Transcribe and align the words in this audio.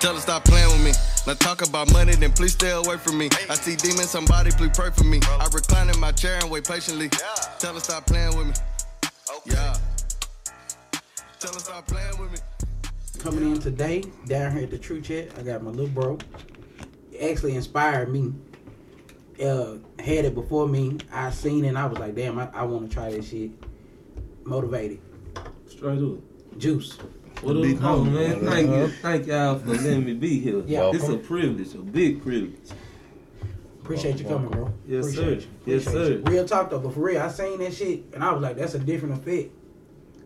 Tell 0.00 0.14
her 0.14 0.20
stop 0.20 0.44
playing 0.44 0.68
with 0.68 0.84
me. 0.84 0.92
Now 1.26 1.34
talk 1.34 1.66
about 1.66 1.92
money, 1.92 2.14
then 2.14 2.32
please 2.32 2.52
stay 2.52 2.70
away 2.70 2.96
from 2.96 3.18
me. 3.18 3.28
I 3.50 3.54
see 3.54 3.76
demons, 3.76 4.10
somebody 4.10 4.50
please 4.52 4.70
pray 4.72 4.90
for 4.90 5.04
me. 5.04 5.20
I 5.24 5.48
recline 5.52 5.90
in 5.90 5.98
my 5.98 6.12
chair 6.12 6.38
and 6.40 6.50
wait 6.50 6.66
patiently. 6.66 7.08
Tell 7.58 7.74
her 7.74 7.80
stop 7.80 8.06
playing 8.06 8.36
with 8.38 8.46
me. 8.46 8.54
Yeah. 9.46 9.76
Tell 11.40 11.52
her 11.52 11.58
stop 11.58 11.86
playing 11.86 12.16
with 12.18 12.32
me. 12.32 12.38
coming 13.18 13.52
in 13.52 13.58
today 13.60 14.04
down 14.26 14.52
here 14.52 14.62
at 14.62 14.70
the 14.70 14.78
True 14.78 15.00
Chat. 15.00 15.36
I 15.38 15.42
got 15.42 15.62
my 15.62 15.70
little 15.70 15.88
bro. 15.88 16.18
It 17.12 17.30
actually 17.30 17.56
inspired 17.56 18.10
me. 18.10 18.32
Uh, 19.42 19.78
had 19.98 20.24
it 20.24 20.34
before 20.34 20.68
me. 20.68 20.98
I 21.12 21.30
seen 21.30 21.64
it 21.64 21.68
and 21.68 21.78
I 21.78 21.86
was 21.86 21.98
like, 21.98 22.14
damn, 22.14 22.38
I, 22.38 22.48
I 22.54 22.62
want 22.62 22.88
to 22.88 22.94
try 22.94 23.10
this 23.10 23.28
shit. 23.28 23.50
Motivated. 24.44 25.00
Straight 25.66 26.02
up. 26.02 26.27
Juice. 26.58 26.98
What 27.42 27.56
up, 27.56 27.62
Big 27.62 27.76
oh, 27.76 27.80
homie. 28.04 28.12
man? 28.12 28.44
Thank 28.44 28.70
you, 28.70 28.88
thank 29.00 29.26
y'all 29.26 29.58
for 29.58 29.68
letting 29.68 30.04
me 30.04 30.14
be 30.14 30.40
here. 30.40 30.62
Yeah. 30.66 30.90
it's 30.92 31.08
a 31.08 31.16
privilege, 31.16 31.72
a 31.74 31.78
big 31.78 32.20
privilege. 32.22 32.54
Appreciate 33.80 34.18
you 34.18 34.26
coming, 34.26 34.50
bro. 34.50 34.72
Yes, 34.86 35.06
Appreciate 35.12 35.42
sir. 35.42 35.46
you. 35.66 35.74
Yes, 35.74 35.86
Appreciate 35.86 36.08
you. 36.18 36.24
sir. 36.24 36.30
Real 36.30 36.44
talk 36.48 36.70
though, 36.70 36.80
but 36.80 36.92
for 36.92 37.00
real, 37.00 37.22
I 37.22 37.28
seen 37.28 37.58
that 37.60 37.72
shit 37.72 38.02
and 38.12 38.22
I 38.24 38.32
was 38.32 38.42
like, 38.42 38.56
that's 38.56 38.74
a 38.74 38.78
different 38.78 39.14
effect. 39.14 39.52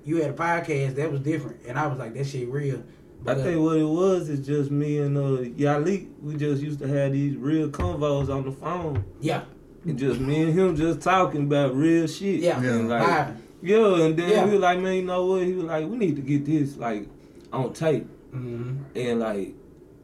You 0.05 0.17
had 0.23 0.31
a 0.31 0.33
podcast 0.33 0.97
that 0.97 1.13
was 1.13 1.21
different, 1.21 1.61
and 1.69 1.79
I 1.79 1.87
was 1.87 1.99
like, 1.99 2.15
that 2.15 2.27
shit 2.27 2.49
real. 2.49 2.79
I 2.79 2.83
But, 3.25 3.39
uh, 3.39 3.43
think 3.45 3.63
what 3.63 3.77
it 3.77 3.85
was 3.85 4.29
is 4.31 4.45
just 4.45 4.71
me 4.73 4.99
and 4.99 5.17
uh 5.17 5.21
Yalik. 5.49 6.09
We 6.21 6.35
just 6.37 6.61
used 6.61 6.81
to 6.81 6.89
have 6.89 7.13
these 7.13 7.37
real 7.37 7.69
convos 7.69 8.29
on 8.35 8.45
the 8.45 8.51
phone, 8.53 9.05
yeah, 9.21 9.43
and 9.85 9.97
just 9.99 10.19
me 10.19 10.43
and 10.43 10.59
him 10.59 10.75
just 10.77 11.03
talking 11.03 11.43
about 11.45 11.77
real 11.77 12.09
shit. 12.09 12.41
yeah, 12.41 12.59
And 12.61 12.89
like, 12.89 13.03
vibing. 13.07 13.37
Yeah, 13.63 14.05
and 14.05 14.17
then 14.17 14.29
Yeah. 14.31 14.45
we 14.47 14.53
were 14.53 14.59
like, 14.59 14.81
man, 14.81 14.95
you 14.97 15.03
know 15.03 15.25
what? 15.27 15.43
He 15.45 15.53
was 15.55 15.65
like, 15.65 15.89
we 15.89 15.97
need 15.97 16.17
to 16.17 16.23
get 16.23 16.45
this 16.45 16.77
like 16.77 17.09
on 17.53 17.73
tape, 17.73 18.07
hmm 18.31 18.73
and 18.95 19.21
like. 19.21 19.55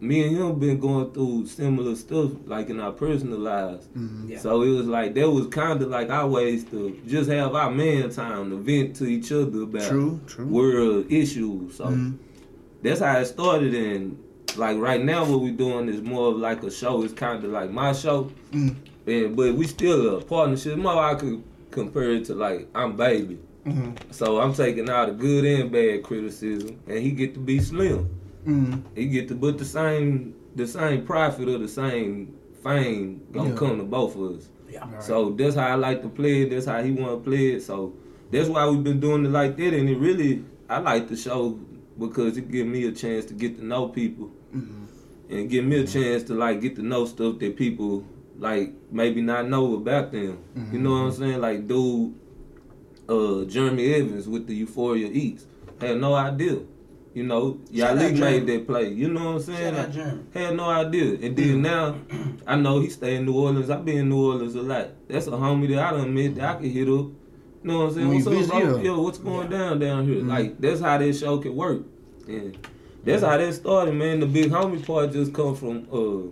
Me 0.01 0.23
and 0.23 0.37
him 0.37 0.57
been 0.61 0.79
going 0.79 1.11
through 1.11 1.45
similar 1.47 1.97
stuff, 1.97 2.31
like 2.47 2.71
in 2.71 2.79
our 2.79 2.93
personal 2.93 3.37
lives. 3.41 3.89
Yeah. 4.29 4.39
So 4.39 4.63
it 4.63 4.69
was 4.71 4.87
like 4.87 5.15
that 5.15 5.29
was 5.29 5.49
kind 5.49 5.83
of 5.83 5.89
like 5.89 6.09
our 6.09 6.29
ways 6.29 6.63
to 6.67 6.97
just 7.05 7.29
have 7.29 7.57
our 7.57 7.69
man 7.73 8.09
time 8.11 8.51
to 8.51 8.57
vent 8.59 8.95
to 8.99 9.07
each 9.07 9.33
other 9.33 9.63
about 9.63 9.83
True, 9.89 10.21
true. 10.29 10.47
world 10.47 11.07
issues. 11.11 11.75
So 11.75 11.87
Mhm. 11.87 12.15
that's 12.81 13.01
how 13.01 13.19
it 13.19 13.25
started. 13.25 13.75
And 13.75 14.17
like 14.57 14.79
right 14.79 15.05
now, 15.05 15.25
what 15.29 15.41
we're 15.41 15.51
doing 15.51 15.89
is 15.89 16.01
more 16.01 16.29
of 16.29 16.37
like 16.37 16.63
a 16.63 16.71
show. 16.71 17.03
It's 17.03 17.13
kind 17.13 17.43
of 17.45 17.51
like 17.51 17.73
my 17.73 17.93
show, 17.93 18.31
Mm. 18.53 18.77
and 19.09 19.37
but 19.37 19.57
we 19.57 19.67
still 19.67 20.17
a 20.19 20.21
partnership. 20.23 20.79
More 20.79 21.03
I 21.03 21.17
could 21.17 21.43
compare 21.73 22.13
it 22.13 22.25
to 22.27 22.37
like 22.37 22.69
I'm 22.73 22.97
baby. 22.97 23.41
Mhm. 23.73 23.93
So 24.13 24.41
I'm 24.41 24.53
taking 24.55 24.89
all 24.91 25.07
the 25.07 25.13
good 25.13 25.45
and 25.45 25.71
bad 25.71 26.03
criticism, 26.03 26.77
and 26.87 26.99
he 26.99 27.11
get 27.13 27.35
to 27.35 27.41
be 27.41 27.59
slim. 27.61 28.09
Mhm. 28.47 28.83
He 28.95 29.07
get 29.07 29.29
to 29.29 29.35
put 29.35 29.59
the 29.59 29.65
same 29.65 30.35
the 30.57 30.67
same 30.67 31.03
profit 31.05 31.49
or 31.49 31.59
the 31.59 31.69
same 31.69 32.33
fame 32.65 33.21
gonna 33.33 33.51
Yeah. 33.51 33.55
come 33.57 33.79
to 33.79 33.85
both 33.85 34.17
of 34.17 34.37
us. 34.37 34.49
Yeah. 34.73 34.99
So 34.99 35.31
that's 35.31 35.55
how 35.55 35.69
I 35.69 35.75
like 35.77 36.03
to 36.03 36.09
play 36.09 36.43
it. 36.43 36.51
That's 36.51 36.67
how 36.67 36.83
he 36.83 36.91
want 36.91 37.23
to 37.25 37.31
play 37.31 37.51
it. 37.53 37.63
So 37.63 37.93
that's 38.33 38.49
why 38.49 38.69
we've 38.69 38.83
been 38.83 38.99
doing 38.99 39.25
it 39.25 39.31
like 39.31 39.57
that. 39.57 39.73
And 39.75 39.89
it 39.89 39.99
really, 39.99 40.43
I 40.69 40.81
like 40.81 41.07
the 41.09 41.17
show 41.17 41.59
because 41.99 42.37
it 42.39 42.51
give 42.51 42.67
me 42.67 42.85
a 42.87 42.93
chance 42.93 43.25
to 43.27 43.35
get 43.35 43.57
to 43.59 43.65
know 43.65 43.87
people 43.89 44.31
and 45.31 45.49
give 45.51 45.65
me 45.65 45.77
a 45.77 45.87
chance 45.87 46.23
to 46.25 46.35
like 46.35 46.61
get 46.61 46.75
to 46.77 46.83
know 46.83 47.05
stuff 47.05 47.39
that 47.39 47.57
people 47.57 48.03
like 48.41 48.73
maybe 48.91 49.21
not 49.21 49.49
know 49.49 49.75
about 49.75 50.11
them. 50.13 50.39
You 50.73 50.79
know 50.81 50.91
what 50.91 50.97
I'm 50.99 51.13
saying? 51.13 51.41
Like 51.41 51.69
dude, 51.69 52.15
uh, 53.09 53.45
Jeremy 53.45 53.95
Evans 53.95 54.29
with 54.29 54.47
the 54.47 54.55
Euphoria 54.55 55.09
Eats 55.09 55.47
had 55.81 55.99
no 56.01 56.15
idea. 56.15 56.59
You 57.15 57.25
know, 57.25 57.59
Yalik 57.73 58.19
made 58.19 58.47
that 58.47 58.67
play. 58.67 58.91
You 58.91 59.09
know 59.09 59.25
what 59.25 59.35
I'm 59.37 59.41
saying? 59.41 59.75
Shout 59.75 59.97
out 59.97 60.19
Had 60.35 60.57
no 60.57 60.65
idea. 60.69 61.19
And 61.27 61.37
then 61.37 61.63
now, 61.63 61.97
I 62.47 62.55
know 62.57 62.81
he 62.81 62.91
stay 62.91 63.17
in 63.17 63.27
New 63.27 63.35
Orleans. 63.35 63.71
I 63.71 63.77
been 63.77 63.99
in 63.99 64.09
New 64.09 64.25
Orleans 64.25 64.55
a 64.55 64.63
lot. 64.63 64.89
That's 65.09 65.27
a 65.27 65.31
homie 65.33 65.69
that 65.75 65.79
I 65.79 65.97
done 65.97 66.15
met 66.15 66.37
that 66.37 66.45
I 66.57 66.61
can 66.61 66.71
hit 66.71 66.83
up. 66.89 66.89
You 66.89 67.15
know 67.65 67.79
what 67.79 67.85
I'm 67.89 67.95
saying? 67.95 68.09
When 68.09 68.25
What's 68.37 68.51
up, 68.51 68.63
bro? 68.63 68.79
Yo, 68.83 69.03
what's 69.03 69.19
going 69.19 69.51
down 69.51 69.79
down 69.81 70.07
here? 70.07 70.23
Mhm. 70.23 70.29
Like, 70.29 70.61
that's 70.61 70.81
how 70.81 70.99
this 70.99 71.19
show 71.19 71.39
can 71.39 71.57
work. 71.57 71.83
And 72.29 72.57
that's 73.05 73.23
how 73.23 73.37
that 73.37 73.53
started, 73.55 73.95
man. 73.95 74.21
The 74.21 74.27
big 74.27 74.51
homie 74.53 74.85
part 74.87 75.11
just 75.13 75.33
come 75.33 75.57
from, 75.57 75.89
uh, 75.93 76.31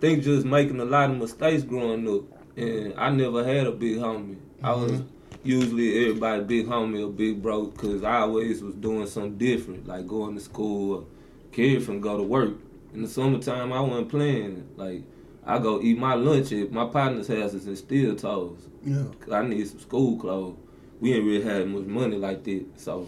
think 0.00 0.24
just 0.24 0.44
making 0.46 0.80
a 0.80 0.84
lot 0.84 1.10
of 1.10 1.18
mistakes 1.18 1.62
growing 1.62 2.08
up. 2.08 2.22
And 2.56 2.94
I 2.96 3.10
never 3.10 3.44
had 3.44 3.66
a 3.68 3.72
big 3.72 3.98
homie. 3.98 4.36
I 4.62 4.72
was 4.72 4.92
Mm-hmm. 4.92 5.06
Usually 5.46 6.06
everybody 6.06 6.42
big 6.44 6.66
homie 6.66 7.04
or 7.06 7.10
big 7.10 7.42
bro 7.42 7.66
because 7.66 8.02
I 8.02 8.18
always 8.18 8.62
was 8.62 8.74
doing 8.74 9.06
something 9.06 9.38
different, 9.38 9.86
like 9.86 10.06
going 10.06 10.34
to 10.34 10.40
school 10.40 10.94
or 10.96 11.04
kid 11.52 11.82
from 11.82 12.00
go 12.00 12.16
to 12.16 12.22
work. 12.22 12.54
In 12.94 13.02
the 13.02 13.08
summertime, 13.08 13.72
I 13.72 13.80
wasn't 13.80 14.08
playing. 14.08 14.68
Like, 14.76 15.02
I 15.44 15.58
go 15.58 15.80
eat 15.80 15.98
my 15.98 16.14
lunch 16.14 16.52
at 16.52 16.72
my 16.72 16.86
partner's 16.86 17.28
houses 17.28 17.66
and 17.66 17.76
steel 17.76 18.16
toes. 18.16 18.68
Yeah. 18.84 19.04
'Cause 19.20 19.32
I 19.32 19.46
need 19.46 19.66
some 19.66 19.80
school 19.80 20.16
clothes. 20.18 20.56
We 21.00 21.12
ain't 21.12 21.24
really 21.24 21.42
had 21.42 21.68
much 21.68 21.84
money 21.84 22.16
like 22.16 22.44
that. 22.44 22.64
So, 22.76 23.06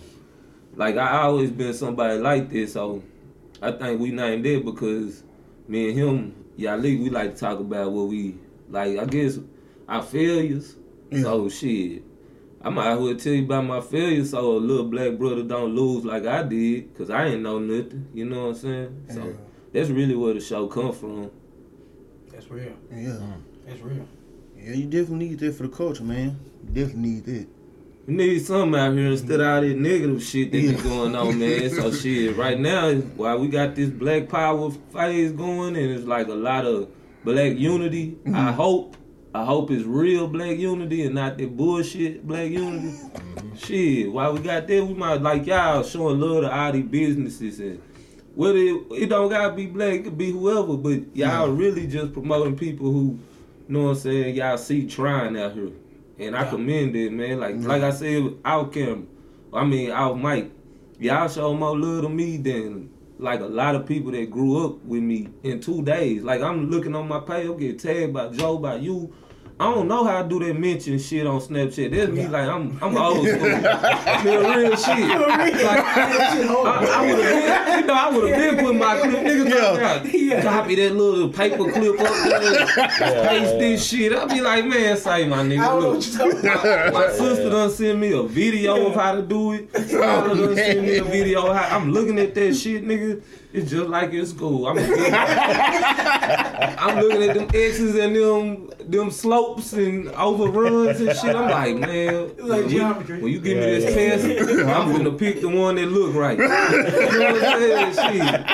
like, 0.76 0.96
I 0.96 1.22
always 1.22 1.50
been 1.50 1.72
somebody 1.72 2.18
like 2.18 2.50
this. 2.50 2.72
So, 2.74 3.02
I 3.62 3.72
think 3.72 4.00
we 4.00 4.10
named 4.10 4.46
it 4.46 4.64
because 4.64 5.24
me 5.66 5.88
and 5.88 5.98
him, 5.98 6.34
Yalik, 6.58 7.02
we 7.02 7.10
like 7.10 7.34
to 7.34 7.40
talk 7.40 7.60
about 7.60 7.92
what 7.92 8.08
we, 8.08 8.36
like, 8.68 8.98
I 8.98 9.04
guess, 9.06 9.38
our 9.88 10.02
failures. 10.02 10.76
Yeah. 11.10 11.22
So, 11.22 11.48
shit. 11.48 12.02
I 12.60 12.70
might 12.70 12.92
as 12.92 12.98
well 12.98 13.14
tell 13.14 13.32
you 13.32 13.44
about 13.44 13.64
my 13.64 13.80
failures 13.80 14.30
so 14.30 14.56
a 14.56 14.58
little 14.58 14.86
black 14.86 15.16
brother 15.16 15.42
don't 15.42 15.74
lose 15.74 16.04
like 16.04 16.26
I 16.26 16.42
did, 16.42 16.92
because 16.92 17.08
I 17.10 17.26
ain't 17.26 17.42
know 17.42 17.58
nothing. 17.58 18.08
You 18.12 18.24
know 18.24 18.46
what 18.46 18.48
I'm 18.48 18.54
saying? 18.56 19.02
So, 19.10 19.24
Yeah. 19.24 19.32
that's 19.72 19.90
really 19.90 20.16
where 20.16 20.34
the 20.34 20.40
show 20.40 20.66
come 20.66 20.92
from. 20.92 21.30
That's 22.32 22.50
real. 22.50 22.72
Yeah. 22.92 23.18
That's 23.66 23.80
real. 23.80 24.06
Yeah, 24.56 24.72
you 24.72 24.84
definitely 24.84 25.28
need 25.28 25.38
that 25.38 25.54
for 25.54 25.64
the 25.64 25.68
culture, 25.68 26.02
man. 26.02 26.36
You 26.66 26.74
definitely 26.74 27.10
need 27.10 27.24
that. 27.26 27.46
We 28.06 28.14
need 28.14 28.38
something 28.40 28.80
out 28.80 28.94
here 28.94 29.06
instead 29.06 29.40
of 29.40 29.46
all 29.46 29.60
this 29.60 29.76
negative 29.76 30.22
shit 30.22 30.50
that 30.50 30.58
Yeah. 30.58 30.72
be 30.72 30.82
going 30.82 31.14
on, 31.14 31.38
man. 31.38 31.70
So 31.74 31.92
shit, 31.92 32.36
right 32.36 32.58
now, 32.58 32.92
while 32.94 33.38
we 33.38 33.48
got 33.48 33.76
this 33.76 33.90
black 33.90 34.28
power 34.28 34.70
phase 34.92 35.32
going, 35.32 35.76
and 35.76 35.92
it's 35.92 36.06
like 36.06 36.26
a 36.28 36.34
lot 36.34 36.64
of 36.64 36.88
black 37.24 37.58
unity. 37.58 38.16
I 38.26 38.28
mm-hmm. 38.30 38.48
hope, 38.54 38.96
I 39.34 39.44
hope 39.44 39.70
it's 39.70 39.84
real 39.84 40.26
black 40.26 40.58
unity 40.58 41.04
and 41.04 41.14
not 41.14 41.38
that 41.38 41.56
bullshit 41.56 42.26
black 42.26 42.50
unity. 42.50 42.88
Mm-hmm. 42.88 43.56
Shit, 43.56 44.12
while 44.12 44.32
we 44.32 44.40
got 44.40 44.66
that, 44.66 44.86
we 44.86 44.94
might 44.94 45.20
like 45.20 45.46
y'all 45.46 45.82
showing 45.82 46.20
love 46.20 46.42
to 46.42 46.54
all 46.54 46.72
these 46.72 46.84
businesses 46.84 47.60
and. 47.60 47.82
Whether 48.34 48.58
it, 48.58 48.82
it 48.92 49.06
don't 49.08 49.28
gotta 49.30 49.52
be 49.52 49.66
black, 49.66 49.94
it 49.94 50.04
could 50.04 50.16
be 50.16 50.30
whoever, 50.30 50.76
but 50.76 51.16
y'all 51.16 51.48
mm-hmm. 51.48 51.56
really 51.56 51.86
just 51.88 52.12
promoting 52.12 52.56
people 52.56 52.92
who, 52.92 53.18
you 53.66 53.74
know 53.74 53.82
what 53.82 53.88
I'm 53.90 53.94
saying, 53.96 54.36
y'all 54.36 54.56
see 54.56 54.86
trying 54.86 55.36
out 55.36 55.54
here. 55.54 55.70
And 56.20 56.36
I 56.36 56.44
Yeah. 56.44 56.50
commend 56.50 56.94
it, 56.94 57.10
man. 57.10 57.40
Like 57.40 57.56
mm-hmm. 57.56 57.66
like 57.66 57.82
I 57.82 57.90
said, 57.90 58.34
out 58.44 58.72
camera, 58.72 59.02
I 59.52 59.64
mean 59.64 59.90
out 59.90 60.20
mic, 60.20 60.52
y'all 61.00 61.26
show 61.26 61.52
more 61.52 61.76
love 61.76 62.02
to 62.02 62.08
me 62.08 62.36
than 62.36 62.90
like 63.18 63.40
a 63.40 63.46
lot 63.46 63.74
of 63.74 63.86
people 63.86 64.12
that 64.12 64.30
grew 64.30 64.64
up 64.64 64.82
with 64.84 65.02
me 65.02 65.28
in 65.42 65.60
two 65.60 65.82
days. 65.82 66.22
Like 66.22 66.40
I'm 66.40 66.70
looking 66.70 66.94
on 66.94 67.08
my 67.08 67.20
page, 67.20 67.46
I'm 67.46 67.58
getting 67.58 67.78
tagged 67.78 68.12
by 68.12 68.28
Joe, 68.28 68.58
by 68.58 68.76
you. 68.76 69.12
I 69.60 69.74
don't 69.74 69.88
know 69.88 70.04
how 70.04 70.22
to 70.22 70.28
do 70.28 70.38
that 70.38 70.54
mention 70.56 70.98
shit 71.00 71.26
on 71.26 71.40
Snapchat. 71.40 71.90
That's 71.90 72.12
me 72.12 72.22
Yeah. 72.22 72.28
like 72.30 72.48
I'm 72.48 72.78
I'm 72.80 72.96
old 72.96 73.26
school. 73.26 73.42
I 73.44 74.22
mean, 74.24 74.38
real 74.38 74.76
shit. 74.76 75.08
Like, 75.08 75.84
I, 75.84 76.86
I 76.94 77.06
would 77.06 77.24
have 77.24 77.66
been, 77.66 77.80
you 77.80 77.86
know, 77.86 77.94
I 77.94 78.10
would 78.10 78.30
have 78.30 78.56
been 78.56 78.64
putting 78.64 78.78
my 78.78 79.00
clip. 79.00 79.12
Niggas 79.24 79.48
Yeah. 79.50 80.02
yeah. 80.04 80.12
Yeah. 80.36 80.42
copy 80.42 80.74
that 80.76 80.94
little 80.94 81.28
paper 81.30 81.72
clip 81.72 82.00
up 82.00 82.28
there, 82.28 82.66
paste 83.28 83.58
this 83.58 83.84
shit. 83.88 84.12
I'll 84.12 84.28
be 84.28 84.40
like, 84.40 84.64
man, 84.64 84.96
say 84.96 85.26
my 85.26 85.40
I 85.40 85.42
nigga. 85.42 85.80
Look, 85.80 85.94
what 85.96 86.06
you're 86.06 86.18
talking 86.32 86.50
about. 86.50 86.92
my 86.94 87.10
sister 87.12 87.50
done 87.50 87.70
send 87.70 88.00
me 88.00 88.12
a 88.12 88.22
video 88.22 88.86
of 88.86 88.94
how 88.94 89.14
to 89.16 89.22
do 89.22 89.52
it. 89.54 89.70
Father 89.72 90.36
done 90.36 90.54
send 90.54 90.82
me 90.82 90.98
a 90.98 91.04
video 91.04 91.46
of 91.48 91.56
how 91.56 91.76
I'm 91.76 91.90
looking 91.90 92.18
at 92.20 92.32
that 92.36 92.54
shit, 92.54 92.84
nigga. 92.86 93.20
It's 93.50 93.70
just 93.70 93.88
like 93.88 94.12
in 94.12 94.26
school. 94.26 94.66
I'm, 94.66 94.78
I'm 96.78 96.98
looking 97.00 97.22
at 97.22 97.34
them 97.34 97.48
X's 97.54 97.94
and 97.96 98.14
them 98.14 98.70
them 98.90 99.10
slopes 99.10 99.72
and 99.72 100.08
overruns 100.10 101.00
and 101.00 101.16
shit. 101.16 101.34
I'm 101.34 101.50
like, 101.50 101.76
man, 101.76 102.28
like 102.36 102.38
when, 102.38 102.62
you, 102.64 102.68
geometry. 102.68 103.22
when 103.22 103.32
you 103.32 103.40
give 103.40 103.56
me 103.56 103.64
this 103.64 103.94
test, 103.94 104.24
I'm 104.68 104.92
gonna 104.92 105.12
pick 105.12 105.40
the 105.40 105.48
one 105.48 105.76
that 105.76 105.86
look 105.86 106.14
right. 106.14 106.36
you 106.38 106.46
know 106.46 107.32
what 107.32 107.44
I'm 107.44 107.92
saying? 107.94 107.94
Shit. 107.94 108.44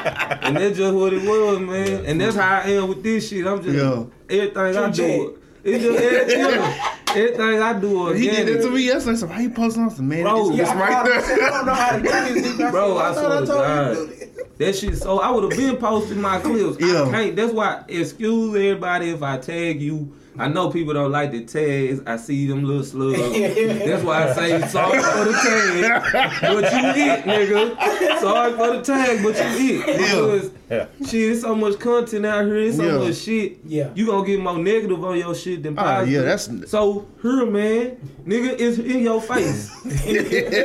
And 0.44 0.56
that's 0.56 0.76
just 0.76 0.94
what 0.94 1.12
it 1.12 1.23
was, 1.29 1.58
man. 1.61 2.05
And 2.06 2.20
that's 2.20 2.37
how 2.37 2.61
I 2.61 2.70
am 2.70 2.88
with 2.88 3.02
this 3.02 3.29
shit. 3.29 3.46
I'm 3.46 3.62
just 3.62 3.76
Yeah. 3.76 4.05
everything 4.31 4.76
I 4.76 4.91
True 4.91 4.93
do. 4.93 5.38
It's 5.64 5.82
just 5.82 5.99
everything, 5.99 6.75
everything 7.08 7.62
I 7.62 7.73
do 7.81 8.12
He 8.12 8.26
did 8.29 8.38
organic. 8.41 8.55
it 8.56 8.62
to 8.62 8.70
me 8.70 8.82
yesterday. 8.82 9.17
So 9.17 9.26
how 9.26 9.41
you 9.41 9.50
posting 9.50 9.82
on 9.85 9.91
some 9.91 10.08
man? 10.08 10.23
Bro, 10.23 10.49
it's, 10.50 10.56
Yeah, 10.58 10.62
it's 10.62 10.70
I, 10.73 10.81
right 10.81 10.93
I, 10.93 11.20
said, 11.23 11.41
I 11.41 11.50
don't 11.50 11.67
know 11.67 11.75
how 11.75 11.96
to 11.96 12.02
do 12.02 12.43
this. 12.43 12.70
Bro, 12.70 12.99
I 12.99 13.14
said, 13.14 13.20
swear 13.20 13.46
thought 13.46 13.94
to 13.94 14.06
God. 14.06 14.31
To 14.59 14.59
do 14.59 14.65
that. 14.65 14.73
That 14.73 14.77
shit. 14.79 14.97
So 14.99 15.21
I 15.21 15.31
would 15.31 15.51
have 15.53 15.59
been 15.59 15.77
posting 15.77 16.21
my 16.21 16.39
clips. 16.41 16.79
Yeah. 16.81 17.05
I 17.05 17.11
can't. 17.11 17.37
That's 17.37 17.53
why. 17.53 17.85
Excuse 17.89 18.55
everybody 18.55 19.11
if 19.11 19.23
I 19.23 19.39
tag 19.39 19.81
you 19.81 20.12
I 20.37 20.49
know 20.49 20.69
people 20.69 20.95
don't 20.95 21.12
like 21.12 21.31
the 21.31 21.45
tags. 21.45 22.01
I 22.09 22.17
see 22.17 22.49
them 22.49 22.65
little 22.65 22.83
slugs. 22.83 23.21
That's 23.87 24.03
why 24.03 24.29
I 24.29 24.33
say 24.33 24.61
sorry 24.67 25.01
for 25.01 25.25
the 25.27 25.33
tag, 25.33 26.41
but 26.43 26.73
you 26.73 26.89
eat, 27.05 27.25
nigga. 27.25 28.21
Sorry 28.21 28.53
for 28.55 28.77
the 28.77 28.83
tag, 28.83 29.23
but 29.23 29.37
you 29.39 29.77
eat. 29.79 29.87
Because 29.87 30.51
Yeah. 30.69 30.87
shit, 31.06 31.31
it's 31.33 31.43
so 31.43 31.55
much 31.55 31.79
content 31.79 32.27
out 32.27 32.47
here. 32.47 32.56
It's 32.59 32.79
so 32.79 32.83
Yeah. 32.85 33.06
much 33.06 33.15
shit. 33.17 33.59
Yeah. 33.65 33.91
You 33.95 34.06
gonna 34.06 34.27
get 34.27 34.41
more 34.41 34.59
negative 34.59 35.05
on 35.05 35.17
your 35.19 35.37
shit 35.37 35.62
than 35.62 35.79
Ah, 35.79 35.83
positive. 36.01 36.12
yeah, 36.12 36.21
that's- 36.23 36.51
so 36.69 37.06
here, 37.23 37.47
man, 37.47 37.97
nigga, 38.27 38.56
it's 38.59 38.79
in 38.79 39.03
your 39.05 39.21
face. 39.21 39.71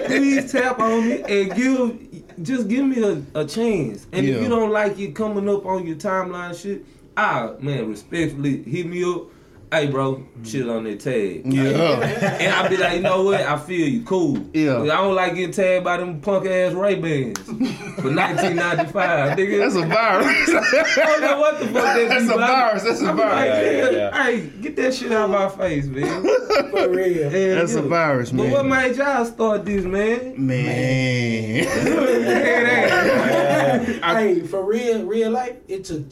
Please 0.07 0.51
tap 0.51 0.79
on 0.79 1.07
me 1.07 1.21
and 1.21 1.53
give, 1.55 2.08
just 2.41 2.67
give 2.67 2.85
me 2.85 3.01
a, 3.03 3.41
a 3.41 3.45
chance. 3.45 4.07
And 4.11 4.25
if 4.25 4.41
you 4.41 4.49
don't 4.49 4.71
like 4.71 4.99
it 4.99 5.15
coming 5.15 5.49
up 5.49 5.65
on 5.65 5.85
your 5.85 5.95
timeline, 5.95 6.59
shit, 6.59 6.85
ah, 7.17 7.53
man, 7.59 7.89
respectfully 7.89 8.63
hit 8.63 8.85
me 8.85 9.03
up. 9.03 9.23
Hey, 9.71 9.85
bro, 9.85 10.25
chill 10.43 10.65
mm. 10.65 10.77
on 10.77 10.83
that 10.85 10.99
tag. 10.99 11.43
Yeah. 11.45 12.01
And 12.39 12.55
I'll 12.55 12.67
be 12.67 12.77
like, 12.77 12.95
you 12.95 13.01
know 13.01 13.21
what? 13.21 13.41
I 13.41 13.55
feel 13.59 13.87
you, 13.87 14.01
cool. 14.01 14.43
Yeah. 14.51 14.81
I 14.81 14.85
don't 14.85 15.13
like 15.13 15.35
getting 15.35 15.51
tagged 15.51 15.83
by 15.83 15.97
them 15.97 16.21
punk 16.21 16.47
ass 16.47 16.73
Ray 16.73 16.95
Bans 16.95 17.37
for 17.39 18.11
1995, 18.11 19.37
nigga. 19.37 19.59
That's 19.59 19.75
a 19.75 19.85
virus. 19.85 20.27
I 20.97 21.05
don't 21.05 21.21
know 21.21 21.39
what 21.39 21.59
the 21.59 21.67
fuck 21.67 21.83
that 21.83 22.09
That's 22.09 22.25
be 22.25 22.33
a 22.33 22.37
virus. 22.37 22.83
That's 22.83 23.01
a 23.01 23.03
be 23.03 23.09
like, 23.09 23.17
virus. 23.17 23.47
Yeah, 23.47 23.71
yeah, 23.71 23.89
yeah. 23.91 24.23
Hey, 24.23 24.49
get 24.59 24.75
that 24.77 24.95
shit 24.95 25.11
out 25.11 25.25
of 25.25 25.31
my 25.31 25.49
face, 25.49 25.85
man. 25.85 26.23
For 26.71 26.89
real. 26.89 27.25
And, 27.25 27.33
That's 27.33 27.75
a 27.75 27.83
virus, 27.83 28.33
man. 28.33 28.49
But 28.49 28.57
what 28.57 28.65
made 28.65 28.95
y'all 28.95 29.23
start 29.25 29.65
this, 29.65 29.85
man? 29.85 30.47
Man. 30.47 31.63
hey, 34.03 34.41
for 34.41 34.63
real, 34.63 35.05
real 35.05 35.31
life, 35.31 35.57
it 35.67 35.85
took 35.85 36.05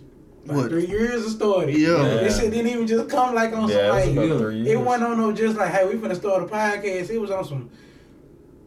about 0.49 0.57
What? 0.57 0.69
three 0.69 0.85
years 0.87 1.25
of 1.25 1.31
start 1.31 1.69
it. 1.69 1.77
Yeah. 1.77 1.97
This 2.23 2.39
shit 2.39 2.51
didn't 2.51 2.71
even 2.71 2.87
just 2.87 3.09
come 3.09 3.33
like 3.35 3.53
on 3.53 3.69
Yeah, 3.69 3.89
some 3.89 3.97
it's 3.99 4.07
like 4.07 4.25
about 4.27 4.39
three 4.39 4.61
it 4.61 4.65
years. 4.67 4.77
wasn't 4.79 5.03
on 5.11 5.17
no 5.17 5.31
just 5.31 5.57
like 5.57 5.71
hey 5.71 5.85
we 5.85 5.93
finna 5.95 6.15
start 6.15 6.43
a 6.43 6.45
podcast. 6.45 7.09
It 7.09 7.19
was 7.19 7.31
on 7.31 7.43
some. 7.45 7.69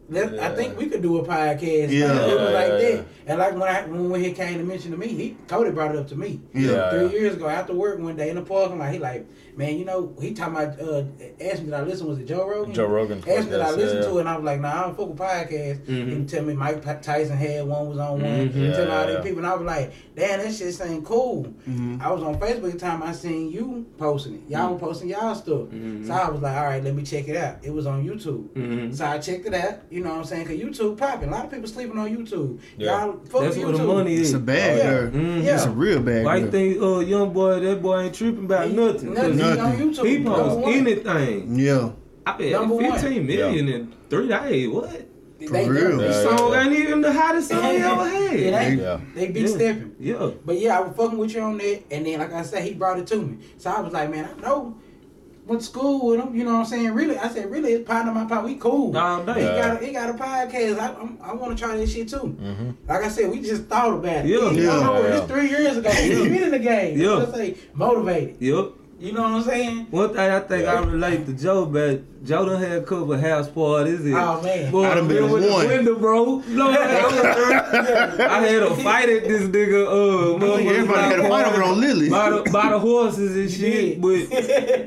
Let, 0.09 0.37
I 0.39 0.53
think 0.53 0.77
we 0.77 0.87
could 0.87 1.01
do 1.01 1.19
a 1.19 1.25
podcast. 1.25 1.89
Yeah. 1.89 2.11
it 2.25 2.39
was 2.39 2.53
like 2.53 2.67
Yeah, 2.67 2.95
that. 2.97 3.05
Yeah. 3.31 3.33
And 3.33 3.39
like 3.39 3.53
when 3.53 3.63
I, 3.75 4.09
when 4.09 4.23
he 4.23 4.31
came 4.33 4.57
to 4.57 4.63
mention 4.63 4.91
to 4.91 4.97
me, 4.97 5.07
he 5.07 5.37
Cody 5.47 5.71
brought 5.71 5.91
it 5.95 5.97
up 5.97 6.07
to 6.09 6.15
me. 6.15 6.41
Yeah. 6.53 6.89
Three 6.89 7.11
years 7.11 7.35
ago, 7.35 7.47
after 7.47 7.73
work 7.73 7.99
one 7.99 8.15
day 8.15 8.29
in 8.29 8.35
the 8.35 8.41
parking 8.41 8.79
lot, 8.79 8.91
he 8.91 8.99
like, 8.99 9.25
man, 9.55 9.77
you 9.77 9.85
know, 9.85 10.13
he 10.19 10.33
talking 10.33 10.55
about 10.55 10.79
uh, 10.79 11.03
asked 11.39 11.59
me 11.61 11.65
did 11.65 11.73
I 11.73 11.81
listen? 11.81 12.07
Was 12.07 12.19
it 12.19 12.27
Joe 12.27 12.47
Rogan? 12.47 12.73
Joe 12.73 12.85
Rogan 12.87 13.17
Asked 13.19 13.45
me 13.45 13.51
did 13.51 13.61
I 13.61 13.71
listen 13.71 13.97
yeah. 13.97 14.07
to 14.07 14.17
it, 14.17 14.19
and 14.21 14.29
I 14.29 14.35
was 14.35 14.45
like, 14.45 14.59
nah, 14.59 14.79
I 14.79 14.81
don't 14.83 14.97
fuck 14.97 15.09
with 15.09 15.17
podcasts. 15.17 15.85
Mhm. 15.85 16.19
He 16.19 16.25
tell 16.25 16.43
me 16.43 16.53
Mike 16.53 16.83
Tyson 17.01 17.37
had 17.37 17.65
one, 17.67 17.89
was 17.89 17.97
on 17.97 18.21
one. 18.21 18.49
Mhm. 18.49 18.53
He 18.53 18.71
tell 18.71 18.85
me 18.85 18.91
all 18.91 19.07
yeah, 19.07 19.15
these 19.15 19.23
people, 19.23 19.37
and 19.39 19.47
I 19.47 19.53
was 19.55 19.65
like, 19.65 19.91
damn, 20.15 20.39
that 20.39 20.53
shit 20.53 20.81
ain't 20.81 21.05
cool. 21.05 21.45
Mhm. 21.69 22.01
I 22.01 22.11
was 22.11 22.23
on 22.23 22.35
Facebook 22.39 22.65
at 22.65 22.73
the 22.73 22.79
time 22.79 23.03
I 23.03 23.11
seen 23.11 23.51
you 23.51 23.85
posting 23.97 24.35
it. 24.35 24.41
Y'all 24.49 24.73
were 24.73 24.79
posting 24.79 25.09
y'all 25.09 25.35
stuff. 25.35 25.67
Mhm. 25.69 26.07
So 26.07 26.13
I 26.13 26.29
was 26.29 26.41
like, 26.41 26.55
all 26.55 26.65
right, 26.65 26.83
let 26.83 26.95
me 26.95 27.03
check 27.03 27.27
it 27.27 27.37
out. 27.37 27.57
It 27.63 27.73
was 27.73 27.85
on 27.85 28.05
YouTube. 28.05 28.47
Mhm. 28.49 28.95
So 28.95 29.05
I 29.05 29.17
checked 29.19 29.45
it 29.45 29.53
out. 29.53 29.79
You 29.89 30.03
know 30.03 30.09
what 30.11 30.19
I'm 30.19 30.25
saying? 30.25 30.45
Cause 30.45 30.55
YouTube 30.55 30.97
popping. 30.97 31.29
A 31.29 31.31
lot 31.31 31.45
of 31.45 31.51
people 31.51 31.67
sleeping 31.67 31.97
on 31.97 32.09
YouTube. 32.15 32.59
Yeah. 32.77 33.05
Y'all 33.05 33.19
fuck 33.29 33.41
That's 33.41 33.55
with 33.57 33.65
where 33.65 33.77
the 33.77 33.83
money 33.85 34.13
is. 34.13 34.19
It's 34.19 34.29
is. 34.29 34.35
a 34.35 34.39
bag 34.39 34.77
Yeah. 34.77 34.83
there. 34.89 35.07
Mhm. 35.11 35.43
Yeah. 35.43 35.55
It's 35.55 35.65
a 35.65 35.69
real 35.71 35.99
bag 36.01 36.25
Why 36.25 36.37
there. 36.39 36.45
you 36.45 36.51
think, 36.51 36.81
uh, 36.83 36.99
young 36.99 37.33
boy, 37.33 37.59
that 37.59 37.81
boy 37.81 37.99
ain't 38.01 38.13
tripping 38.15 38.45
about 38.45 38.67
He- 38.67 38.73
nothing? 38.75 39.13
'Cause 39.15 39.35
Nothing. 39.35 39.37
He 39.37 39.43
on 39.43 39.57
Nothing. 39.91 40.05
He 40.05 40.23
posts 40.23 40.67
anything. 40.67 41.59
Yeah. 41.59 41.89
I 42.25 42.37
bet 42.37 42.51
Number 42.51 42.75
one. 42.75 42.91
15 42.99 43.25
million 43.25 43.67
in 43.67 43.93
three 44.09 44.27
days. 44.27 44.69
What? 44.69 45.07
For 45.47 45.53
they, 45.53 45.67
real. 45.67 45.97
They, 45.97 46.07
The 46.07 46.13
Yeah, 46.13 46.37
song 46.37 46.51
yeah. 46.53 46.63
ain't 46.63 46.73
even 46.73 47.01
the 47.01 47.11
hottest 47.11 47.49
song 47.49 47.63
he 47.63 47.77
ever 47.77 48.05
had. 48.07 48.33
It 48.33 48.53
ain't. 48.53 48.79
Yeah. 48.81 48.99
They 49.15 49.27
big 49.27 49.43
Yeah. 49.43 49.47
stepping. 49.47 49.91
Yeah. 49.99 50.29
But 50.45 50.59
yeah, 50.59 50.77
I 50.77 50.81
was 50.81 50.95
fucking 50.95 51.17
with 51.17 51.33
you 51.33 51.41
on 51.41 51.57
that, 51.57 51.79
and 51.89 52.05
then 52.05 52.19
like 52.19 52.31
I 52.31 52.43
said, 52.43 52.63
he 52.63 52.73
brought 52.75 52.99
it 52.99 53.07
to 53.07 53.15
me. 53.17 53.37
So 53.57 53.71
I 53.71 53.81
was 53.81 53.91
like, 53.91 54.11
man, 54.11 54.27
I 54.37 54.41
know. 54.41 54.75
Went 55.45 55.61
to 55.61 55.67
school 55.67 56.07
with 56.07 56.19
him, 56.19 56.35
you 56.35 56.43
know 56.45 56.53
what 56.53 56.59
I'm 56.59 56.65
saying? 56.65 56.91
Really, 56.93 57.17
I 57.17 57.27
said, 57.27 57.49
really, 57.49 57.73
it's 57.73 57.87
partner 57.87 58.11
my 58.13 58.25
part. 58.25 58.45
We 58.45 58.55
cool. 58.55 58.95
All 58.95 59.23
day. 59.25 59.33
He 59.33 59.41
Yeah. 59.41 59.61
got 59.73 59.81
a, 59.81 59.85
he 59.85 59.91
got 59.91 60.09
a 60.09 60.13
podcast. 60.13 60.77
I 60.79 60.93
I'm, 61.01 61.17
I 61.21 61.33
want 61.33 61.57
to 61.57 61.63
try 61.63 61.75
this 61.75 61.91
shit 61.91 62.09
too. 62.09 62.37
Mm-hmm. 62.39 62.69
Like 62.87 63.03
I 63.03 63.09
said, 63.09 63.29
we 63.31 63.41
just 63.41 63.63
thought 63.65 63.93
about 63.93 64.23
it. 64.23 64.27
Yeah. 64.27 64.51
you 64.51 64.63
know, 64.67 65.01
Yeah. 65.01 65.17
it's 65.17 65.27
three 65.31 65.49
years 65.49 65.77
ago. 65.77 65.89
We 65.99 66.29
been 66.29 66.43
in 66.43 66.51
the 66.51 66.59
game. 66.59 66.99
Yeah. 66.99 67.09
Let's 67.13 67.33
say 67.33 67.57
motivated. 67.73 68.37
Yep. 68.39 68.71
You 69.01 69.13
know 69.13 69.23
what 69.23 69.31
I'm 69.31 69.41
saying? 69.43 69.87
One 69.89 70.09
thing 70.09 70.19
I 70.19 70.39
think 70.41 70.63
Yeah. 70.63 70.73
I 70.73 70.83
relate 70.83 71.25
to 71.25 71.33
Joe, 71.33 71.65
but 71.65 72.01
Joe 72.23 72.45
done 72.45 72.61
had 72.61 72.73
a 72.73 72.83
couple 72.83 73.17
house 73.17 73.49
parties. 73.49 74.01
And 74.01 74.13
Oh, 74.13 74.39
man. 74.43 74.71
Boy, 74.71 74.85
I 74.85 74.93
done 74.93 75.07
been 75.07 75.23
with 75.31 75.49
one. 75.51 75.63
the 75.63 75.67
window, 75.75 75.95
bro. 75.95 76.43
Lord, 76.47 76.77
I 76.77 78.45
had 78.45 78.61
a 78.61 78.75
fight 78.75 79.09
at 79.09 79.23
this 79.23 79.41
nigga. 79.43 79.87
Uh, 79.87 80.39
motherfucking 80.39 80.65
Everybody 80.71 81.01
had 81.01 81.19
a 81.19 81.27
fight 81.29 81.47
over 81.51 81.63
on 81.63 81.81
Lily. 81.81 82.09
By 82.11 82.29
the, 82.29 82.49
by 82.51 82.69
the 82.69 82.77
horses 82.77 83.35
and 83.35 83.49
shit, 83.49 83.99
did. 83.99 84.01
but 84.01 84.09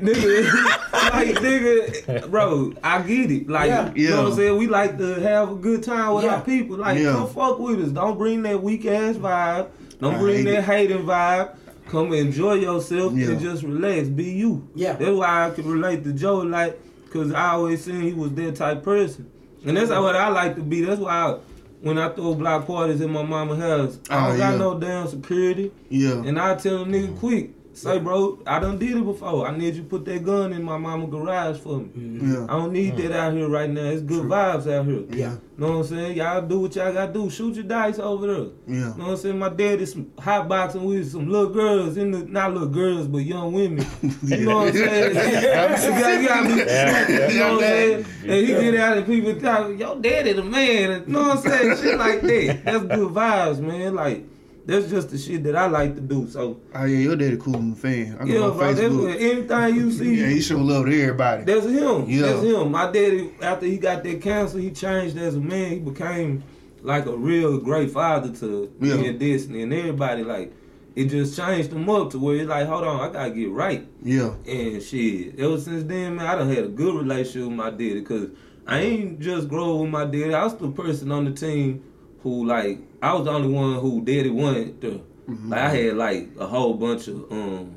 nigga, 0.01 0.53
like 1.11 1.35
nigga, 1.35 2.29
bro, 2.31 2.71
I 2.83 3.01
get 3.01 3.31
it. 3.31 3.49
Like, 3.49 3.67
Yeah. 3.67 3.91
you 3.95 4.09
know 4.11 4.23
what 4.23 4.31
I'm 4.31 4.35
saying? 4.37 4.57
We 4.57 4.67
like 4.67 4.97
to 4.97 5.15
have 5.15 5.51
a 5.51 5.55
good 5.55 5.83
time 5.83 6.13
with 6.13 6.23
Yeah. 6.23 6.35
our 6.35 6.41
people. 6.41 6.77
Like, 6.77 6.99
Yeah. 6.99 7.11
come 7.11 7.27
fuck 7.27 7.59
with 7.59 7.81
us. 7.83 7.89
Don't 7.89 8.17
bring 8.17 8.43
that 8.43 8.63
weak 8.63 8.85
ass 8.85 9.15
vibe. 9.17 9.67
Don't 9.99 10.15
I 10.15 10.19
bring 10.19 10.45
that 10.45 10.59
it. 10.59 10.63
hating 10.63 11.03
vibe. 11.05 11.49
Come 11.87 12.13
enjoy 12.13 12.53
yourself 12.55 13.13
Yeah. 13.13 13.27
and 13.29 13.39
just 13.39 13.63
relax. 13.63 14.07
Be 14.07 14.23
you. 14.25 14.67
Yeah. 14.75 14.93
That's 14.93 15.11
why 15.11 15.47
I 15.47 15.49
can 15.51 15.65
relate 15.69 16.03
to 16.03 16.13
Joe, 16.13 16.37
like, 16.39 16.79
cause 17.11 17.31
I 17.31 17.49
always 17.51 17.83
seen 17.83 18.01
he 18.01 18.13
was 18.13 18.31
that 18.33 18.55
type 18.55 18.83
person, 18.83 19.29
and 19.65 19.77
that's 19.77 19.89
what 19.89 20.15
I 20.15 20.29
like 20.29 20.55
to 20.55 20.61
be. 20.61 20.81
That's 20.81 20.99
why 20.99 21.11
I, 21.13 21.37
when 21.81 21.97
I 21.99 22.09
throw 22.09 22.33
block 22.33 22.65
parties 22.67 23.01
in 23.01 23.11
my 23.11 23.21
mama 23.23 23.55
house, 23.55 23.99
I 24.09 24.25
Oh, 24.25 24.29
don't 24.29 24.37
got 24.39 24.51
yeah. 24.53 24.57
no 24.57 24.79
damn 24.79 25.07
security. 25.07 25.71
Yeah. 25.89 26.23
And 26.25 26.39
I 26.39 26.55
tell 26.55 26.81
a 26.81 26.85
nigga 26.85 27.17
quick, 27.19 27.51
say, 27.75 27.99
bro, 27.99 28.39
I 28.47 28.59
done 28.59 28.77
did 28.77 28.97
it 28.97 29.03
before. 29.03 29.47
I 29.47 29.55
need 29.55 29.75
you 29.75 29.83
to 29.83 29.87
put 29.87 30.05
that 30.05 30.23
gun 30.23 30.53
in 30.53 30.63
my 30.63 30.77
mama 30.77 31.07
garage 31.07 31.57
for 31.59 31.79
me. 31.79 31.85
Mm-hmm. 31.85 32.33
Yeah. 32.33 32.43
I 32.45 32.57
don't 32.57 32.71
need 32.71 32.93
mm-hmm. 32.93 33.07
that 33.09 33.19
out 33.19 33.33
here 33.33 33.49
right 33.49 33.69
now. 33.69 33.85
It's 33.85 34.01
good 34.01 34.25
vibes 34.25 34.71
out 34.71 34.85
here. 34.85 35.03
Yeah. 35.09 35.37
Know 35.57 35.69
what 35.69 35.75
I'm 35.77 35.83
saying? 35.85 36.17
Y'all 36.17 36.41
do 36.41 36.59
what 36.59 36.75
y'all 36.75 36.93
gotta 36.93 37.13
do. 37.13 37.29
Shoot 37.29 37.55
your 37.55 37.63
dice 37.63 37.99
over 37.99 38.27
there. 38.27 38.45
Yeah. 38.67 38.93
Know 38.95 39.05
what 39.05 39.09
I'm 39.11 39.17
saying? 39.17 39.39
My 39.39 39.49
dad 39.49 39.81
is 39.81 39.93
some 39.93 40.11
hot 40.19 40.47
boxing 40.47 40.83
with 40.83 41.11
some 41.11 41.29
little 41.29 41.49
girls 41.49 41.97
in 41.97 42.11
the 42.11 42.25
not 42.25 42.53
little 42.53 42.67
girls 42.67 43.07
but 43.07 43.19
young 43.19 43.53
women. 43.53 43.85
You 44.25 44.45
know 44.45 44.57
what 44.57 44.67
I'm 44.69 44.73
saying? 44.73 45.15
You 45.85 46.01
got- 46.01 46.21
you 46.21 46.27
got 46.27 46.45
me- 46.45 46.57
Yeah. 46.65 47.29
You 47.29 47.39
know 47.39 47.53
what 47.55 47.63
I'm 47.63 47.69
saying? 47.69 48.05
And 48.23 48.31
he 48.31 48.47
get 48.47 48.75
out 48.75 48.97
and 48.97 49.05
people 49.05 49.39
talk, 49.39 49.77
yo, 49.77 49.99
daddy 49.99 50.33
the 50.33 50.43
man. 50.43 51.03
You 51.07 51.13
know 51.13 51.21
what 51.21 51.37
I'm 51.37 51.43
saying? 51.43 51.77
Shit 51.77 51.97
like 51.99 52.21
that. 52.21 52.61
That's 52.65 52.83
good 52.83 53.13
vibes, 53.13 53.59
man. 53.59 53.95
Like 53.95 54.23
that's 54.65 54.89
just 54.89 55.09
the 55.11 55.17
shit 55.17 55.43
that 55.43 55.55
I 55.55 55.67
like 55.67 55.95
to 55.95 56.01
do. 56.01 56.27
So 56.27 56.59
Oh 56.73 56.85
yeah, 56.85 56.97
your 56.97 57.15
daddy 57.15 57.37
cool 57.37 57.73
fan. 57.75 58.17
I 58.19 58.25
go 58.25 58.33
yeah, 58.33 58.39
on 58.41 58.57
bro. 58.57 58.73
Facebook. 58.73 59.15
anything 59.21 59.75
you 59.75 59.91
see, 59.91 60.15
Yeah, 60.21 60.27
he 60.27 60.41
show 60.41 60.57
love 60.57 60.85
to 60.85 61.01
everybody. 61.01 61.43
that's 61.43 61.65
him. 61.65 62.05
Yeah. 62.09 62.21
That's 62.21 62.41
him. 62.43 62.71
My 62.71 62.91
daddy, 62.91 63.31
after 63.41 63.65
he 63.65 63.77
got 63.77 64.03
that 64.03 64.21
cancer, 64.21 64.57
he 64.59 64.71
changed 64.71 65.17
as 65.17 65.35
a 65.35 65.39
man. 65.39 65.69
He 65.71 65.79
became 65.79 66.43
like 66.81 67.05
a 67.05 67.15
real 67.15 67.57
great 67.59 67.91
father 67.91 68.33
to 68.39 68.71
Yeah. 68.81 68.95
me 68.95 69.07
and 69.09 69.19
Destiny 69.19 69.61
and 69.63 69.73
everybody. 69.73 70.23
Like, 70.23 70.53
it 70.95 71.05
just 71.05 71.35
changed 71.35 71.71
him 71.73 71.89
up 71.89 72.11
to 72.11 72.19
where 72.19 72.35
it's 72.37 72.47
like, 72.49 72.67
hold 72.67 72.83
on, 72.85 73.01
I 73.01 73.11
gotta 73.11 73.31
get 73.31 73.49
right. 73.51 73.85
Yeah. 74.01 74.33
And 74.47 74.81
shit, 74.81 75.37
ever 75.39 75.59
since 75.59 75.83
then, 75.83 76.15
man, 76.15 76.25
I 76.25 76.35
done 76.35 76.47
had 76.49 76.63
a 76.63 76.67
good 76.69 76.95
relationship 76.95 77.49
with 77.49 77.57
my 77.57 77.69
daddy. 77.69 78.01
Cause 78.01 78.29
I 78.65 78.79
ain't 78.79 79.19
just 79.19 79.47
grow 79.49 79.75
with 79.77 79.91
my 79.91 80.05
daddy. 80.05 80.33
I 80.33 80.43
was 80.43 80.55
the 80.55 80.71
person 80.71 81.11
on 81.11 81.25
the 81.25 81.31
team 81.31 81.83
who, 82.23 82.45
like, 82.47 82.79
I 83.05 83.13
was 83.13 83.25
the 83.25 83.31
only 83.31 83.49
one 83.49 83.75
who 83.79 84.01
daddy 84.03 84.29
wanted 84.29 84.81
to. 84.81 85.01
Mm-hmm. 85.29 85.49
Like, 85.49 85.59
I 85.59 85.69
had 85.69 85.93
like 85.97 86.29
a 86.39 86.45
whole 86.47 86.73
bunch 86.73 87.07
of 87.07 87.31
um, 87.31 87.75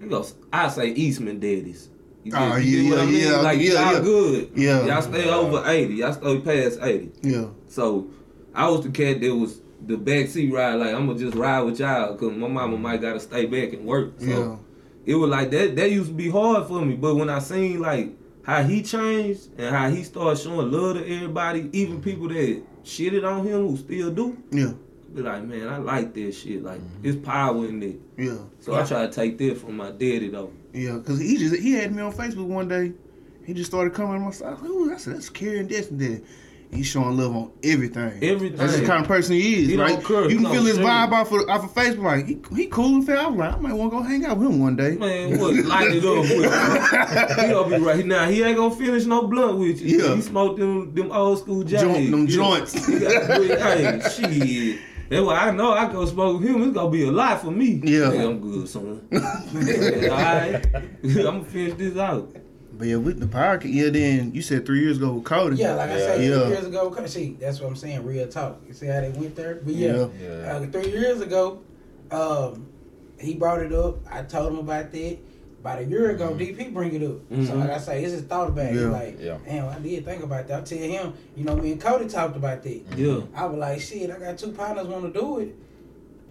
you 0.00 0.06
know, 0.06 0.26
I 0.52 0.68
say 0.68 0.88
Eastman 0.88 1.40
daddies. 1.40 1.90
You 2.22 2.32
get, 2.32 2.40
Oh, 2.40 2.56
you 2.56 2.78
yeah, 2.78 2.90
what 2.90 2.98
I 2.98 3.02
yeah, 3.04 3.10
mean? 3.10 3.20
yeah, 3.30 3.36
Like 3.40 3.58
yeah, 3.60 3.72
y'all 3.72 3.92
yeah. 3.94 4.00
good. 4.00 4.50
Yeah. 4.56 4.86
Y'all 4.86 5.02
stay 5.02 5.28
over 5.30 5.62
eighty. 5.68 5.94
Y'all 5.96 6.12
stay 6.14 6.40
past 6.40 6.78
eighty. 6.82 7.10
Yeah. 7.22 7.46
So 7.68 8.08
I 8.54 8.68
was 8.70 8.82
the 8.82 8.90
cat 8.90 9.20
that 9.20 9.34
was 9.34 9.60
the 9.86 9.96
backseat 9.96 10.50
ride. 10.52 10.74
Like 10.76 10.94
I'm 10.94 11.06
gonna 11.06 11.18
just 11.18 11.36
ride 11.36 11.60
with 11.62 11.78
y'all 11.80 12.12
because 12.14 12.32
my 12.36 12.48
mama 12.48 12.78
might 12.78 13.00
gotta 13.02 13.20
stay 13.20 13.44
back 13.46 13.74
and 13.74 13.84
work. 13.84 14.14
So 14.20 14.26
Yeah. 14.26 14.56
it 15.04 15.14
was 15.16 15.28
like 15.30 15.50
that. 15.50 15.76
That 15.76 15.90
used 15.90 16.08
to 16.08 16.14
be 16.14 16.30
hard 16.30 16.66
for 16.66 16.82
me. 16.84 16.94
But 16.94 17.16
when 17.16 17.28
I 17.28 17.40
seen 17.40 17.80
like 17.80 18.08
how 18.42 18.62
he 18.62 18.82
changed 18.82 19.50
and 19.58 19.74
how 19.74 19.90
he 19.90 20.02
started 20.02 20.38
showing 20.42 20.70
love 20.70 20.96
to 20.96 21.02
everybody, 21.14 21.68
even 21.72 22.00
people 22.00 22.28
that 22.28 22.62
shitted 22.84 23.24
on 23.24 23.46
him 23.46 23.68
who 23.68 23.76
still 23.76 24.10
do, 24.10 24.36
Yeah. 24.50 24.72
be 25.14 25.22
like, 25.22 25.44
man, 25.44 25.68
I 25.68 25.78
like 25.78 26.14
this 26.14 26.40
shit. 26.40 26.62
Like 26.62 26.80
mm-hmm. 26.80 27.08
it's 27.08 27.24
power 27.24 27.66
in 27.66 27.82
it. 27.82 28.00
Yeah. 28.16 28.38
So 28.60 28.74
I 28.74 28.84
try 28.84 29.06
to 29.06 29.12
take 29.12 29.38
that 29.38 29.58
from 29.58 29.76
my 29.76 29.90
daddy 29.90 30.28
though. 30.28 30.52
Yeah, 30.72 30.98
cause 31.04 31.20
he 31.20 31.36
just 31.36 31.56
he 31.56 31.72
had 31.72 31.92
me 31.94 32.02
on 32.02 32.12
Facebook 32.12 32.46
one 32.46 32.68
day. 32.68 32.92
He 33.44 33.52
just 33.52 33.70
started 33.70 33.94
coming 33.94 34.14
on 34.16 34.22
my 34.22 34.30
side. 34.30 34.48
I 34.48 34.52
was 34.52 34.62
like, 34.62 34.70
Ooh, 34.70 34.94
I 34.94 34.96
said, 34.96 35.16
that's 35.16 35.28
Karen 35.28 35.66
Destiny. 35.66 36.22
He's 36.74 36.86
showing 36.86 37.16
love 37.16 37.34
on 37.36 37.52
everything. 37.62 38.18
Everything. 38.22 38.56
That's 38.58 38.76
the 38.78 38.84
kind 38.86 39.02
of 39.02 39.06
person 39.08 39.34
he 39.34 39.62
is, 39.62 39.68
He 39.70 39.76
right? 39.76 39.96
You 39.98 40.02
can 40.38 40.44
feel 40.50 40.64
his 40.64 40.78
vibe 40.78 41.12
off 41.12 41.30
of, 41.32 41.48
off 41.48 41.64
of 41.64 41.72
Facebook. 41.74 42.02
Like 42.04 42.26
he, 42.26 42.38
he 42.56 42.66
cool 42.66 42.96
and 42.96 43.06
fair. 43.06 43.18
I 43.18 43.26
was 43.28 43.36
like, 43.38 43.54
I 43.54 43.58
might 43.58 43.72
want 43.74 43.92
to 43.92 43.98
go 43.98 44.02
hang 44.02 44.24
out 44.26 44.38
with 44.38 44.48
him 44.48 44.58
one 44.60 44.76
day. 44.76 44.96
Man, 44.96 45.38
what 45.38 45.54
light 45.54 45.90
it 45.92 46.04
up 46.04 46.18
with. 46.22 47.38
He 47.40 47.52
gonna 47.52 47.78
be 47.78 47.84
right 47.84 48.04
now. 48.04 48.28
He 48.28 48.42
ain't 48.42 48.56
gonna 48.56 48.74
finish 48.74 49.04
no 49.04 49.26
blunt 49.26 49.58
with 49.58 49.80
you. 49.80 50.02
Yeah. 50.02 50.14
He 50.16 50.22
smoked 50.22 50.58
them 50.58 50.94
them 50.94 51.12
old 51.12 51.38
school 51.38 51.62
jacks. 51.62 51.82
Joint, 51.84 52.10
them 52.10 52.26
joints. 52.26 52.86
He 52.86 52.98
got 52.98 53.26
good- 53.38 53.58
hey, 53.60 54.00
shit. 54.10 54.80
That's 55.10 55.24
why 55.24 55.34
I 55.36 55.50
know 55.50 55.72
I 55.72 55.92
go 55.92 56.04
smoke 56.06 56.40
with 56.40 56.48
him. 56.48 56.62
It's 56.62 56.72
gonna 56.74 56.90
be 56.90 57.04
a 57.04 57.12
lot 57.12 57.40
for 57.42 57.50
me. 57.50 57.80
Yeah. 57.84 58.10
Hey, 58.10 58.24
I'm 58.24 58.40
good, 58.40 58.68
son. 58.68 59.06
All 59.12 59.20
right, 59.20 60.64
I'm 61.04 61.14
gonna 61.14 61.44
finish 61.44 61.74
this 61.74 61.96
out. 61.98 62.34
But 62.76 62.88
yeah, 62.88 62.96
with 62.96 63.20
the 63.20 63.26
podcast, 63.26 63.72
yeah. 63.72 63.90
Then 63.90 64.32
you 64.34 64.42
said 64.42 64.66
three 64.66 64.80
years 64.80 64.96
ago 64.98 65.14
with 65.14 65.24
Cody. 65.24 65.56
Yeah, 65.56 65.74
like 65.74 65.90
I 65.90 65.98
Yeah. 65.98 66.06
said, 66.06 66.20
Yeah. 66.24 66.38
three 66.40 66.48
years 66.50 66.66
ago. 66.66 67.06
See, 67.06 67.36
that's 67.40 67.60
what 67.60 67.68
I'm 67.68 67.76
saying. 67.76 68.04
Real 68.04 68.26
talk. 68.28 68.60
You 68.66 68.74
see 68.74 68.86
how 68.86 69.00
they 69.00 69.10
went 69.10 69.36
there? 69.36 69.60
But 69.62 69.74
yeah, 69.74 69.96
Yeah. 69.96 70.06
Yeah. 70.22 70.56
Uh, 70.56 70.66
three 70.66 70.90
years 70.90 71.20
ago, 71.20 71.60
um, 72.10 72.66
he 73.18 73.34
brought 73.34 73.60
it 73.60 73.72
up. 73.72 73.98
I 74.10 74.22
told 74.22 74.52
him 74.52 74.58
about 74.58 74.90
that. 74.92 75.16
About 75.60 75.78
a 75.78 75.84
year 75.84 76.10
ago, 76.10 76.34
DP 76.34 76.68
bring 76.74 76.94
it 76.94 77.02
up. 77.02 77.20
So 77.30 77.36
Mhm. 77.54 77.60
like 77.60 77.70
I 77.70 77.78
say, 77.78 78.02
it's 78.04 78.12
his 78.12 78.22
thought 78.22 78.48
about 78.48 78.66
it. 78.66 78.74
Yeah. 78.74 78.88
Like, 78.88 79.18
Yeah. 79.18 79.38
damn, 79.46 79.68
I 79.68 79.78
did 79.78 80.04
think 80.04 80.22
about 80.22 80.46
that. 80.48 80.60
I 80.60 80.62
tell 80.62 80.78
him, 80.78 81.12
you 81.34 81.44
know, 81.44 81.56
me 81.56 81.72
and 81.72 81.80
Cody 81.80 82.06
talked 82.06 82.36
about 82.36 82.62
that. 82.64 82.80
Yeah. 82.98 83.20
I 83.34 83.46
was 83.46 83.58
like, 83.58 83.80
shit, 83.80 84.10
I 84.10 84.18
got 84.18 84.36
two 84.36 84.48
partners 84.52 84.86
want 84.88 85.10
to 85.14 85.18
do 85.18 85.38
it. 85.38 85.54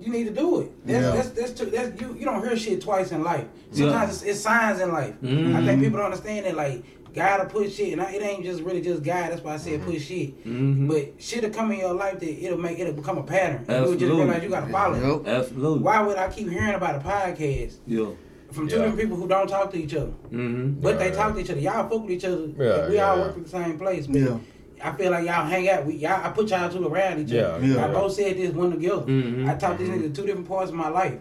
You 0.03 0.11
need 0.11 0.25
to 0.25 0.31
do 0.33 0.61
it. 0.61 0.85
That's 0.85 1.03
Yeah. 1.05 1.11
that's 1.15 1.29
that's, 1.29 1.51
too, 1.51 1.65
that's 1.67 2.01
you. 2.01 2.15
You 2.19 2.25
don't 2.25 2.45
hear 2.45 2.57
shit 2.57 2.81
twice 2.81 3.11
in 3.11 3.23
life. 3.23 3.45
Yeah. 3.71 3.85
Sometimes 3.85 4.11
it's, 4.15 4.23
it's 4.23 4.39
signs 4.41 4.81
in 4.81 4.91
life. 4.91 5.15
I 5.23 5.25
Mhm. 5.25 5.65
think 5.65 5.81
people 5.81 5.97
don't 5.97 6.07
understand 6.07 6.45
that. 6.45 6.55
Like 6.55 6.83
God 7.13 7.39
will 7.41 7.61
put 7.61 7.71
shit, 7.71 7.93
and 7.93 8.01
I, 8.01 8.11
it 8.11 8.21
ain't 8.21 8.43
just 8.43 8.61
really 8.63 8.81
just 8.81 9.01
God. 9.03 9.31
That's 9.31 9.41
why 9.43 9.53
I 9.53 9.57
said 9.57 9.81
put 9.85 10.01
shit. 10.01 10.45
Mhm. 10.45 10.87
But 10.89 11.13
shit'll 11.19 11.51
come 11.51 11.71
in 11.71 11.79
your 11.79 11.93
life 11.93 12.19
that 12.19 12.45
it'll 12.45 12.57
make 12.59 12.79
it'll 12.79 12.93
become 12.93 13.17
a 13.17 13.23
pattern. 13.23 13.63
You 13.69 13.73
would 13.75 13.81
just 13.83 13.93
Absolutely. 13.93 14.23
realize 14.25 14.43
you 14.43 14.49
gotta 14.49 14.71
follow 14.71 14.95
it. 14.95 15.25
Yep. 15.25 15.35
Absolutely. 15.37 15.79
Why 15.79 16.01
would 16.01 16.17
I 16.17 16.27
keep 16.29 16.49
hearing 16.49 16.73
about 16.75 16.95
a 16.95 16.99
podcast 16.99 17.75
Yeah. 17.87 18.05
from 18.51 18.67
two 18.67 18.75
Yeah. 18.75 18.81
different 18.81 18.99
people 18.99 19.15
who 19.17 19.27
don't 19.27 19.47
talk 19.47 19.71
to 19.71 19.77
each 19.81 19.93
other? 19.95 20.11
Mm-hmm. 20.31 20.81
But 20.81 20.99
they 20.99 21.11
talk 21.11 21.33
to 21.35 21.39
each 21.39 21.49
other. 21.49 21.61
Y'all 21.61 21.87
fuck 21.87 22.01
with 22.01 22.11
each 22.11 22.25
other. 22.25 22.47
Yeah, 22.59 22.89
we 22.89 22.99
all 22.99 23.17
yeah. 23.17 23.23
work 23.23 23.37
at 23.37 23.43
the 23.45 23.49
same 23.49 23.77
place. 23.77 24.07
But 24.07 24.19
Yeah. 24.19 24.37
I 24.83 24.91
feel 24.93 25.11
like 25.11 25.25
y'all 25.25 25.45
hang 25.45 25.69
out. 25.69 25.85
We 25.85 25.95
y'all 25.95 26.23
I 26.25 26.29
put 26.29 26.49
y'all 26.49 26.69
two 26.69 26.87
around 26.87 27.19
each 27.21 27.29
Yeah, 27.31 27.41
other. 27.43 27.65
yeah. 27.65 27.85
I 27.85 27.87
both 27.93 28.13
said 28.13 28.37
this 28.37 28.51
one 28.53 28.71
together. 28.71 29.03
Mhm. 29.03 29.49
I 29.49 29.55
talked 29.55 29.79
to 29.79 29.85
these 29.85 29.93
niggas 29.93 30.15
two 30.15 30.25
different 30.25 30.47
parts 30.47 30.69
of 30.69 30.75
my 30.75 30.89
life. 30.89 31.15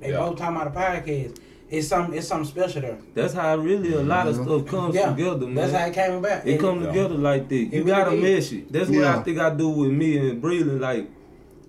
They 0.00 0.10
Yeah. 0.10 0.18
both 0.18 0.38
talking 0.38 0.56
about 0.56 0.68
a 0.68 0.70
podcast. 0.78 1.38
It's 1.70 1.88
something 1.88 2.16
it's 2.16 2.26
something 2.28 2.46
special 2.48 2.80
there. 2.82 2.98
That's 3.14 3.34
how 3.34 3.56
really 3.56 3.92
a 3.92 4.00
lot 4.02 4.26
of 4.28 4.36
stuff 4.36 4.66
comes 4.66 4.94
Yeah. 4.94 5.10
together, 5.10 5.46
man. 5.46 5.54
That's 5.56 5.72
how 5.72 5.86
it 5.86 5.92
came 5.94 6.12
about. 6.14 6.46
It 6.46 6.52
And- 6.52 6.60
come 6.60 6.80
Yeah. 6.80 6.86
together 6.88 7.14
like 7.16 7.48
this. 7.48 7.60
You 7.72 7.84
really 7.84 7.84
gotta 7.84 8.10
did. 8.12 8.22
mesh 8.22 8.52
it. 8.52 8.72
That's 8.72 8.88
what 8.88 9.04
I 9.04 9.22
think 9.22 9.38
I 9.38 9.50
do 9.54 9.68
with 9.68 9.90
me 9.90 10.16
and 10.16 10.42
Breland. 10.42 10.80
Like 10.80 11.08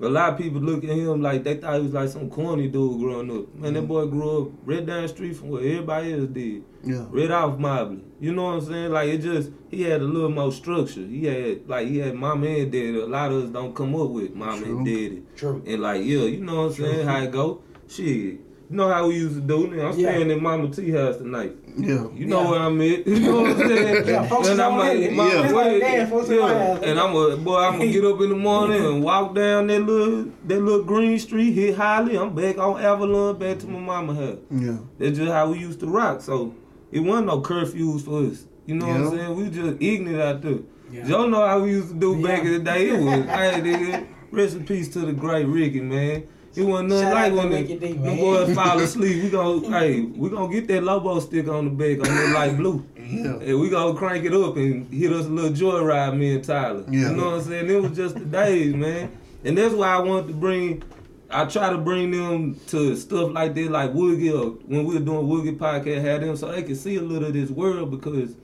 a 0.01 0.07
lot 0.09 0.31
of 0.33 0.37
people 0.37 0.61
look 0.61 0.83
at 0.83 0.89
him 0.91 1.21
like 1.21 1.43
they 1.43 1.57
thought 1.57 1.75
he 1.75 1.81
was 1.81 1.93
like 1.93 2.09
some 2.09 2.29
corny 2.29 2.67
dude 2.67 2.99
growing 2.99 3.29
up. 3.31 3.53
Man, 3.55 3.73
that 3.73 3.81
boy 3.81 4.05
grew 4.05 4.43
up 4.43 4.51
right 4.63 4.85
down 4.85 5.01
the 5.03 5.07
street 5.09 5.35
from 5.35 5.49
where 5.49 5.61
everybody 5.61 6.13
else 6.13 6.27
did. 6.27 6.63
Yeah. 6.83 7.05
Right 7.09 7.29
off 7.29 7.59
Mobley. 7.59 8.03
You 8.21 8.33
know 8.33 8.45
what 8.45 8.53
I'm 8.53 8.61
saying? 8.61 8.91
Like 8.91 9.09
it 9.09 9.17
just 9.19 9.51
he 9.69 9.83
had 9.83 10.01
a 10.01 10.05
little 10.05 10.29
more 10.29 10.51
structure. 10.51 11.05
He 11.05 11.25
had 11.25 11.67
like 11.67 11.87
he 11.87 11.97
had 11.99 12.15
mama 12.15 12.47
and 12.47 12.71
daddy. 12.71 12.99
A 12.99 13.05
lot 13.05 13.31
of 13.31 13.43
us 13.43 13.49
don't 13.49 13.75
come 13.75 13.93
up 13.95 14.09
with 14.09 14.33
mama 14.33 14.61
True. 14.63 14.77
and 14.77 14.85
daddy. 14.85 15.23
True. 15.35 15.63
And 15.67 15.81
like, 15.81 16.01
yeah, 16.03 16.19
you 16.21 16.41
know 16.43 16.67
what 16.67 16.71
I'm 16.71 16.73
saying? 16.73 17.07
How 17.07 17.21
it 17.21 17.31
go? 17.31 17.61
Shit. 17.87 18.39
You 18.69 18.75
know 18.77 18.87
how 18.87 19.07
we 19.07 19.15
used 19.15 19.33
to 19.35 19.41
do 19.41 19.65
it. 19.65 19.83
I'm 19.83 19.97
Yeah. 19.99 20.09
staying 20.11 20.29
in 20.29 20.43
Mama 20.43 20.69
T 20.69 20.91
house 20.91 21.17
tonight. 21.17 21.55
Yeah. 21.75 22.05
You 22.13 22.27
know 22.27 22.43
Yeah. 22.43 22.51
where 22.51 22.59
I'm 22.59 22.79
at. 22.81 23.07
You 23.07 23.19
know 23.19 23.41
what 23.41 23.51
I'm 23.51 23.57
saying? 23.67 24.07
Yeah, 24.07 24.27
folks 24.27 24.45
is 24.47 24.51
and 24.53 24.61
I'm 24.61 24.73
on 24.73 24.79
like, 24.79 24.97
it. 24.97 25.13
my 25.13 25.27
Yeah. 25.27 25.43
It's 25.43 25.53
like, 25.53 26.09
folks 26.09 26.29
is 26.29 26.39
on 26.39 26.49
yeah. 26.51 26.75
it. 26.75 26.83
And 26.83 26.99
I'm 26.99 27.15
a 27.15 27.37
boy. 27.37 27.57
I'm 27.57 27.79
gonna 27.79 27.91
get 27.91 28.05
up 28.05 28.21
in 28.21 28.29
the 28.29 28.35
morning 28.35 28.85
and 28.85 29.03
walk 29.03 29.33
down 29.33 29.67
that 29.67 29.79
little 29.81 30.25
that 30.47 30.61
little 30.61 30.83
green 30.83 31.17
street, 31.17 31.53
hit 31.53 31.75
Holly. 31.77 32.15
I'm 32.15 32.35
back 32.35 32.59
on 32.59 32.79
Avalon, 32.79 33.39
back 33.39 33.57
to 33.59 33.67
my 33.67 33.79
mama 33.79 34.13
house. 34.13 34.37
Yeah. 34.51 34.77
That's 34.99 35.17
just 35.17 35.31
how 35.31 35.49
we 35.51 35.57
used 35.57 35.79
to 35.79 35.87
rock. 35.87 36.21
So 36.21 36.53
it 36.91 36.99
wasn't 36.99 37.25
no 37.27 37.41
curfews 37.41 38.01
for 38.05 38.23
us. 38.31 38.45
You 38.67 38.75
know 38.75 38.85
what 38.85 38.97
I'm 38.97 39.09
saying? 39.09 39.35
We 39.35 39.49
just 39.49 39.81
ignorant 39.81 40.21
out 40.21 40.41
there. 40.43 40.59
Yeah. 40.91 41.07
Y'all 41.07 41.27
know 41.27 41.43
how 41.43 41.59
we 41.61 41.71
used 41.71 41.87
to 41.89 41.95
do 41.95 42.21
back 42.21 42.43
Yeah. 42.43 42.49
in 42.49 42.53
the 42.53 42.59
day. 42.59 42.89
It 42.89 42.99
was, 43.03 43.25
hey, 43.25 43.61
nigga, 43.61 44.05
rest 44.31 44.55
in 44.57 44.63
peace 44.65 44.89
to 44.89 44.99
the 44.99 45.13
great 45.13 45.47
Ricky, 45.47 45.81
man. 45.81 46.23
It 46.55 46.63
wasn't 46.63 46.89
nothing 46.89 47.03
Shout 47.03 47.13
like 47.13 47.31
out 47.31 47.35
to 47.35 47.49
when 47.49 47.67
the, 47.67 47.93
the 47.93 48.15
boys 48.15 48.55
fall 48.55 48.79
asleep. 48.79 49.23
We 49.23 49.29
gon' 49.29 49.63
hey, 49.71 50.01
we 50.01 50.29
gonna 50.29 50.51
get 50.51 50.67
that 50.67 50.83
Lobo 50.83 51.19
stick 51.19 51.47
on 51.47 51.65
the 51.65 51.71
back 51.71 52.07
on 52.07 52.15
that 52.15 52.33
light 52.33 52.57
blue. 52.57 52.85
Yeah. 52.97 53.39
And 53.39 53.59
we 53.59 53.69
gonna 53.69 53.97
crank 53.97 54.25
it 54.25 54.33
up 54.33 54.55
and 54.55 54.91
hit 54.91 55.11
us 55.11 55.25
a 55.25 55.29
little 55.29 55.51
joyride, 55.51 56.17
me 56.17 56.35
and 56.35 56.43
Tyler. 56.43 56.83
Yeah. 56.89 57.09
You 57.09 57.15
know 57.15 57.25
what 57.25 57.33
I'm 57.35 57.41
saying? 57.41 57.69
It 57.69 57.81
was 57.81 57.95
just 57.95 58.15
the 58.15 58.25
days, 58.25 58.73
man. 58.73 59.15
And 59.43 59.57
that's 59.57 59.73
why 59.73 59.87
I 59.89 59.99
wanted 59.99 60.27
to 60.27 60.33
bring 60.33 60.83
I 61.31 61.45
try 61.45 61.69
to 61.69 61.77
bring 61.77 62.09
them 62.09 62.59
to 62.67 62.95
stuff 62.95 63.31
like 63.31 63.53
that, 63.53 63.69
like 63.69 63.93
Woogie 63.93 64.33
or 64.33 64.51
when 64.65 64.85
we 64.85 64.95
were 64.95 65.05
doing 65.05 65.27
Woogie 65.27 65.57
podcast, 65.57 66.01
had 66.01 66.21
them 66.21 66.35
so 66.35 66.51
they 66.51 66.63
could 66.63 66.77
see 66.77 66.95
a 66.95 67.01
little 67.01 67.27
of 67.27 67.33
this 67.33 67.51
world 67.51 67.91
because, 67.91 68.35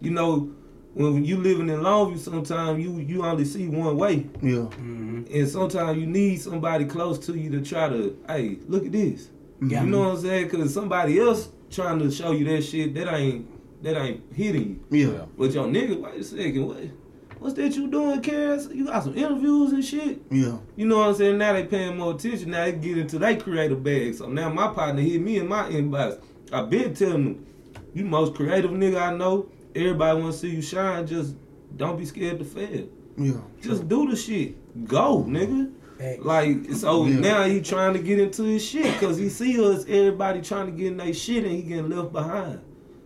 you 0.00 0.10
know, 0.10 0.50
when 0.94 1.24
you 1.24 1.36
living 1.38 1.68
in 1.68 1.80
Longview, 1.80 2.18
sometimes 2.18 2.82
you 2.82 2.98
you 2.98 3.24
only 3.24 3.44
see 3.44 3.68
one 3.68 3.96
way, 3.96 4.26
Yeah. 4.40 4.68
Mm-hmm. 4.70 5.24
and 5.32 5.48
sometimes 5.48 5.98
you 5.98 6.06
need 6.06 6.40
somebody 6.40 6.84
close 6.84 7.18
to 7.26 7.34
you 7.36 7.50
to 7.50 7.60
try 7.62 7.88
to, 7.88 8.16
hey, 8.28 8.58
look 8.68 8.86
at 8.86 8.92
this. 8.92 9.28
Yeah. 9.60 9.82
You 9.82 9.90
know 9.90 10.00
what 10.00 10.08
I'm 10.10 10.20
saying? 10.20 10.48
Because 10.48 10.72
somebody 10.72 11.18
else 11.18 11.48
trying 11.70 11.98
to 12.00 12.10
show 12.10 12.32
you 12.32 12.44
that 12.46 12.62
shit 12.62 12.94
that 12.94 13.12
ain't 13.12 13.82
that 13.82 13.96
ain't 14.00 14.22
hitting 14.34 14.80
you. 14.90 15.10
Yeah. 15.12 15.24
But 15.36 15.52
your 15.52 15.66
nigga, 15.66 16.00
wait 16.00 16.20
a 16.20 16.24
second, 16.24 16.66
what? 16.66 16.78
What's 17.38 17.54
that 17.56 17.76
you 17.76 17.88
doing, 17.88 18.22
Cass? 18.22 18.68
You 18.72 18.86
got 18.86 19.04
some 19.04 19.16
interviews 19.18 19.72
and 19.72 19.84
shit. 19.84 20.22
Yeah. 20.30 20.56
You 20.76 20.86
know 20.86 20.98
what 20.98 21.08
I'm 21.08 21.14
saying? 21.14 21.36
Now 21.36 21.52
they 21.52 21.64
paying 21.64 21.96
more 21.98 22.14
attention. 22.14 22.52
Now 22.52 22.64
they 22.64 22.72
get 22.72 22.96
into 22.96 23.18
their 23.18 23.36
creative 23.36 23.82
bag. 23.84 24.14
So 24.14 24.28
now 24.28 24.48
my 24.48 24.72
partner 24.72 25.02
hit 25.02 25.20
me 25.20 25.36
in 25.38 25.48
my 25.48 25.68
inbox. 25.68 26.22
i 26.52 26.62
been 26.62 26.94
telling 26.94 27.12
them, 27.34 27.46
you 27.92 28.04
most 28.06 28.34
creative 28.34 28.70
nigga 28.70 29.00
I 29.00 29.14
know. 29.14 29.50
Everybody 29.74 30.20
want 30.20 30.32
to 30.32 30.38
see 30.38 30.50
you 30.50 30.62
shine. 30.62 31.06
Just 31.06 31.34
don't 31.76 31.98
be 31.98 32.04
scared 32.06 32.38
to 32.38 32.44
fail. 32.44 32.86
Yeah. 33.16 33.32
Just 33.62 33.88
do 33.88 34.08
the 34.08 34.16
shit. 34.16 34.86
Go, 34.86 35.24
nigga. 35.28 35.72
Facts. 35.98 36.24
Like 36.24 36.72
so 36.72 37.06
Yeah. 37.06 37.20
now 37.20 37.42
he 37.44 37.60
trying 37.60 37.94
to 37.94 38.00
get 38.00 38.18
into 38.18 38.42
his 38.42 38.64
shit 38.64 38.92
because 38.94 39.16
he 39.16 39.28
see 39.28 39.60
us 39.64 39.84
everybody 39.88 40.40
trying 40.42 40.66
to 40.66 40.72
get 40.72 40.88
in 40.88 40.96
their 40.96 41.14
shit 41.14 41.44
and 41.44 41.52
he 41.54 41.62
getting 41.62 41.88
left 41.88 42.12
behind. 42.12 42.60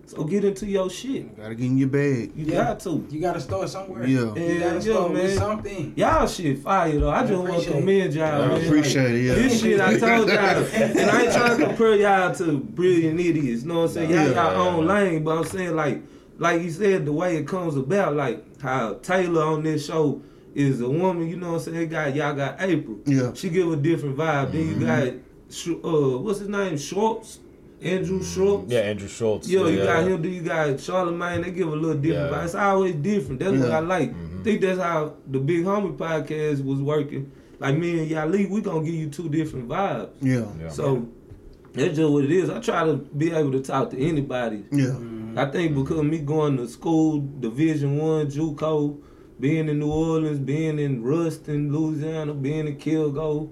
So 0.07 0.25
get 0.25 0.43
into 0.43 0.65
your 0.65 0.89
shit. 0.89 1.11
You 1.25 1.31
Gotta 1.37 1.55
get 1.55 1.67
in 1.67 1.77
your 1.77 1.89
bag. 1.89 2.33
You 2.35 2.47
Yeah. 2.47 2.65
got 2.65 2.81
to. 2.81 3.07
You 3.11 3.21
gotta 3.21 3.41
start 3.43 3.69
somewhere. 3.69 4.07
Yeah. 4.07 4.21
You 4.21 4.27
gotta 4.59 4.75
yeah, 4.77 4.81
start 4.81 5.13
with 5.13 5.35
something. 5.37 5.93
Y'all 5.97 6.27
shit 6.27 6.59
fire 6.61 6.99
though. 6.99 7.11
I 7.11 7.27
just 7.27 7.35
want 7.35 7.47
to 7.47 7.53
appreciate 7.53 7.77
it. 7.77 7.81
commend 7.81 8.15
y'all, 8.15 8.43
I 8.43 8.47
man. 8.49 8.65
appreciate 8.67 9.15
it. 9.17 9.21
Yeah. 9.21 9.35
This 9.35 9.61
shit 9.61 9.81
I 9.83 9.99
told 9.99 10.29
y'all, 10.29 10.39
and 10.39 11.11
I 11.11 11.23
ain't 11.25 11.33
trying 11.35 11.59
to 11.59 11.67
compare 11.67 11.97
y'all 11.97 12.35
to 12.37 12.57
brilliant 12.59 13.21
idiots. 13.21 13.63
You 13.65 13.69
know 13.69 13.75
what 13.81 13.83
I'm 13.83 13.89
saying? 13.91 14.11
Y'all 14.11 14.29
Yeah, 14.31 14.53
y'all 14.55 14.67
own 14.79 14.87
lane, 14.87 15.23
but 15.25 15.37
I'm 15.37 15.45
saying 15.45 15.77
like, 15.77 16.01
like 16.39 16.63
you 16.63 16.71
said, 16.71 17.05
the 17.05 17.13
way 17.13 17.37
it 17.37 17.47
comes 17.47 17.77
about, 17.77 18.15
like 18.17 18.61
how 18.61 18.95
Taylor 18.95 19.43
on 19.43 19.63
this 19.63 19.87
show 19.87 20.23
is 20.55 20.81
a 20.81 20.89
woman. 20.89 21.29
You 21.29 21.37
know 21.37 21.53
what 21.53 21.67
I'm 21.67 21.75
saying? 21.75 21.89
Got 21.91 22.15
y'all 22.15 22.35
got 22.35 22.61
April. 22.61 22.99
Yeah. 23.05 23.35
She 23.35 23.51
give 23.51 23.71
a 23.71 23.77
different 23.77 24.17
vibe. 24.17 24.53
Then 24.53 24.69
you 24.69 24.87
got, 24.87 25.85
uh, 25.85 26.19
what's 26.19 26.39
his 26.39 26.49
name? 26.49 26.79
Schwartz, 26.79 27.41
Andrew 27.81 28.23
Schulz. 28.23 28.71
Yeah, 28.71 28.81
Andrew 28.81 29.09
Schulz. 29.09 29.49
Yo, 29.51 29.67
you 29.67 29.85
got 29.85 30.05
him. 30.05 30.21
Do 30.21 30.29
you 30.29 30.43
got 30.43 30.69
Charlamagne? 30.77 31.45
They 31.45 31.51
give 31.51 31.69
a 31.69 31.77
little 31.77 32.01
different. 32.01 32.31
Yeah. 32.31 32.39
vibe. 32.39 32.45
It's 32.45 32.55
always 32.55 32.95
different. 32.97 33.41
That's 33.41 33.57
what 33.57 33.71
I 33.71 33.79
like. 33.81 34.11
Mm-hmm. 34.11 34.43
think 34.43 34.61
that's 34.61 34.81
how 34.81 35.15
the 35.27 35.39
Big 35.39 35.65
Homie 35.65 35.97
podcast 35.97 36.65
was 36.65 36.81
working. 36.81 37.31
Like 37.61 37.77
me 37.77 38.01
and 38.01 38.11
Yali, 38.11 38.49
we 38.49 38.61
gonna 38.61 38.85
give 38.85 38.95
you 38.95 39.11
two 39.11 39.29
different 39.29 39.69
vibes. 39.69 40.11
Yeah. 40.21 40.47
Yeah. 40.61 40.69
So 40.69 41.09
that's 41.75 41.97
just 41.97 42.11
what 42.11 42.25
it 42.25 42.31
is. 42.31 42.51
I 42.51 42.61
try 42.61 42.85
to 42.85 42.97
be 42.97 43.33
able 43.33 43.53
to 43.53 43.61
talk 43.61 43.91
to 43.91 43.99
anybody. 43.99 44.65
Yeah. 44.73 44.97
I 45.37 45.47
think 45.51 45.75
because 45.75 46.03
me 46.03 46.19
going 46.19 46.57
to 46.57 46.67
school, 46.69 47.21
Division 47.41 47.99
One, 47.99 48.27
JUCO, 48.27 49.01
being 49.39 49.69
in 49.69 49.79
New 49.79 49.91
Orleans, 49.93 50.39
being 50.41 50.79
in 50.81 51.03
Ruston, 51.03 51.73
Louisiana, 51.73 52.35
being 52.35 52.67
in 52.67 52.77
Kilgore, 52.77 53.49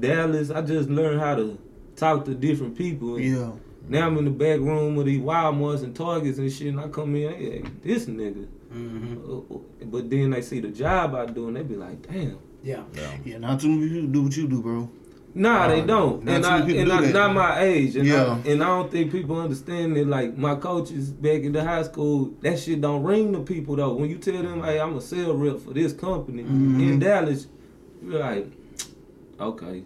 Dallas, 0.00 0.50
I 0.50 0.62
just 0.62 0.88
learned 0.88 1.20
how 1.20 1.36
to 1.36 1.58
talk 1.96 2.24
to 2.24 2.34
different 2.34 2.76
people. 2.76 3.16
And 3.16 3.24
Yeah. 3.24 3.52
now 3.88 4.06
I'm 4.06 4.18
in 4.18 4.24
the 4.24 4.30
back 4.32 4.58
room 4.58 4.96
with 4.96 5.06
these 5.06 5.20
Walmarts 5.20 5.82
and 5.84 5.94
Targets 5.94 6.38
and 6.38 6.50
shit, 6.50 6.68
and 6.68 6.80
I 6.80 6.88
come 6.88 7.14
in, 7.14 7.32
hey, 7.32 7.62
this 7.84 8.06
nigga. 8.06 8.46
Mm-hmm. 8.74 9.30
Uh, 9.30 9.54
uh, 9.54 9.58
But 9.86 10.10
then 10.10 10.30
they 10.30 10.42
see 10.42 10.60
the 10.60 10.68
job 10.68 11.14
I 11.14 11.26
do, 11.26 11.46
and 11.48 11.56
they 11.56 11.62
be 11.62 11.76
like, 11.76 12.02
damn. 12.10 12.38
Yeah. 12.62 12.82
Yeah. 12.94 13.16
Yeah. 13.24 13.38
Not 13.38 13.60
too 13.60 13.68
many 13.68 13.88
people 13.88 14.08
do 14.10 14.22
what 14.24 14.36
you 14.36 14.48
do, 14.48 14.60
bro. 14.60 14.90
Nah, 15.38 15.68
they 15.68 15.80
don't, 15.82 16.24
not 16.24 16.34
and 16.34 16.44
too 16.44 16.50
I 16.50 16.58
many 16.60 16.78
and 16.78 16.88
do 16.88 16.94
I, 16.94 17.00
that. 17.02 17.12
not 17.14 17.34
my 17.34 17.60
age, 17.62 17.96
and 17.96 18.06
Yeah. 18.06 18.40
I, 18.44 18.48
and 18.50 18.62
I 18.62 18.66
don't 18.66 18.90
think 18.90 19.12
people 19.12 19.40
understand 19.40 19.94
that. 19.96 20.06
Like 20.06 20.36
my 20.36 20.56
coaches 20.56 21.10
back 21.10 21.42
in 21.42 21.52
the 21.52 21.62
high 21.62 21.84
school, 21.84 22.34
that 22.42 22.58
shit 22.58 22.80
don't 22.80 23.02
ring 23.04 23.32
to 23.34 23.40
people 23.40 23.76
though. 23.76 23.94
When 23.94 24.10
you 24.10 24.18
tell 24.18 24.42
them, 24.42 24.62
"Hey, 24.64 24.80
I'm 24.80 24.96
a 24.96 25.00
sales 25.00 25.36
rep 25.36 25.60
for 25.60 25.72
this 25.72 25.92
company 25.92 26.42
Mm-hmm. 26.42 26.80
in 26.80 26.98
Dallas," 26.98 27.46
you're 28.04 28.18
like, 28.18 28.46
"Okay." 29.40 29.84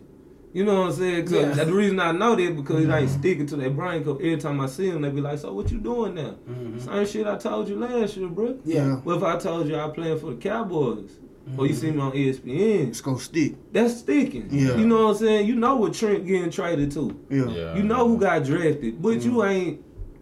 You 0.55 0.65
know 0.65 0.81
what 0.83 0.87
I'm 0.89 0.93
saying? 0.93 1.25
'Cause 1.25 1.57
Yeah. 1.57 1.65
the 1.65 1.73
reason 1.73 1.99
I 1.99 2.13
know 2.13 2.37
that 2.37 2.57
because 2.57 2.85
it 2.85 2.89
Mm-hmm. 2.89 2.93
ain't 2.99 3.11
sticking 3.11 3.47
to 3.47 3.57
their 3.57 3.71
brain. 3.71 4.05
Cause 4.05 4.17
every 4.21 4.37
time 4.37 4.61
I 4.61 4.67
see 4.67 4.91
them, 4.91 5.01
they 5.03 5.09
be 5.11 5.21
like, 5.23 5.39
"So 5.39 5.53
what 5.53 5.71
you 5.73 5.79
doing 5.79 6.15
now?" 6.15 6.35
Same 6.79 7.07
shit 7.07 7.27
I 7.27 7.37
told 7.37 7.69
you 7.69 7.77
last 7.79 8.17
year, 8.17 8.29
bro. 8.29 8.49
Mm-hmm. 8.49 8.71
Yeah. 8.71 8.97
What 8.97 9.17
if 9.17 9.23
I 9.23 9.39
told 9.39 9.67
you 9.69 9.77
I 9.77 9.89
playing 9.89 10.19
for 10.19 10.31
the 10.31 10.37
Cowboys, 10.37 11.11
or 11.59 11.67
you 11.67 11.75
see 11.75 11.89
Mm-hmm. 11.89 11.97
me 11.97 12.03
on 12.03 12.13
ESPN? 12.13 12.89
It's 12.89 13.01
gonna 13.01 13.19
stick. 13.19 13.55
That's 13.73 13.99
sticking. 13.99 14.49
Yeah. 14.51 14.77
You 14.77 14.87
know 14.87 15.05
what 15.07 15.11
I'm 15.13 15.17
saying? 15.17 15.47
You 15.47 15.55
know 15.57 15.77
what 15.77 15.95
Trent 15.95 16.27
getting 16.27 16.51
traded 16.51 16.93
to. 16.93 17.19
Yeah. 17.31 17.47
Yeah. 17.49 17.75
You 17.77 17.83
know 17.83 18.09
who 18.09 18.19
got 18.19 18.45
drafted, 18.45 19.01
but 19.03 19.19
Mm. 19.19 19.25
you 19.25 19.45
ain't 19.45 19.81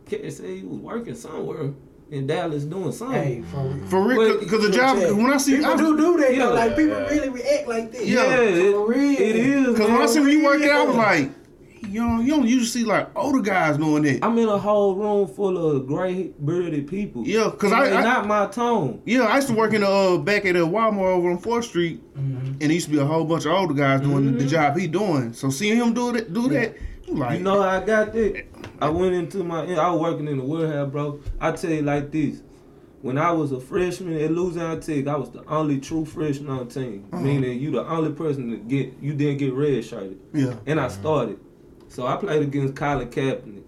can't 0.09 0.33
say 0.33 0.57
he 0.59 0.63
was 0.67 0.79
working 0.81 1.15
somewhere. 1.15 1.73
in 2.13 2.27
Dallas 2.27 2.65
doing 2.65 2.91
something. 2.91 3.23
Hey, 3.23 3.43
for 3.53 3.79
For 3.87 4.03
real, 4.05 4.41
because 4.41 4.63
the 4.67 4.73
job 4.73 4.99
Yeah. 4.99 5.13
when 5.13 5.31
I 5.33 5.37
see, 5.37 5.59
people 5.59 5.71
I, 5.71 5.77
do 5.77 5.97
do 5.97 6.17
that. 6.21 6.35
Yeah. 6.35 6.47
though. 6.47 6.55
Like 6.55 6.77
people 6.77 6.97
Yeah. 6.97 7.09
really 7.09 7.29
react 7.29 7.69
like 7.69 7.93
this. 7.93 8.03
Yeah. 8.09 8.25
yeah, 8.25 8.41
it, 8.41 8.73
For 8.73 8.89
real. 8.89 9.13
it 9.13 9.37
is. 9.37 9.67
because 9.69 9.89
when 9.93 10.03
I 10.03 10.07
see 10.07 10.19
when 10.19 10.31
you 10.31 10.45
work 10.45 10.61
out, 10.63 10.71
I 10.71 10.85
was 10.87 10.97
like, 10.97 11.31
you 11.89 12.05
know, 12.07 12.21
you 12.21 12.29
don't 12.37 12.47
usually 12.47 12.67
see 12.67 12.85
like 12.85 13.09
older 13.17 13.41
guys 13.41 13.77
doing 13.79 14.03
that. 14.05 14.25
I'm 14.25 14.37
in 14.39 14.49
a 14.49 14.59
whole 14.59 14.95
room 14.95 15.27
full 15.27 15.57
of 15.59 15.87
gray 15.87 16.31
bearded 16.45 16.87
people. 16.89 17.27
Yeah, 17.27 17.51
'cause 17.51 17.73
And 17.73 17.75
I- 17.81 17.91
they 17.91 17.97
I- 17.97 18.03
not 18.03 18.27
my 18.27 18.47
tone. 18.47 19.01
Yeah, 19.05 19.23
I 19.23 19.37
used 19.37 19.49
to 19.49 19.55
work 19.55 19.73
in 19.73 19.81
the 19.81 19.89
uh, 19.89 20.19
back 20.19 20.45
at 20.47 20.57
a 20.57 20.61
Walmart 20.61 21.17
over 21.17 21.31
on 21.31 21.39
Fourth 21.39 21.65
Street, 21.67 22.01
Mm-hmm. 22.19 22.47
and 22.47 22.61
there 22.61 22.73
used 22.73 22.87
to 22.87 22.93
be 22.93 22.99
a 22.99 23.05
whole 23.05 23.25
bunch 23.25 23.47
of 23.47 23.53
older 23.53 23.75
guys 23.75 24.01
doing 24.03 24.27
the, 24.33 24.39
the 24.39 24.47
job 24.47 24.77
he 24.77 24.87
doing. 24.87 25.33
So 25.33 25.51
seeing 25.51 25.77
him 25.77 25.93
do 25.95 26.13
that, 26.13 26.33
do 26.33 26.49
that, 26.51 26.77
I'm 27.09 27.17
like, 27.17 27.39
You 27.39 27.45
know 27.45 27.63
how 27.63 27.69
I 27.69 27.85
got 27.85 28.13
that? 28.13 28.45
I 28.81 28.89
went 28.91 29.15
into 29.15 29.43
my. 29.43 29.63
I 29.75 29.91
was 29.91 30.01
working 30.01 30.29
in 30.29 30.39
the 30.39 30.45
warehouse, 30.45 30.91
bro. 30.91 31.21
I 31.41 31.53
tell 31.53 31.71
you 31.71 31.83
like 31.83 32.11
this. 32.13 32.43
When 33.03 33.17
I 33.17 33.33
was 33.33 33.51
a 33.53 33.59
freshman 33.59 34.15
at 34.21 34.31
Louisiana 34.31 34.79
Tech, 34.79 35.07
I 35.07 35.17
was 35.17 35.31
the 35.31 35.43
only 35.49 35.81
true 35.81 36.05
freshman 36.05 36.51
on 36.51 36.69
the 36.69 36.75
team. 36.75 37.07
Uh-huh. 37.11 37.23
Meaning 37.23 37.59
you 37.59 37.71
the 37.71 37.87
only 37.87 38.13
person 38.13 38.51
to 38.51 38.59
get 38.59 38.93
you 39.01 39.15
didn't 39.15 39.39
get 39.39 39.55
red 39.55 39.83
shirted. 39.85 40.19
yeah, 40.35 40.55
And 40.67 40.79
I 40.79 40.89
started. 40.89 41.39
So 41.91 42.07
I 42.07 42.17
played 42.17 42.43
against 42.43 42.77
Colin 42.77 43.09
Kaepernick, 43.11 43.65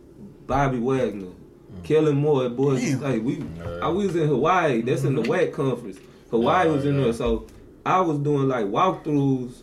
Bobby 0.47 0.79
Wagner, 0.79 1.27
mm. 1.27 1.83
Kellen 1.83 2.17
Moore 2.17 2.47
at 2.47 2.57
Boise 2.57 2.91
Damn. 2.91 2.99
State. 3.01 3.23
We 3.25 3.45
I 3.83 3.89
was 3.89 4.15
in 4.15 4.29
Hawaii. 4.29 4.81
That's 4.81 5.03
in 5.03 5.17
the 5.17 5.23
mm-hmm. 5.23 5.33
WAC 5.33 5.53
conference. 5.53 5.99
Hawaii 6.31 6.71
was 6.71 6.85
in 6.85 7.03
there. 7.03 7.13
So 7.13 7.47
I 7.85 8.01
was 8.01 8.19
doing 8.19 8.49
like 8.49 8.67
walkthroughs 8.67 9.63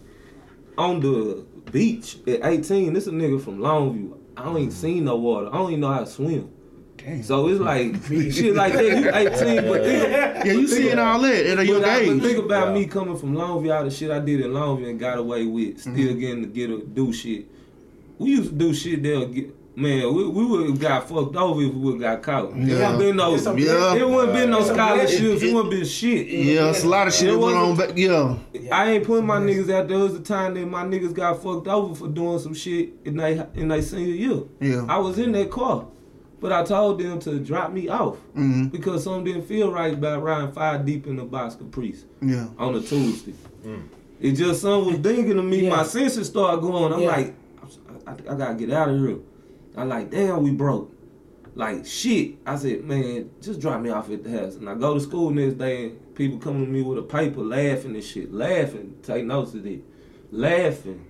on 0.78 1.00
the 1.00 1.46
beach 1.72 2.18
at 2.28 2.42
18. 2.44 2.92
This 2.94 3.08
a 3.08 3.12
nigga 3.12 3.42
from 3.42 3.60
Longview. 3.60 4.18
I 4.36 4.44
don't 4.44 4.58
even 4.58 4.70
mm. 4.70 4.74
seen 4.74 5.06
no 5.06 5.16
water. 5.16 5.48
I 5.48 5.54
don't 5.54 5.70
even 5.70 5.80
know 5.82 5.94
how 5.94 6.00
to 6.02 6.06
swim. 6.06 6.52
damn. 6.98 7.24
So 7.24 7.48
it's 7.48 7.62
like 7.62 7.96
shit 8.34 8.56
like 8.56 8.74
that. 8.74 8.84
You 8.84 9.10
18, 9.10 9.70
but 9.70 9.84
think, 9.84 10.10
yeah, 10.12 10.44
you 10.52 10.68
seeing 10.68 11.00
all 11.00 11.20
that 11.22 11.46
at 11.46 11.60
a 11.60 11.66
young 11.66 11.82
but, 11.82 11.90
I, 11.90 12.06
but 12.06 12.16
age. 12.16 12.22
think 12.22 12.38
about 12.46 12.68
Yeah. 12.68 12.74
me 12.74 12.86
coming 12.88 13.18
from 13.18 13.36
Longview, 13.36 13.74
all 13.74 13.84
the 13.86 13.92
shit 13.92 14.12
I 14.12 14.20
did 14.20 14.42
in 14.42 14.52
Longview 14.52 14.90
and 14.90 15.00
got 15.00 15.18
away 15.18 15.46
with, 15.46 15.80
still 15.80 15.94
Mm-hmm. 15.94 16.20
getting 16.20 16.42
to 16.44 16.48
get 16.50 16.70
a, 16.70 16.78
do 16.80 17.14
shit. 17.14 17.50
We 18.20 18.32
used 18.32 18.50
to 18.50 18.56
do 18.56 18.74
shit 18.74 19.02
that'll 19.04 19.28
get. 19.28 19.56
Man, 19.76 20.14
we, 20.14 20.28
we 20.28 20.46
would 20.46 20.70
have 20.72 20.80
got 20.80 21.08
fucked 21.08 21.38
over 21.38 21.62
if 21.62 21.74
we 21.74 21.80
would 21.80 22.02
have 22.04 22.22
got 22.22 22.24
caught. 22.24 22.58
It 22.58 22.68
Yeah. 22.68 22.76
wouldn't 22.92 23.00
been 23.00 23.16
no, 23.16 23.34
It's 23.36 23.46
a- 23.46 23.58
Yeah. 23.58 23.96
it 23.96 24.10
wouldn't 24.10 24.34
been 24.34 24.50
no 24.50 24.60
It's 24.60 24.70
a- 24.70 24.74
scholarships. 24.74 25.42
it- 25.42 25.44
It 25.48 25.54
wouldn't 25.56 25.72
been 25.72 25.86
shit. 25.86 26.28
yeah, 26.28 26.70
it's 26.70 26.84
a 26.84 26.90
lot 26.90 27.08
of 27.08 27.14
shit 27.14 27.30
It 27.30 27.32
that 27.32 27.40
went 27.40 27.56
on. 27.56 27.70
wasn't- 27.78 27.90
Back, 27.90 27.98
yeah, 27.98 28.36
I 28.74 28.92
ain't 28.92 29.06
putting 29.06 29.26
my 29.26 29.40
niggas 29.40 29.70
out 29.70 29.88
there. 29.88 29.98
There 29.98 30.00
was 30.00 30.16
a 30.16 30.20
time 30.20 30.56
that 30.56 30.68
my 30.70 30.84
niggas 30.84 31.14
got 31.14 31.42
fucked 31.42 31.70
over 31.70 31.96
for 31.96 32.10
doing 32.10 32.40
some 32.40 32.54
shit 32.54 32.90
in 33.06 33.16
they 33.16 33.42
in 33.56 33.70
they 33.70 33.82
senior 33.82 34.14
year. 34.14 34.40
yeah, 34.60 34.86
I 34.90 34.98
was 34.98 35.18
in 35.18 35.32
that 35.32 35.50
car, 35.50 35.86
but 36.42 36.52
I 36.52 36.64
told 36.64 37.00
them 37.00 37.18
to 37.20 37.40
drop 37.40 37.72
me 37.72 37.88
off 37.88 38.18
hmm 38.36 38.66
because 38.66 39.06
something 39.06 39.24
didn't 39.24 39.48
feel 39.48 39.72
right 39.72 39.94
about 39.94 40.22
riding 40.24 40.52
five 40.52 40.86
deep 40.86 41.08
in 41.08 41.16
the 41.16 41.24
box 41.24 41.56
caprice 41.56 42.04
yeah. 42.22 42.48
on 42.58 42.76
a 42.76 42.82
Tuesday. 42.82 43.34
It 44.20 44.34
just 44.34 44.60
something 44.62 44.92
was 44.92 45.00
dinging 45.02 45.38
to 45.38 45.42
me. 45.44 45.62
Yeah. 45.62 45.70
My 45.78 45.84
senses 45.84 46.28
started 46.28 46.60
going. 46.62 46.92
I'm 46.92 47.00
Yeah. 47.00 47.12
like, 47.16 47.34
I, 47.62 48.12
I, 48.12 48.14
I 48.14 48.36
gotta 48.36 48.56
get 48.56 48.72
out 48.72 48.90
of 48.90 49.00
here. 49.00 49.18
I 49.78 49.84
like, 49.84 50.10
damn, 50.12 50.44
we 50.44 50.52
broke. 50.52 50.92
Like 51.56 51.86
shit. 51.86 52.36
I 52.46 52.56
said, 52.56 52.84
man, 52.84 53.32
just 53.42 53.60
drop 53.60 53.82
me 53.82 53.90
off 53.90 54.10
at 54.12 54.24
the 54.24 54.32
house. 54.32 54.56
And 54.56 54.70
I 54.70 54.76
go 54.76 54.94
to 54.94 55.00
school 55.00 55.30
next 55.32 55.56
day, 55.58 55.86
and 55.86 56.16
people 56.16 56.38
come 56.40 56.66
to 56.66 56.72
me 56.72 56.82
with 56.82 56.98
a 56.98 57.04
paper, 57.04 57.42
laughing 57.42 57.96
and 57.96 58.04
shit, 58.04 58.34
laughing. 58.34 58.96
Take 59.04 59.26
notes 59.26 59.54
of 59.54 59.66
it, 59.66 59.82
laughing. 60.32 61.06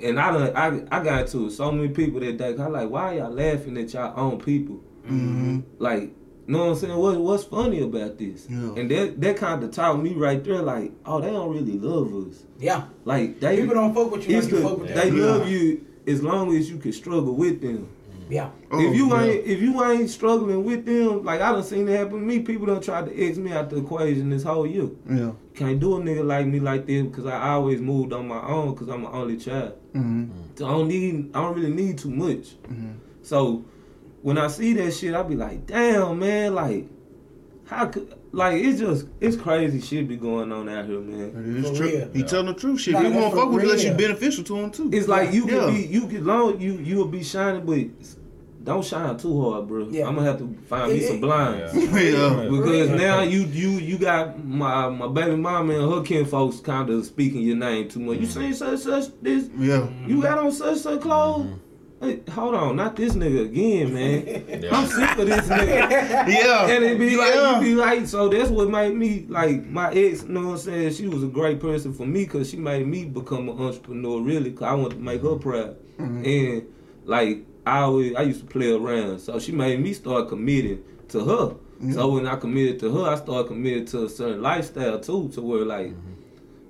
And 0.00 0.20
I 0.20 0.32
done, 0.32 0.56
I 0.90 0.98
I 0.98 1.04
got 1.04 1.26
to 1.28 1.50
so 1.50 1.72
many 1.72 1.88
people 1.88 2.20
that 2.20 2.36
day. 2.36 2.56
I 2.58 2.66
like, 2.66 2.90
why 2.90 3.16
y'all 3.16 3.30
laughing 3.30 3.78
at 3.78 3.92
y'all 3.94 4.12
own 4.18 4.38
people? 4.38 4.76
hmm 5.06 5.60
Like, 5.78 6.12
know 6.52 6.58
what 6.60 6.68
I'm 6.70 6.76
saying? 6.76 6.96
What 6.96 7.18
what's 7.20 7.44
funny 7.44 7.80
about 7.82 8.18
this? 8.18 8.46
Yeah. 8.48 8.74
And 8.76 8.90
that 8.90 9.20
that 9.20 9.36
kind 9.36 9.62
of 9.64 9.70
taught 9.72 10.00
me 10.02 10.14
right 10.14 10.42
there, 10.44 10.62
like, 10.62 10.92
oh, 11.04 11.20
they 11.20 11.30
don't 11.30 11.52
really 11.54 11.78
love 11.78 12.12
us. 12.28 12.44
Yeah. 12.58 12.84
Like 13.04 13.40
they 13.40 13.56
People 13.56 13.74
don't 13.74 13.94
fuck 13.94 14.10
with 14.12 14.28
you 14.28 14.34
like 14.36 14.44
it's 14.44 14.52
you 14.52 14.60
the- 14.60 14.68
fuck 14.68 14.78
with 14.78 14.94
they 14.94 15.10
them. 15.10 15.20
love 15.20 15.48
you 15.48 15.84
as 16.06 16.22
long 16.22 16.54
as 16.56 16.70
you 16.70 16.78
can 16.78 16.92
struggle 16.92 17.34
with 17.34 17.60
them. 17.60 17.88
Yeah. 18.28 18.50
Oh, 18.72 18.80
if 18.80 18.96
you 18.96 19.08
yeah. 19.08 19.22
ain't 19.22 19.46
if 19.46 19.60
you 19.60 19.84
ain't 19.84 20.10
struggling 20.10 20.64
with 20.64 20.84
them, 20.84 21.24
like 21.24 21.40
I 21.40 21.52
done 21.52 21.62
seen 21.62 21.88
it 21.88 21.96
happen 21.96 22.12
to 22.20 22.26
me, 22.26 22.40
people 22.40 22.66
done 22.66 22.80
tried 22.80 23.06
to 23.06 23.24
X 23.28 23.38
me 23.38 23.52
out 23.52 23.70
the 23.70 23.76
equation 23.78 24.30
this 24.30 24.42
whole 24.42 24.66
year. 24.66 24.88
yeah, 25.08 25.30
Can't 25.54 25.78
do 25.78 25.94
a 25.96 26.00
nigga 26.00 26.24
like 26.26 26.46
me 26.46 26.58
like 26.58 26.86
this 26.86 27.04
because 27.04 27.26
I 27.26 27.50
always 27.50 27.80
moved 27.80 28.12
on 28.12 28.26
my 28.26 28.40
own 28.44 28.72
because 28.74 28.88
I'm 28.88 29.04
an 29.04 29.12
only 29.12 29.36
child. 29.36 29.74
hmm 29.92 30.24
So 30.56 30.66
I 30.66 30.70
don't 30.72 30.88
need 30.88 31.30
I 31.34 31.42
don't 31.42 31.54
really 31.54 31.72
need 31.72 31.98
too 31.98 32.10
much. 32.10 32.56
Mhm. 32.68 32.94
So 33.22 33.64
when 34.26 34.38
I 34.38 34.48
see 34.48 34.72
that 34.72 34.90
shit, 34.90 35.14
I 35.14 35.22
be 35.22 35.36
like, 35.36 35.66
damn 35.66 36.18
man, 36.18 36.52
like 36.52 36.86
how 37.66 37.86
could 37.86 38.12
like 38.32 38.60
it's 38.60 38.80
just 38.80 39.06
it's 39.20 39.36
crazy 39.36 39.80
shit 39.80 40.08
be 40.08 40.16
going 40.16 40.50
on 40.50 40.68
out 40.68 40.84
here, 40.86 40.98
man. 40.98 41.30
It 41.48 41.64
is 41.64 41.70
For 41.70 41.76
true. 41.76 41.86
real. 41.86 42.10
He 42.12 42.22
telling 42.24 42.46
the 42.46 42.54
truth. 42.54 42.80
Shit, 42.80 42.94
Nah, 42.94 43.02
he 43.02 43.10
that's 43.10 43.20
won't 43.22 43.34
fuck 43.36 43.50
with 43.52 43.62
you 43.62 43.70
unless 43.70 43.84
you 43.84 43.90
real. 43.90 43.98
beneficial 43.98 44.42
to 44.42 44.56
him 44.56 44.70
too. 44.72 44.90
It's 44.92 45.06
like 45.06 45.32
you 45.32 45.46
can 45.46 45.54
Yeah. 45.54 45.70
be 45.70 45.86
you 45.86 46.08
can 46.08 46.24
long 46.26 46.60
you 46.60 46.72
you'll 46.72 47.06
be 47.06 47.22
shining, 47.22 47.64
but 47.64 47.86
don't 48.64 48.84
shine 48.84 49.16
too 49.16 49.40
hard, 49.42 49.68
bro. 49.68 49.86
Yeah. 49.90 50.08
I'm 50.08 50.16
gonna 50.16 50.26
have 50.26 50.38
to 50.38 50.52
find 50.66 50.92
me 50.92 51.00
some 51.02 51.20
blinds. 51.20 51.72
yeah, 51.72 51.82
yeah. 52.00 52.48
Because 52.50 52.88
Real. 52.88 52.98
now 52.98 53.22
you 53.22 53.42
you 53.42 53.70
you 53.78 53.96
got 53.96 54.44
my 54.44 54.88
my 54.88 55.06
baby 55.06 55.36
mama 55.36 55.72
and 55.72 55.88
her 55.94 56.02
kin 56.02 56.24
folks 56.24 56.58
kind 56.58 56.90
of 56.90 57.04
speaking 57.06 57.42
your 57.42 57.54
name 57.58 57.88
too 57.88 58.00
much. 58.00 58.18
You 58.18 58.26
mm. 58.26 58.34
seen 58.34 58.54
such 58.54 58.80
such 58.80 59.04
this? 59.22 59.48
yeah. 59.56 59.88
You 60.04 60.20
got 60.20 60.38
on 60.38 60.50
such 60.50 60.78
such 60.78 61.00
clothes? 61.00 61.46
Mm-hmm. 61.46 61.65
Hey, 61.98 62.20
hold 62.30 62.54
on, 62.54 62.76
not 62.76 62.94
this 62.94 63.14
nigga 63.14 63.46
again, 63.46 63.94
man. 63.94 64.68
I'm 64.72 64.86
sick 64.86 65.18
of 65.18 65.26
this 65.26 65.48
nigga. 65.48 66.26
Yeah. 66.28 66.68
And 66.68 66.84
it 66.84 66.98
be 66.98 67.16
like, 67.16 67.34
Yeah. 67.34 67.58
be 67.58 67.74
like, 67.74 68.06
so 68.06 68.28
that's 68.28 68.50
what 68.50 68.68
made 68.68 68.94
me, 68.94 69.24
like, 69.28 69.64
my 69.66 69.90
ex, 69.92 70.22
you 70.22 70.28
know 70.28 70.48
what 70.48 70.52
I'm 70.52 70.58
saying? 70.58 70.92
She 70.92 71.08
was 71.08 71.22
a 71.22 71.28
great 71.28 71.58
person 71.58 71.94
for 71.94 72.06
me 72.06 72.24
because 72.24 72.50
she 72.50 72.58
made 72.58 72.86
me 72.86 73.06
become 73.06 73.48
an 73.48 73.58
entrepreneur, 73.58 74.20
really, 74.20 74.50
because 74.50 74.66
I 74.66 74.74
wanted 74.74 74.96
to 74.96 75.00
make 75.00 75.22
her 75.22 75.36
proud. 75.36 75.76
Mm-hmm. 75.98 76.24
And, 76.24 76.66
like, 77.04 77.46
I 77.64 77.78
always, 77.78 78.14
I 78.14 78.22
used 78.22 78.40
to 78.40 78.46
play 78.46 78.72
around. 78.72 79.20
So 79.20 79.38
she 79.38 79.52
made 79.52 79.80
me 79.80 79.94
start 79.94 80.28
committing 80.28 80.84
to 81.08 81.24
her. 81.24 81.46
Mm-hmm. 81.54 81.92
So 81.94 82.08
when 82.12 82.26
I 82.26 82.36
committed 82.36 82.78
to 82.80 82.92
her, 82.94 83.10
I 83.10 83.16
started 83.16 83.48
committed 83.48 83.86
to 83.88 84.04
a 84.04 84.10
certain 84.10 84.42
lifestyle, 84.42 85.00
too, 85.00 85.30
to 85.30 85.40
where, 85.40 85.64
like, 85.64 85.88
mm-hmm. 85.88 86.12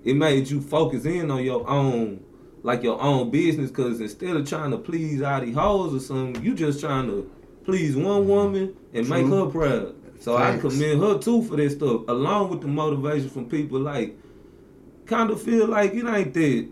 it 0.05 0.15
made 0.15 0.49
you 0.49 0.61
focus 0.61 1.05
in 1.05 1.33
on 1.33 1.43
your 1.43 1.69
own, 1.69 2.23
like 2.67 2.83
your 2.83 3.01
own 3.01 3.31
business. 3.31 3.71
Cause 3.71 4.01
instead 4.01 4.37
of 4.37 4.47
trying 4.47 4.73
to 4.73 4.79
please 4.79 5.23
all 5.23 5.41
these 5.41 5.55
hoes 5.55 5.95
or 5.95 6.01
something, 6.01 6.45
you 6.45 6.55
just 6.55 6.81
trying 6.81 7.07
to 7.07 7.31
please 7.65 7.97
one 7.97 8.23
mm-hmm. 8.23 8.29
woman 8.29 8.77
and 8.93 9.09
make 9.09 9.27
her 9.27 9.47
proud. 9.47 9.95
So 10.21 10.37
I 10.37 10.53
Facts. 10.53 10.63
commend 10.63 11.01
her 11.01 11.19
too 11.19 11.45
for 11.45 11.57
this 11.57 11.75
stuff, 11.75 12.03
along 12.09 12.51
with 12.51 12.63
the 12.63 12.67
motivation 12.67 13.31
from 13.31 13.49
people 13.49 13.79
like, 13.79 14.17
kind 15.07 15.31
of 15.31 15.41
feel 15.41 15.69
like 15.69 15.95
it 15.95 16.05
ain't 16.07 16.35
that. 16.35 16.69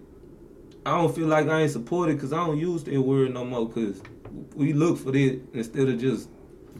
I 0.84 0.90
don't 0.90 1.14
feel 1.14 1.28
like 1.28 1.48
I 1.48 1.62
ain't 1.62 1.70
supported 1.70 2.16
because 2.16 2.32
I 2.32 2.44
don't 2.44 2.58
use 2.58 2.82
that 2.84 3.00
word 3.00 3.32
no 3.32 3.44
more. 3.44 3.70
Cause 3.70 4.02
we 4.56 4.72
look 4.72 4.98
for 4.98 5.12
that 5.12 5.40
instead 5.52 5.88
of 5.88 6.00
just 6.00 6.28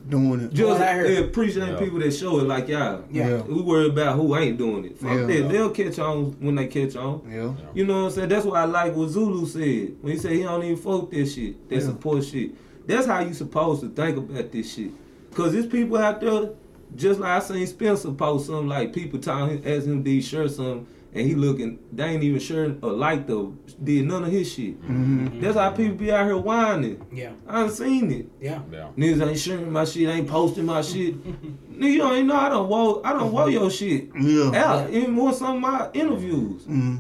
Doing 0.09 0.41
it. 0.41 0.53
just 0.53 0.81
I 0.81 0.93
heard. 0.93 1.19
appreciating 1.25 1.75
Yeah. 1.75 1.79
people 1.81 1.99
that 2.01 2.11
show 2.13 2.39
it 2.41 2.45
like 2.47 2.69
y'all. 2.69 3.05
Yeah. 3.11 3.29
Yeah. 3.29 3.43
We 3.43 3.63
worry 3.63 3.87
about 3.89 4.17
who 4.17 4.37
ain't 4.37 4.59
doing 4.59 4.85
it. 4.85 4.99
Fuck 4.99 5.11
Yeah. 5.11 5.27
that. 5.27 5.49
They'll 5.51 5.71
catch 5.71 5.99
on 5.99 6.37
when 6.41 6.55
they 6.57 6.67
catch 6.67 6.95
on. 6.97 7.23
Yeah. 7.31 7.53
You 7.75 7.87
know 7.87 8.01
what 8.03 8.05
I'm 8.07 8.11
saying? 8.11 8.29
That's 8.29 8.45
why 8.45 8.63
I 8.63 8.65
like 8.67 8.95
what 8.95 9.09
Zulu 9.09 9.47
said. 9.47 9.95
When 10.03 10.13
he 10.13 10.19
said 10.19 10.33
he 10.33 10.43
don't 10.43 10.63
even 10.63 10.77
fuck 10.77 11.11
this 11.11 11.35
shit. 11.35 11.69
That 11.71 11.77
Yeah. 11.77 11.81
support 11.83 12.25
shit. 12.25 12.51
That's 12.87 13.07
how 13.07 13.21
you 13.21 13.33
supposed 13.33 13.81
to 13.81 13.89
think 13.89 14.19
about 14.19 14.53
this 14.53 14.75
shit. 14.75 14.91
Cause 15.35 15.53
there's 15.53 15.67
people 15.67 15.97
out 15.97 16.21
there, 16.21 16.51
just 16.95 17.19
like 17.19 17.31
I 17.31 17.39
seen 17.41 17.67
Spencer 17.67 18.11
post 18.13 18.47
something 18.47 18.69
like 18.69 18.93
people 18.93 19.19
telling 19.19 19.51
him 19.59 19.63
asking 19.65 19.93
him 19.95 20.03
these 20.03 20.27
shirts 20.29 20.57
something 20.57 20.87
and 21.15 21.27
he 21.27 21.35
looking 21.35 21.79
they 21.93 22.05
ain't 22.05 22.23
even 22.25 22.41
sure 22.41 22.75
or 22.83 22.93
like 22.93 23.27
the 23.27 23.53
did 23.83 24.05
none 24.07 24.25
of 24.25 24.31
his 24.33 24.53
shit. 24.53 24.81
Mm-hmm. 24.83 25.41
That's 25.41 25.57
how 25.57 25.71
people 25.71 25.97
be 25.97 26.11
out 26.13 26.27
here 26.27 26.37
whining. 26.37 27.05
Yeah. 27.13 27.33
I 27.47 27.61
done 27.63 27.71
seen 27.71 28.11
it. 28.11 28.27
Yeah. 28.41 28.61
Yeah. 28.71 28.89
Niggas 28.97 29.27
ain't 29.29 29.39
sharing 29.39 29.73
my 29.73 29.85
shit, 29.85 30.09
ain't 30.09 30.29
posting 30.29 30.67
my 30.67 30.83
shit. 30.83 31.15
Nigga, 31.79 31.93
you 31.93 31.99
don't 31.99 32.13
even 32.15 32.27
know 32.27 32.37
I 32.37 32.49
don't 32.49 32.69
whoa 32.69 33.01
I 33.05 33.13
don't 33.13 33.33
whoa 33.33 33.47
your 33.47 33.71
shit 33.71 34.09
Yeah. 34.19 34.51
out 34.55 34.91
in 34.91 35.13
more 35.13 35.33
some 35.33 35.57
of 35.57 35.63
my 35.63 35.91
interviews. 35.95 36.63
Mm-hmm. 36.63 36.97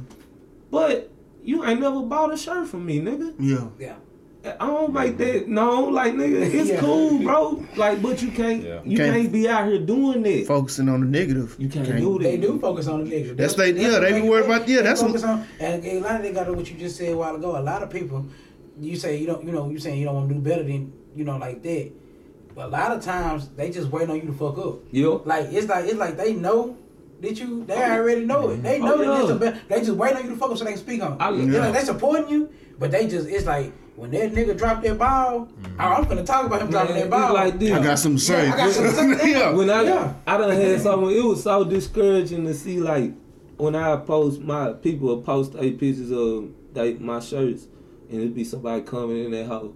But 0.70 1.10
you 1.42 1.64
ain't 1.64 1.80
never 1.80 2.02
bought 2.02 2.32
a 2.32 2.36
shirt 2.36 2.68
from 2.68 2.86
me, 2.86 3.00
nigga. 3.00 3.34
Yeah. 3.38 3.66
Yeah. 3.78 3.96
I 4.44 4.66
don't 4.66 4.92
make 4.92 5.16
that. 5.18 5.48
No, 5.48 5.84
like 5.84 6.12
nigga, 6.14 6.42
it's 6.54 6.70
Yeah. 6.70 6.80
cool, 6.80 7.18
bro. 7.22 7.64
Like, 7.76 8.02
but 8.02 8.22
you 8.22 8.30
can't, 8.30 8.62
Yeah. 8.62 8.80
you 8.84 8.96
Can't- 8.98 9.14
can't, 9.14 9.32
be 9.32 9.48
out 9.48 9.66
here 9.68 9.78
doing 9.80 10.22
that. 10.22 10.46
Focusing 10.46 10.88
on 10.88 11.00
the 11.00 11.06
negative. 11.06 11.56
You 11.58 11.68
can't 11.68 11.86
do 11.86 12.18
that. 12.18 12.24
They 12.24 12.36
do 12.36 12.58
focus 12.58 12.86
on 12.86 13.04
the 13.04 13.10
negative. 13.10 13.36
That's 13.36 13.54
they- 13.54 13.72
yeah, 13.72 13.92
what 13.92 14.00
they 14.02 14.20
be 14.20 14.28
worried 14.28 14.44
about- 14.44 14.68
yeah, 14.68 14.82
that's 14.82 15.00
what- 15.00 15.08
focus 15.08 15.24
on. 15.24 15.46
And 15.60 15.84
a 15.84 16.00
lot 16.00 16.16
of 16.16 16.22
they 16.22 16.32
got 16.32 16.54
what 16.54 16.70
you 16.70 16.76
just 16.78 16.96
said 16.96 17.12
a 17.12 17.16
while 17.16 17.34
ago. 17.36 17.56
A 17.56 17.60
lot 17.62 17.82
of 17.82 17.90
people, 17.90 18.26
you 18.80 18.96
say 18.96 19.16
you 19.16 19.26
don't, 19.26 19.44
you 19.46 19.52
know, 19.52 19.68
you 19.70 19.78
saying 19.78 19.98
you 19.98 20.04
don't 20.04 20.14
want 20.16 20.28
to 20.28 20.34
do 20.34 20.40
better 20.40 20.62
than 20.62 20.92
you 21.16 21.24
know 21.24 21.36
like 21.38 21.62
that. 21.62 21.90
But 22.54 22.66
a 22.66 22.68
lot 22.68 22.92
of 22.92 23.02
times 23.02 23.48
they 23.56 23.70
just 23.70 23.88
waiting 23.90 24.10
on 24.10 24.16
you 24.16 24.26
to 24.26 24.32
fuck 24.32 24.58
up. 24.58 24.80
Yo, 24.92 25.22
Like 25.24 25.48
it's 25.52 25.68
like 25.68 25.86
it's 25.86 25.96
like 25.96 26.16
they 26.16 26.34
know 26.34 26.76
Did 27.22 27.38
you? 27.38 27.64
They 27.64 27.74
oh, 27.76 27.92
already 27.92 28.24
know 28.26 28.50
it. 28.50 28.62
They 28.62 28.80
oh, 28.80 28.84
know 28.84 28.94
Oh, 28.94 29.26
that 29.26 29.32
it's 29.32 29.42
yeah. 29.42 29.76
a. 29.76 29.80
They 29.80 29.86
just 29.86 29.96
wait 29.96 30.14
on 30.14 30.24
you 30.24 30.30
to 30.30 30.36
fuck 30.36 30.50
up 30.50 30.58
so 30.58 30.64
they 30.64 30.72
can 30.72 30.78
speak 30.80 31.02
on. 31.02 31.12
it. 31.14 31.18
I- 31.20 31.30
Yeah. 31.30 31.60
like, 31.66 31.72
they 31.74 31.84
supporting 31.84 32.28
you, 32.28 32.50
but 32.78 32.90
they 32.90 33.06
just 33.08 33.26
it's 33.28 33.46
like 33.46 33.72
when 33.96 34.10
that 34.10 34.32
nigga 34.32 34.56
drop 34.56 34.82
that 34.82 34.98
ball. 34.98 35.48
Oh, 35.78 35.82
I'm 35.82 36.04
gonna 36.04 36.24
talk 36.24 36.46
about 36.46 36.62
him 36.62 36.70
dropping 36.70 36.94
Man, 36.94 37.08
that 37.08 37.10
ball. 37.10 37.34
like 37.34 37.58
this. 37.58 37.72
I 37.72 37.82
got 37.82 37.98
something 37.98 38.18
to 38.18 38.24
say. 38.24 38.46
Yeah, 38.46 38.54
I 38.54 38.56
got 38.56 38.72
something 38.72 38.92
to 38.92 39.18
say. 39.18 39.30
yeah. 39.30 39.50
when 39.50 39.70
I 39.70 39.82
Yeah. 39.82 40.14
I 40.26 40.36
done 40.38 40.50
had 40.50 40.80
something. 40.80 41.10
It 41.10 41.24
was 41.24 41.42
so 41.42 41.64
discouraging 41.64 42.44
to 42.46 42.54
see 42.54 42.80
like 42.80 43.12
when 43.56 43.74
I 43.74 43.96
post 43.96 44.40
my 44.40 44.72
people 44.72 45.08
will 45.08 45.22
post 45.22 45.52
their 45.52 45.70
pictures 45.70 46.10
of 46.10 46.48
they, 46.72 46.94
my 46.94 47.20
shirts, 47.20 47.66
and 48.10 48.20
it'd 48.20 48.34
be 48.34 48.44
somebody 48.44 48.82
coming 48.82 49.24
in 49.24 49.30
that 49.30 49.46
house. 49.46 49.72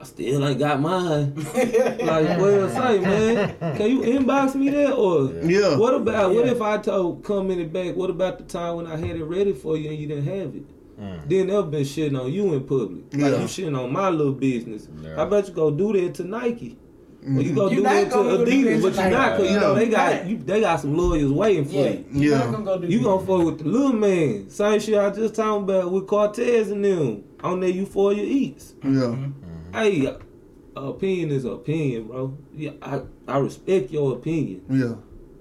I 0.00 0.04
still 0.04 0.46
ain't 0.46 0.58
got 0.58 0.80
mine. 0.80 1.34
like, 1.36 2.38
what 2.38 2.52
else 2.52 2.72
say, 2.74 2.98
man? 2.98 3.56
Can 3.76 3.90
you 3.90 4.00
inbox 4.02 4.54
me 4.54 4.68
that 4.68 4.92
or? 4.92 5.32
Yeah. 5.42 5.78
What 5.78 5.94
about 5.94 6.34
what 6.34 6.46
if 6.46 6.60
I 6.60 6.76
told 6.78 7.24
come 7.24 7.50
in 7.50 7.58
the 7.58 7.64
back? 7.64 7.96
What 7.96 8.10
about 8.10 8.36
the 8.36 8.44
time 8.44 8.76
when 8.76 8.86
I 8.86 8.96
had 8.96 9.16
it 9.16 9.24
ready 9.24 9.54
for 9.54 9.78
you 9.78 9.88
and 9.88 9.98
you 9.98 10.06
didn't 10.06 10.24
have 10.26 10.54
it? 10.54 10.64
Mm. 11.00 11.28
Then 11.28 11.46
they'll 11.48 11.62
been 11.64 11.82
shitting 11.82 12.20
on 12.20 12.32
you 12.32 12.54
in 12.54 12.64
public. 12.64 13.04
Like 13.12 13.32
Yeah. 13.32 13.40
you 13.40 13.46
shitting 13.46 13.78
on 13.78 13.92
my 13.92 14.10
little 14.10 14.32
business. 14.32 14.88
Yeah. 15.02 15.16
How 15.16 15.22
about 15.26 15.48
you 15.48 15.54
go 15.54 15.70
do 15.70 15.92
that 15.92 16.14
to 16.14 16.24
Nike? 16.24 16.78
Or 17.26 17.30
you 17.40 17.52
mm-hmm. 17.52 17.54
go 17.54 17.70
You 17.70 17.76
do 17.76 17.82
not 17.82 17.92
that 17.92 18.04
to 18.04 18.10
gonna 18.10 18.44
do 18.44 18.44
Adidas, 18.44 18.82
but 18.82 18.94
to 18.94 19.02
you 19.04 19.10
not 19.10 19.36
because 19.36 19.52
you 19.52 19.60
know 19.60 19.74
they 19.74 19.88
got 19.88 20.26
you, 20.26 20.36
they 20.36 20.60
got 20.60 20.80
some 20.80 20.94
lawyers 20.96 21.32
waiting 21.32 21.64
for 21.64 21.72
Yeah, 21.74 21.88
you. 21.90 22.04
you 22.12 22.30
Yeah. 22.30 22.38
not 22.38 22.52
gonna 22.52 22.64
go 22.64 22.78
do 22.78 22.86
You 22.86 23.02
gonna 23.02 23.26
fuck 23.26 23.44
with 23.46 23.58
the 23.60 23.64
little 23.64 23.92
man. 23.94 24.50
Same 24.50 24.78
shit 24.78 24.98
I 24.98 25.08
just 25.10 25.34
talking 25.34 25.62
about 25.64 25.90
with 25.90 26.06
Cortez 26.06 26.70
and 26.70 26.84
them 26.84 27.24
on 27.42 27.60
their 27.60 27.70
Euphoria 27.70 28.22
Eats. 28.22 28.74
Yeah. 28.82 28.90
Mm-hmm. 28.90 29.24
Mm-hmm. 29.24 29.72
Hey, 29.72 30.06
uh, 30.06 30.80
opinion 30.80 31.30
is 31.30 31.44
opinion, 31.46 32.08
bro. 32.08 32.36
Yeah, 32.54 32.72
I, 32.82 33.00
I 33.26 33.38
respect 33.38 33.90
your 33.90 34.12
opinion. 34.12 34.62
Yeah. 34.68 34.94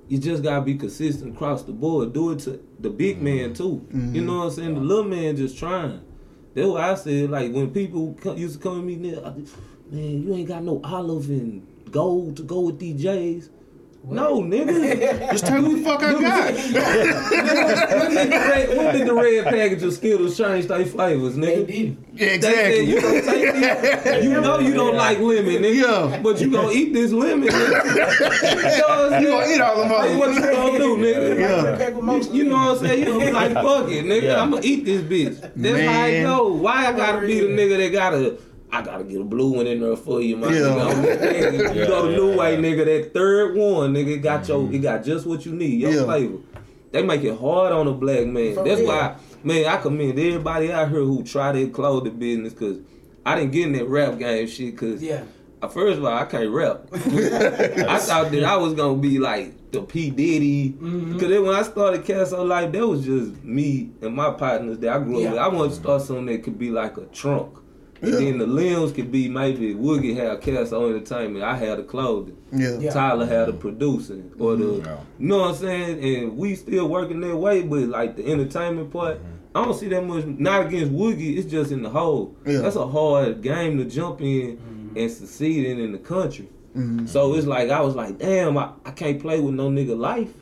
You 0.08 0.18
just 0.20 0.44
gotta 0.44 0.62
be 0.62 0.76
consistent 0.76 1.36
across 1.36 1.64
the 1.64 1.72
board. 1.72 2.14
Do 2.14 2.32
it 2.32 2.40
to 2.40 2.64
the 2.80 2.90
big 2.90 3.16
mm-hmm. 3.16 3.26
man 3.26 3.54
too. 3.54 3.88
You 3.92 4.22
know 4.22 4.40
what 4.40 4.44
I'm 4.46 4.52
saying? 4.52 4.74
The 4.74 4.80
mm-hmm. 4.80 4.88
little 4.88 5.04
man 5.06 5.36
just 5.38 5.58
trying. 5.58 6.02
That's 6.54 6.68
why 6.68 6.92
I 6.92 6.96
said 6.96 7.30
like 7.30 7.52
when 7.52 7.72
people 7.72 8.18
used 8.36 8.56
to 8.56 8.60
come 8.62 8.80
to 8.80 8.86
me, 8.86 8.96
man, 8.98 9.48
you 9.92 10.34
ain't 10.34 10.48
got 10.48 10.64
no 10.64 10.82
olive 10.84 11.30
and 11.30 11.66
gold 11.92 12.38
to 12.38 12.44
go 12.44 12.62
with 12.62 12.80
these 12.80 13.02
J's. 13.02 13.50
No, 14.06 14.42
nigga. 14.42 15.32
Just 15.32 15.46
tell 15.46 15.62
me 15.62 15.76
what 15.76 15.78
the 15.78 15.84
fuck 15.84 16.04
I 16.04 16.12
got. 16.22 16.54
when, 16.54 18.12
did 18.12 18.28
the 18.32 18.38
red, 18.38 18.78
when 18.78 18.94
did 18.96 19.08
the 19.08 19.14
red 19.14 19.46
package 19.46 19.84
of 19.84 19.94
Skittles 19.94 20.38
change 20.38 20.68
their 20.68 20.86
flavors, 20.86 21.36
They 21.38 21.64
nigga? 21.64 21.68
did. 21.68 21.98
Yeah, 22.14 22.38
They 22.38 22.42
said 22.42 22.88
you 22.88 22.98
exactly. 22.98 23.02
gonna 23.02 23.22
take 23.22 23.54
this. 24.04 24.24
You 24.26 24.42
know 24.42 24.60
you 24.60 24.74
don't 24.74 24.96
like 24.96 25.20
lemon, 25.20 25.46
nigga. 25.64 26.12
Yeah. 26.12 26.20
But 26.22 26.42
you 26.42 26.52
gonna 26.52 26.72
eat 26.72 26.92
this 26.94 27.12
lemon, 27.14 27.48
nigga. 27.48 27.54
you 27.54 28.78
know 28.78 28.88
what 28.88 29.14
I'm 29.14 29.22
You 29.24 29.28
gonna 29.30 29.46
saying? 29.46 29.56
eat 29.56 29.62
all 29.62 29.78
them 29.80 29.90
Like, 29.92 30.20
what 30.20 30.34
you 30.36 30.42
gonna 30.42 30.78
do, 30.78 30.98
nigga? 30.98 31.40
Yeah. 31.40 31.78
Pack 31.78 31.96
with 31.96 32.04
most 32.04 32.32
You 32.34 32.44
know 32.44 32.56
what 32.58 32.78
I'm 32.82 32.86
saying? 32.86 33.00
You 33.00 33.06
gonna 33.06 33.26
be 33.26 33.32
like, 33.32 33.54
fuck 33.54 33.90
it, 33.90 34.06
nigga. 34.06 34.22
Yeah. 34.24 34.42
I'm 34.42 34.52
gonna 34.52 34.62
eat 34.66 34.84
this 34.86 35.02
bitch. 35.02 35.40
That's 35.56 35.80
how 35.82 36.06
it 36.06 36.12
Man. 36.12 36.24
go. 36.26 36.48
Why 36.54 36.88
I 36.88 36.92
gotta 36.92 37.26
be 37.26 37.40
the 37.40 37.48
nigga 37.48 37.78
that 37.78 37.92
gotta, 37.94 38.38
I 38.74 38.82
gotta 38.82 39.04
get 39.04 39.22
a 39.22 39.24
blue 39.24 39.52
one 39.54 39.68
in 39.68 39.82
there 39.82 39.96
for 39.96 40.20
you, 40.20 40.36
my 40.36 40.48
Yeah. 40.52 40.62
nigga. 40.62 41.76
You 41.76 41.80
Yeah, 41.82 41.86
go 41.88 42.08
the 42.08 42.16
new 42.18 42.32
yeah, 42.32 42.38
way, 42.38 42.54
yeah. 42.56 42.60
nigga. 42.62 42.86
That 42.86 43.14
third 43.14 43.56
one, 43.56 43.94
nigga, 43.94 44.22
got 44.22 44.48
your, 44.48 44.72
it 44.74 44.80
got 44.80 45.04
just 45.04 45.28
what 45.28 45.46
you 45.46 45.52
need, 45.54 45.80
your 45.80 45.92
Yeah. 45.92 46.04
flavor. 46.06 46.38
They 46.92 47.04
make 47.04 47.24
it 47.24 47.38
hard 47.40 47.72
on 47.72 47.88
a 47.88 47.92
black 47.94 48.26
man. 48.26 48.56
For 48.56 48.64
That's 48.64 48.80
real. 48.80 48.88
why, 48.90 49.16
man, 49.44 49.66
I 49.68 49.78
commend 49.78 50.18
everybody 50.18 50.72
out 50.72 50.90
here 50.90 51.02
who 51.02 51.24
try 51.24 51.52
their 51.52 51.68
clothing 51.68 52.18
business, 52.18 52.54
cause 52.54 52.78
I 53.26 53.36
didn't 53.36 53.52
get 53.52 53.68
in 53.68 53.74
that 53.74 53.88
rap 53.88 54.18
game 54.18 54.48
shit, 54.48 54.76
cause 54.78 55.02
Yeah. 55.04 55.22
First 55.72 56.00
of 56.00 56.04
all, 56.06 56.12
I 56.18 56.26
can't 56.26 56.50
rap. 56.50 56.88
I 56.94 57.98
thought 58.00 58.32
that 58.32 58.44
I 58.44 58.58
was 58.58 58.74
gonna 58.74 58.98
be 58.98 59.18
like 59.20 59.72
the 59.72 59.82
P 59.82 60.10
Diddy, 60.10 60.72
Mm-hmm. 60.72 61.14
because 61.14 61.30
then 61.30 61.44
when 61.46 61.56
I 61.56 61.62
started 61.62 62.04
Castle 62.06 62.44
Life, 62.46 62.72
that 62.74 62.86
was 62.88 63.06
just 63.06 63.44
me 63.44 63.92
and 64.02 64.14
my 64.16 64.32
partners 64.32 64.80
that 64.80 64.90
I 64.94 65.00
grew 65.00 65.18
up 65.18 65.22
Yeah. 65.24 65.30
with. 65.32 65.40
I 65.40 65.48
wanted 65.48 65.70
to 65.70 65.76
start 65.76 66.02
something 66.02 66.26
that 66.26 66.44
could 66.44 66.60
be 66.60 66.70
like 66.70 66.98
a 66.98 67.06
trunk, 67.06 67.54
and 67.56 67.63
Yeah. 68.04 68.16
then 68.18 68.38
the 68.38 68.48
limbs 68.48 68.92
could 68.92 69.12
be 69.12 69.30
maybe 69.30 69.74
Woogie 69.74 70.16
had 70.16 70.42
cast 70.42 70.74
on 70.74 70.90
Entertainment, 70.90 71.44
I 71.44 71.56
had 71.56 71.80
the 71.80 71.84
clothing, 71.84 72.38
Yeah. 72.52 72.78
Yeah. 72.80 72.92
Tyler 72.92 73.26
had 73.26 73.48
the 73.48 73.54
producing, 73.54 74.32
or 74.38 74.56
the, 74.56 74.66
mm-hmm. 74.66 74.86
Yeah. 74.86 74.98
you 75.20 75.28
know 75.28 75.38
what 75.40 75.50
I'm 75.50 75.56
saying? 75.56 76.04
And 76.04 76.38
we 76.38 76.56
still 76.56 76.88
working 76.90 77.22
that 77.22 77.38
way, 77.38 77.62
but 77.64 77.80
like 77.80 78.18
the 78.18 78.30
entertainment 78.30 78.92
part. 78.92 79.18
Mm-hmm. 79.20 79.30
I 79.56 79.64
don't 79.66 79.74
see 79.76 79.88
that 79.90 80.04
much. 80.04 80.26
Not 80.26 80.66
against 80.66 80.92
Woogie. 80.92 81.38
It's 81.38 81.50
just 81.50 81.72
in 81.72 81.84
the 81.84 81.90
whole. 81.90 82.36
Yeah. 82.46 82.62
That's 82.62 82.76
a 82.76 82.88
hard 82.88 83.42
game 83.42 83.78
to 83.78 83.86
jump 83.86 84.20
in 84.22 84.58
mm-hmm. 84.58 84.98
and 84.98 85.12
succeed 85.12 85.66
in 85.66 85.80
in 85.80 85.92
the 85.92 86.00
country. 86.00 86.50
Mhm. 86.76 87.08
So 87.08 87.36
it's 87.36 87.46
like 87.46 87.70
I 87.70 87.82
was 87.82 87.96
like, 87.96 88.18
damn, 88.18 88.58
I, 88.58 88.72
I 88.84 88.92
can't 88.92 89.22
play 89.22 89.40
with 89.40 89.54
no 89.54 89.70
nigga 89.70 89.98
life 89.98 90.34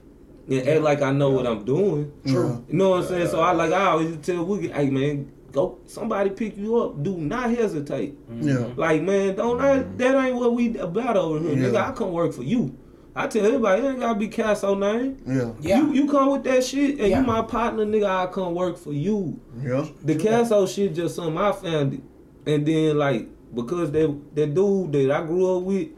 and 0.49 0.67
act 0.67 0.81
like 0.81 1.01
I 1.01 1.11
know 1.11 1.29
what 1.29 1.45
I'm 1.45 1.63
doing. 1.65 2.11
True. 2.25 2.63
You 2.69 2.77
know 2.77 2.91
what 2.91 3.03
I'm 3.03 3.07
saying? 3.07 3.27
So 3.27 3.41
I 3.41 3.51
like 3.51 3.71
I 3.71 3.87
always 3.87 4.17
tell 4.17 4.45
Woogie, 4.45 4.71
hey 4.71 4.89
man, 4.89 5.31
go 5.51 5.79
somebody 5.85 6.29
pick 6.29 6.57
you 6.57 6.77
up. 6.77 7.01
Do 7.03 7.17
not 7.17 7.49
hesitate. 7.51 8.17
Yeah. 8.39 8.67
Like 8.75 9.01
man, 9.01 9.35
don't 9.35 9.59
I, 9.61 9.79
that 9.97 10.25
ain't 10.25 10.35
what 10.35 10.53
we 10.53 10.77
about 10.77 11.17
over 11.17 11.39
here, 11.39 11.51
Yeah. 11.57 11.69
nigga. 11.69 11.89
I 11.89 11.91
come 11.93 12.11
work 12.11 12.33
for 12.33 12.43
you. 12.43 12.75
I 13.13 13.27
tell 13.27 13.45
everybody, 13.45 13.81
it 13.81 13.89
ain't 13.89 13.99
gotta 13.99 14.17
be 14.17 14.29
Casso 14.29 14.77
name. 14.79 15.17
Yeah. 15.27 15.51
Yeah. 15.59 15.77
You 15.81 15.93
you 15.93 16.09
come 16.11 16.31
with 16.31 16.43
that 16.45 16.63
shit 16.63 16.99
and 16.99 17.09
Yeah. 17.09 17.19
you 17.21 17.25
my 17.27 17.41
partner, 17.41 17.85
nigga. 17.85 18.07
I 18.07 18.27
come 18.31 18.55
work 18.55 18.77
for 18.77 18.93
you. 18.93 19.39
Yeah. 19.61 19.85
The 20.03 20.15
Casso 20.15 20.67
shit 20.73 20.95
just 20.95 21.15
something 21.15 21.37
I 21.37 21.51
found 21.51 21.93
it. 21.95 22.01
And 22.45 22.65
then 22.65 22.97
like 22.97 23.27
because 23.53 23.91
that 23.91 24.17
that 24.35 24.53
dude 24.53 24.93
that 24.93 25.11
I 25.11 25.25
grew 25.25 25.57
up 25.57 25.63
with, 25.63 25.89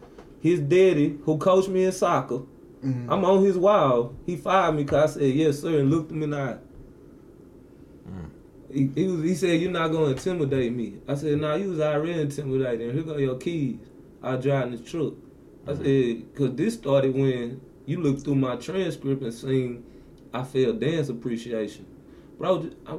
his 0.42 0.60
daddy 0.60 1.18
who 1.24 1.38
coached 1.38 1.70
me 1.70 1.84
in 1.86 1.92
soccer, 1.92 2.40
Mhm. 2.84 3.06
I'm 3.08 3.24
on 3.24 3.44
his 3.46 3.58
wall. 3.58 4.14
He 4.26 4.36
fired 4.36 4.76
me 4.76 4.84
because 4.84 5.16
I 5.16 5.20
said 5.20 5.34
yes 5.36 5.60
sir 5.60 5.80
and 5.80 5.90
looked 5.92 6.12
him 6.12 6.24
in 6.24 6.32
the 6.32 6.38
eye. 6.38 6.58
He, 8.74 8.90
he 8.96 9.08
was 9.08 9.24
he 9.24 9.36
said 9.36 9.62
you're 9.62 9.72
not 9.72 9.92
gonna 9.92 10.08
intimidate 10.08 10.74
me. 10.74 10.96
I 11.08 11.16
said 11.16 11.40
nah 11.40 11.56
you 11.56 11.70
was 11.70 11.80
already 11.80 12.20
intimidating. 12.20 12.92
Here 12.92 13.04
go 13.04 13.18
your 13.18 13.38
keys. 13.38 13.78
I 14.22 14.36
drive 14.38 14.68
in 14.68 14.72
the 14.72 14.78
truck. 14.80 15.14
I 15.68 15.72
mm-hmm. 15.72 15.84
said 15.84 16.36
cause 16.36 16.56
this 16.56 16.74
started 16.74 17.14
when 17.14 17.62
you 17.86 18.02
looked 18.02 18.24
through 18.24 18.36
my 18.36 18.56
transcript 18.56 19.22
and 19.22 19.34
seen 19.34 19.84
I 20.34 20.44
failed 20.44 20.80
dance 20.80 21.10
appreciation, 21.10 21.86
bro. 22.40 22.70
I, 22.88 22.98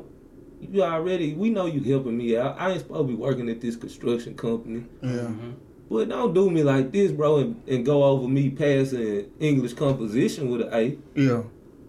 you 0.61 0.83
already 0.83 1.35
we 1.35 1.51
know 1.51 1.67
you 1.67 1.81
helping 1.81 2.17
me 2.17 2.37
out. 2.37 2.57
I 2.59 2.71
ain't 2.71 2.81
supposed 2.81 3.09
to 3.09 3.09
be 3.09 3.15
working 3.15 3.49
at 3.49 3.61
this 3.61 3.75
construction 3.75 4.37
company. 4.37 4.85
Yeah. 5.03 5.11
Mm-hmm. 5.11 5.51
But 5.91 6.09
don't 6.09 6.33
do 6.33 6.51
me 6.51 6.63
like 6.63 6.93
this, 6.93 7.13
bro, 7.13 7.39
and, 7.39 7.63
and 7.69 7.85
go 7.85 8.05
over 8.05 8.27
me 8.27 8.51
passing 8.51 9.31
English 9.39 9.75
composition 9.75 10.51
with 10.51 10.63
an 10.63 10.73
A. 10.73 10.99
Yeah. 11.15 11.43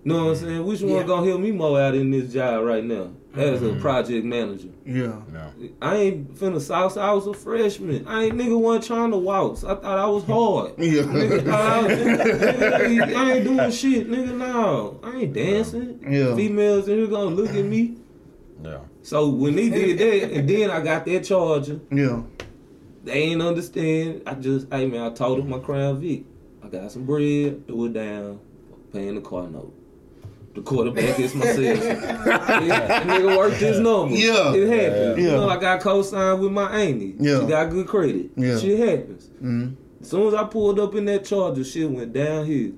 Know 0.04 0.26
what 0.26 0.30
I'm 0.32 0.36
saying? 0.36 0.66
Which 0.66 0.82
Yeah. 0.82 0.96
one 0.96 1.06
gonna 1.06 1.28
help 1.28 1.42
me 1.42 1.52
more 1.52 1.80
out 1.80 1.96
in 1.96 2.12
this 2.12 2.34
job 2.34 2.66
right 2.66 2.84
now 2.84 3.12
as 3.38 3.62
a 3.62 3.66
mm-hmm. 3.66 3.82
project 3.82 4.26
manager? 4.26 4.70
Yeah. 4.86 5.22
No. 5.32 5.52
I 5.82 5.96
ain't 5.96 6.36
finna 6.36 6.62
sauce. 6.62 6.98
I 6.98 7.12
was 7.12 7.28
a 7.28 7.34
freshman. 7.34 8.08
I 8.08 8.26
ain't 8.26 8.36
nigga 8.36 8.60
wasn't 8.60 8.86
trying 8.86 9.12
to 9.12 9.18
waltz. 9.18 9.64
I 9.64 9.76
thought 9.76 9.98
I 9.98 10.06
was 10.06 10.24
hard. 10.26 10.74
Yeah. 10.86 11.02
Nigga 11.04 11.50
I, 11.50 11.82
was, 11.82 11.98
nigga, 11.98 13.16
I 13.16 13.32
ain't 13.34 13.44
doing 13.44 13.72
shit, 13.72 14.10
nigga. 14.10 14.38
No, 14.38 15.00
I 15.04 15.18
ain't 15.18 15.34
dancing. 15.34 16.00
Yeah. 16.08 16.36
Females 16.36 16.88
in 16.88 16.98
here 16.98 17.08
gonna 17.08 17.36
look 17.36 17.50
at 17.50 17.66
me. 17.66 17.98
Yeah. 18.64 18.80
So 19.02 19.30
when 19.30 19.56
they 19.56 19.70
did 19.70 19.98
that, 20.00 20.38
and 20.38 20.50
then 20.50 20.72
I 20.72 20.82
got 20.82 21.06
that 21.06 21.24
charger, 21.24 21.80
Yeah. 21.92 22.22
they 23.04 23.14
ain't 23.14 23.42
understand. 23.42 24.24
I 24.26 24.36
just, 24.36 24.68
hey 24.72 24.88
man, 24.88 25.02
I 25.02 25.14
told 25.14 25.40
them 25.40 25.50
my 25.50 25.60
Crown 25.60 26.00
Vic. 26.00 26.24
I 26.64 26.68
got 26.68 26.92
some 26.92 27.06
bread, 27.06 27.68
threw 27.68 27.86
it 27.86 27.94
down, 27.94 28.40
paying 28.92 29.16
the 29.16 29.22
car 29.22 29.48
note. 29.48 29.74
The 30.56 30.62
quarterback 30.62 31.20
is 31.20 31.36
myself. 31.36 31.60
yeah, 31.84 33.04
nigga 33.04 33.38
worked 33.38 33.58
his 33.58 33.80
number. 33.80 34.16
Yeah. 34.16 34.54
It 34.54 34.68
happens. 34.70 35.20
You 35.20 35.32
know, 35.32 35.50
I 35.50 35.58
got 35.58 35.82
co-signed 35.82 36.40
with 36.42 36.52
my 36.54 36.72
auntie. 36.72 37.16
Yeah. 37.20 37.42
She 37.42 37.46
got 37.48 37.70
good 37.70 37.88
credit. 37.88 38.32
Yeah. 38.38 38.58
Shit 38.58 38.80
happens. 38.80 39.30
Mhm. 39.44 39.76
As 40.02 40.10
soon 40.10 40.28
as 40.30 40.34
I 40.34 40.46
pulled 40.46 40.80
up 40.80 40.96
in 40.96 41.06
that 41.06 41.26
charger, 41.26 41.64
shit 41.64 41.90
went 41.92 42.14
downhill. 42.14 42.72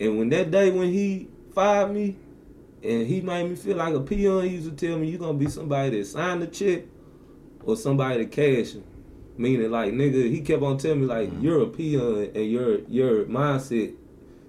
And 0.00 0.18
when 0.18 0.28
that 0.30 0.50
day 0.50 0.70
when 0.70 0.88
he 0.92 1.28
fired 1.54 1.92
me, 1.94 2.16
and 2.82 3.06
he 3.06 3.20
made 3.20 3.48
me 3.48 3.54
feel 3.56 3.76
like 3.76 3.94
a 3.94 4.00
peon, 4.00 4.42
he 4.44 4.56
used 4.56 4.76
to 4.76 4.86
tell 4.86 4.98
me 4.98 5.08
you're 5.08 5.20
gonna 5.20 5.38
be 5.38 5.48
somebody 5.48 5.96
that 5.98 6.06
signed 6.06 6.42
the 6.42 6.46
check 6.48 6.82
or 7.64 7.76
somebody 7.76 8.24
that 8.24 8.32
cash 8.32 8.72
him. 8.72 8.82
Meaning 9.38 9.70
like 9.70 9.92
nigga, 9.92 10.28
he 10.30 10.40
kept 10.40 10.62
on 10.62 10.78
telling 10.78 11.00
me 11.02 11.06
like 11.06 11.30
you're 11.40 11.62
a 11.62 11.66
peon 11.66 12.30
and 12.34 12.50
your 12.50 12.80
your 12.88 13.24
mindset 13.26 13.94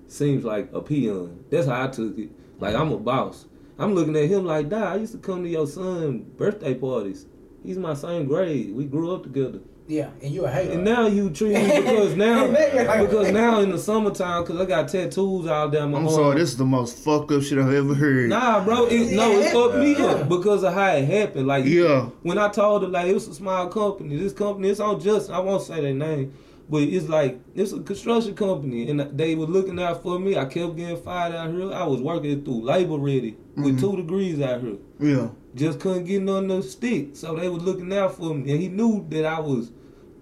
seems 0.08 0.44
like 0.44 0.70
a 0.74 0.82
peon. 0.82 1.44
That's 1.52 1.68
how 1.68 1.84
I 1.86 1.88
took 1.88 2.18
it. 2.18 2.30
Like 2.60 2.76
I'm 2.76 2.92
a 2.92 2.98
boss. 2.98 3.46
I'm 3.78 3.94
looking 3.94 4.16
at 4.16 4.26
him 4.30 4.46
like, 4.46 4.70
Dad, 4.70 4.84
I 4.84 4.96
used 4.96 5.12
to 5.14 5.18
come 5.20 5.44
to 5.44 5.50
your 5.50 5.68
son 5.68 6.26
birthday 6.38 6.74
parties. 6.74 7.26
He's 7.64 7.78
my 7.78 7.94
same 7.94 8.26
grade. 8.26 8.74
We 8.74 8.86
grew 8.86 9.14
up 9.14 9.24
together. 9.24 9.60
Yeah, 9.88 10.10
and 10.24 10.34
you 10.34 10.46
a 10.46 10.50
hater. 10.50 10.72
And 10.74 10.84
now 10.84 11.06
you 11.06 11.30
treat 11.30 11.54
me 11.54 11.82
because 11.82 12.16
now 12.16 12.48
because 12.48 13.32
now 13.32 13.60
in 13.60 13.70
the 13.70 13.78
summertime 13.78 14.44
because 14.44 14.60
I 14.60 14.66
got 14.66 14.88
tattoos 14.88 15.46
all 15.46 15.70
down 15.70 15.92
my 15.92 16.00
I'm 16.00 16.08
arm. 16.08 16.16
sorry. 16.16 16.40
This 16.40 16.50
is 16.52 16.58
the 16.58 16.66
most 16.66 16.98
fucked 16.98 17.32
up 17.32 17.44
shit 17.44 17.60
I've 17.60 17.72
ever 17.72 17.94
heard. 17.94 18.30
Nah, 18.30 18.64
bro. 18.64 18.86
It, 18.88 19.12
no, 19.16 19.32
it 19.34 19.52
fucked 19.52 19.76
me 19.78 19.94
Yeah. 19.96 20.06
up 20.06 20.30
because 20.30 20.64
of 20.64 20.74
how 20.74 20.88
it 20.94 21.06
happened. 21.06 21.46
Like 21.46 21.66
Yeah. 21.66 22.06
when 22.24 22.40
I 22.40 22.50
told 22.50 22.82
her 22.82 22.88
like 22.88 23.08
it 23.08 23.14
was 23.14 23.28
a 23.28 23.36
small 23.36 23.68
company. 23.68 24.18
This 24.18 24.34
company 24.34 24.70
it's 24.70 24.80
on 24.80 25.00
just 25.00 25.30
I 25.30 25.38
won't 25.40 25.62
say 25.62 25.82
their 25.82 25.94
name, 25.94 26.34
But 26.68 26.84
it's 26.84 27.08
like 27.08 27.40
it's 27.54 27.74
a 27.74 27.80
construction 27.80 28.34
company, 28.36 28.90
and 28.90 29.00
they 29.18 29.36
were 29.36 29.46
looking 29.46 29.80
out 29.80 30.02
for 30.02 30.18
me. 30.20 30.36
I 30.36 30.46
kept 30.46 30.76
getting 30.76 30.98
fired 30.98 31.36
out 31.36 31.52
here. 31.54 31.72
I 31.72 31.86
was 31.86 32.02
working 32.02 32.44
through 32.44 32.64
labor 32.64 32.98
ready 32.98 33.38
with 33.56 33.78
Mhm. 33.78 33.80
two 33.80 33.96
degrees 33.98 34.42
out 34.42 34.62
here. 34.62 34.78
Yeah. 35.00 35.28
Just 35.54 35.80
couldn't 35.80 36.06
get 36.06 36.24
none 36.24 36.50
of 36.50 36.64
the 36.64 36.70
stick, 36.70 37.10
so 37.16 37.36
they 37.36 37.50
was 37.50 37.64
looking 37.64 37.94
out 37.94 38.16
for 38.16 38.34
me, 38.34 38.52
and 38.52 38.62
he 38.62 38.68
knew 38.68 39.06
that 39.10 39.26
I 39.26 39.40
was, 39.40 39.72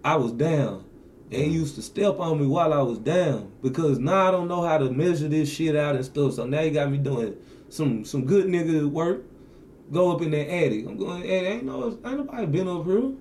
I 0.03 0.17
was 0.17 0.31
down. 0.33 0.83
And 1.31 1.41
he 1.41 1.49
used 1.51 1.75
to 1.75 1.81
step 1.81 2.19
on 2.19 2.39
me 2.39 2.45
while 2.45 2.73
I 2.73 2.81
was 2.83 2.99
down 2.99 3.47
because 3.63 3.97
now 3.97 4.27
I 4.27 4.31
don't 4.31 4.47
know 4.47 4.61
how 4.61 4.77
to 4.77 4.91
measure 4.91 5.27
this 5.27 5.49
shit 5.49 5.75
out 5.75 5.95
and 5.95 6.05
stuff. 6.05 6.33
So 6.33 6.45
now 6.45 6.61
he 6.61 6.69
got 6.69 6.91
me 6.91 6.99
doing 6.99 7.33
some 7.69 8.03
some 8.05 8.25
good 8.25 8.45
nigga 8.45 8.85
work. 8.85 9.23
Go 9.91 10.11
up 10.11 10.21
in 10.21 10.29
that 10.31 10.51
attic. 10.53 10.85
I'm 10.87 10.95
going, 10.97 11.23
hey, 11.23 11.53
ain't 11.53 11.65
no, 11.65 11.87
ain't 12.05 12.17
nobody 12.17 12.45
been 12.45 12.67
up 12.67 12.85
here. 12.85 13.13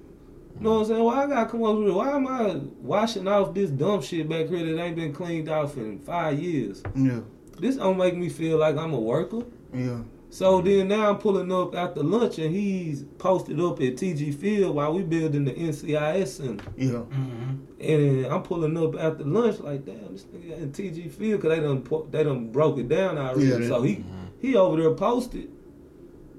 You 0.57 0.61
know 0.61 0.75
what 0.75 0.81
I'm 0.81 0.87
saying? 0.87 1.03
Why 1.05 1.25
I 1.25 1.27
gotta 1.27 1.51
come 1.51 1.63
over 1.63 1.83
here? 1.83 1.93
Why 1.93 2.11
am 2.11 2.27
I 2.27 2.61
washing 2.81 3.27
off 3.27 3.55
this 3.55 3.71
dumb 3.71 4.03
shit 4.03 4.29
back 4.29 4.49
here 4.49 4.65
that 4.65 4.83
ain't 4.83 4.97
been 4.97 5.13
cleaned 5.13 5.49
off 5.49 5.77
in 5.77 5.99
five 5.99 6.39
years? 6.39 6.83
Yeah. 6.95 7.21
This 7.59 7.77
don't 7.77 7.97
make 7.97 8.17
me 8.17 8.29
feel 8.29 8.59
like 8.59 8.77
I'm 8.77 8.93
a 8.93 9.01
worker. 9.01 9.43
Yeah. 9.75 10.01
So 10.33 10.63
then 10.63 10.89
now 10.89 11.11
I'm 11.11 11.19
pulling 11.19 11.53
up 11.53 11.75
after 11.75 12.03
lunch 12.03 12.39
and 12.39 12.55
he's 12.55 13.03
posted 13.19 13.61
up 13.61 13.83
at 13.83 13.97
TG 13.97 14.35
Field 14.35 14.75
while 14.75 14.95
we 14.95 15.03
building 15.03 15.45
the 15.45 15.53
NCIS 15.53 16.29
center. 16.29 16.71
Yeah. 16.75 16.91
Mm-hmm. 16.91 17.83
And 17.83 18.27
I'm 18.27 18.43
pulling 18.43 18.77
up 18.79 18.99
after 18.99 19.25
lunch 19.25 19.61
like, 19.61 19.85
damn, 19.85 20.11
this 20.11 20.25
nigga 20.25 20.57
in 20.57 20.73
TG 20.73 21.11
Field 21.13 21.43
because 21.43 21.57
they 21.57 21.63
done, 21.63 21.83
po- 21.83 22.09
they 22.11 22.25
done 22.25 22.51
broke 22.51 22.79
it 22.79 22.89
down 22.89 23.19
already. 23.19 23.45
Yeah, 23.47 23.69
so 23.69 23.83
he, 23.83 24.05
he 24.41 24.57
over 24.57 24.81
there 24.81 24.95
posted, 24.95 25.51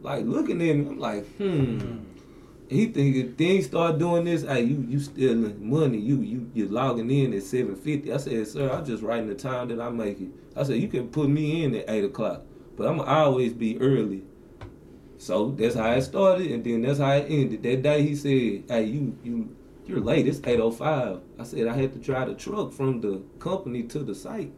like 0.02 0.26
looking 0.26 0.60
at 0.67 0.76
me. 0.76 0.88
I'm 0.88 0.97
like, 0.97 1.28
hmm. 1.38 1.99
He 2.73 2.88
think 2.88 3.15
if 3.15 3.36
things 3.36 3.65
start 3.65 3.99
doing 3.99 4.25
this. 4.25 4.43
Hey, 4.43 4.62
you 4.63 4.86
you 4.88 4.99
stealing 4.99 5.69
money. 5.69 5.99
You 5.99 6.21
you 6.21 6.49
you 6.53 6.67
logging 6.67 7.09
in 7.12 7.33
at 7.33 7.43
seven 7.43 7.75
fifty. 7.75 8.12
I 8.12 8.17
said, 8.17 8.47
sir, 8.47 8.69
I'm 8.71 8.86
just 8.86 9.03
writing 9.03 9.27
the 9.27 9.36
time 9.36 9.67
that 9.69 9.79
I 9.79 9.89
make 9.89 10.19
it. 10.19 10.29
I 10.55 10.63
said, 10.63 10.77
you 10.77 10.88
can 10.88 11.07
put 11.07 11.29
me 11.29 11.63
in 11.63 11.75
at 11.75 11.89
eight 11.89 12.03
o'clock, 12.03 12.43
but 12.75 12.88
I'm 12.88 12.99
always 12.99 13.53
be 13.53 13.79
early. 13.79 14.23
So 15.17 15.51
that's 15.51 15.75
how 15.75 15.91
it 15.91 16.01
started, 16.01 16.51
and 16.51 16.63
then 16.63 16.81
that's 16.81 16.99
how 16.99 17.12
it 17.13 17.27
ended. 17.29 17.63
That 17.63 17.81
day 17.81 18.01
he 18.01 18.15
said, 18.15 18.63
hey, 18.67 18.83
you 18.83 19.17
you 19.23 19.55
you're 19.86 19.99
late. 19.99 20.27
It's 20.27 20.41
eight 20.45 20.59
oh 20.59 20.71
five. 20.71 21.21
I 21.39 21.43
said 21.43 21.67
I 21.67 21.75
had 21.75 21.93
to 21.93 21.99
drive 21.99 22.27
the 22.27 22.36
truck 22.36 22.73
from 22.73 23.01
the 23.01 23.21
company 23.39 23.83
to 23.83 23.99
the 23.99 24.15
site. 24.15 24.51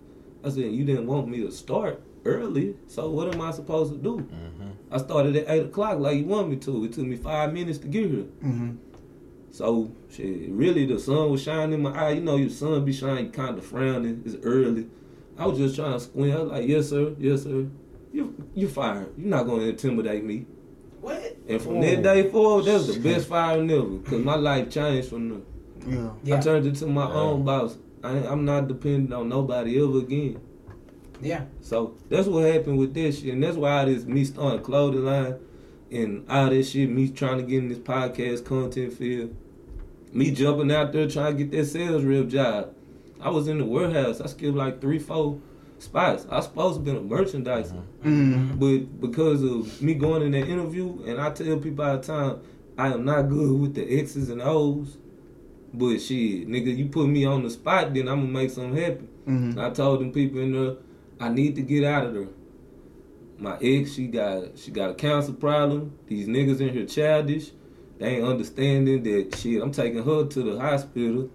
I 0.44 0.50
said 0.50 0.72
you 0.72 0.84
didn't 0.86 1.08
want 1.08 1.28
me 1.28 1.42
to 1.42 1.52
start 1.52 2.02
early, 2.24 2.76
so 2.88 3.10
what 3.10 3.34
am 3.34 3.42
I 3.42 3.52
supposed 3.52 3.92
to 3.94 3.98
do? 3.98 4.18
Mm-hmm. 4.18 4.70
I 4.92 4.98
started 5.00 5.36
at 5.36 5.50
eight 5.50 5.66
o'clock 5.66 6.00
like 6.00 6.18
you 6.18 6.26
want 6.26 6.50
me 6.50 6.58
to. 6.58 6.86
It 6.86 6.94
took 6.94 7.06
me 7.06 7.16
five 7.16 7.54
minutes 7.54 7.80
to 7.80 7.88
get 7.88 8.10
here. 8.10 8.26
Mm-hmm. 8.44 8.76
So 9.52 9.92
shit, 10.12 10.50
really 10.52 10.86
the 10.86 11.00
sun 11.00 11.32
was 11.32 11.42
shining 11.42 11.74
in 11.76 11.82
my 11.82 11.92
eye. 11.92 12.12
You 12.12 12.22
know 12.22 12.36
your 12.36 12.50
sun 12.50 12.84
be 12.86 12.94
shining 12.94 13.32
kind 13.32 13.58
of 13.58 13.66
frowning. 13.66 14.22
It's 14.26 14.36
early. 14.44 14.88
I 15.38 15.48
was 15.48 15.58
just 15.58 15.76
trying 15.76 15.94
to 15.94 16.00
squint. 16.00 16.34
I 16.36 16.42
was 16.42 16.52
like, 16.52 16.68
yes 16.68 16.90
sir, 16.90 17.16
yes 17.20 17.44
sir. 17.44 17.68
You 18.14 18.34
you 18.54 18.68
fired. 18.68 19.14
You're 19.18 19.28
not 19.30 19.44
gonna 19.46 19.64
intimidate 19.64 20.24
me. 20.24 20.46
What? 21.02 21.38
And 21.48 21.62
from 21.62 21.82
that 21.82 22.02
day 22.04 22.30
forward, 22.30 22.66
that 22.66 22.74
was 22.74 22.96
the 22.96 23.00
best 23.02 23.28
firing 23.28 23.70
ever. 23.72 23.98
Cause 24.00 24.24
my 24.24 24.36
life 24.36 24.70
changed 24.70 25.10
from 25.10 25.30
there. 25.30 25.40
Yeah. 25.88 26.10
Yeah. 26.24 26.38
I 26.38 26.40
turned 26.42 26.66
into 26.66 26.88
my 26.88 27.08
Yeah. 27.08 27.14
own 27.14 27.44
boss. 27.46 27.78
I, 28.04 28.10
I'm 28.28 28.44
not 28.46 28.68
dependent 28.68 29.14
on 29.14 29.30
nobody 29.30 29.82
ever 29.82 30.00
again. 30.00 30.40
Yeah. 31.22 31.46
So 31.62 31.96
that's 32.10 32.28
what 32.28 32.46
happened 32.52 32.78
with 32.78 32.94
this 32.94 33.22
shit, 33.22 33.34
and 33.34 33.44
that's 33.44 33.58
why 33.58 33.80
all 33.80 33.86
this 33.86 34.04
me 34.06 34.24
starting 34.26 34.62
clothing 34.62 35.06
line 35.06 35.36
and 35.92 36.26
all 36.30 36.50
this 36.50 36.72
shit, 36.72 36.90
me 36.90 37.10
trying 37.10 37.38
to 37.38 37.44
get 37.44 37.60
in 37.60 37.70
this 37.70 37.78
podcast 37.78 38.46
content 38.46 38.94
field, 38.94 39.36
me 40.12 40.32
jumping 40.32 40.72
out 40.72 40.92
there 40.92 41.08
trying 41.10 41.38
to 41.38 41.44
get 41.44 41.52
that 41.52 41.66
sales 41.66 42.04
rep 42.04 42.28
job. 42.28 42.74
I 43.22 43.30
was 43.30 43.48
in 43.48 43.58
the 43.60 43.66
warehouse. 43.66 44.20
I 44.22 44.28
skipped 44.28 44.56
like 44.58 44.82
three, 44.82 45.00
four 45.00 45.40
spots. 45.80 46.26
I 46.30 46.36
was 46.38 46.46
supposed 46.46 46.84
to 46.86 46.92
be 46.92 46.98
a 46.98 47.02
merchandiser, 47.02 47.82
Mm-hmm. 48.04 48.58
but 48.60 49.02
because 49.02 49.42
of 49.42 49.82
me 49.82 49.94
going 49.94 50.22
in 50.24 50.32
that 50.32 50.48
interview, 50.50 51.04
and 51.08 51.20
I 51.20 51.32
tell 51.32 51.58
people 51.58 51.86
all 51.86 51.98
the 51.98 52.04
time, 52.04 52.40
I 52.78 52.88
am 52.94 53.06
not 53.06 53.24
good 53.30 53.60
with 53.60 53.74
the 53.76 54.00
X's 54.00 54.30
and 54.30 54.42
O's. 54.42 54.98
But 55.74 55.98
shit, 56.00 56.48
nigga, 56.48 56.76
you 56.76 56.86
put 56.88 57.08
me 57.08 57.26
on 57.26 57.44
the 57.44 57.50
spot, 57.50 57.94
then 57.94 58.08
I'm 58.08 58.22
gonna 58.22 58.32
make 58.32 58.50
something 58.50 58.82
happen. 58.82 59.08
Mm-hmm. 59.28 59.60
I 59.60 59.70
told 59.72 60.00
them 60.02 60.12
people 60.14 60.40
in 60.40 60.54
there, 60.54 60.76
I 61.20 61.30
need 61.30 61.56
to 61.56 61.62
get 61.62 61.84
out 61.84 62.08
of 62.08 62.14
there. 62.14 62.28
My 63.38 63.58
ex, 63.62 63.94
she 63.94 64.08
got 64.08 64.58
she 64.58 64.72
got 64.72 64.92
a 64.92 64.94
cancer 64.94 65.34
problem. 65.34 65.98
These 66.08 66.28
niggas 66.28 66.62
in 66.62 66.70
here 66.70 66.86
childish. 66.86 67.52
They 67.98 68.18
ain't 68.18 68.26
understanding 68.26 69.04
that 69.04 69.36
shit. 69.38 69.62
I'm 69.62 69.72
taking 69.72 70.04
her 70.04 70.26
to 70.26 70.44
the 70.44 70.60
hospital. 70.60 71.30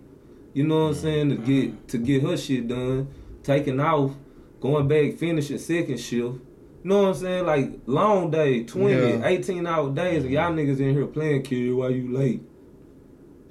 You 0.52 0.66
know 0.66 0.84
what 0.84 0.88
I'm 0.88 0.94
saying? 0.94 1.28
To 1.30 1.36
get 1.36 1.72
mm-hmm. 1.72 1.86
to 1.86 1.98
get 1.98 2.22
her 2.22 2.36
shit 2.36 2.68
done. 2.68 3.08
Taking 3.42 3.80
off, 3.80 4.12
going 4.60 4.88
back, 4.88 5.16
finishing 5.16 5.58
second 5.58 5.98
shift. 5.98 6.38
You 6.82 6.88
know 6.88 7.02
what 7.02 7.08
I'm 7.08 7.14
saying? 7.14 7.46
Like 7.46 7.80
long 7.86 8.30
day, 8.30 8.64
20, 8.64 8.94
Yeah. 8.94 9.26
18 9.26 9.66
hour 9.66 9.90
days, 9.90 10.24
and 10.24 10.32
y'all 10.32 10.52
niggas 10.52 10.80
in 10.80 10.94
here 10.94 11.06
playing 11.06 11.42
kid 11.42 11.72
while 11.72 11.90
you 11.90 12.12
late. 12.16 12.42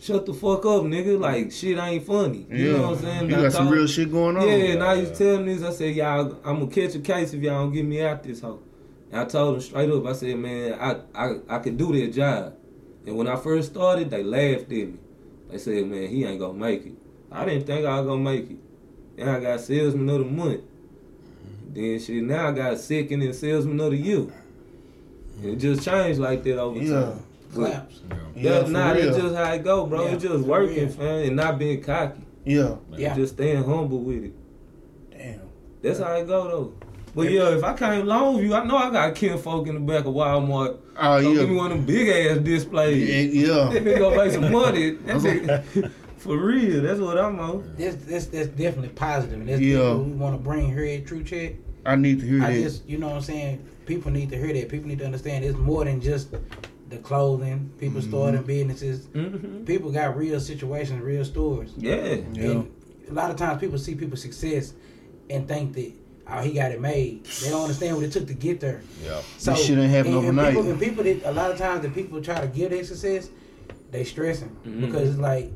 Shut 0.01 0.25
the 0.25 0.33
fuck 0.33 0.59
up, 0.65 0.83
nigga. 0.83 1.19
Like 1.19 1.51
shit 1.51 1.77
ain't 1.77 2.05
funny. 2.05 2.45
You 2.49 2.57
yeah. 2.57 2.77
know 2.77 2.89
what 2.91 2.97
I'm 2.99 3.03
saying? 3.03 3.29
You 3.29 3.35
I 3.37 3.41
got 3.43 3.51
some 3.51 3.69
real 3.69 3.85
shit 3.87 4.11
going 4.11 4.37
on. 4.37 4.47
yeah, 4.47 4.53
and 4.53 4.83
I 4.83 4.93
used 4.95 5.15
to 5.15 5.17
tell 5.25 5.37
them 5.37 5.45
this. 5.45 5.61
I 5.61 5.71
said, 5.71 5.93
y'all, 5.95 6.37
I'm 6.45 6.59
gonna 6.59 6.67
catch 6.67 6.95
a 6.95 6.99
case 6.99 7.33
if 7.33 7.41
y'all 7.41 7.65
don't 7.65 7.73
get 7.73 7.85
me 7.85 8.01
out 8.01 8.23
this 8.23 8.39
hoe. 8.41 8.59
And 9.11 9.19
I 9.21 9.25
told 9.25 9.55
them 9.55 9.61
straight 9.61 9.89
up. 9.89 10.05
I 10.05 10.13
said, 10.13 10.37
man, 10.37 10.73
I 10.79 10.95
I 11.13 11.35
I 11.49 11.59
could 11.59 11.77
do 11.77 11.91
that 11.99 12.13
job. 12.13 12.55
And 13.05 13.17
when 13.17 13.27
I 13.27 13.35
first 13.35 13.71
started, 13.71 14.09
they 14.09 14.23
laughed 14.23 14.63
at 14.63 14.69
me. 14.69 14.93
They 15.49 15.57
said, 15.57 15.85
man, 15.87 16.07
he 16.07 16.23
ain't 16.23 16.39
gonna 16.39 16.53
make 16.53 16.85
it. 16.85 16.93
I 17.31 17.43
didn't 17.45 17.65
think 17.65 17.85
I 17.85 17.99
was 17.99 18.07
gonna 18.07 18.21
make 18.21 18.49
it. 18.51 18.57
And 19.17 19.29
I 19.29 19.39
got 19.41 19.59
salesman 19.59 20.09
of 20.09 20.19
the 20.19 20.25
month. 20.25 20.61
Then 21.73 21.99
shit, 21.99 22.23
now 22.23 22.47
I 22.47 22.51
got 22.53 22.77
second 22.79 23.21
and 23.21 23.35
salesman 23.35 23.79
of 23.81 23.91
the 23.91 23.97
year. 23.97 24.27
And 25.41 25.45
it 25.53 25.55
just 25.57 25.83
changed 25.83 26.19
like 26.19 26.43
that 26.43 26.57
over 26.57 26.79
Yeah. 26.79 27.01
time. 27.01 27.19
But 27.49 27.71
Claps. 27.71 28.01
Yeah, 28.35 28.51
that's 28.51 28.65
for 28.65 28.71
not. 28.71 28.95
real. 28.95 29.07
It's 29.09 29.17
just 29.17 29.35
how 29.35 29.51
it 29.53 29.63
go, 29.63 29.85
bro. 29.85 30.05
Yeah, 30.05 30.11
it's 30.13 30.23
just 30.23 30.43
for 30.43 30.49
working, 30.49 30.75
real. 30.75 30.89
fam, 30.89 31.23
and 31.25 31.35
not 31.35 31.59
being 31.59 31.81
cocky. 31.81 32.21
Yeah. 32.45 32.75
Yeah. 32.95 33.15
Just 33.15 33.33
staying 33.35 33.63
humble 33.63 33.99
with 34.01 34.25
it. 34.25 34.33
Damn. 35.11 35.41
That's 35.81 35.99
how 35.99 36.13
it 36.13 36.27
go 36.27 36.47
though. 36.47 36.73
But 37.15 37.31
yeah, 37.31 37.49
if 37.49 37.63
I 37.63 37.73
came 37.75 38.05
Longview, 38.05 38.59
I 38.61 38.65
know 38.65 38.77
I 38.77 38.91
got 38.91 39.15
kinfolk 39.15 39.67
in 39.67 39.73
the 39.75 39.79
back 39.81 40.05
of 40.05 40.13
Walmart. 40.13 40.77
Oh 40.95 41.21
Don't 41.21 41.33
yeah. 41.33 41.39
give 41.41 41.49
me 41.49 41.55
one 41.55 41.71
of 41.71 41.77
them 41.77 41.85
big 41.85 42.07
ass 42.07 42.37
displays. 42.37 43.33
Yeah. 43.33 43.47
That 43.47 43.73
yeah. 43.73 43.79
nigga 43.79 43.99
gonna 43.99 44.15
make 44.17 44.31
some 44.31 44.51
money. 44.51 44.91
That 45.05 45.15
nigga, 45.17 45.91
for 46.17 46.37
real, 46.37 46.81
that's 46.83 46.99
what 46.99 47.17
I'm 47.17 47.39
on. 47.39 47.73
That's 47.77 47.95
that's 48.05 48.25
that's 48.27 48.47
definitely 48.49 48.89
positive, 48.89 49.39
and 49.39 49.49
that's 49.49 49.59
Yeah. 49.61 49.79
yeah. 49.79 49.93
we 49.95 50.11
want 50.11 50.37
to 50.37 50.43
bring 50.43 50.67
here 50.71 50.85
at 50.85 51.07
True 51.07 51.23
Check. 51.23 51.53
I 51.85 51.95
need 51.95 52.19
to 52.19 52.27
hear 52.27 52.43
I 52.43 52.53
that. 52.53 52.61
just, 52.61 52.87
you 52.87 52.97
know 52.97 53.07
what 53.07 53.15
I'm 53.15 53.21
saying? 53.21 53.65
People 53.85 54.11
need 54.11 54.29
to 54.29 54.37
hear 54.37 54.53
that. 54.53 54.69
People 54.69 54.87
need 54.89 54.99
to 54.99 55.05
understand 55.05 55.43
it's 55.45 55.57
more 55.57 55.85
than 55.85 55.99
just 56.01 56.27
the 56.89 56.97
clothing. 56.97 57.71
People 57.79 58.01
Mm-hmm. 58.01 58.09
starting 58.09 58.43
businesses. 58.43 59.05
hmm 59.07 59.63
People 59.65 59.91
got 59.91 60.17
real 60.17 60.39
situations, 60.39 61.01
real 61.01 61.23
stories. 61.25 61.71
Yeah. 61.77 61.95
yeah. 62.33 62.51
And 62.51 62.71
a 63.09 63.13
lot 63.13 63.31
of 63.31 63.37
times 63.37 63.59
people 63.59 63.77
see 63.77 63.95
people's 63.95 64.21
success 64.21 64.73
and 65.29 65.47
think 65.47 65.73
that 65.73 65.91
oh 66.31 66.41
he 66.41 66.53
got 66.53 66.71
it 66.71 66.81
made. 66.81 67.25
They 67.25 67.49
don't 67.49 67.61
understand 67.63 67.95
what 67.95 68.05
it 68.05 68.11
took 68.11 68.27
to 68.27 68.33
get 68.33 68.59
there. 68.59 68.81
Yeah. 69.03 69.21
So 69.37 69.51
This 69.51 69.65
shit 69.65 69.77
ain't 69.77 69.91
happen 69.91 70.13
and, 70.13 70.25
and 70.27 70.39
overnight. 70.39 70.53
People, 70.55 70.71
and 70.71 70.79
people 70.79 71.03
that 71.03 71.23
a 71.25 71.31
lot 71.31 71.51
of 71.51 71.57
times 71.57 71.81
the 71.83 71.89
people 71.89 72.21
try 72.21 72.41
to 72.41 72.47
get 72.47 72.71
their 72.71 72.83
success, 72.83 73.29
they 73.91 74.03
stressing 74.03 74.55
Mhm. 74.65 74.81
because 74.87 75.09
it's 75.09 75.19
like 75.19 75.51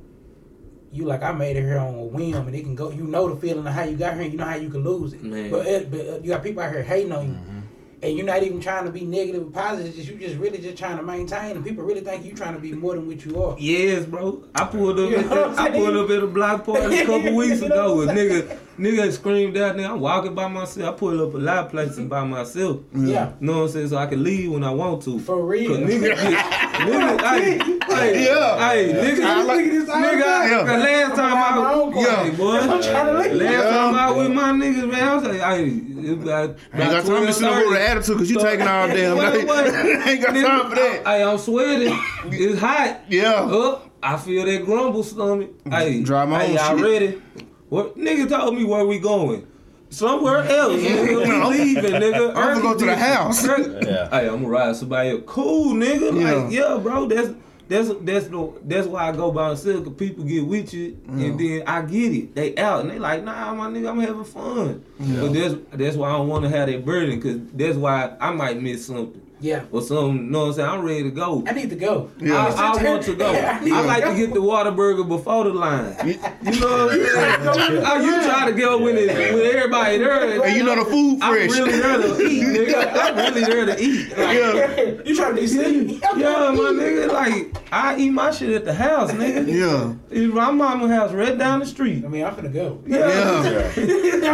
you 0.91 1.05
like 1.05 1.23
I 1.23 1.31
made 1.31 1.57
it 1.57 1.61
here 1.63 1.79
on 1.79 1.95
a 1.95 2.03
whim 2.03 2.35
and 2.35 2.55
it 2.55 2.61
can 2.61 2.75
go. 2.75 2.91
You 2.91 3.05
know 3.05 3.27
the 3.33 3.39
feeling 3.41 3.65
of 3.65 3.73
how 3.73 3.83
you 3.83 3.97
got 3.97 4.13
here. 4.13 4.23
And 4.23 4.31
you 4.31 4.37
know 4.37 4.45
how 4.45 4.55
you 4.57 4.69
can 4.69 4.83
lose 4.83 5.13
it. 5.13 5.23
Man. 5.23 5.49
But, 5.49 5.65
it, 5.65 5.89
but 5.89 5.99
uh, 6.01 6.17
you 6.21 6.27
got 6.29 6.43
people 6.43 6.61
out 6.61 6.71
here 6.71 6.83
hating 6.83 7.11
on 7.11 7.27
you. 7.27 7.62
And 8.03 8.17
you're 8.17 8.25
not 8.25 8.43
even 8.43 8.59
trying 8.59 8.83
to 8.83 8.91
be 8.91 9.05
negative 9.05 9.47
or 9.47 9.51
positive. 9.51 9.87
It's 9.87 9.95
Just 9.95 10.09
you 10.09 10.17
just 10.17 10.35
really 10.37 10.57
just 10.57 10.77
trying 10.77 10.97
to 10.97 11.03
maintain, 11.03 11.55
and 11.55 11.63
people 11.65 11.85
really 11.85 12.01
think 12.01 12.25
you're 12.25 12.35
trying 12.35 12.53
to 12.53 12.59
be 12.59 12.73
more 12.73 12.95
than 12.95 13.07
what 13.07 13.23
you 13.23 13.41
are. 13.41 13.55
Yes, 13.57 14.05
bro. 14.05 14.43
I 14.53 14.65
pulled 14.65 14.99
up. 14.99 15.09
You 15.09 15.15
at 15.19 15.25
know 15.27 15.45
I'm 15.45 15.55
the, 15.55 15.61
I 15.61 15.69
pulled 15.71 15.95
up 15.95 16.09
at 16.09 16.21
a 16.23 16.27
block 16.27 16.65
party 16.65 16.99
a 16.99 17.05
couple 17.05 17.33
weeks 17.37 17.61
You 17.61 17.69
know 17.69 17.75
ago. 17.75 17.95
what 17.95 18.07
With 18.07 18.09
I'm 18.09 18.17
nigga, 18.17 18.57
nigga 18.77 19.11
screamed 19.13 19.55
out 19.55 19.77
there. 19.77 19.87
I'm 19.89 20.01
walking 20.01 20.35
by 20.35 20.49
myself. 20.49 20.95
I 20.95 20.97
pulled 20.99 21.21
up 21.21 21.33
a 21.33 21.37
lot 21.37 21.57
of 21.65 21.71
places 21.71 21.99
by 21.99 22.25
myself. 22.25 22.81
Yeah, 22.93 23.31
You 23.39 23.47
know 23.47 23.53
what 23.59 23.63
I'm 23.63 23.69
saying? 23.69 23.87
So 23.87 23.95
I 23.97 24.05
can 24.07 24.21
leave 24.21 24.51
when 24.51 24.65
I 24.65 24.71
want 24.71 25.01
to. 25.03 25.19
for 25.19 25.41
real. 25.45 25.69
Cause 25.69 25.79
nigga, 25.79 26.13
nigga, 26.15 27.21
hey, 27.21 27.57
hey, 27.95 28.25
Yeah. 28.25 28.69
hey, 28.69 28.93
nigga, 28.93 29.23
I 29.23 29.43
like- 29.43 29.65
nigga, 29.65 29.89
I- 29.89 30.49
Yeah. 30.49 30.63
the 30.63 30.77
last 30.77 31.15
time 31.15 31.37
I, 31.37 31.59
my 31.61 31.73
own 31.73 31.95
Yeah. 31.95 32.23
hey, 32.23 32.29
boy, 32.31 32.57
I'm 32.57 32.81
trying 32.81 33.05
to 33.05 33.19
leave. 33.29 33.41
last 33.41 33.51
Yeah. 33.53 33.69
time 33.69 33.95
I 33.95 34.11
with 34.11 34.31
my 34.31 34.51
niggas, 34.51 34.91
man, 34.91 35.07
I 35.07 35.15
was 35.15 35.23
like, 35.23 35.39
hey, 35.39 35.65
it 35.65 35.71
about, 35.77 35.92
I 35.92 35.92
ain't 36.09 36.25
got 36.25 36.57
time 36.73 36.89
to 36.89 37.01
12, 37.03 37.33
sit 37.33 37.43
over 37.47 37.59
30. 37.61 37.73
the 37.73 37.89
attitude 37.89 38.15
because 38.17 38.29
you 38.31 38.39
So- 38.39 38.45
taking 38.45 38.67
all 38.67 38.87
damn 38.89 39.17
Wait, 39.17 39.45
night. 39.45 39.47
wait. 39.47 40.07
ain't 40.07 40.21
got 40.21 40.33
time 40.33 40.69
for 40.69 40.75
that. 40.75 41.01
Hey, 41.07 41.23
I'm 41.23 41.37
sweating. 41.37 41.99
It's 42.25 42.59
hot. 42.59 43.01
Yeah. 43.09 43.31
Up, 43.43 43.89
I 44.01 44.17
feel 44.17 44.45
that 44.45 44.65
grumble 44.65 45.03
stomach. 45.03 45.51
Hey, 45.69 46.03
Dry 46.03 46.25
my 46.25 46.43
hey, 46.43 46.49
own 46.51 46.55
y'all 46.55 46.77
shit. 46.77 46.85
ready? 47.01 47.21
What 47.69 47.97
nigga 47.97 48.27
told 48.29 48.55
me 48.55 48.63
where 48.65 48.85
we 48.85 48.99
going? 48.99 49.47
Somewhere 49.89 50.39
else. 50.43 50.73
nigga. 50.81 51.27
No. 51.27 51.49
We 51.49 51.57
leaving, 51.57 51.91
nigga. 51.91 52.29
I'm 52.35 52.59
gonna 52.59 52.61
go 52.61 52.77
to 52.77 52.85
the 52.85 52.95
house. 52.95 53.45
Yeah. 53.45 54.09
Hey, 54.09 54.27
I'm 54.27 54.37
gonna 54.41 54.47
ride 54.49 54.75
somebody 54.75 55.11
else. 55.11 55.21
Cool, 55.27 55.75
nigga. 55.75 56.43
Like, 56.43 56.51
yeah, 56.51 56.79
bro, 56.81 57.07
that's 57.07 57.29
that's 57.73 57.89
that's 58.01 58.27
the 58.27 58.53
that's 58.65 58.87
why 58.87 59.09
I 59.09 59.11
go 59.13 59.31
by 59.31 59.49
myself. 59.49 59.85
Cause 59.85 59.93
people 59.95 60.23
get 60.23 60.45
with 60.45 60.73
you, 60.73 60.95
and 61.07 61.19
mm. 61.19 61.37
then 61.37 61.67
I 61.67 61.81
get 61.81 62.13
it. 62.13 62.35
They 62.35 62.55
out 62.57 62.81
and 62.81 62.91
they 62.91 62.99
like, 62.99 63.23
nah, 63.23 63.53
my 63.55 63.67
nigga, 63.67 63.89
I'm 63.89 63.99
having 63.99 64.23
fun. 64.23 64.85
But 64.99 65.33
that's 65.33 65.55
that's 65.71 65.95
why 65.97 66.09
I 66.09 66.13
don't 66.13 66.27
want 66.27 66.43
to 66.43 66.49
have 66.49 66.67
that 66.67 66.85
burden, 66.85 67.19
cause 67.19 67.39
that's 67.53 67.75
why 67.75 68.15
I 68.19 68.31
might 68.31 68.61
miss 68.61 68.85
something 68.85 69.19
Yeah. 69.39 69.63
or 69.71 69.81
something. 69.81 70.25
You 70.25 70.31
know 70.31 70.39
what 70.39 70.45
I'm 70.45 70.53
saying? 70.53 70.69
I'm 70.69 70.81
ready 70.83 71.03
to 71.03 71.11
go. 71.11 71.43
I 71.47 71.53
need 71.53 71.71
to 71.71 71.75
go. 71.75 72.11
Yeah. 72.19 72.45
I, 72.45 72.77
I 72.77 72.83
want 72.83 73.03
to 73.05 73.15
go. 73.15 73.25
I 73.33 73.57
I 73.57 73.59
to 73.59 73.81
like 73.87 74.03
go. 74.03 74.11
to 74.11 74.17
get 74.17 74.33
the 74.35 74.39
Whataburger 74.39 75.07
before 75.07 75.45
the 75.45 75.53
line. 75.53 75.95
You 76.05 76.13
know 76.59 76.85
what 76.85 76.93
I'm 76.93 77.05
saying? 77.05 77.83
Oh, 77.85 77.99
you 77.99 78.23
try 78.23 78.49
to 78.49 78.53
go 78.55 78.77
when 78.83 78.97
it 78.97 79.07
when 79.07 79.45
everybody 79.45 79.97
there. 79.97 80.43
And 80.43 80.55
you 80.55 80.63
know 80.63 80.75
the 80.75 80.89
food 80.89 81.19
fresh. 81.19 81.49
I'm 81.51 81.65
really 81.65 81.79
there 81.79 81.97
to 81.97 82.21
eat, 82.21 82.43
nigga. 82.43 82.93
I'm 82.93 83.15
really 83.15 83.41
there 83.41 83.65
to 83.65 83.81
eat. 83.81 84.09
Like, 84.09 84.37
yeah, 84.37 85.01
You 85.05 85.15
trying 85.15 85.35
to 85.35 85.41
be 85.41 85.47
silly? 85.47 85.93
yeah, 86.17 86.51
my 86.51 86.71
nigga, 86.71 87.11
like 87.11 87.62
I 87.73 87.97
eat 87.97 88.11
my 88.11 88.29
shit 88.29 88.51
at 88.51 88.65
the 88.65 88.73
house, 88.73 89.11
nigga. 89.13 89.47
yeah. 89.47 89.93
It's 90.11 90.31
my 90.31 90.51
mama 90.51 90.87
house 90.93 91.11
right 91.11 91.35
down 91.35 91.59
the 91.59 91.65
street. 91.65 92.05
I 92.05 92.07
mean, 92.07 92.23
I'm 92.23 92.35
finna 92.35 92.53
go. 92.53 92.83
Yeah. 92.85 93.07
Yeah. 93.43 93.67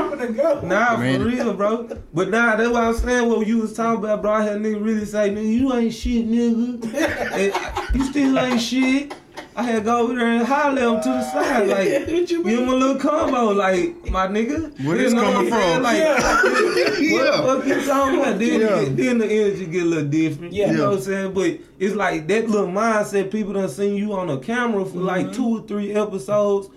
I'm 0.01 0.11
finna 0.11 0.35
go. 0.35 0.59
Nah, 0.61 0.97
Man. 0.97 1.21
for 1.21 1.25
real, 1.25 1.53
bro. 1.53 1.87
But 2.13 2.29
nah, 2.29 2.57
that's 2.57 2.69
what 2.69 2.83
I'm 2.83 2.93
saying. 2.95 3.29
What 3.29 3.47
you 3.47 3.59
was 3.59 3.73
talking 3.73 4.03
about, 4.03 4.21
bro. 4.21 4.33
I 4.33 4.43
had 4.43 4.57
nigga 4.57 4.83
really 4.83 5.05
say, 5.05 5.29
nigga, 5.29 5.53
you 5.53 5.73
ain't 5.73 5.93
shit, 5.93 6.27
nigga. 6.29 6.83
And 7.39 7.53
uh, 7.53 7.85
you 7.93 8.03
still 8.05 8.37
ain't 8.39 8.59
shit. 8.59 9.13
I 9.59 9.63
had 9.63 9.75
to 9.75 9.81
go 9.81 10.03
over 10.03 10.15
there 10.15 10.25
and 10.25 10.47
holler 10.47 10.81
at 10.81 10.87
him 10.87 11.01
to 11.01 11.09
the 11.09 11.21
side, 11.31 11.67
like, 11.75 11.89
you 12.07 12.25
give 12.27 12.45
mean? 12.45 12.59
him 12.59 12.69
a 12.69 12.75
little 12.75 12.95
combo, 12.95 13.49
like, 13.51 14.09
my 14.09 14.25
nigga. 14.25 14.71
Where 14.85 14.95
You 14.95 15.03
this 15.03 15.13
coming 15.13 15.33
what 15.33 15.35
I'm 15.35 15.49
saying? 15.49 15.73
from? 15.73 15.83
Like, 15.83 15.99
what 16.23 17.01
Yeah. 17.01 17.41
the 17.41 17.43
fuck 17.43 17.65
you 17.67 17.85
talking 17.85 18.19
about? 18.21 18.39
Then, 18.39 18.61
Yeah. 18.61 18.83
get- 18.85 18.95
then 18.97 19.17
the 19.17 19.25
energy 19.25 19.65
get 19.65 19.83
a 19.83 19.85
little 19.85 20.09
different. 20.09 20.53
Yeah. 20.53 20.71
You 20.71 20.77
know 20.77 20.89
what 20.91 20.97
I'm 20.99 21.03
saying? 21.03 21.33
But 21.33 21.59
it's 21.77 21.93
like 21.93 22.27
that 22.27 22.49
little 22.49 22.67
mindset 22.67 23.31
people 23.31 23.51
done 23.51 23.67
seen 23.67 23.97
you 23.97 24.13
on 24.13 24.29
a 24.29 24.37
camera 24.37 24.85
for 24.85 24.99
like 24.99 25.25
mm-hmm. 25.25 25.35
two 25.35 25.57
or 25.57 25.67
three 25.67 25.93
episodes. 25.93 26.69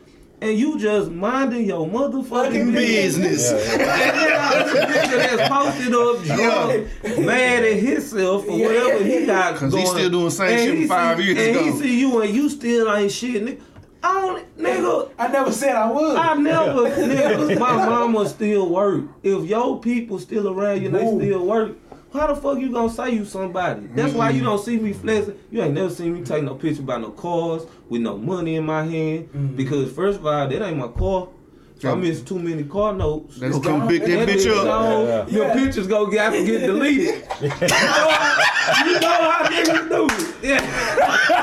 And 0.42 0.58
you 0.58 0.76
just 0.78 1.10
minding 1.12 1.66
your 1.66 1.86
motherfucking 1.86 2.26
Fucking 2.28 2.72
business. 2.72 3.52
Business. 3.52 3.72
And 3.74 3.80
then 3.80 4.32
I 4.40 4.62
was 4.64 4.72
nigga 4.72 5.36
that's 5.36 5.48
posted 5.48 5.94
up 5.94 6.22
drunk, 7.04 7.24
mad 7.26 7.64
at 7.64 7.76
himself 7.78 8.44
for 8.44 8.50
Yeah. 8.58 8.66
whatever 8.66 9.04
he 9.04 9.24
got 9.26 9.54
'Cause 9.56 9.72
he 9.72 9.82
going. 9.84 9.96
still 9.96 10.10
doing 10.10 10.24
the 10.24 10.30
same 10.32 10.58
shit 10.58 10.78
he 10.78 10.86
five 10.88 11.16
see- 11.18 11.24
years 11.24 11.38
and 11.38 11.56
ago. 11.56 11.64
he 11.64 11.70
see 11.80 12.00
you 12.00 12.20
and 12.22 12.34
you 12.34 12.48
still 12.48 12.92
ain't 12.92 13.12
shit, 13.12 13.44
nigga. 13.44 13.60
I 14.04 14.20
don't, 14.20 14.58
nigga. 14.58 15.10
I 15.16 15.28
never 15.28 15.52
said 15.52 15.76
I 15.76 15.88
would. 15.88 16.16
I 16.16 16.34
never, 16.34 16.72
nigga. 16.90 17.56
My 17.60 17.76
mama 17.86 18.28
still 18.28 18.68
work. 18.68 19.04
If 19.22 19.44
your 19.48 19.78
people 19.80 20.18
still 20.18 20.48
around 20.48 20.80
you 20.82 20.86
and 20.88 20.96
they 20.96 21.06
still 21.26 21.46
work, 21.46 21.76
how 22.12 22.26
the 22.26 22.36
fuck 22.36 22.58
you 22.58 22.70
gonna 22.70 22.90
say 22.92 23.10
you 23.10 23.24
somebody? 23.24 23.86
That's 23.94 24.12
why 24.14 24.30
you 24.30 24.42
don't 24.42 24.62
see 24.62 24.76
me 24.78 24.92
flexing. 24.92 25.38
You 25.50 25.62
ain't 25.62 25.74
never 25.74 25.90
seen 25.90 26.14
me 26.14 26.22
take 26.22 26.42
no 26.44 26.54
picture 26.54 26.82
by 26.82 26.98
no 26.98 27.10
cars 27.10 27.62
with 27.88 28.02
no 28.02 28.16
money 28.18 28.56
in 28.56 28.64
my 28.66 28.84
hand. 28.84 29.56
Because 29.56 29.90
first 29.92 30.18
of 30.20 30.26
all, 30.26 30.46
that 30.48 30.62
ain't 30.62 30.76
my 30.78 30.88
car. 30.88 31.28
If 31.76 31.84
I 31.86 31.88
Yeah. 31.90 31.94
miss 31.96 32.20
too 32.20 32.38
many 32.38 32.62
car 32.64 32.92
notes. 32.92 33.38
Let's 33.38 33.58
come 33.58 33.88
pick 33.88 34.02
that 34.04 34.28
bitch 34.28 34.46
up. 34.56 34.64
gone. 34.64 35.06
Yeah. 35.06 35.26
Your 35.28 35.50
pictures 35.54 35.86
go 35.88 36.06
get, 36.06 36.32
get 36.32 36.60
deleted. 36.60 37.24
you, 37.40 37.48
know 37.48 37.56
how, 37.58 38.84
you 38.86 39.00
know 39.00 39.30
how 39.30 39.44
niggas 39.50 39.88
do 39.88 40.06
it. 40.06 40.34
Yeah. 40.44 40.60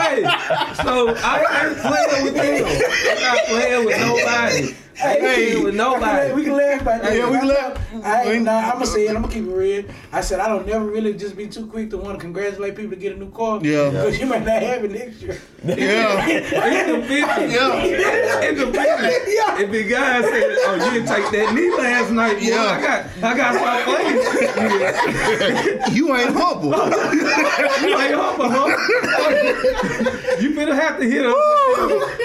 hey, 0.00 0.22
so 0.82 1.14
I 1.18 1.66
ain't 1.66 1.78
playing 1.78 2.24
with 2.24 2.34
them. 2.34 2.66
I'm 3.10 3.20
not 3.22 3.38
playing 3.46 3.84
with 3.84 3.98
nobody. 4.00 4.74
I 5.02 5.12
ain't 5.12 5.20
playing 5.20 5.64
with 5.64 5.74
We 6.36 6.44
can 6.44 6.56
laugh 6.56 6.80
about 6.80 7.02
that. 7.02 7.16
Yeah, 7.16 7.30
we 7.30 7.38
can 7.38 7.48
laugh. 7.48 8.04
I 8.04 8.22
ain't, 8.32 8.44
nah, 8.44 8.58
I'm 8.58 8.72
gonna 8.74 8.86
say 8.86 9.06
it. 9.06 9.16
I'm 9.16 9.22
gonna 9.22 9.32
keep 9.32 9.44
it 9.44 9.50
real. 9.50 9.84
I 10.12 10.20
said 10.20 10.40
I 10.40 10.48
don't 10.48 10.66
never 10.66 10.84
really 10.84 11.14
just 11.14 11.36
be 11.36 11.46
too 11.46 11.66
quick 11.66 11.90
to 11.90 11.98
want 11.98 12.18
to 12.18 12.20
congratulate 12.20 12.76
people 12.76 12.90
to 12.90 12.96
get 12.96 13.16
a 13.16 13.18
new 13.18 13.30
car. 13.30 13.60
Yeah. 13.62 13.90
Because 13.90 14.18
you 14.18 14.26
might 14.26 14.44
not 14.44 14.62
have 14.62 14.84
it 14.84 14.90
next 14.90 15.22
year. 15.22 15.40
Yeah. 15.64 16.26
It's 16.28 16.50
the 16.50 17.00
pictures. 17.06 17.52
Yeah. 17.52 17.82
It's 17.82 18.60
the 18.60 18.66
pictures. 18.66 18.86
Yeah. 19.36 19.60
If 19.60 19.70
the 19.70 19.82
guy 19.84 20.22
said, 20.22 20.56
"Oh, 20.60 20.74
you 20.84 20.90
didn't 20.92 21.08
take 21.08 21.30
that 21.32 21.54
knee 21.54 21.70
last 21.76 22.10
night," 22.12 22.34
boy, 22.34 22.42
Yeah. 22.42 22.62
I 22.62 22.80
got, 22.80 23.06
I 23.22 23.36
got 23.36 23.54
some 23.54 23.82
playing. 23.84 24.16
You 25.96 26.14
ain't 26.16 26.34
humble. 26.34 26.70
You 26.70 27.98
ain't 27.98 28.14
humble, 28.14 28.48
huh? 28.48 28.66
you 30.40 30.54
better 30.54 30.74
have 30.74 30.98
to 30.98 31.04
hit 31.04 31.24
him. 31.24 31.34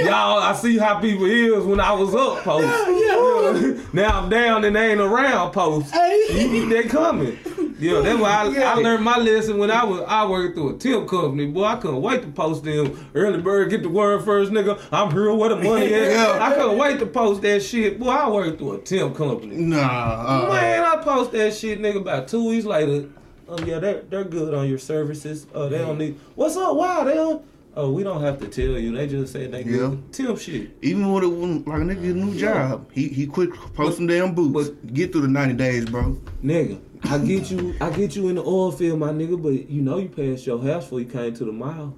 Y'all, 0.05 0.39
I 0.39 0.53
see 0.53 0.77
how 0.77 0.99
people 0.99 1.25
is 1.25 1.63
when 1.65 1.79
I 1.79 1.91
was 1.91 2.13
up 2.15 2.43
post. 2.61 3.77
Yeah. 3.77 3.83
Now 3.93 4.21
I'm 4.21 4.29
down 4.29 4.63
and 4.65 4.75
they 4.75 4.91
ain't 4.91 5.01
around 5.01 5.51
post. 5.51 5.91
Hey. 5.91 6.65
They 6.69 6.83
coming. 6.83 7.37
Yeah, 7.79 8.01
that's 8.01 8.19
why 8.19 8.29
I, 8.29 8.47
Yeah. 8.49 8.71
I 8.71 8.75
learned 8.75 9.03
my 9.03 9.17
lesson 9.17 9.57
when 9.57 9.71
I 9.71 9.83
was 9.83 10.01
I 10.07 10.25
worked 10.27 10.55
through 10.55 10.75
a 10.75 10.77
tip 10.77 11.07
company. 11.07 11.47
Boy, 11.47 11.63
I 11.65 11.75
couldn't 11.77 12.01
wait 12.01 12.21
to 12.21 12.27
post 12.29 12.63
them. 12.63 13.09
Early 13.15 13.41
bird 13.41 13.69
get 13.71 13.81
the 13.81 13.89
word 13.89 14.23
first, 14.23 14.51
nigga. 14.51 14.79
I'm 14.91 15.11
here 15.11 15.33
where 15.33 15.49
the 15.49 15.55
money 15.57 15.93
at. 15.93 16.11
Yeah. 16.11 16.37
I 16.39 16.53
couldn't 16.53 16.77
wait 16.77 16.99
to 16.99 17.05
post 17.07 17.41
that 17.41 17.61
shit. 17.63 17.99
Boy, 17.99 18.09
I 18.09 18.29
worked 18.29 18.59
through 18.59 18.73
a 18.73 18.77
tip 18.81 19.15
company. 19.15 19.55
Nah. 19.57 20.47
Uh, 20.47 20.53
Man, 20.53 20.83
I 20.83 20.97
post 21.03 21.31
that 21.31 21.53
shit, 21.55 21.79
nigga, 21.81 21.97
about 22.01 22.27
two 22.27 22.47
weeks 22.47 22.65
later. 22.65 23.09
Oh 23.49 23.57
yeah, 23.65 23.79
they're 23.79 24.01
they're 24.03 24.23
good 24.23 24.53
on 24.53 24.69
your 24.69 24.77
services. 24.77 25.45
Oh, 25.53 25.67
they 25.67 25.79
don't 25.79 25.97
need. 25.97 26.17
What's 26.35 26.55
up? 26.55 26.75
Why 26.75 27.03
they 27.03 27.15
don't? 27.15 27.43
Oh, 27.73 27.89
we 27.91 28.03
don't 28.03 28.21
have 28.21 28.37
to 28.39 28.47
tell 28.47 28.77
you. 28.77 28.91
They 28.95 29.07
just 29.07 29.31
said 29.31 29.51
they 29.53 29.63
good. 29.63 30.11
tell 30.11 30.35
shit. 30.35 30.71
even 30.81 31.11
when 31.11 31.23
it 31.23 31.27
when 31.27 31.63
like 31.63 31.81
a 31.81 31.83
nigga 31.85 32.01
get 32.01 32.15
a 32.15 32.19
new 32.19 32.37
job, 32.37 32.91
he 32.91 33.07
he 33.07 33.25
quit 33.25 33.53
posting 33.73 34.07
damn 34.07 34.33
boots. 34.35 34.69
get 34.93 35.11
through 35.13 35.21
the 35.21 35.27
ninety 35.29 35.53
days, 35.53 35.85
bro. 35.85 36.17
Nigga, 36.43 36.81
I 37.05 37.17
get 37.19 37.49
you. 37.49 37.73
I 37.79 37.89
get 37.91 38.15
you 38.15 38.27
in 38.27 38.35
the 38.35 38.43
oil 38.43 38.71
field, 38.73 38.99
my 38.99 39.09
nigga. 39.11 39.41
But 39.41 39.69
you 39.69 39.81
know 39.81 39.99
you 39.99 40.09
passed 40.09 40.45
your 40.45 40.61
house 40.61 40.83
before 40.83 40.99
you 40.99 41.05
came 41.05 41.33
to 41.33 41.45
the 41.45 41.51
mile. 41.53 41.95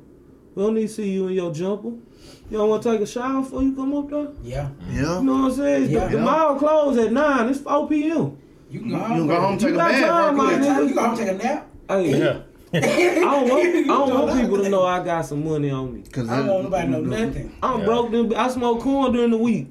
We 0.54 0.62
don't 0.64 0.76
need 0.76 0.88
to 0.90 0.94
see 0.94 1.10
you 1.10 1.28
in 1.28 1.34
your 1.34 1.52
jumper. 1.52 1.90
You 1.90 2.58
don't 2.58 2.70
want 2.70 2.84
to 2.84 2.92
take 2.92 3.02
a 3.02 3.08
shower 3.08 3.42
before 3.42 3.64
you 3.64 3.76
come 3.76 3.96
up 3.96 4.10
there. 4.12 4.28
Yeah. 4.44 4.70
Yeah. 4.92 5.18
You 5.18 5.24
know 5.24 5.34
what 5.34 5.52
I'm 5.52 5.54
saying? 5.54 5.90
Yeah. 5.90 6.08
the, 6.08 6.18
the 6.18 6.24
mile 6.24 6.56
closed 6.60 7.00
at 7.00 7.12
nine. 7.12 7.50
It's 7.50 7.60
four 7.62 7.88
p.m. 7.88 8.38
You 8.70 8.80
can 8.82 8.90
You 8.90 8.96
go 8.96 9.00
can 9.08 9.18
home. 9.18 9.28
go 9.28 9.42
home, 9.42 9.58
take 9.58 9.70
a 9.70 9.78
got 9.78 9.92
bath, 9.92 10.06
time, 10.06 10.38
my 10.38 10.54
nigga. 10.54 10.88
You 10.90 10.94
go 10.94 11.04
home 11.04 11.18
take 11.18 11.28
a 11.30 11.34
nap. 11.34 11.68
Hey, 11.90 12.20
Yeah. 12.20 12.40
I 12.74 12.80
don't 13.20 13.50
want. 13.50 13.76
I 13.76 13.84
don't 13.84 14.14
want 14.28 14.42
people 14.42 14.64
to 14.64 14.70
know 14.70 14.86
I 14.86 15.04
got 15.04 15.26
some 15.26 15.48
money 15.48 15.70
on 15.70 15.94
me. 15.94 16.04
Cause 16.12 16.30
I 16.30 16.38
don't 16.38 16.48
want 16.48 16.64
nobody 16.64 16.86
to 16.88 16.92
know 16.92 17.02
mm-hmm. 17.02 17.10
nothing. 17.10 17.56
I'm 17.62 17.80
Yeah. 17.80 17.86
broke. 17.86 18.12
Then 18.12 18.34
I 18.34 18.48
smoke 18.50 18.82
corn 18.82 19.14
during 19.14 19.32
the 19.32 19.38
week. 19.38 19.70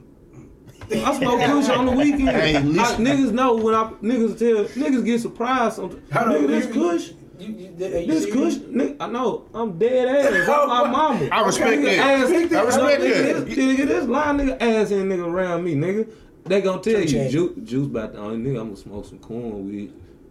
I 0.90 1.16
smoke 1.18 1.40
kush 1.44 1.68
on 1.70 1.86
the 1.86 1.92
weekend. 1.92 2.28
Hey, 2.28 2.56
I, 2.56 2.60
listen- 2.60 3.04
niggas 3.04 3.32
know 3.32 3.56
when 3.56 3.74
I 3.74 3.84
niggas 4.02 4.38
tell 4.38 4.64
niggas 4.80 5.04
get 5.04 5.20
surprised. 5.20 5.76
Sometimes. 5.76 6.12
On, 6.12 6.32
Nigga, 6.32 6.46
this 6.48 6.66
you- 6.66 6.72
kush. 6.72 7.10
You, 7.38 7.48
you, 7.48 7.74
This 8.06 8.26
kush, 8.26 8.54
nigga, 8.54 8.96
I 9.00 9.08
know, 9.08 9.48
I'm 9.52 9.76
dead 9.76 10.06
ass. 10.06 10.48
I'm 10.48 10.68
my 10.68 10.88
mama. 10.88 11.28
I 11.32 11.44
respect 11.44 11.80
Nigga, 11.80 11.84
that. 11.86 11.98
ass- 11.98 12.30
I 12.30 12.34
respect 12.36 12.52
I 12.52 12.62
respect 12.62 13.02
nigga, 13.02 13.32
that. 13.34 13.46
This, 13.46 13.58
nigga, 13.58 13.86
this 13.88 14.04
line 14.04 14.38
nigga 14.38 14.62
ass 14.62 14.90
in 14.92 15.08
nigga 15.08 15.26
around 15.26 15.64
me, 15.64 15.74
nigga. 15.74 16.08
They 16.44 16.60
gonna 16.60 16.80
tell 16.80 17.00
you, 17.00 17.08
Check. 17.08 17.30
Ju- 17.32 17.60
Juice 17.64 17.86
about 17.86 18.12
the 18.12 18.18
only 18.20 18.36
nigga 18.38 18.60
I'm 18.60 18.66
gonna 18.68 18.76
smoke 18.76 19.06
some 19.06 19.18
corn 19.18 19.66
with. 19.68 19.90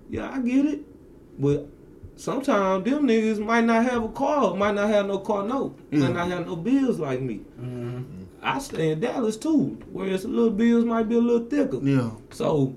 Yeah, 0.10 0.32
I 0.32 0.40
get 0.40 0.66
it. 0.66 0.82
But 1.38 1.68
sometimes 2.22 2.86
them 2.86 3.08
niggas 3.08 3.44
might 3.44 3.66
not 3.66 3.84
have 3.84 4.04
a 4.04 4.10
car, 4.10 4.56
might 4.56 4.76
not 4.76 4.90
have 4.90 5.08
no 5.08 5.18
car 5.20 5.44
note, 5.48 5.78
Yeah. 5.92 6.00
might 6.02 6.14
not 6.14 6.28
have 6.30 6.46
no 6.46 6.56
bills 6.56 7.00
like 7.00 7.22
me. 7.22 7.42
Mm-hmm. 7.60 8.24
I 8.44 8.60
stay 8.60 8.92
in 8.92 9.00
Dallas 9.00 9.38
too, 9.38 9.78
whereas 9.92 10.24
the 10.24 10.30
little 10.30 10.52
bills 10.52 10.86
might 10.86 11.10
be 11.10 11.16
a 11.16 11.20
little 11.20 11.48
thicker. 11.48 11.80
Yeah. 11.82 12.12
So, 12.32 12.76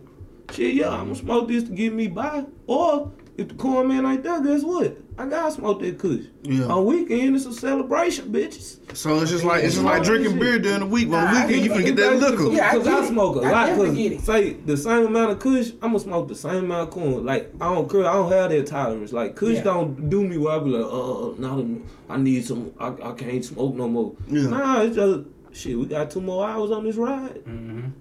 shit, 0.53 0.75
yeah, 0.75 0.91
I'm 0.91 1.05
gonna 1.09 1.15
smoke 1.15 1.49
this 1.49 1.65
to 1.65 1.71
get 1.73 1.93
me 1.93 2.09
by. 2.09 2.45
Or 2.67 3.13
if 3.37 3.49
the 3.49 3.55
corn 3.55 3.89
man 3.89 4.07
ain't 4.07 4.23
there, 4.23 4.41
guess 4.41 4.63
what? 4.63 4.97
I 5.19 5.27
gotta 5.27 5.51
smoke 5.53 5.81
that 5.81 5.99
kush. 5.99 6.25
Yeah. 6.43 6.67
On 6.67 6.85
weekend, 6.87 7.37
it's 7.37 7.47
a 7.47 7.53
celebration, 7.53 8.33
bitches. 8.33 8.79
So 8.97 9.21
it's 9.21 9.31
just 9.31 9.45
like 9.45 9.63
it's 9.65 9.75
just 9.75 9.85
like 9.85 10.03
drinking 10.03 10.39
beer 10.39 10.59
during 10.59 10.81
the 10.81 10.87
week. 10.87 11.11
But 11.11 11.17
on 11.25 11.35
the 11.35 11.41
weekend 11.47 11.65
you 11.65 11.71
finna 11.73 11.85
get 11.87 11.97
that 11.97 12.17
liquor. 12.31 12.49
Yeah, 12.53 12.69
I 12.69 12.71
Cause 12.73 12.87
I, 12.87 12.91
get 12.91 13.05
it. 13.05 13.09
smoke 13.09 13.37
a 13.37 13.41
I 13.47 13.51
lot. 13.51 13.67
definitely 13.67 14.11
Cause 14.17 14.25
say 14.27 14.53
the 14.55 14.77
same 14.77 15.07
amount 15.07 15.33
of 15.33 15.39
kush, 15.41 15.71
I'm 15.83 15.91
gonna 15.91 16.01
smoke 16.01 16.29
the 16.29 16.35
same 16.35 16.65
amount 16.65 16.89
of 16.89 16.95
corn. 16.95 17.25
Like 17.25 17.53
I 17.61 17.73
don't 17.75 17.91
care. 17.91 18.07
I 18.07 18.13
don't 18.15 18.31
have 18.33 18.51
that 18.51 18.67
tolerance. 18.67 19.13
Like 19.13 19.37
kush 19.37 19.57
Yeah. 19.57 19.63
don't 19.63 20.09
do 20.11 20.25
me 20.27 20.37
where 20.39 20.55
I 20.55 20.59
be 20.63 20.71
like, 20.71 20.93
uh, 20.93 21.35
not 21.41 21.65
I 22.09 22.17
need 22.19 22.45
some. 22.45 22.73
I, 22.79 22.89
I 23.03 23.13
can't 23.13 23.45
smoke 23.45 23.75
no 23.75 23.89
more. 23.89 24.15
Yeah. 24.29 24.49
Nah, 24.49 24.83
it's 24.83 24.97
just 24.97 25.21
shit. 25.53 25.79
We 25.79 25.87
got 25.87 26.11
two 26.11 26.21
more 26.21 26.49
hours 26.49 26.71
on 26.73 26.85
this 26.85 26.97
ride. 26.97 27.41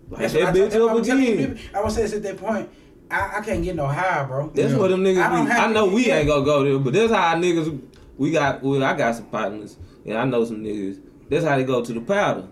Like 0.10 0.22
That's 0.22 0.34
that 0.34 0.42
what 0.42 0.50
I 0.50 0.52
bitch 0.58 0.72
tell- 0.72 0.90
up 0.90 0.98
I'm 0.98 1.04
telling 1.04 1.24
you, 1.24 1.34
again. 1.34 1.58
people- 1.58 1.80
I 1.80 1.84
was 1.84 1.94
saying 1.96 2.06
this 2.08 2.16
at 2.16 2.24
that 2.24 2.38
point. 2.38 2.70
I, 3.14 3.38
I 3.38 3.42
can't 3.42 3.64
get 3.64 3.76
no 3.76 3.88
high, 3.88 4.24
bro. 4.24 4.50
That's 4.50 4.72
Yeah. 4.72 4.78
what 4.80 4.90
them 4.90 5.04
niggas 5.04 5.24
I 5.24 5.30
don't 5.30 5.46
be. 5.46 5.52
I 5.52 5.68
know 5.72 5.86
we 5.86 6.12
ain't 6.12 6.28
gonna 6.28 6.44
go 6.44 6.64
there, 6.64 6.80
but 6.80 6.94
that's 6.94 7.14
how 7.14 7.36
niggas. 7.36 7.82
We 8.18 8.32
got. 8.32 8.64
Well, 8.64 8.84
I 8.84 8.96
got 8.96 9.16
some 9.16 9.26
partners, 9.26 9.78
and 10.06 10.18
I 10.18 10.26
know 10.26 10.44
some 10.46 10.64
niggas. 10.64 11.00
That's 11.30 11.46
how 11.46 11.56
they 11.58 11.64
go 11.64 11.84
to 11.84 11.94
the 11.94 12.02
powder. 12.02 12.48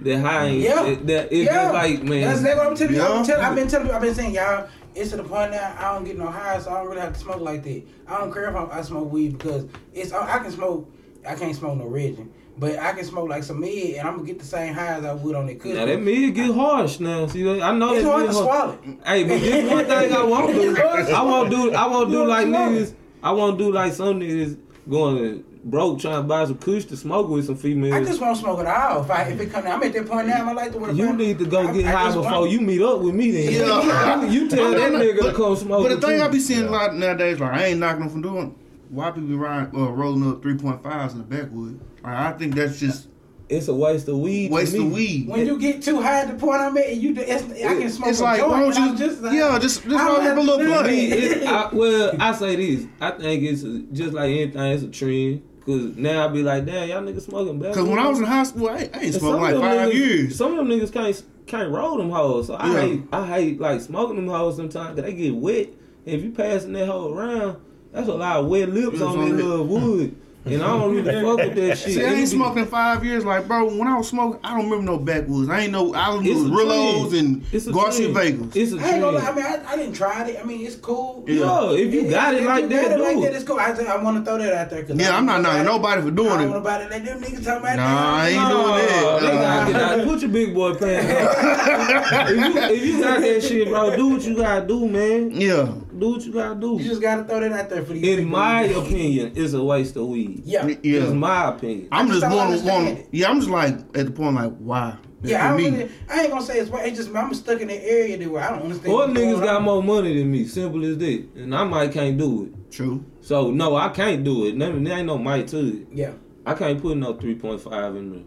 That 0.00 0.20
high 0.20 0.46
ain't. 0.46 0.62
Yeah. 0.62 0.82
That, 0.82 1.06
that, 1.06 1.32
it's 1.32 1.46
yeah. 1.46 1.54
just 1.54 1.74
like 1.74 2.02
man. 2.02 2.20
That's 2.22 2.38
exactly 2.38 2.58
what 2.58 2.66
I'm 2.68 2.76
telling 2.76 2.94
you. 2.94 3.00
Yeah. 3.00 3.08
I'm 3.08 3.24
telling, 3.24 3.44
I've 3.44 3.54
been 3.54 3.68
telling 3.68 3.86
you. 3.88 3.92
I've 3.92 4.02
been 4.02 4.14
saying 4.14 4.34
y'all. 4.34 4.68
It's 4.94 5.10
to 5.10 5.16
the 5.16 5.24
point 5.24 5.50
now. 5.50 5.76
I 5.78 5.94
don't 5.94 6.04
get 6.04 6.16
no 6.16 6.26
high, 6.26 6.58
so 6.58 6.70
I 6.70 6.78
don't 6.78 6.88
really 6.88 7.00
have 7.00 7.12
to 7.12 7.18
smoke 7.18 7.40
like 7.40 7.62
that. 7.64 7.82
I 8.06 8.18
don't 8.18 8.32
care 8.32 8.48
if 8.48 8.56
I, 8.56 8.78
I 8.78 8.82
smoke 8.82 9.10
weed 9.10 9.38
because 9.38 9.66
it's. 9.92 10.12
I, 10.12 10.36
I 10.36 10.38
can 10.38 10.50
smoke. 10.50 10.90
I 11.26 11.34
can't 11.34 11.54
smoke 11.56 11.76
no 11.78 11.86
Reggie, 11.86 12.26
but 12.58 12.78
I 12.78 12.92
can 12.92 13.04
smoke 13.04 13.28
like 13.28 13.42
some 13.42 13.60
mid, 13.60 13.96
and 13.96 14.08
I'm 14.08 14.14
gonna 14.16 14.26
get 14.26 14.38
the 14.38 14.44
same 14.44 14.72
high 14.74 14.94
as 14.96 15.04
I 15.04 15.12
would 15.12 15.34
on 15.34 15.48
it. 15.48 15.64
now 15.64 15.84
that 15.86 16.00
mid 16.00 16.34
get 16.34 16.54
harsh 16.54 17.00
now. 17.00 17.26
See, 17.26 17.42
I 17.60 17.72
know 17.76 17.94
It's 17.94 18.04
that 18.04 18.10
hard 18.10 18.22
mid 18.22 18.30
to 18.30 18.34
swallow. 18.36 18.78
Hey, 19.04 19.24
but 19.24 19.40
this 19.40 19.70
one 19.70 19.84
thing 19.84 20.12
I 20.12 20.22
won't 20.24 20.52
do. 20.52 20.76
I 20.76 21.22
won't 21.22 21.50
do. 21.50 21.72
I 21.72 21.86
won't 21.86 22.10
do 22.10 22.24
like 22.26 22.46
niggas. 22.46 22.94
I 23.22 23.32
won't 23.32 23.58
do 23.58 23.72
like 23.72 23.92
some 23.92 24.20
niggas 24.20 24.58
going 24.88 25.44
broke 25.64 25.98
trying 25.98 26.14
to 26.14 26.22
buy 26.22 26.44
some 26.44 26.56
kush 26.58 26.84
to 26.84 26.96
smoke 26.96 27.28
with 27.28 27.44
some 27.44 27.56
females. 27.56 27.92
I 27.92 28.04
just 28.04 28.20
won't 28.20 28.36
smoke 28.36 28.60
it 28.60 28.66
all. 28.66 29.02
If 29.02 29.10
I 29.10 29.22
if 29.24 29.40
it 29.40 29.50
come, 29.52 29.66
I'm 29.66 29.82
at 29.82 29.92
that 29.92 30.06
point 30.06 30.28
now. 30.28 30.48
I'm 30.48 30.54
like 30.54 30.70
the 30.72 30.78
one. 30.78 30.96
you 30.96 31.12
need 31.12 31.38
to 31.40 31.44
go 31.44 31.66
I- 31.66 31.72
get 31.72 31.86
I 31.86 31.90
high 31.90 32.04
just 32.04 32.16
before 32.18 32.40
want- 32.40 32.50
you 32.52 32.60
meet 32.60 32.80
up 32.80 33.00
with 33.00 33.14
me. 33.14 33.32
Then 33.32 33.52
Yeah. 33.52 34.24
you, 34.24 34.28
you 34.42 34.48
tell 34.48 34.70
that 34.70 34.92
nigga 34.92 35.22
to 35.22 35.32
come 35.34 35.56
smoke. 35.56 35.88
But 35.88 36.00
the 36.00 36.06
thing 36.06 36.18
you. 36.18 36.24
I 36.24 36.28
be 36.28 36.38
seeing 36.38 36.66
a 36.66 36.70
lot 36.70 36.94
nowadays, 36.94 37.40
like 37.40 37.52
I 37.52 37.64
ain't 37.66 37.80
knocking 37.80 38.00
them 38.02 38.10
from 38.10 38.22
doing. 38.22 38.54
Why 38.88 39.10
people 39.10 39.28
be 39.28 39.34
riding, 39.34 39.74
uh, 39.74 39.88
rolling 39.90 40.30
up 40.30 40.40
3.5s 40.42 41.12
in 41.12 41.18
the 41.18 41.24
backwood? 41.24 41.80
Like, 42.06 42.16
I 42.16 42.32
think 42.32 42.54
that's 42.54 42.78
just 42.80 43.08
it's 43.48 43.68
a 43.68 43.74
waste 43.74 44.08
of 44.08 44.18
weed. 44.18 44.48
to 44.48 44.54
waste 44.54 44.72
me. 44.74 44.86
of 44.86 44.92
weed. 44.92 45.28
When 45.28 45.46
you 45.46 45.58
get 45.58 45.82
too 45.82 46.00
high 46.00 46.20
at 46.22 46.28
the 46.28 46.34
point 46.34 46.60
I'm 46.60 46.76
at, 46.78 46.86
and 46.86 47.02
you, 47.02 47.14
it's, 47.16 47.42
I 47.44 47.46
can 47.78 47.90
smoke 47.90 48.08
It's 48.08 48.20
a 48.20 48.24
like, 48.24 48.40
joint. 48.40 48.50
why 48.50 48.60
don't 48.60 48.76
you? 48.92 48.96
just 48.98 49.22
like, 49.22 49.32
yeah, 49.34 49.58
just 49.58 49.82
just 49.84 49.94
I 49.96 50.06
roll 50.06 50.16
don't 50.16 50.26
up 50.26 50.36
a 50.36 50.40
little 50.40 50.58
do 50.58 50.66
blunt. 50.66 51.46
I, 51.46 51.68
well, 51.72 52.16
I 52.18 52.32
say 52.32 52.56
this. 52.56 52.86
I 53.00 53.10
think 53.12 53.42
it's 53.42 53.62
a, 53.62 53.80
just 53.92 54.14
like 54.14 54.30
anything. 54.30 54.60
It's 54.62 54.82
a 54.82 54.88
trend. 54.88 55.42
Cause 55.64 55.96
now 55.96 56.26
I 56.26 56.28
be 56.28 56.44
like, 56.44 56.64
damn, 56.64 56.88
y'all 56.88 57.02
niggas 57.02 57.22
smoking 57.22 57.58
better. 57.58 57.74
Cause 57.74 57.88
when 57.88 57.98
I 57.98 58.08
was 58.08 58.20
in 58.20 58.24
high 58.24 58.44
school, 58.44 58.68
I 58.68 58.76
ain't, 58.78 58.94
I 58.96 59.00
ain't 59.00 59.04
And 59.06 59.14
smoked 59.14 59.34
of 59.36 59.40
like 59.42 59.52
them 59.54 59.62
five 59.62 59.88
niggas, 59.88 59.94
years. 59.94 60.36
Some 60.38 60.52
of 60.52 60.58
them 60.58 60.68
niggas 60.68 60.92
can't 60.92 61.22
can't 61.46 61.70
roll 61.72 61.96
them 61.98 62.10
hoes. 62.10 62.46
So 62.46 62.54
I 62.54 62.72
Yeah. 62.72 62.80
hate 62.82 63.02
I 63.12 63.26
hate 63.26 63.60
like 63.60 63.80
smoking 63.80 64.14
them 64.16 64.28
hoes 64.28 64.54
sometimes. 64.56 64.94
Cause 64.94 65.04
they 65.04 65.12
get 65.12 65.34
wet. 65.34 65.66
And 66.06 66.14
if 66.14 66.22
you 66.22 66.30
passing 66.30 66.72
that 66.74 66.86
hoe 66.86 67.12
around, 67.12 67.56
that's 67.90 68.06
a 68.08 68.14
lot 68.14 68.36
of 68.36 68.46
wet 68.46 68.68
lips 68.68 68.98
Lips 68.98 69.02
on 69.02 69.18
on 69.18 69.28
that 69.36 69.44
little 69.44 69.66
wood. 69.66 70.16
And 70.46 70.62
I 70.62 70.66
don't 70.78 70.94
really 70.94 71.12
fuck 71.22 71.36
with 71.38 71.54
that 71.56 71.78
shit. 71.78 71.94
See, 71.94 72.00
I 72.00 72.04
It 72.04 72.10
ain't 72.10 72.16
be- 72.20 72.26
smoked 72.26 72.56
in 72.58 72.66
five 72.66 73.04
years. 73.04 73.24
Like, 73.24 73.48
bro, 73.48 73.66
when 73.76 73.88
I 73.88 73.96
was 73.98 74.08
smoking, 74.08 74.38
I 74.44 74.50
don't 74.56 74.70
remember 74.70 74.84
no 74.92 74.98
backwoods. 74.98 75.48
I 75.50 75.62
ain't 75.62 75.72
know. 75.72 75.92
I 75.92 76.10
was 76.14 76.24
It's 76.24 76.40
a 76.40 76.44
Rillos 76.44 77.18
and 77.18 77.42
a 77.68 77.72
Garcia. 77.72 78.08
Vegas. 78.10 78.54
It's 78.54 78.72
a 78.72 78.76
I 78.78 78.90
ain't 78.92 79.00
gonna 79.00 79.18
lie. 79.18 79.26
I 79.28 79.34
mean, 79.34 79.44
I, 79.44 79.62
I 79.72 79.76
didn't 79.76 79.94
try 79.94 80.24
it. 80.28 80.38
I 80.40 80.44
mean, 80.44 80.64
it's 80.64 80.76
cool. 80.76 81.24
Yeah. 81.26 81.34
Yo, 81.40 81.74
if 81.74 81.92
you 81.92 82.08
got 82.08 82.34
it 82.34 82.42
if 82.42 82.46
like 82.46 82.68
that, 82.68 82.82
got 82.82 82.92
it 82.92 83.02
like 83.02 83.20
that, 83.22 83.34
it's 83.34 83.44
cool. 83.44 83.58
I, 83.58 83.70
I 83.72 84.02
want 84.02 84.18
to 84.18 84.24
throw 84.24 84.38
that 84.38 84.52
out 84.54 84.70
there. 84.70 84.84
Yeah, 84.94 85.14
I 85.14 85.18
I'm 85.18 85.26
don't 85.26 85.42
knocking 85.42 85.64
nobody 85.64 86.02
for 86.02 86.08
it. 86.08 86.14
doing 86.14 86.28
I 86.30 86.34
it. 86.34 86.38
don't 86.42 86.50
know 86.52 86.56
about 86.58 86.82
it. 86.82 86.90
Like 86.90 87.04
them 87.04 87.20
niggas 87.20 87.44
talking 87.44 87.60
about 87.62 87.76
Nah, 87.76 88.16
I 88.16 88.28
ain't 88.28 88.38
that. 88.38 88.50
doing 88.52 88.66
that. 88.76 89.20
they 89.20 89.38
gotta 89.38 89.72
get 89.72 89.82
out. 89.82 90.06
Put 90.06 90.20
your 90.22 90.30
big 90.30 90.54
boy 90.54 90.74
pants 90.74 91.12
on. 91.12 92.28
if, 92.28 92.54
you, 92.54 92.60
if 92.76 92.84
you 92.86 93.00
got 93.02 93.20
that 93.20 93.42
shit, 93.42 93.68
bro, 93.68 93.96
do 93.96 94.08
what 94.10 94.22
you 94.22 94.36
gotta 94.36 94.66
do, 94.66 94.86
man. 94.88 95.30
yeah, 95.32 95.72
Do 95.98 96.10
what 96.10 96.22
you 96.22 96.32
gotta 96.32 96.60
do. 96.60 96.76
You 96.78 96.84
just 96.84 97.00
gotta 97.00 97.24
throw 97.24 97.40
that 97.40 97.52
out 97.52 97.70
there 97.70 97.84
for 97.84 97.92
these. 97.92 98.02
In 98.02 98.16
people. 98.16 98.30
my 98.30 98.62
opinion, 98.62 99.32
it's 99.34 99.52
a 99.54 99.62
waste 99.62 99.96
of 99.96 100.06
weed. 100.06 100.42
Yeah. 100.44 100.66
It's 100.66 101.12
my 101.12 101.48
opinion. 101.48 101.88
I'm 101.90 102.06
I 102.06 102.08
just 102.08 102.20
just 102.20 102.64
don't 102.64 102.64
one 102.64 102.84
one. 102.84 103.06
Yeah, 103.12 103.30
I'm 103.30 103.40
just 103.40 103.50
like 103.50 103.74
at 103.96 104.06
the 104.06 104.10
point 104.10 104.34
like 104.34 104.56
why? 104.58 104.96
Yeah, 105.22 105.46
I, 105.46 105.50
For 105.50 105.56
really, 105.56 105.90
I 106.08 106.20
ain't 106.20 106.30
gonna 106.30 106.44
say 106.44 106.58
it's 106.58 106.70
why. 106.70 106.84
It's 106.84 106.96
just 106.96 107.14
I'm 107.14 107.32
stuck 107.34 107.60
in 107.60 107.68
that 107.68 107.82
area 107.82 108.16
that 108.18 108.30
where 108.30 108.42
I 108.42 108.50
don't 108.50 108.62
understand. 108.62 108.92
Or 108.92 109.06
niggas 109.06 109.42
got 109.42 109.56
on. 109.56 109.62
more 109.64 109.82
money 109.82 110.16
than 110.18 110.30
me. 110.30 110.46
Simple 110.46 110.84
as 110.84 110.98
that. 110.98 111.28
And 111.36 111.54
I 111.54 111.64
might 111.64 111.92
can't 111.92 112.18
do 112.18 112.44
it. 112.44 112.72
True. 112.72 113.04
So 113.22 113.50
no, 113.50 113.76
I 113.76 113.88
can't 113.88 114.22
do 114.22 114.46
it. 114.46 114.58
There 114.58 114.72
there 114.72 114.98
ain't 114.98 115.06
no 115.06 115.18
might 115.18 115.48
to 115.48 115.58
it. 115.58 115.86
Yeah, 115.92 116.12
I 116.44 116.54
can't 116.54 116.80
put 116.80 116.96
no 116.96 117.14
three 117.14 117.34
point 117.34 117.60
five 117.60 117.96
in 117.96 118.10
there. 118.10 118.22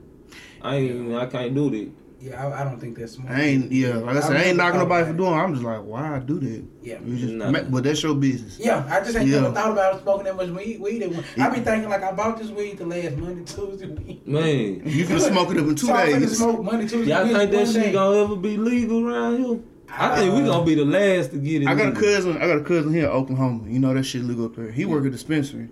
I 0.61 0.75
ain't. 0.75 1.15
I 1.15 1.25
can't 1.27 1.53
do 1.53 1.69
that. 1.69 1.91
Yeah. 2.19 2.45
I, 2.47 2.61
I 2.61 2.63
don't 2.63 2.79
think 2.79 2.97
that's 2.97 3.13
smart. 3.13 3.31
I 3.31 3.41
ain't. 3.41 3.71
Yeah, 3.71 3.95
like 3.95 4.17
I 4.17 4.19
said, 4.19 4.35
I 4.35 4.39
I 4.39 4.43
ain't 4.45 4.57
knocking 4.57 4.79
nobody 4.79 5.05
for 5.07 5.13
doing. 5.13 5.33
it. 5.33 5.37
I'm 5.37 5.53
just 5.53 5.65
like, 5.65 5.81
why 5.83 6.15
I 6.15 6.19
do 6.19 6.39
that? 6.39 6.63
Yeah. 6.83 6.99
You 7.05 7.17
just, 7.17 7.33
Nah. 7.33 7.51
ma- 7.51 7.63
but 7.69 7.83
that's 7.83 8.01
your 8.03 8.15
business. 8.15 8.57
Yeah, 8.59 8.85
I 8.89 8.99
just 8.99 9.15
ain't 9.17 9.27
Yeah. 9.27 9.41
never 9.41 9.53
thought 9.53 9.71
about 9.71 10.01
smoking 10.01 10.25
that 10.25 10.35
much 10.35 10.49
weed. 10.49 10.79
weed 10.81 11.03
at 11.03 11.11
once. 11.11 11.25
I 11.37 11.49
be 11.49 11.59
thinking 11.61 11.89
like 11.89 12.03
I 12.03 12.11
bought 12.11 12.37
this 12.37 12.49
weed 12.49 12.77
the 12.77 12.85
last 12.85 13.15
Monday, 13.17 13.43
Tuesday 13.45 13.87
week. 13.87 14.27
Man, 14.27 14.81
You 14.85 15.05
can 15.05 15.19
smoke 15.19 15.51
it 15.51 15.57
up 15.57 15.65
in 15.67 15.75
two 15.75 15.87
so 15.87 15.93
I'm 15.93 16.19
days. 16.19 16.37
smoke 16.37 16.63
Monday, 16.63 16.87
Tuesday. 16.87 17.11
y'all 17.13 17.25
think 17.27 17.51
that 17.51 17.67
shit 17.67 17.83
day. 17.83 17.91
gonna 17.93 18.23
ever 18.23 18.35
be 18.35 18.57
legal 18.57 19.07
around 19.07 19.37
here? 19.43 19.59
I 19.91 20.15
think 20.19 20.35
we 20.35 20.41
Uh, 20.41 20.45
gonna 20.45 20.65
be 20.65 20.75
the 20.75 20.85
last 20.85 21.31
to 21.31 21.37
get 21.37 21.63
it. 21.63 21.67
I 21.67 21.73
got 21.73 21.87
a 21.89 21.91
cousin. 21.99 22.37
I 22.37 22.47
got 22.47 22.57
a 22.57 22.63
cousin 22.63 22.93
here 22.93 23.05
in 23.05 23.09
Oklahoma. 23.11 23.63
You 23.67 23.79
know 23.79 23.91
that 23.93 24.03
shit 24.03 24.23
legal 24.23 24.45
up 24.45 24.55
there. 24.55 24.69
He 24.71 24.85
work 24.85 25.01
at 25.01 25.07
a 25.07 25.09
dispensary, 25.09 25.69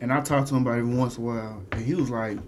and 0.00 0.12
I 0.12 0.20
talk 0.20 0.46
to 0.46 0.54
him 0.56 0.62
about 0.62 0.74
it 0.76 0.80
every 0.80 0.94
once 0.96 1.16
in 1.16 1.22
a 1.22 1.26
while. 1.26 1.62
And 1.70 1.80
he 1.84 1.94
was 1.94 2.10
like, 2.10 2.38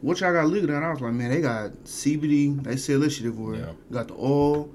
"What 0.00 0.20
y'all 0.20 0.32
got 0.32 0.46
legal?" 0.48 0.70
And 0.74 0.84
I 0.84 0.90
was 0.90 1.00
like, 1.00 1.12
"Man, 1.12 1.30
they 1.30 1.40
got 1.40 1.72
CBD. 1.84 2.62
They 2.62 2.76
sell 2.76 3.00
this 3.00 3.16
shit 3.16 3.26
everywhere. 3.26 3.56
Yeah. 3.56 3.72
Got 3.92 4.08
the 4.08 4.14
oil." 4.14 4.70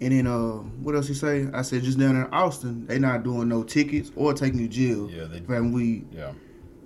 And 0.00 0.12
then 0.12 0.26
uh, 0.28 0.58
what 0.82 0.94
else 0.94 1.08
he 1.08 1.14
say? 1.14 1.48
I 1.52 1.62
said 1.62 1.82
just 1.82 1.98
down 1.98 2.14
in 2.16 2.22
Austin, 2.32 2.86
they 2.86 2.98
not 3.00 3.24
doing 3.24 3.48
no 3.48 3.64
tickets 3.64 4.12
or 4.14 4.32
taking 4.32 4.60
you 4.60 4.68
jail 4.68 5.10
Yeah, 5.10 5.24
they- 5.24 5.40
for 5.40 5.54
having 5.54 5.72
weed. 5.72 6.06
Yeah. 6.12 6.32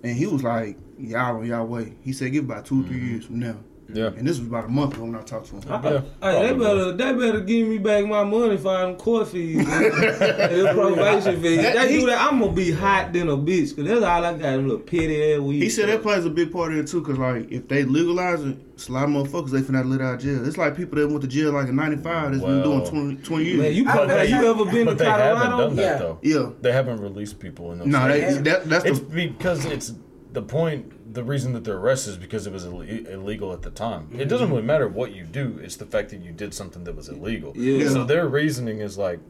And 0.02 0.16
he 0.16 0.26
was 0.26 0.42
like, 0.42 0.78
"Y'all 0.98 1.36
on 1.36 1.46
y'all 1.46 1.66
way." 1.66 1.94
He 2.00 2.12
said, 2.12 2.32
"Give 2.32 2.44
about 2.44 2.64
2 2.66 2.80
or 2.80 2.84
three 2.84 2.96
Mm-hmm. 2.96 3.08
years 3.10 3.24
from 3.26 3.38
now." 3.40 3.56
Yeah. 3.94 4.06
And 4.06 4.26
this 4.26 4.38
was 4.38 4.48
about 4.48 4.64
a 4.64 4.68
month 4.68 4.94
ago 4.94 5.04
when 5.04 5.14
I 5.14 5.22
talked 5.22 5.46
to 5.50 5.56
him. 5.56 5.62
I- 5.68 5.90
Yeah, 5.92 6.00
Hey, 6.22 6.48
they 6.48 6.54
better 6.58 6.92
they 6.92 7.12
better 7.12 7.40
give 7.40 7.68
me 7.68 7.78
back 7.78 8.06
my 8.06 8.24
money 8.24 8.56
for 8.56 8.76
them 8.78 8.96
court 8.96 9.28
fees 9.28 9.58
and 9.58 9.68
them 9.68 10.74
probation 10.74 11.40
fees. 11.42 11.58
They 11.58 11.88
do 12.00 12.06
that, 12.06 12.20
I'm 12.32 12.40
gonna 12.40 12.52
be 12.52 12.70
hot 12.72 13.12
than 13.12 13.28
a 13.28 13.36
bitch, 13.36 13.76
cause 13.76 13.84
that's 13.86 14.02
all 14.02 14.24
I 14.24 14.32
got. 14.32 14.40
Them 14.40 14.68
little 14.68 14.78
petty 14.84 15.34
ass 15.34 15.40
weed. 15.40 15.62
He 15.62 15.68
said 15.70 15.88
that 15.88 16.02
plays 16.02 16.24
a 16.24 16.30
big 16.30 16.52
part 16.52 16.72
of 16.72 16.78
it 16.78 16.86
too, 16.88 17.02
cause 17.02 17.18
like 17.18 17.50
if 17.50 17.68
they 17.68 17.84
legalize 17.84 18.42
it, 18.42 18.56
it's 18.74 18.88
a 18.88 18.92
lot 18.92 19.04
of 19.04 19.10
motherfuckers 19.10 19.50
they 19.50 19.60
finna 19.60 19.84
let 19.88 20.00
out 20.00 20.14
of 20.14 20.20
jail. 20.20 20.46
It's 20.46 20.56
like 20.58 20.76
people 20.76 20.98
that 20.98 21.08
went 21.08 21.20
to 21.22 21.28
jail 21.28 21.52
like 21.52 21.68
in 21.68 21.76
'95 21.76 22.32
that's 22.32 22.44
been 22.44 22.62
doing 22.62 22.84
20, 22.86 23.16
20 23.16 23.44
years. 23.44 23.58
Man, 23.60 23.72
you, 23.74 23.88
I- 23.88 24.06
have 24.06 24.28
you 24.28 24.50
ever 24.50 24.64
been 24.64 24.86
to 24.86 24.92
But 24.92 24.98
they 24.98 25.04
haven't 25.04 25.36
Colorado? 25.42 25.58
done 25.68 25.76
that 25.76 25.82
Yeah. 25.82 25.98
though. 25.98 26.18
yeah, 26.22 26.50
They 26.60 26.72
haven't 26.72 27.00
released 27.00 27.38
people 27.38 27.72
in 27.72 27.78
those. 27.80 27.88
no, 27.88 28.08
they, 28.08 28.20
that, 28.42 28.68
that's 28.68 28.84
it's 28.84 28.98
the 29.00 29.04
because 29.04 29.64
it's 29.66 29.92
the 30.32 30.42
point. 30.42 30.90
The 31.12 31.24
reason 31.24 31.52
that 31.52 31.64
they're 31.64 31.76
arrested 31.76 32.12
is 32.12 32.16
because 32.16 32.46
it 32.46 32.52
was 32.52 32.64
Ill- 32.64 32.80
illegal 32.80 33.52
at 33.52 33.62
the 33.62 33.70
time. 33.70 34.08
It 34.12 34.26
doesn't 34.26 34.46
mm-hmm. 34.46 34.54
really 34.54 34.66
matter 34.66 34.88
what 34.88 35.14
you 35.14 35.24
do; 35.24 35.58
it's 35.62 35.76
the 35.76 35.86
fact 35.86 36.10
that 36.10 36.20
you 36.22 36.32
did 36.32 36.54
something 36.54 36.84
that 36.84 36.96
was 36.96 37.08
illegal. 37.08 37.52
Yeah. 37.56 37.88
So 37.88 38.04
their 38.04 38.26
reasoning 38.26 38.80
is 38.80 38.96
like, 38.96 39.20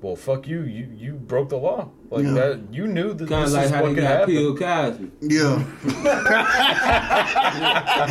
"Well, 0.00 0.16
fuck 0.16 0.46
you. 0.46 0.62
You 0.62 0.88
you 0.96 1.12
broke 1.14 1.48
the 1.48 1.56
law. 1.58 1.90
Like 2.10 2.24
Yeah. 2.24 2.32
that. 2.32 2.60
You 2.72 2.86
knew 2.86 3.12
that 3.14 3.28
Kind 3.28 3.44
this 3.46 3.50
of 3.50 3.56
like 3.56 3.64
is 3.66 3.70
how 3.70 3.82
what 3.82 3.88
they 3.88 3.94
could 3.96 4.02
got 4.04 4.18
happen." 4.20 4.34
Bill 4.34 4.56
Cosby. 4.56 5.10
yeah. 5.22 5.64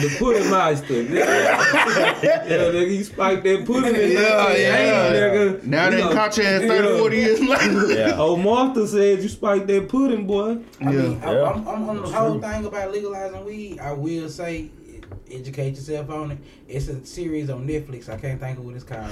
The 0.01 0.15
pudding 0.19 0.49
master. 0.49 1.01
yeah, 1.01 2.71
nigga, 2.71 2.89
he 2.89 3.03
spiked 3.03 3.43
that 3.43 3.65
pudding 3.65 3.95
in 3.95 4.11
Yeah, 4.11 4.45
1980, 4.45 4.61
yeah. 4.61 5.11
nigga. 5.11 5.63
Now 5.63 5.85
You 5.85 5.91
they 5.91 6.01
know, 6.03 6.13
caught 6.13 6.38
you 6.38 6.43
at 6.43 6.61
30, 6.61 6.88
yeah. 6.88 6.97
40 6.99 7.17
years 7.17 7.39
later. 7.41 7.93
Yeah. 7.93 8.15
Oh, 8.17 8.35
Martha 8.38 8.88
said 8.88 9.23
you 9.23 9.29
spiked 9.29 9.67
that 9.67 9.89
pudding, 9.89 10.27
boy. 10.27 10.57
I 10.81 10.83
mean, 10.85 11.19
Yeah. 11.19 11.29
I, 11.29 11.33
Yeah. 11.33 11.43
I'm, 11.51 11.67
I'm 11.67 11.89
on 11.89 12.01
the 12.01 12.07
whole 12.09 12.39
thing 12.39 12.65
about 12.65 12.91
legalizing 12.91 13.45
weed. 13.45 13.79
I 13.79 13.93
will 13.93 14.29
say, 14.29 14.69
educate 15.31 15.69
yourself 15.75 16.09
on 16.09 16.31
it. 16.31 16.38
It's 16.67 16.88
a 16.89 17.03
series 17.05 17.49
on 17.49 17.67
Netflix. 17.67 18.09
I 18.09 18.17
can't 18.17 18.39
think 18.39 18.57
of 18.59 18.65
what 18.65 18.75
it's 18.75 18.83
called. 18.83 19.09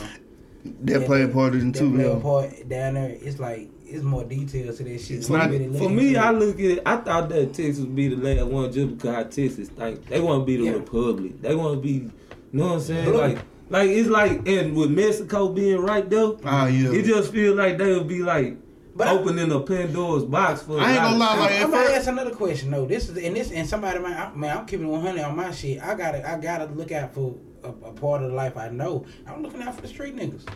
That 0.83 1.05
played 1.05 1.31
part 1.33 1.53
of 1.55 1.61
it 1.61 1.73
That 1.73 1.79
too. 1.79 1.93
play 1.93 2.07
Yeah. 2.07 2.19
part 2.19 2.69
down 2.69 2.93
there. 2.95 3.15
It's 3.21 3.39
like 3.39 3.69
it's 3.87 4.03
more 4.03 4.23
details 4.23 4.77
to 4.77 4.83
that 4.83 4.99
shit. 4.99 5.17
It's 5.17 5.29
not- 5.29 5.49
really 5.51 5.77
For 5.77 5.89
me. 5.89 6.15
I 6.15 6.31
look 6.31 6.55
at 6.55 6.65
it. 6.65 6.81
I 6.85 6.97
thought 6.97 7.29
that 7.29 7.53
Texas 7.53 7.79
would 7.79 7.95
be 7.95 8.07
the 8.07 8.15
last 8.15 8.47
one 8.47 8.71
just 8.71 8.97
because 8.97 9.15
how 9.15 9.23
Texas 9.23 9.69
like 9.77 10.05
they 10.09 10.19
want 10.19 10.41
to 10.41 10.45
be 10.45 10.57
the 10.57 10.63
Yeah. 10.65 10.71
republic. 10.73 11.41
They 11.41 11.53
want 11.55 11.75
to 11.75 11.81
be, 11.81 11.89
you 11.91 12.11
know 12.51 12.65
what 12.65 12.73
I'm 12.73 12.79
saying? 12.81 13.05
Blue. 13.05 13.17
Like, 13.17 13.37
like 13.69 13.89
it's 13.89 14.09
like, 14.09 14.47
and 14.47 14.75
with 14.75 14.89
Mexico 14.89 15.49
being 15.49 15.77
right 15.81 16.09
there, 16.09 16.31
Ah, 16.43 16.67
yeah. 16.67 16.91
it 16.93 17.03
just 17.05 17.31
feels 17.31 17.55
like 17.57 17.77
they 17.77 17.93
would 17.93 18.07
be 18.07 18.23
like 18.23 18.57
But 18.97 19.07
opening 19.09 19.51
a 19.51 19.59
Pandora's 19.59 20.23
box 20.23 20.61
for. 20.63 20.77
a 20.77 20.81
I 20.81 20.91
ain't 20.91 21.01
gonna 21.01 21.17
lie, 21.17 21.37
like, 21.39 21.61
I'm 21.61 21.69
gonna 21.69 21.89
ask 21.91 22.07
another 22.07 22.31
question 22.31 22.71
though. 22.71 22.85
This 22.85 23.07
is 23.09 23.17
and 23.17 23.35
this 23.35 23.51
and 23.51 23.67
somebody 23.67 23.99
might 23.99 24.13
I, 24.15 24.31
man, 24.35 24.57
I'm 24.57 24.65
keeping 24.65 24.87
100 24.87 25.21
on 25.21 25.35
my 25.35 25.51
shit. 25.51 25.79
I 25.83 25.93
gotta 25.95 26.27
I 26.27 26.39
gotta 26.39 26.69
look 26.73 26.91
out 26.91 27.13
for 27.13 27.35
a, 27.65 27.87
a 27.87 27.91
part 27.93 28.23
of 28.23 28.29
the 28.31 28.35
life 28.35 28.57
I 28.57 28.69
know. 28.69 29.05
I'm 29.27 29.41
looking 29.43 29.61
out 29.61 29.75
for 29.75 29.81
the 29.81 29.87
street 29.87 30.15
niggas. 30.15 30.47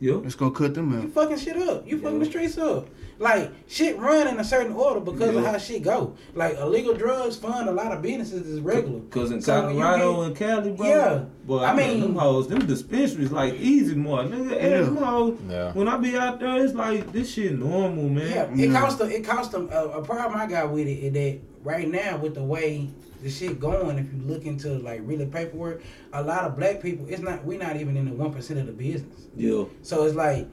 yeah. 0.00 0.14
Let's 0.14 0.34
go 0.34 0.50
cut 0.50 0.74
them 0.74 0.92
You 1.02 1.08
fucking 1.08 1.38
shit 1.38 1.56
up. 1.56 1.86
You 1.86 1.98
fucking 1.98 2.18
Yeah. 2.18 2.24
the 2.24 2.30
streets 2.30 2.58
up. 2.58 2.88
Like 3.18 3.52
shit 3.68 3.96
run 3.98 4.26
in 4.26 4.40
a 4.40 4.44
certain 4.44 4.72
order 4.72 4.98
because 4.98 5.36
of 5.36 5.44
how 5.44 5.56
shit 5.58 5.82
go. 5.84 6.14
Like 6.34 6.56
illegal 6.58 6.94
drugs 6.94 7.36
fund 7.36 7.68
a 7.68 7.72
lot 7.72 7.92
of 7.92 8.02
businesses 8.02 8.48
is 8.48 8.60
regular. 8.60 9.00
Cause 9.10 9.30
in 9.30 9.40
So 9.40 9.60
Colorado 9.62 10.16
get- 10.16 10.26
and 10.26 10.36
Cali, 10.36 10.70
bro, 10.72 10.86
Yeah. 10.88 11.24
boy, 11.46 11.58
I 11.58 11.70
I 11.70 11.76
mean, 11.76 11.88
mean- 11.88 12.00
them 12.00 12.14
hoes, 12.16 12.48
them 12.48 12.66
dispensaries 12.66 13.30
like 13.30 13.54
easy 13.54 13.94
more, 13.94 14.24
nigga. 14.24 14.52
And 14.58 14.70
Yeah. 14.70 14.82
them 14.82 14.96
hoes, 14.96 15.38
Yeah. 15.48 15.72
when 15.72 15.86
I 15.86 15.96
be 15.98 16.16
out 16.16 16.40
there, 16.40 16.64
it's 16.64 16.74
like 16.74 17.12
this 17.12 17.30
shit 17.32 17.56
normal, 17.56 18.08
man. 18.08 18.28
Yeah, 18.28 18.64
it 18.64 18.70
Yeah. 18.70 18.80
cost 18.80 18.98
them. 18.98 19.10
It 19.10 19.24
cost 19.24 19.52
them. 19.52 19.68
Uh, 19.72 19.88
a 19.88 20.02
problem 20.02 20.40
I 20.40 20.46
got 20.48 20.72
with 20.72 20.88
it 20.88 20.98
is 20.98 21.12
that 21.12 21.38
right 21.62 21.88
now 21.88 22.16
with 22.16 22.34
the 22.34 22.42
way 22.42 22.88
the 23.22 23.30
shit 23.30 23.60
going, 23.60 23.98
if 23.98 24.12
you 24.12 24.20
look 24.24 24.44
into 24.44 24.70
like 24.78 25.00
really 25.04 25.26
paperwork, 25.26 25.82
a 26.12 26.22
lot 26.22 26.44
of 26.44 26.56
black 26.56 26.80
people, 26.82 27.06
it's 27.08 27.22
not. 27.22 27.44
We're 27.44 27.58
not 27.58 27.76
even 27.76 27.96
in 27.96 28.06
the 28.06 28.12
one 28.12 28.32
percent 28.32 28.60
of 28.60 28.66
the 28.66 28.72
business. 28.72 29.28
Yeah. 29.36 29.64
So 29.82 30.04
it's 30.04 30.14
like, 30.14 30.48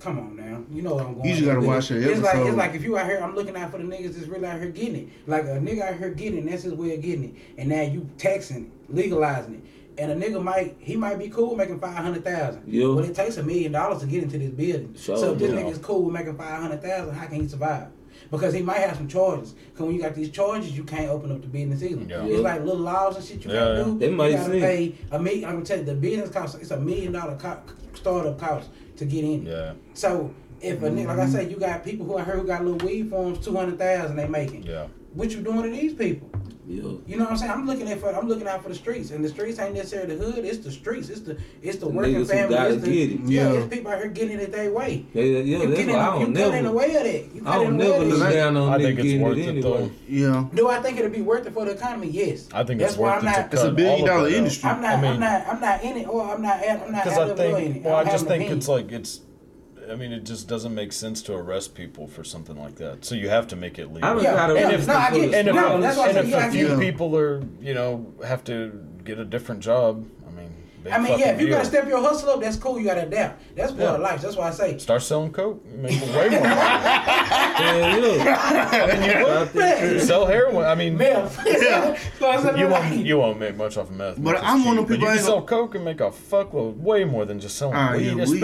come 0.00 0.18
on 0.18 0.36
now, 0.36 0.64
you 0.70 0.82
know 0.82 0.94
what 0.94 1.06
I'm 1.06 1.14
going. 1.14 1.28
You 1.28 1.34
just 1.34 1.46
gotta 1.46 1.60
watch 1.60 1.90
it. 1.90 2.02
your 2.02 2.12
It's 2.12 2.20
like 2.20 2.36
it's 2.36 2.56
like 2.56 2.74
if 2.74 2.82
you 2.82 2.96
out 2.98 3.06
here, 3.06 3.20
I'm 3.22 3.34
looking 3.34 3.56
out 3.56 3.70
for 3.70 3.78
the 3.78 3.84
niggas 3.84 4.14
that's 4.14 4.28
really 4.28 4.46
out 4.46 4.60
here 4.60 4.70
getting 4.70 4.96
it. 4.96 5.08
Like 5.26 5.44
a 5.44 5.58
nigga 5.58 5.82
out 5.82 5.98
here 5.98 6.10
getting 6.10 6.46
it, 6.46 6.50
that's 6.50 6.62
his 6.62 6.74
way 6.74 6.94
of 6.94 7.02
getting 7.02 7.24
it. 7.24 7.34
And 7.58 7.68
now 7.68 7.82
you 7.82 8.08
taxing 8.18 8.66
it, 8.66 8.94
legalizing 8.94 9.54
it. 9.54 9.60
And 9.96 10.10
a 10.10 10.16
nigga 10.16 10.42
might 10.42 10.76
he 10.80 10.96
might 10.96 11.18
be 11.18 11.28
cool 11.28 11.54
making 11.54 11.78
five 11.80 11.96
hundred 11.96 12.24
thousand. 12.24 12.64
Yeah. 12.66 12.92
But 12.94 13.04
it 13.04 13.14
takes 13.14 13.36
a 13.36 13.42
million 13.42 13.72
dollars 13.72 14.00
to 14.00 14.06
get 14.06 14.22
into 14.22 14.38
this 14.38 14.50
building. 14.50 14.94
Sure, 14.96 15.16
so 15.16 15.32
if 15.32 15.38
this 15.38 15.52
yeah. 15.52 15.60
nigga's 15.60 15.78
cool 15.78 16.02
with 16.02 16.14
making 16.14 16.36
five 16.36 16.60
hundred 16.60 16.82
thousand, 16.82 17.14
how 17.14 17.26
can 17.26 17.42
he 17.42 17.48
survive? 17.48 17.88
Because 18.36 18.54
he 18.54 18.62
might 18.62 18.78
have 18.78 18.96
some 18.96 19.08
charges. 19.08 19.54
Cause 19.74 19.86
when 19.86 19.94
you 19.94 20.00
got 20.02 20.14
these 20.14 20.30
charges, 20.30 20.76
you 20.76 20.84
can't 20.84 21.08
open 21.10 21.32
up 21.32 21.40
the 21.40 21.48
business 21.48 21.82
either. 21.82 22.02
Yeah. 22.02 22.24
It's 22.24 22.40
like 22.40 22.60
little 22.62 22.76
laws 22.80 23.16
and 23.16 23.24
shit 23.24 23.44
you 23.44 23.50
Yeah, 23.52 23.58
gotta 23.60 23.78
yeah. 23.78 23.84
do. 23.84 23.98
It 24.04 24.10
you 24.10 24.16
makes 24.16 24.34
gotta 24.40 24.50
sense. 24.52 24.62
pay 24.64 24.94
a 25.10 25.18
million. 25.18 25.44
I'm 25.46 25.52
gonna 25.54 25.64
tell 25.64 25.78
you, 25.78 25.84
the 25.84 25.94
business 25.94 26.30
cost 26.30 26.58
it's 26.60 26.70
a 26.70 26.78
million 26.80 27.12
dollar 27.12 27.36
co- 27.36 27.62
startup 27.94 28.38
cost 28.38 28.70
to 28.96 29.04
get 29.04 29.24
in. 29.24 29.46
Yeah. 29.46 29.72
So 29.94 30.32
if 30.60 30.82
a 30.82 30.88
nigga, 30.90 31.06
like 31.06 31.18
I 31.18 31.28
said, 31.28 31.50
you 31.50 31.56
got 31.58 31.84
people 31.84 32.06
who 32.06 32.16
I 32.16 32.22
heard 32.22 32.38
who 32.38 32.46
got 32.46 32.64
little 32.64 32.86
weed 32.86 33.10
farms, 33.10 33.44
two 33.44 33.54
hundred 33.56 33.78
thousand 33.78 34.16
they 34.16 34.28
making. 34.28 34.62
Yeah. 34.64 34.86
what 35.14 35.30
you 35.30 35.40
doing 35.42 35.62
to 35.64 35.70
these 35.70 35.94
people? 35.94 36.30
Yeah. 36.66 36.82
You 37.06 37.16
know 37.18 37.24
what 37.24 37.32
I'm 37.32 37.36
saying? 37.36 37.50
I'm 37.52 37.66
looking 37.66 37.88
at 37.90 38.00
for 38.00 38.08
I'm 38.14 38.26
looking 38.26 38.46
out 38.48 38.62
for 38.62 38.70
the 38.70 38.74
streets, 38.74 39.10
and 39.10 39.22
the 39.22 39.28
streets 39.28 39.58
ain't 39.58 39.74
necessarily 39.74 40.16
the 40.16 40.24
hood. 40.24 40.44
It's 40.46 40.58
the 40.58 40.70
streets. 40.70 41.10
It's 41.10 41.20
the 41.20 41.36
it's 41.62 41.76
the 41.76 41.88
working 41.88 42.14
niggas 42.14 42.28
family. 42.30 42.54
It's 42.56 42.82
the, 42.84 42.90
get 42.90 43.10
it. 43.10 43.20
Yeah, 43.26 43.52
Yeah. 43.52 43.58
it's 43.58 43.74
people 43.74 43.92
out 43.92 43.98
here 43.98 44.08
getting 44.08 44.38
it 44.40 44.50
their 44.50 44.72
way. 44.72 45.04
Yeah, 45.12 45.22
yeah, 45.24 45.38
yeah 45.40 45.58
you 45.58 45.66
that's 45.68 45.78
get 45.80 45.88
in, 45.88 45.94
why 45.94 46.00
I 46.00 46.04
don't 46.06 46.18
cut 46.20 46.26
in 46.28 46.32
the 46.32 46.50
never, 46.62 46.72
way 46.72 46.96
of 46.96 47.02
that. 47.04 47.34
You 47.34 47.42
I 47.44 47.54
don't 47.56 47.76
the 47.76 47.84
never 47.84 48.04
look 48.04 48.32
down 48.32 48.56
on 48.56 48.72
I 48.72 48.78
think 48.78 48.98
it's 48.98 49.02
getting 49.06 49.20
worth 49.20 49.36
it 49.36 49.40
it 49.42 49.48
anyway. 49.48 49.62
though. 49.62 49.90
Yeah. 50.08 50.44
Do 50.54 50.68
I 50.68 50.80
think 50.80 50.98
it'd 50.98 51.12
be 51.12 51.20
worth 51.22 51.46
it 51.46 51.52
for 51.52 51.66
the 51.66 51.72
economy? 51.72 52.08
Yes. 52.08 52.48
I 52.54 52.64
think 52.64 52.80
That's 52.80 52.92
it's 52.94 52.98
why 52.98 53.14
worth 53.16 53.24
I'm 53.24 53.28
it 53.28 53.32
to 53.32 53.40
not. 53.40 53.50
cut 53.50 53.52
It's 53.54 53.62
a 53.62 53.70
billion 53.72 53.92
all 53.92 54.00
of 54.00 54.06
dollar 54.06 54.22
that 54.22 54.32
out. 54.34 54.38
industry. 54.38 54.70
I'm 54.70 54.80
not. 54.82 54.90
I 54.90 54.94
I 54.94 55.00
mean- 55.02 55.12
am 55.12 55.20
not. 55.20 55.46
I'm 55.48 55.60
not 55.60 55.82
in 55.84 55.96
it, 55.98 56.08
or 56.08 56.22
I'm 56.34 56.42
not. 56.42 56.62
At, 56.62 56.82
I'm 56.82 56.92
not 56.92 57.04
Because 57.04 57.18
I 57.18 57.34
think, 57.34 57.84
well, 57.84 57.96
I 57.96 58.04
just 58.04 58.26
think 58.26 58.50
it's 58.50 58.68
like 58.68 58.90
it's. 58.90 59.20
I 59.90 59.94
mean, 59.96 60.12
it 60.12 60.24
just 60.24 60.48
doesn't 60.48 60.74
make 60.74 60.92
sense 60.92 61.22
to 61.22 61.34
arrest 61.34 61.74
people 61.74 62.06
for 62.06 62.24
something 62.24 62.56
like 62.56 62.76
that. 62.76 63.04
So 63.04 63.14
you 63.14 63.28
have 63.28 63.46
to 63.48 63.56
make 63.56 63.78
it 63.78 63.92
legal. 63.92 64.04
I 64.08 64.14
don't 64.14 64.22
Yeah, 64.22 64.34
gotta 64.34 64.54
yeah, 64.54 64.60
no, 64.60 64.66
I 64.66 64.70
them 64.70 64.80
get 64.80 64.80
for 64.80 64.86
the 64.86 65.24
it. 65.24 65.34
and 65.34 65.48
if, 65.48 65.54
No, 65.54 65.80
that's 65.80 65.98
and 65.98 66.18
if 66.18 66.34
a 66.34 66.50
few 66.50 66.68
get- 66.68 66.78
people 66.80 67.16
are, 67.16 67.42
you 67.60 67.74
know, 67.74 68.06
have 68.26 68.44
to 68.44 68.72
get 69.04 69.18
a 69.18 69.24
different 69.24 69.60
job, 69.62 70.06
I 70.26 70.30
mean, 70.36 70.50
I 70.92 70.98
mean, 70.98 71.18
yeah, 71.18 71.30
if 71.30 71.40
you 71.40 71.46
deal. 71.46 71.56
gotta 71.56 71.68
step 71.68 71.86
your 71.88 72.00
hustle 72.00 72.30
up, 72.30 72.40
that's 72.42 72.56
cool. 72.56 72.78
You 72.78 72.84
gotta 72.84 73.02
adapt. 73.06 73.42
That's 73.56 73.70
part 73.72 73.82
Yeah. 73.82 73.94
of 73.94 74.00
life. 74.00 74.20
That's 74.20 74.36
why 74.36 74.48
I 74.48 74.50
say. 74.50 74.76
Start 74.78 75.02
selling 75.02 75.32
coke, 75.32 75.64
you 75.70 75.78
make 75.78 76.00
way 76.14 76.28
more. 76.30 76.40
money. 76.40 76.44
Yeah, 77.54 77.96
yeah. 77.96 79.48
Man, 79.54 80.00
Sell 80.00 80.26
heroin. 80.26 80.64
I 80.66 80.74
mean, 80.74 80.96
meth. 80.96 81.36
So 82.18 82.28
I 82.28 82.42
said, 82.42 82.58
you 82.58 82.66
won't 82.68 82.94
you 83.06 83.18
won't 83.18 83.38
make 83.38 83.56
much 83.56 83.76
off 83.76 83.90
of 83.90 83.96
meth. 83.96 84.16
But 84.22 84.42
I'm 84.42 84.64
one 84.64 84.76
of 84.78 84.84
cheap. 84.84 84.88
the 84.88 84.94
But 84.94 85.00
people 85.00 85.08
you 85.10 85.14
can 85.18 85.24
sell 85.24 85.42
coke 85.42 85.74
and 85.76 85.84
make 85.84 86.00
a 86.00 86.10
fuckload, 86.10 86.76
way 86.78 87.04
more 87.04 87.24
than 87.24 87.38
just 87.40 87.56
selling 87.56 87.76
Ah, 87.76 87.92
weed. 87.92 88.06
yeah, 88.16 88.24
weed. 88.26 88.40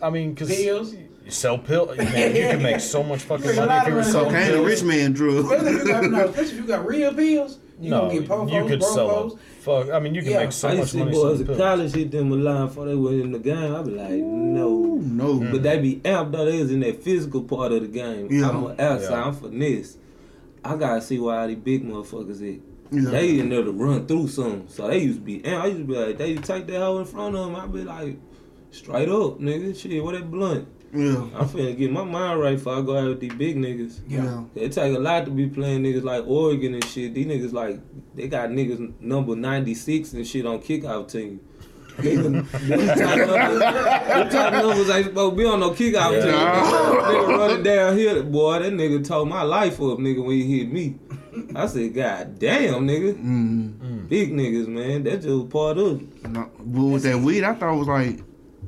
Especially, 0.00 0.06
I 0.06 0.10
mean, 0.10 0.34
because 0.34 0.48
Pills. 0.54 0.94
you 0.94 1.30
sell 1.30 1.58
pills. 1.58 1.96
Man, 1.96 2.36
you 2.36 2.42
can 2.42 2.62
make 2.70 2.80
so 2.80 3.02
much 3.02 3.22
fucking 3.22 3.46
money 3.56 3.66
lot 3.66 3.88
if 3.88 3.92
you 3.92 3.92
of 3.92 3.94
were 3.94 4.00
money. 4.00 4.12
selling 4.12 4.30
Cocaine, 4.30 4.48
a 4.48 4.52
pills. 4.54 4.66
rich 4.66 4.82
man 4.84 5.12
Drew. 5.12 5.40
Especially 5.40 5.68
if 5.70 5.78
you 5.86 5.92
got, 5.92 6.04
no, 6.10 6.24
especially 6.28 6.52
if 6.52 6.56
you 6.60 6.66
got 6.66 6.86
real 6.86 7.14
pills, 7.14 7.58
you 7.80 7.90
no, 7.90 8.00
gonna 8.08 8.20
get 8.20 8.28
pofos, 8.28 8.52
you 8.52 8.68
could 8.68 8.82
sell 8.82 9.28
them. 9.30 9.38
Fuck, 9.60 9.90
I 9.90 9.98
mean, 9.98 10.14
you 10.14 10.20
can 10.22 10.30
Yeah. 10.32 10.40
make 10.40 10.52
so 10.52 10.68
I 10.68 10.74
much 10.76 10.90
see 10.90 10.98
money 10.98 11.10
boys 11.12 11.20
selling 11.22 11.40
in 11.40 11.46
pills. 11.46 11.58
college 11.58 11.92
hit 11.94 12.10
them 12.10 12.32
a 12.32 12.36
line 12.36 12.66
before 12.66 12.84
they 12.86 12.94
went 12.94 13.20
in 13.22 13.32
the 13.32 13.38
game. 13.38 13.74
I'd 13.74 13.84
be 13.86 13.90
like, 13.92 14.10
no. 14.10 14.68
No. 15.00 15.34
Mm. 15.40 15.50
But 15.52 15.62
they 15.62 15.78
be 15.78 15.96
amped 16.04 16.32
though. 16.32 16.44
They 16.44 16.58
was 16.60 16.70
in 16.70 16.80
that 16.80 17.02
physical 17.02 17.42
part 17.42 17.72
of 17.72 17.80
the 17.80 17.88
game. 17.88 18.28
Yeah. 18.30 18.50
I'm 18.50 18.64
an 18.66 18.78
outside. 18.80 19.10
Yeah. 19.10 19.24
I'm 19.24 19.34
finesse. 19.34 19.96
I 20.62 20.76
gotta 20.76 21.00
see 21.00 21.18
why 21.18 21.40
all 21.40 21.48
these 21.48 21.56
big 21.56 21.82
motherfuckers 21.88 22.42
is. 22.42 22.58
Yeah. 22.92 23.10
They 23.10 23.38
in 23.38 23.48
there 23.48 23.64
to 23.64 23.72
run 23.72 24.06
through 24.06 24.28
something. 24.28 24.66
So 24.68 24.86
they 24.88 24.98
used 24.98 25.20
to 25.20 25.24
be 25.24 25.40
amped. 25.40 25.60
I 25.62 25.66
used 25.68 25.78
to 25.78 25.84
be 25.84 25.94
like, 25.96 26.18
they 26.18 26.34
take 26.36 26.66
that 26.66 26.78
hoe 26.80 26.98
in 26.98 27.06
front 27.06 27.34
of 27.34 27.46
them. 27.46 27.56
I'd 27.56 27.72
be 27.72 27.82
like, 27.84 28.16
straight 28.74 29.08
up, 29.08 29.38
nigga. 29.40 29.76
Shit, 29.78 30.02
what 30.02 30.14
that 30.14 30.30
blunt? 30.30 30.68
Yeah. 30.92 31.26
I'm 31.34 31.48
finna 31.48 31.76
get 31.76 31.90
my 31.90 32.04
mind 32.04 32.38
right 32.40 32.56
before 32.56 32.76
I 32.76 32.80
go 32.82 32.96
out 32.96 33.08
with 33.08 33.20
these 33.20 33.34
big 33.34 33.56
niggas. 33.56 34.00
Yeah. 34.06 34.44
It 34.54 34.72
take 34.72 34.94
a 34.94 34.98
lot 35.00 35.24
to 35.24 35.30
be 35.32 35.48
playing 35.48 35.82
niggas 35.82 36.04
like 36.04 36.24
Oregon 36.26 36.74
and 36.74 36.84
shit. 36.84 37.14
These 37.14 37.26
niggas 37.26 37.52
like 37.52 37.80
they 38.14 38.28
got 38.28 38.50
niggas 38.50 39.00
number 39.00 39.34
ninety 39.34 39.74
six 39.74 40.12
and 40.12 40.24
shit 40.26 40.46
on 40.46 40.60
kickout 40.60 41.08
team. 41.08 41.40
Nigga, 41.96 42.42
what 42.86 42.98
type 42.98 43.20
of 43.20 43.28
numbers- 43.28 43.60
what 43.60 44.30
type 44.30 44.52
of 44.52 44.62
numbers 44.66 44.90
ain't 44.90 45.06
supposed 45.06 45.32
to 45.32 45.36
be 45.36 45.44
on 45.44 45.60
no 45.60 45.70
kickout 45.70 46.12
Yeah. 46.12 46.20
team? 46.20 46.30
No. 46.32 47.00
Nigga 47.02 47.38
running 47.38 47.62
down 47.64 47.96
here, 47.96 48.22
boy. 48.22 48.58
That 48.60 48.72
nigga 48.72 49.04
told 49.04 49.28
my 49.28 49.42
life 49.42 49.74
up, 49.80 49.98
nigga, 49.98 50.24
when 50.24 50.36
he 50.36 50.58
hit 50.58 50.72
me. 50.72 50.96
I 51.56 51.66
said, 51.66 51.92
God 51.94 52.38
damn, 52.38 52.86
nigga. 52.86 53.14
Mm. 53.20 54.08
Big 54.08 54.32
niggas, 54.32 54.68
man. 54.68 55.02
That's 55.02 55.24
just 55.24 55.48
part 55.50 55.78
of 55.78 56.00
it. 56.00 56.30
No, 56.30 56.48
but 56.60 56.82
with 56.84 57.02
that 57.02 57.18
weed, 57.18 57.42
I 57.42 57.54
thought 57.54 57.74
it 57.74 57.78
was 57.78 57.88
like, 57.88 58.20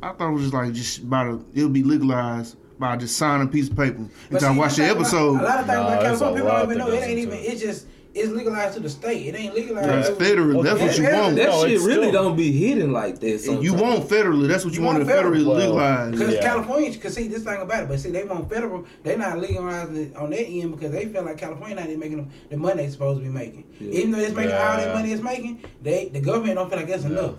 I 0.02 0.12
thought 0.12 0.28
it 0.28 0.32
was 0.32 0.42
just 0.42 0.54
like 0.54 0.72
just 0.72 0.98
about 0.98 1.26
a, 1.26 1.40
it'll 1.54 1.68
be 1.70 1.82
legalized 1.82 2.56
by 2.78 2.96
just 2.96 3.16
signing 3.16 3.48
a 3.48 3.50
piece 3.50 3.68
of 3.68 3.76
paper. 3.76 4.04
But 4.30 4.42
Until 4.42 4.48
I 4.48 4.52
see, 4.52 4.58
watch 4.58 4.76
the 4.76 4.82
that's 4.82 4.90
like- 4.94 5.00
episode. 5.00 5.40
A 5.40 5.42
lot 5.44 5.60
of 5.60 5.66
things 5.66 5.78
Nah, 5.78 5.86
about 5.88 6.00
there's 6.02 6.18
California, 6.18 6.42
people 6.44 6.50
don't 6.58 6.64
even 6.64 6.78
know. 6.78 6.88
It 6.92 7.02
ain't 7.08 7.18
even. 7.18 7.34
it. 7.38 7.42
It's 7.42 7.60
just 7.62 7.86
it's 8.14 8.30
legalized 8.32 8.72
to 8.74 8.80
the 8.80 8.88
state. 8.88 9.26
It 9.26 9.34
ain't 9.38 9.54
legalized. 9.54 9.90
It's 9.90 10.08
to- 10.08 10.14
federal. 10.24 10.54
Well, 10.54 10.62
That's 10.62 10.80
what 10.80 10.96
you 10.96 11.04
yeah, 11.04 11.20
want. 11.22 11.36
That 11.36 11.48
No, 11.50 11.66
shit 11.66 11.80
really 11.80 12.08
still- 12.08 12.12
don't 12.12 12.36
be 12.36 12.50
hitting 12.50 12.90
like 12.92 13.20
that. 13.20 13.60
you 13.62 13.74
want 13.74 14.08
federally. 14.08 14.48
That's 14.48 14.64
what 14.64 14.72
you, 14.72 14.80
You 14.80 14.86
want. 14.86 14.98
want 15.00 15.10
federally 15.10 15.44
federal. 15.44 15.54
legalized. 15.56 16.12
Because 16.18 16.34
Yeah. 16.34 16.40
California, 16.42 16.90
because 16.92 17.14
see 17.14 17.28
this 17.28 17.42
thing 17.44 17.60
about 17.60 17.82
it, 17.82 17.88
but 17.90 18.00
see 18.00 18.10
they 18.10 18.24
want 18.24 18.48
federal. 18.48 18.86
They 19.02 19.16
not 19.18 19.38
legalizing 19.38 19.96
it 19.96 20.16
on 20.16 20.30
their 20.30 20.44
end 20.46 20.70
because 20.76 20.92
they 20.92 21.04
feel 21.06 21.24
like 21.24 21.36
California 21.36 21.76
not 21.76 21.86
even 21.88 21.98
making 22.00 22.16
them 22.16 22.30
the 22.48 22.56
money 22.56 22.82
they're 22.82 22.90
supposed 22.90 23.20
to 23.20 23.24
be 23.26 23.30
making. 23.30 23.64
Yeah. 23.80 23.90
Even 24.00 24.12
though 24.12 24.18
it's 24.18 24.34
making 24.34 24.52
all 24.52 24.76
that 24.78 24.94
money 24.94 25.12
it's 25.12 25.22
making, 25.22 25.60
they 25.82 26.08
the 26.08 26.20
government 26.20 26.54
don't 26.56 26.70
feel 26.70 26.78
like 26.78 26.88
that's 26.88 27.04
enough. 27.04 27.34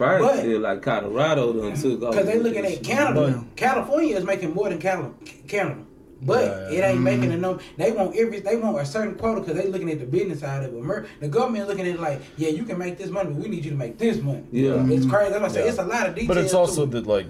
Probably 0.00 0.28
But- 0.28 0.44
feel 0.44 0.60
like 0.60 0.80
Colorado 0.80 1.52
done 1.52 1.74
took 1.74 2.02
off. 2.02 2.12
Because 2.12 2.26
they 2.26 2.38
with 2.38 2.46
looking 2.46 2.64
at 2.64 2.72
shit. 2.72 2.82
Canada. 2.84 3.34
But- 3.36 3.56
California 3.56 4.16
is 4.16 4.24
making 4.24 4.54
more 4.54 4.70
than 4.70 4.78
Cali- 4.78 5.10
Canada. 5.46 5.80
But 6.22 6.44
Yeah, 6.44 6.68
it 6.68 6.78
yeah. 6.78 6.90
ain't 6.90 7.00
making 7.00 7.24
mm-hmm. 7.24 7.44
enough. 7.44 7.62
They 7.76 7.92
want 7.92 8.16
every. 8.16 8.40
They 8.40 8.56
want 8.56 8.78
a 8.78 8.86
certain 8.86 9.14
quota 9.14 9.40
because 9.40 9.56
they 9.56 9.68
looking 9.68 9.90
at 9.90 10.00
the 10.00 10.06
business 10.06 10.40
side 10.40 10.64
of 10.64 10.74
it. 10.74 10.82
Mer- 10.82 11.06
The 11.20 11.28
government 11.28 11.68
looking 11.68 11.86
at 11.86 11.94
it 11.94 12.00
like, 12.00 12.20
yeah, 12.38 12.48
you 12.48 12.64
can 12.64 12.78
make 12.78 12.96
this 12.96 13.10
money, 13.10 13.30
but 13.30 13.42
we 13.42 13.48
need 13.48 13.64
you 13.64 13.72
to 13.72 13.76
make 13.76 13.98
this 13.98 14.20
money. 14.22 14.42
Yeah. 14.50 14.70
it's 14.70 15.04
mm-hmm. 15.04 15.10
crazy. 15.10 15.30
That's 15.32 15.40
why 15.42 15.48
I 15.48 15.52
say 15.52 15.64
Yeah. 15.64 15.70
it's 15.70 15.78
a 15.78 15.84
lot 15.84 16.08
of 16.08 16.14
details. 16.14 16.28
But 16.28 16.38
it's 16.38 16.54
also 16.54 16.84
it. 16.84 16.90
that 16.92 17.06
like 17.06 17.26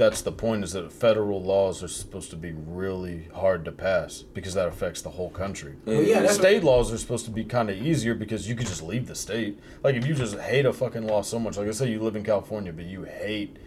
that's 0.00 0.22
the 0.22 0.32
point 0.32 0.64
is 0.64 0.72
that 0.72 0.90
federal 0.90 1.42
laws 1.42 1.82
are 1.82 1.88
supposed 1.88 2.30
to 2.30 2.36
be 2.36 2.52
really 2.52 3.28
hard 3.34 3.66
to 3.66 3.70
pass 3.70 4.22
because 4.22 4.54
that 4.54 4.66
affects 4.66 5.02
the 5.02 5.10
whole 5.10 5.28
country. 5.28 5.74
Well, 5.84 6.02
yeah, 6.02 6.26
state 6.28 6.64
laws 6.64 6.90
are 6.90 6.96
supposed 6.96 7.26
to 7.26 7.30
be 7.30 7.44
kind 7.44 7.68
of 7.68 7.76
easier 7.76 8.14
because 8.14 8.48
you 8.48 8.54
could 8.54 8.66
just 8.66 8.82
leave 8.82 9.06
the 9.06 9.14
state. 9.14 9.58
Like 9.84 9.96
if 9.96 10.06
you 10.06 10.14
just 10.14 10.38
hate 10.38 10.64
a 10.64 10.72
fucking 10.72 11.06
law 11.06 11.20
so 11.20 11.38
much, 11.38 11.58
like 11.58 11.68
I 11.68 11.72
say, 11.72 11.90
you 11.90 12.00
live 12.00 12.16
in 12.16 12.24
California, 12.24 12.72
but 12.72 12.86
you 12.86 13.02
hate 13.04 13.58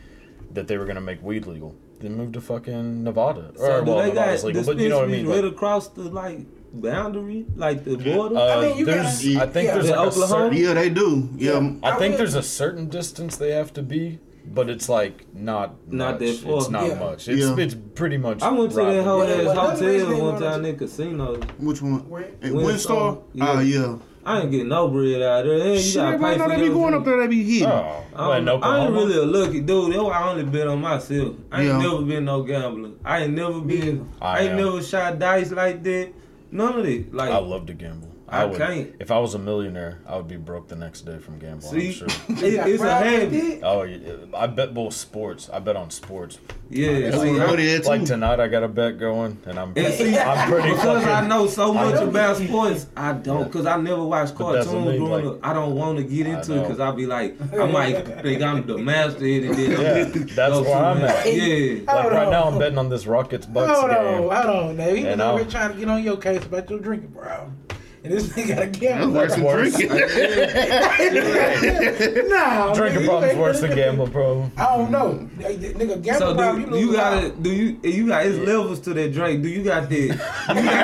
that 0.56 0.68
they 0.68 0.76
were 0.80 0.86
gonna 0.86 1.02
make 1.02 1.22
weed 1.22 1.46
legal, 1.46 1.76
then 2.00 2.16
move 2.18 2.32
to 2.32 2.42
fucking 2.42 3.04
Nevada. 3.04 3.52
So 3.56 3.64
or 3.66 3.84
well, 3.84 3.98
they 4.00 4.08
got 4.08 4.16
Nevada's 4.16 4.44
legal, 4.44 4.64
but 4.64 4.78
you 4.80 4.90
know 4.90 4.98
what 5.02 5.10
I 5.10 5.12
mean. 5.12 5.28
right 5.28 5.44
Like, 5.44 5.54
across 5.54 5.88
the 5.90 6.02
like 6.02 6.40
boundary, 6.74 7.46
like 7.56 7.84
the 7.84 7.96
border? 7.98 8.38
uh, 8.38 8.58
I 8.58 8.62
mean, 8.70 8.78
you 8.80 8.86
there's, 8.86 9.24
gotta- 9.24 9.48
I 9.48 9.52
think 9.52 9.68
yeah. 9.68 9.74
there's 9.76 9.86
In 9.86 9.92
like 9.92 10.00
a 10.00 10.08
Oklahoma? 10.10 10.46
certain, 10.50 10.58
Yeah, 10.58 10.74
they 10.74 10.90
do. 10.90 11.30
Yeah. 11.38 11.60
Yeah. 11.60 11.74
I 11.84 11.92
I 11.92 12.00
think 12.00 12.14
would- 12.14 12.20
there's 12.22 12.34
a 12.34 12.42
certain 12.42 12.90
distance 12.90 13.38
they 13.38 13.52
have 13.52 13.72
to 13.74 13.84
be, 13.84 14.18
but 14.46 14.70
it's 14.70 14.90
like 14.90 15.26
not 15.34 15.76
Not 15.92 16.20
much. 16.20 16.20
that 16.20 16.36
far. 16.40 16.58
It's 16.58 16.70
not 16.70 16.88
Yeah. 16.88 17.00
much. 17.00 17.28
It's 17.28 17.42
Yeah. 17.42 17.56
it's 17.58 17.76
pretty 17.96 18.18
much. 18.18 18.42
I 18.42 18.52
went 18.52 18.72
to 18.72 18.76
that 18.78 18.84
right 18.84 19.04
whole 19.04 19.20
there. 19.22 19.30
Yeah, 19.44 19.50
ass 19.50 19.56
well, 19.58 19.70
another 19.70 19.86
hotel 19.86 20.08
they 20.08 20.14
one 20.22 20.22
wanted 20.34 20.46
time 20.46 20.64
to- 20.64 20.70
in 20.70 20.76
casino. 20.78 21.36
Which 21.60 21.82
one? 21.82 22.10
Where? 22.10 22.24
At 22.24 22.52
WinStar? 22.52 22.64
WinStar? 22.66 23.18
Yeah. 23.34 23.46
Ah, 23.48 23.60
yeah. 23.62 23.96
I 24.26 24.40
ain't 24.40 24.52
getting 24.52 24.70
no 24.70 24.88
bread 24.88 25.22
out 25.22 25.44
there. 25.44 25.54
And 25.56 25.74
you 25.74 25.80
Shit, 25.80 25.96
gotta 25.96 26.08
everybody 26.14 26.34
pay 26.34 26.38
know 26.40 26.44
for 26.46 26.50
they 26.52 26.56
be 26.56 26.66
your 26.68 26.74
going 26.76 26.94
up 26.94 27.04
there. 27.04 27.18
They 27.20 27.28
be 27.28 27.44
hitting. 27.44 27.68
Oh, 27.68 28.04
I, 28.16 28.28
well, 28.30 28.46
don't. 28.46 28.64
I 28.64 28.78
ain't 28.80 28.90
Oklahoma? 28.90 28.92
really 28.96 29.18
a 29.18 29.26
lucky 29.26 29.60
dude. 29.62 29.92
That's 29.94 30.02
why 30.04 30.12
I 30.18 30.30
only 30.32 30.44
bet 30.46 30.68
on 30.68 30.80
myself. 30.82 31.36
I 31.52 31.60
ain't 31.62 31.68
Yeah. 31.70 31.78
never 31.82 32.02
been 32.04 32.24
no 32.26 32.42
gambler. 32.44 32.92
I 33.04 33.24
ain't 33.24 33.34
never 33.34 33.60
been. 33.60 34.08
I 34.22 34.26
I, 34.26 34.40
ain't 34.44 34.52
am. 34.52 34.58
never 34.58 34.82
shot 34.82 35.20
dice 35.20 35.52
like 35.52 35.84
that. 35.84 36.10
None 36.52 36.80
of 36.80 36.86
it. 36.86 37.14
Like 37.14 37.32
I 37.32 37.38
love 37.40 37.66
to 37.66 37.74
gamble. 37.74 38.08
I 38.34 38.46
would, 38.46 38.58
can't. 38.58 38.96
If 39.00 39.12
I 39.12 39.20
was 39.20 39.34
a 39.36 39.40
millionaire, 39.40 40.00
I 40.08 40.18
would 40.18 40.28
be 40.28 40.38
broke 40.38 40.68
the 40.68 40.76
next 40.76 41.02
day 41.02 41.18
from 41.20 41.40
gambling. 41.40 41.74
I'm 41.76 41.80
see, 41.82 41.92
sure. 41.92 42.08
it, 42.30 42.68
it's 42.68 42.82
a 42.82 42.86
Right, 42.86 43.22
habit. 43.22 43.60
Oh, 43.64 43.84
yeah, 43.84 44.14
I 44.36 44.48
bet 44.48 44.74
both 44.74 44.94
sports. 44.94 45.50
I 45.52 45.60
bet 45.60 45.76
on 45.76 45.90
sports. 45.92 46.40
Yeah, 46.70 47.02
That's 47.12 47.22
see, 47.22 47.32
what 47.32 47.42
I- 47.42 47.46
Buddy 47.48 47.70
had 47.72 47.84
too. 47.84 47.90
Like 47.90 48.06
tonight, 48.06 48.40
I 48.40 48.48
got 48.48 48.64
a 48.64 48.68
bet 48.68 48.98
going, 48.98 49.38
and 49.46 49.60
I'm 49.60 49.74
And 49.76 49.94
see, 49.94 50.18
I'm 50.18 50.50
pretty 50.50 50.72
because 50.72 51.06
I 51.06 51.28
know 51.28 51.46
so 51.48 51.72
much 51.74 51.94
don't- 51.96 52.10
about 52.10 52.38
sports, 52.48 52.88
I 52.98 53.14
don't. 53.14 53.44
Because 53.44 53.66
I 53.68 53.78
never 53.78 54.04
watched 54.04 54.36
But 54.38 54.64
cartoons 54.64 54.68
I 54.88 54.98
growing 54.98 55.26
like- 55.26 55.26
up. 55.26 55.40
I 55.44 55.54
don't 55.54 55.76
want 55.76 55.98
to 56.00 56.04
get 56.04 56.26
into 56.28 56.58
it 56.58 56.62
because 56.64 56.80
I'll 56.80 56.94
be 56.94 57.06
like, 57.06 57.36
I 57.54 57.66
might 57.68 58.22
think 58.24 58.42
I'm 58.42 58.66
the 58.66 58.78
master 58.80 59.26
in 59.26 59.54
it. 59.54 59.58
Yeah, 59.70 60.04
that's 60.34 60.60
where 60.62 60.76
I'm 60.76 61.04
at. 61.04 61.26
Yeah. 61.32 61.82
Like 61.86 61.90
Hold 62.02 62.14
right 62.14 62.30
now. 62.30 62.46
I'm 62.46 62.58
betting 62.58 62.78
on 62.80 62.90
this 62.90 63.06
Rockets 63.06 63.46
Bucks 63.46 63.78
Hold 63.80 63.92
on, 63.92 64.04
game. 64.06 64.18
hold 64.22 64.34
on. 64.34 64.78
Now, 64.78 64.88
he 64.88 65.04
was 65.04 65.14
And 65.14 65.22
over 65.22 65.40
I'll- 65.44 65.46
trying 65.52 65.74
to 65.74 65.78
get 65.78 65.88
on 65.90 66.04
your 66.04 66.18
case 66.18 66.44
about 66.44 66.70
your 66.70 66.80
drinking 66.80 67.12
problem. 67.12 67.58
And 68.04 68.14
this 68.18 68.28
nigga 68.30 68.48
got 68.50 68.58
a 68.58 68.66
That's 68.66 68.78
gamble. 68.80 69.14
worse 69.14 69.36
than 69.36 69.44
worse. 69.46 69.76
drinking. 69.78 69.98
nah, 72.30 72.74
Drinking 72.74 73.06
problem's 73.06 73.38
worse 73.38 73.62
than 73.62 73.76
gambling 73.76 74.12
problem. 74.12 74.52
I 74.58 74.76
don't 74.78 74.92
know. 74.92 75.30
Nigga, 75.38 76.02
gamble 76.04 76.20
So 76.20 76.36
problem, 76.36 76.72
do 76.72 76.78
you, 76.80 76.88
you, 76.88 76.94
gotta 76.94 77.28
out. 77.28 77.44
do 77.44 77.50
you 77.52 77.80
you 77.84 78.08
got 78.08 78.26
it's 78.26 78.38
levels 78.46 78.80
to 78.82 78.94
that 78.94 79.14
drink. 79.14 79.42
Do 79.44 79.50
you 79.50 79.64
got 79.64 79.90
that? 79.90 79.90
Do 79.90 79.96
you 80.02 80.10
got 80.10 80.18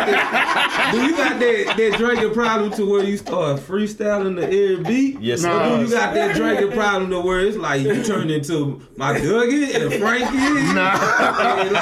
that? 0.08 0.90
do 0.94 1.02
you 1.02 1.12
got 1.18 1.40
that 1.40 1.74
that 1.78 1.94
drinking 1.98 2.34
problem 2.34 2.72
to 2.74 2.86
where 2.90 3.04
you 3.04 3.18
start 3.18 3.60
freestyling 3.60 4.36
the 4.38 4.50
air 4.50 4.78
beat? 4.78 5.20
Yes, 5.20 5.42
Nah. 5.44 5.74
Or 5.74 5.78
do 5.78 5.84
you 5.86 5.92
got 5.92 6.14
that 6.14 6.36
drinking 6.38 6.72
problem 6.72 7.10
to 7.12 7.20
where 7.20 7.42
it's 7.42 7.58
like 7.58 7.82
you 7.82 8.02
turn 8.04 8.30
into 8.30 8.82
my 8.96 9.20
Dougie 9.20 9.76
and 9.76 9.94
Frankie? 9.96 10.74
Nah. 10.74 10.96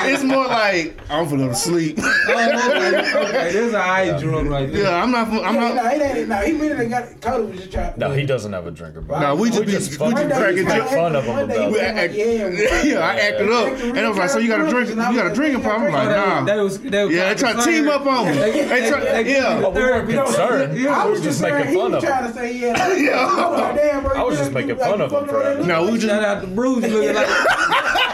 it's 0.08 0.24
more 0.24 0.48
like, 0.48 0.98
I'm 1.12 1.28
finna 1.28 1.38
go 1.40 1.48
to 1.50 1.56
sleep. 1.56 2.00
Oh, 2.00 2.32
okay, 2.32 3.28
okay, 3.28 3.52
that's 3.54 3.74
a 3.74 3.82
high 3.82 4.18
drunk 4.20 4.50
right 4.50 4.72
there. 4.72 4.84
yeah, 4.84 5.04
I'm 5.04 5.12
not 5.12 5.27
not. 5.32 5.40
from- 5.40 5.48
I'm 5.48 5.56
yeah, 5.56 5.74
not. 5.74 5.76
no, 5.76 5.90
it 5.92 6.02
ain't. 6.18 6.30
No, 6.30 6.36
he 6.38 6.52
really 6.54 6.76
done 6.76 6.90
got. 6.90 7.22
Cody 7.22 7.48
was 7.52 7.60
just 7.60 7.72
trying. 7.72 7.94
No, 7.98 8.12
he 8.12 8.26
doesn't 8.26 8.54
have 8.54 8.68
a 8.68 8.72
drinker 8.72 9.02
problem. 9.02 9.22
No, 9.30 9.36
we 9.42 9.50
just 9.50 9.66
be- 9.66 9.72
just 9.72 9.92
we 9.92 9.98
fucking 9.98 10.30
just 10.30 10.40
cracking 10.42 10.66
make 10.66 10.76
jokes. 10.78 10.94
fun 10.94 11.16
of 11.16 11.24
him 11.26 11.34
One 11.36 11.48
day 11.48 11.56
about 11.56 11.68
he 11.68 11.72
We 11.74 11.80
it. 11.80 11.82
was 11.82 11.82
like, 11.82 12.04
act- 12.04 12.14
yeah, 12.84 12.84
yeah, 12.84 13.00
I 13.00 13.16
acted 13.16 13.50
up, 13.52 13.68
and 13.82 14.00
I 14.00 14.10
was 14.10 14.18
like, 14.18 14.30
"So 14.30 14.40
you 14.40 14.48
got 14.48 14.62
a 14.62 14.70
drink? 14.70 14.90
You 14.90 14.96
got 14.96 15.32
a 15.32 15.34
drinking 15.34 15.62
problem?" 15.62 15.94
I'm 15.96 16.08
like, 16.08 16.16
"Nah." 16.16 16.44
They 16.46 16.62
was, 16.62 16.80
they 16.80 17.06
was 17.06 17.14
Yeah, 17.16 17.34
they 17.34 17.40
try 17.40 17.54
to 17.54 17.62
team 17.64 17.88
up 17.90 18.06
on 18.06 18.26
me. 18.28 18.34
They 18.34 18.90
try, 18.90 19.20
yeah. 19.20 19.58
We 19.60 19.64
weren't 19.82 20.10
concerned. 20.10 20.88
I 20.88 21.06
was 21.06 21.22
just 21.22 21.42
making 21.42 21.74
fun 21.76 21.92
was 21.92 22.04
of 22.04 22.10
trying 22.10 22.26
him. 22.26 22.32
to 22.34 22.38
say 22.38 22.58
yeah. 22.58 22.74
I 22.78 23.50
was 23.50 23.60
like, 23.62 23.76
damn, 23.76 24.04
bro. 24.04 24.18
I 24.18 24.24
was 24.24 24.38
just 24.38 24.52
making 24.52 24.78
fun 24.78 25.02
of 25.02 25.12
him 25.12 25.20
fucking 25.20 25.28
for 25.30 25.44
that. 25.44 25.66
No, 25.66 25.86
we 25.86 25.92
just 25.98 26.08
Shout 26.08 26.24
out 26.24 26.42
to 26.42 26.48
Bruce 26.48 26.82
looking 26.84 27.14
like 27.16 27.28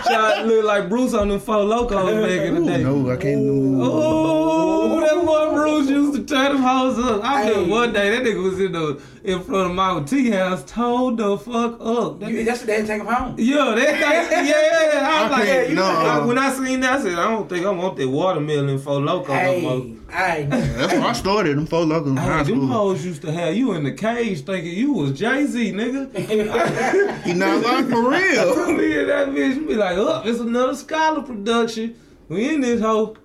shout 0.05 0.45
look 0.45 0.66
like 0.66 0.89
Bruce 0.89 1.14
on 1.14 1.30
them 1.30 1.39
Four 1.39 1.57
Lokos 1.57 2.22
back 2.28 2.47
in 2.47 2.55
the 2.55 2.61
Ooh, 2.61 2.66
day. 2.66 2.84
no, 2.84 3.11
I 3.11 3.16
can't 3.18 3.41
do. 3.41 3.80
Oh, 3.84 4.99
that 5.01 5.26
boy 5.26 5.53
Bruce 5.53 5.89
used 5.89 6.14
to 6.16 6.24
turn 6.36 6.53
them 6.53 6.61
hoes 6.64 6.97
up. 7.04 7.24
I 7.24 7.43
Hey. 7.43 7.49
remember 7.51 7.70
one 7.72 7.93
day 7.93 8.10
that 8.12 8.24
nigga 8.24 8.41
was 8.43 8.60
in 8.60 8.72
the 8.72 8.99
in 9.24 9.41
front 9.43 9.70
of 9.70 9.76
my 9.76 10.01
T 10.04 10.30
house, 10.32 10.64
told 10.66 11.18
the 11.18 11.38
fuck 11.38 11.78
up. 11.80 12.20
That 12.20 12.30
You- 12.32 12.43
That's 12.43 12.60
what 12.60 12.68
they 12.68 12.74
had 12.76 12.82
to 12.82 12.88
take 12.88 13.01
him 13.01 13.08
home. 13.08 13.36
Yeah, 13.38 13.74
that 13.76 13.99
guy, 13.99 14.43
yeah. 14.43 15.10
I 15.10 15.24
was 15.24 15.32
I 15.32 15.38
like, 15.38 15.45
can't- 15.47 15.70
you 15.70 15.76
no. 15.76 15.84
I- 15.84 16.26
when 16.26 16.38
I 16.38 16.51
seen 16.51 16.80
that, 16.82 16.99
I 16.99 17.01
said, 17.04 17.14
I 17.20 17.30
don't 17.30 17.47
think 17.49 17.66
I 17.66 17.70
want 17.70 17.95
that 17.97 18.10
watermelon 18.10 18.78
Four 18.80 18.99
Loko 18.99 19.28
no 19.30 19.60
more. 19.62 19.86
Hey, 20.10 20.43
I 20.43 20.43
That's 20.49 20.93
where 20.93 21.01
I 21.01 21.14
started. 21.14 21.58
Them 21.58 21.66
Four 21.66 21.86
Lokos 21.86 22.08
in 22.08 22.18
high 22.18 22.38
Hey, 22.39 22.43
them 22.51 22.68
hoes 22.68 23.06
used 23.06 23.22
to 23.24 23.32
have 23.32 23.56
you 23.56 23.74
in 23.74 23.84
the 23.84 23.91
cage 23.93 24.41
thinking 24.45 24.74
you 24.74 24.93
was 24.93 25.12
Jay 25.18 25.45
Z, 25.45 25.72
nigga. 25.72 26.14
He 27.24 27.34
not 27.34 27.64
lying 27.64 27.88
for 27.88 28.10
real. 28.10 28.74
Me 28.78 28.99
and 28.99 29.10
that 29.10 29.30
bitch 29.30 29.68
be 29.68 29.76
like, 29.76 29.97
oh, 29.97 30.22
it's 30.26 30.39
another 30.39 30.76
scholar 30.76 31.22
production. 31.22 31.95
We 32.30 32.54
in 32.54 32.62
this 32.62 32.82
hoe. 32.82 33.16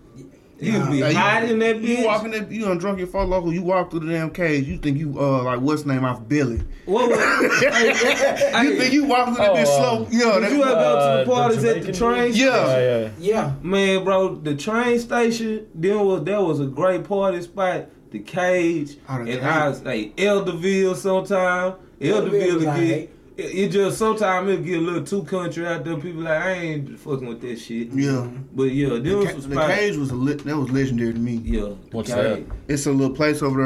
He 0.61 0.73
would 0.73 0.91
be 0.91 1.01
Now, 1.01 1.09
you- 1.09 1.17
hiding 1.17 1.59
that 1.61 1.77
bitch. 1.77 1.99
You 2.01 2.05
walking 2.07 2.31
that, 2.33 2.51
you 2.51 2.65
done 2.65 2.79
drunk 2.79 2.99
your 2.99 3.07
Four 3.07 3.25
Loko. 3.27 3.53
You 3.53 3.63
walk 3.63 3.91
through 3.91 4.01
the 4.01 4.13
damn 4.13 4.31
cage. 4.31 4.67
You 4.67 4.79
think 4.79 4.99
you 4.99 5.15
uh 5.21 5.43
like 5.45 5.61
what's 5.61 5.83
the 5.85 5.93
name 5.95 6.05
off 6.05 6.27
Billy? 6.29 6.61
What 6.85 7.11
was, 7.11 7.19
hey, 7.61 7.93
hey, 7.95 8.63
You 8.65 8.77
think 8.79 8.93
you 8.93 9.05
walk 9.05 9.27
through 9.27 9.37
that 9.37 9.51
Oh, 9.51 9.55
bitch 9.55 9.67
slow? 9.67 10.07
Yeah, 10.11 10.41
did 10.41 10.53
you 10.57 10.63
ever 10.65 10.75
that, 10.75 10.75
go 10.75 10.93
to 10.95 10.99
Uh, 10.99 11.17
the 11.19 11.25
the 11.25 11.31
parties 11.31 11.65
at 11.65 11.83
the 11.85 11.93
train? 11.93 12.27
dude? 12.33 12.37
Yeah. 12.37 12.67
Yeah, 12.67 12.99
yeah. 13.01 13.11
yeah. 13.19 13.53
Man, 13.63 14.05
bro, 14.05 14.35
the 14.35 14.57
train 14.57 14.99
station, 14.99 15.67
then 15.75 16.01
was 16.05 16.25
there 16.25 16.41
was 16.43 16.59
a 16.61 16.67
great 16.67 17.05
party 17.05 17.41
spot, 17.43 17.87
the 18.11 18.19
cage, 18.19 18.97
Oh, 19.09 19.15
the 19.15 19.21
and 19.21 19.29
Cage. 19.29 19.43
I 19.43 19.69
was 19.69 19.83
like 19.85 20.17
Elderville 20.17 20.97
sometime. 20.97 21.75
Elderville 22.01 22.31
Elderville 22.31 22.45
was 22.47 22.55
would 22.57 22.67
alright. 22.67 22.87
get 22.87 23.18
it, 23.39 23.55
it 23.55 23.69
just 23.71 23.97
sometimes 23.99 24.51
it 24.51 24.65
get 24.65 24.79
a 24.79 24.83
little 24.83 25.05
too 25.05 25.23
country 25.25 25.67
out 25.67 25.85
there. 25.85 25.97
People 25.97 26.23
like 26.23 26.43
I 26.43 26.53
ain't 26.53 26.99
fucking 26.99 27.27
with 27.27 27.41
that 27.41 27.59
shit. 27.59 27.89
yeah. 27.93 28.29
But 28.53 28.65
yeah, 28.65 28.89
there 28.91 29.01
The, 29.01 29.17
was 29.17 29.27
ca- 29.27 29.41
some 29.41 29.51
the 29.51 29.57
spots. 29.57 29.75
cage 29.75 29.97
was 29.97 30.11
a 30.11 30.15
lit, 30.15 30.45
that 30.45 30.57
was 30.57 30.71
legendary 30.71 31.13
to 31.15 31.19
me. 31.19 31.41
Yeah, 31.45 31.63
What's 31.93 32.13
Cage. 32.13 32.47
It's 32.69 32.87
a 32.87 32.93
little 32.93 33.15
place 33.17 33.43
over 33.43 33.59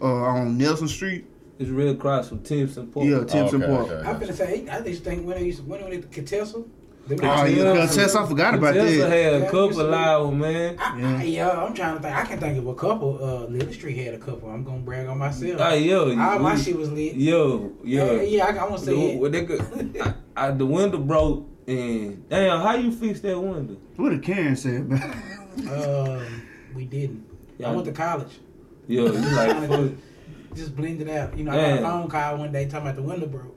there 0.00 0.08
uh, 0.08 0.14
on 0.24 0.56
Nelson 0.58 0.86
Street. 0.88 1.26
It's 1.58 1.68
real 1.68 1.90
across 1.90 2.28
from 2.30 2.42
Timpson 2.42 2.86
Park. 2.86 3.06
Yeah, 3.06 3.24
Timpson 3.24 3.62
okay, 3.62 3.72
Park. 3.72 3.88
okay. 3.88 4.08
I'm 4.08 4.18
finna 4.20 4.32
say, 4.34 4.66
I 4.68 4.80
just 4.80 5.04
think 5.04 5.26
when 5.26 5.36
they 5.38 5.44
used 5.46 5.58
to, 5.58 5.64
when 5.64 5.82
they 5.82 5.90
went 5.90 6.02
to 6.02 6.08
Catessa, 6.22 6.52
they 6.54 6.58
were- 6.60 6.66
Oh 7.08 7.14
yeah, 7.22 7.46
Yeah. 7.46 7.86
Contest, 7.86 8.14
I 8.16 8.26
forgot 8.26 8.54
about 8.54 8.74
Tessa 8.74 8.98
that. 8.98 9.10
had 9.10 9.34
a 9.42 9.44
couple 9.46 9.66
you 9.68 9.72
see. 9.74 9.82
loud 9.82 10.34
man. 10.34 10.76
I, 10.78 11.20
I, 11.20 11.22
yeah, 11.24 11.50
I'm 11.50 11.74
trying 11.74 11.96
to 11.96 12.02
think. 12.02 12.14
I 12.16 12.24
can 12.24 12.38
think 12.38 12.58
of 12.58 12.66
a 12.68 12.74
couple. 12.74 13.18
Uh, 13.24 13.46
Little 13.46 13.72
Street 13.72 13.96
had 13.96 14.14
a 14.14 14.18
couple. 14.18 14.48
I'm 14.50 14.62
gonna 14.62 14.78
brag 14.80 15.08
on 15.08 15.18
myself. 15.18 15.60
Hey 15.60 15.84
yo, 15.84 16.10
All 16.20 16.38
my 16.38 16.54
you- 16.54 16.62
shit 16.62 16.76
was 16.76 16.92
lit. 16.92 17.14
Yo, 17.14 17.72
yo. 17.82 18.12
Yeah, 18.16 18.22
yeah, 18.22 18.46
I, 18.46 18.64
I 18.64 18.68
want 18.68 18.78
to 18.80 18.84
say 18.86 19.16
The, 19.18 19.24
it. 19.24 19.32
they 19.32 19.44
could, 19.44 19.96
I, 20.00 20.14
I, 20.36 20.50
the 20.52 20.66
window 20.66 20.98
broke 20.98 21.48
and 21.66 22.28
damn, 22.28 22.60
how 22.60 22.74
you 22.74 22.92
fix 22.92 23.20
that 23.20 23.38
window? 23.40 23.76
What 23.96 24.10
did 24.10 24.22
Karen 24.22 24.56
say 24.56 24.76
about? 24.76 25.00
Um, 25.68 26.42
we 26.74 26.84
didn't. 26.84 27.26
I 27.64 27.72
went 27.72 27.84
to 27.86 27.92
college. 27.92 28.38
Yo, 28.86 29.06
you 29.06 29.10
like 29.12 29.68
fuck. 29.68 29.90
Just 30.54 30.74
blended 30.76 31.08
out. 31.10 31.36
You 31.36 31.44
know, 31.44 31.50
I 31.52 31.56
got 31.56 31.78
a 31.78 31.82
phone 31.82 32.08
call 32.08 32.36
one 32.38 32.52
day 32.52 32.64
talking 32.66 32.86
about 32.86 32.94
the 32.96 33.02
window 33.02 33.26
broke. 33.26 33.49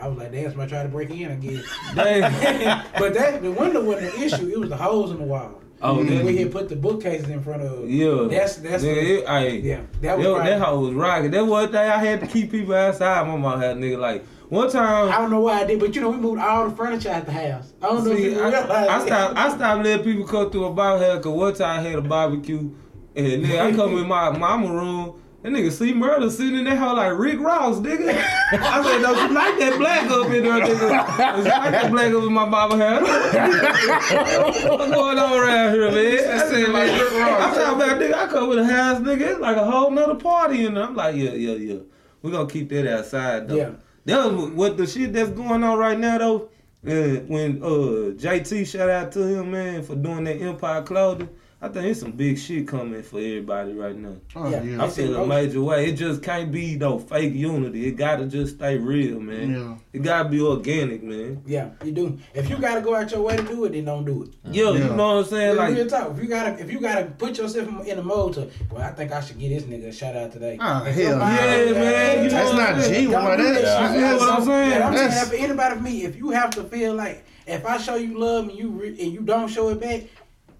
I 0.00 0.08
was 0.08 0.18
like, 0.18 0.32
damn, 0.32 0.50
somebody 0.50 0.70
tried 0.70 0.82
to 0.84 0.88
break 0.88 1.10
in 1.10 1.30
again. 1.30 1.62
But 2.98 3.14
that 3.14 3.42
the 3.42 3.50
window 3.50 3.84
wasn't 3.84 4.14
an 4.14 4.22
issue. 4.22 4.48
It 4.48 4.58
was 4.58 4.68
the 4.68 4.76
holes 4.76 5.10
in 5.10 5.18
the 5.18 5.24
wall. 5.24 5.62
Oh, 5.80 6.02
that, 6.02 6.24
we 6.24 6.36
had 6.36 6.50
put 6.50 6.68
the 6.68 6.74
bookcases 6.74 7.28
in 7.28 7.40
front 7.40 7.62
of. 7.62 7.88
yeah. 7.88 8.26
That's 8.28 8.56
that's 8.56 8.82
yeah, 8.82 8.94
the, 8.94 9.18
it, 9.18 9.24
ay, 9.28 9.48
yeah. 9.48 9.82
That 10.00 10.18
was 10.18 10.26
probably- 10.26 10.50
that 10.50 10.60
hoe 10.60 10.80
was 10.80 10.94
rocking. 10.94 11.30
That 11.30 11.46
one 11.46 11.68
thing 11.68 11.76
I 11.76 11.98
had 11.98 12.20
to 12.20 12.26
keep 12.26 12.50
people 12.50 12.74
outside. 12.74 13.28
My 13.28 13.36
mom 13.36 13.60
had 13.60 13.76
a 13.76 13.80
nigga 13.80 13.98
like 13.98 14.24
one 14.48 14.70
time, 14.70 15.12
I 15.12 15.18
don't 15.18 15.30
know 15.30 15.40
why 15.40 15.60
I 15.60 15.64
did, 15.64 15.78
but 15.78 15.94
you 15.94 16.00
know 16.00 16.08
we 16.10 16.16
moved 16.16 16.40
all 16.40 16.70
the 16.70 16.74
furniture 16.74 17.10
out 17.10 17.20
of 17.20 17.26
the 17.26 17.32
house. 17.32 17.72
I 17.82 17.86
don't 17.86 18.04
know 18.04 18.12
if 18.12 18.20
you 18.20 18.40
I, 18.40 18.48
realize. 18.48 18.88
I 18.88 19.06
stopped. 19.06 19.36
I 19.36 19.48
stopped 19.54 19.84
letting 19.84 20.04
people 20.04 20.26
come 20.26 20.50
through 20.50 20.64
a 20.64 20.72
bar 20.72 20.98
here 20.98 21.16
because 21.16 21.32
one 21.32 21.54
time 21.54 21.80
I 21.80 21.82
had 21.82 21.98
a 21.98 22.02
barbecue, 22.02 22.74
and 23.14 23.44
nigga, 23.44 23.60
I 23.60 23.76
come 23.76 23.98
in 23.98 24.08
my 24.08 24.36
mama 24.36 24.72
room. 24.72 25.22
That 25.42 25.52
nigga 25.52 25.70
see 25.70 25.94
murder 25.94 26.28
sitting 26.30 26.58
in 26.58 26.64
that 26.64 26.80
like 26.94 27.16
Rick 27.16 27.38
Ross, 27.38 27.76
nigga. 27.76 28.08
I 28.10 28.82
said, 28.82 29.02
don't 29.02 29.28
you 29.28 29.34
like 29.34 29.58
that 29.60 29.78
black 29.78 30.10
up 30.10 30.26
in 30.26 30.42
there, 30.42 30.60
nigga? 30.60 31.38
You 31.38 31.44
like 31.44 31.70
that 31.70 31.92
black 31.92 32.12
up 32.12 32.24
in 32.24 32.32
my 32.32 32.48
barber 32.48 32.76
hair? 32.76 33.00
What's 34.68 34.92
going 34.92 35.18
on 35.18 35.38
around 35.38 35.74
here, 35.74 35.90
man? 35.92 36.40
I 36.40 36.48
said, 36.48 36.68
like 36.70 36.90
Rick 36.90 37.12
Ross. 37.12 37.40
I'm 37.40 37.54
talking 37.54 37.82
about, 37.82 38.00
nigga, 38.00 38.14
I 38.14 38.26
come 38.26 38.48
with 38.48 38.58
a 38.58 38.66
house, 38.66 38.98
nigga. 38.98 39.20
It's 39.20 39.40
like 39.40 39.56
a 39.56 39.64
whole 39.64 39.92
nother 39.92 40.16
party 40.16 40.66
in 40.66 40.74
there. 40.74 40.82
I'm 40.82 40.96
like, 40.96 41.14
yeah, 41.14 41.30
yeah, 41.30 41.54
yeah. 41.54 41.78
we 42.22 42.32
going 42.32 42.48
to 42.48 42.52
keep 42.52 42.68
that 42.70 42.92
outside, 42.92 43.46
though. 43.46 43.54
Yeah. 43.54 43.70
That 44.06 44.32
was 44.32 44.50
what 44.50 44.76
the 44.76 44.88
shit 44.88 45.12
that's 45.12 45.30
going 45.30 45.62
on 45.62 45.78
right 45.78 45.98
now, 45.98 46.18
though. 46.18 46.48
Uh, 46.84 47.20
when 47.26 47.62
uh, 47.62 48.14
JT, 48.16 48.66
shout 48.66 48.90
out 48.90 49.12
to 49.12 49.24
him, 49.24 49.52
man, 49.52 49.84
for 49.84 49.94
doing 49.94 50.24
that 50.24 50.40
Empire 50.40 50.82
clothing. 50.82 51.28
I 51.60 51.66
think 51.66 51.86
it's 51.86 51.98
some 51.98 52.12
big 52.12 52.38
shit 52.38 52.68
coming 52.68 53.02
for 53.02 53.18
everybody 53.18 53.72
right 53.72 53.96
now. 53.96 54.14
Oh 54.36 54.48
Yeah. 54.48 54.62
yeah. 54.62 54.84
I 54.84 54.88
feel 54.88 55.16
a 55.16 55.26
major 55.26 55.60
way. 55.60 55.86
It 55.88 55.94
just 55.94 56.22
can't 56.22 56.52
be 56.52 56.76
no 56.76 57.00
fake 57.00 57.34
unity. 57.34 57.88
It 57.88 57.96
gotta 57.96 58.26
just 58.26 58.54
stay 58.56 58.78
real, 58.78 59.18
man. 59.18 59.52
Yeah. 59.52 59.76
It 59.92 60.02
gotta 60.04 60.28
be 60.28 60.40
organic, 60.40 61.02
man. 61.02 61.42
Yeah, 61.46 61.70
you 61.84 61.90
do. 61.90 62.16
If 62.32 62.48
you 62.48 62.58
gotta 62.58 62.80
go 62.80 62.94
out 62.94 63.10
your 63.10 63.22
way 63.22 63.36
to 63.36 63.42
do 63.42 63.64
it, 63.64 63.72
then 63.72 63.86
don't 63.86 64.04
do 64.04 64.22
it. 64.22 64.54
Yo, 64.54 64.72
Yeah. 64.72 64.78
you 64.84 64.94
know 64.94 65.16
what 65.16 65.18
I'm 65.18 65.24
saying? 65.24 65.56
Real, 65.56 65.66
real 65.66 65.78
Like, 65.78 65.88
talk. 65.88 66.10
If 66.16 66.22
you 66.22 66.28
gotta, 66.28 66.62
if 66.62 66.70
you 66.72 66.80
gotta 66.80 67.04
put 67.06 67.36
yourself 67.38 67.66
in 67.88 67.96
the 67.96 68.02
mode 68.04 68.34
to, 68.34 68.48
well, 68.70 68.82
I 68.82 68.92
think 68.92 69.10
I 69.10 69.20
should 69.20 69.40
get 69.40 69.48
this 69.48 69.64
nigga 69.64 69.88
a 69.88 69.92
shout 69.92 70.14
out 70.14 70.30
today. 70.30 70.58
Ah, 70.60 70.84
if 70.86 70.94
hell 70.94 71.04
your 71.04 71.10
Yeah, 71.18 71.72
man, 71.72 72.24
you 72.24 72.30
That's 72.30 72.52
know 72.52 72.56
not 72.56 72.76
what 72.76 72.84
I'm 72.84 72.92
genuine. 72.92 73.10
Don't 73.10 73.24
That, 73.24 73.36
that 73.54 73.62
that. 73.62 73.94
You 73.96 74.00
know 74.00 74.16
what 74.18 74.30
I'm 74.30 74.44
saying? 74.44 74.70
Yeah, 74.70 74.86
I'm 74.86 74.94
saying 74.96 75.08
That's- 75.08 75.28
that 75.28 75.36
for 75.36 75.44
anybody 75.44 75.74
for 75.74 75.82
me, 75.82 76.04
if 76.04 76.14
you 76.16 76.30
have 76.30 76.50
to 76.50 76.62
feel 76.62 76.94
like 76.94 77.24
if 77.48 77.66
I 77.66 77.78
show 77.78 77.96
you 77.96 78.16
love 78.18 78.48
and 78.48 78.56
you 78.58 78.68
re- 78.68 78.96
and 79.00 79.12
you 79.12 79.22
don't 79.22 79.48
show 79.48 79.70
it 79.70 79.80
back, 79.80 80.02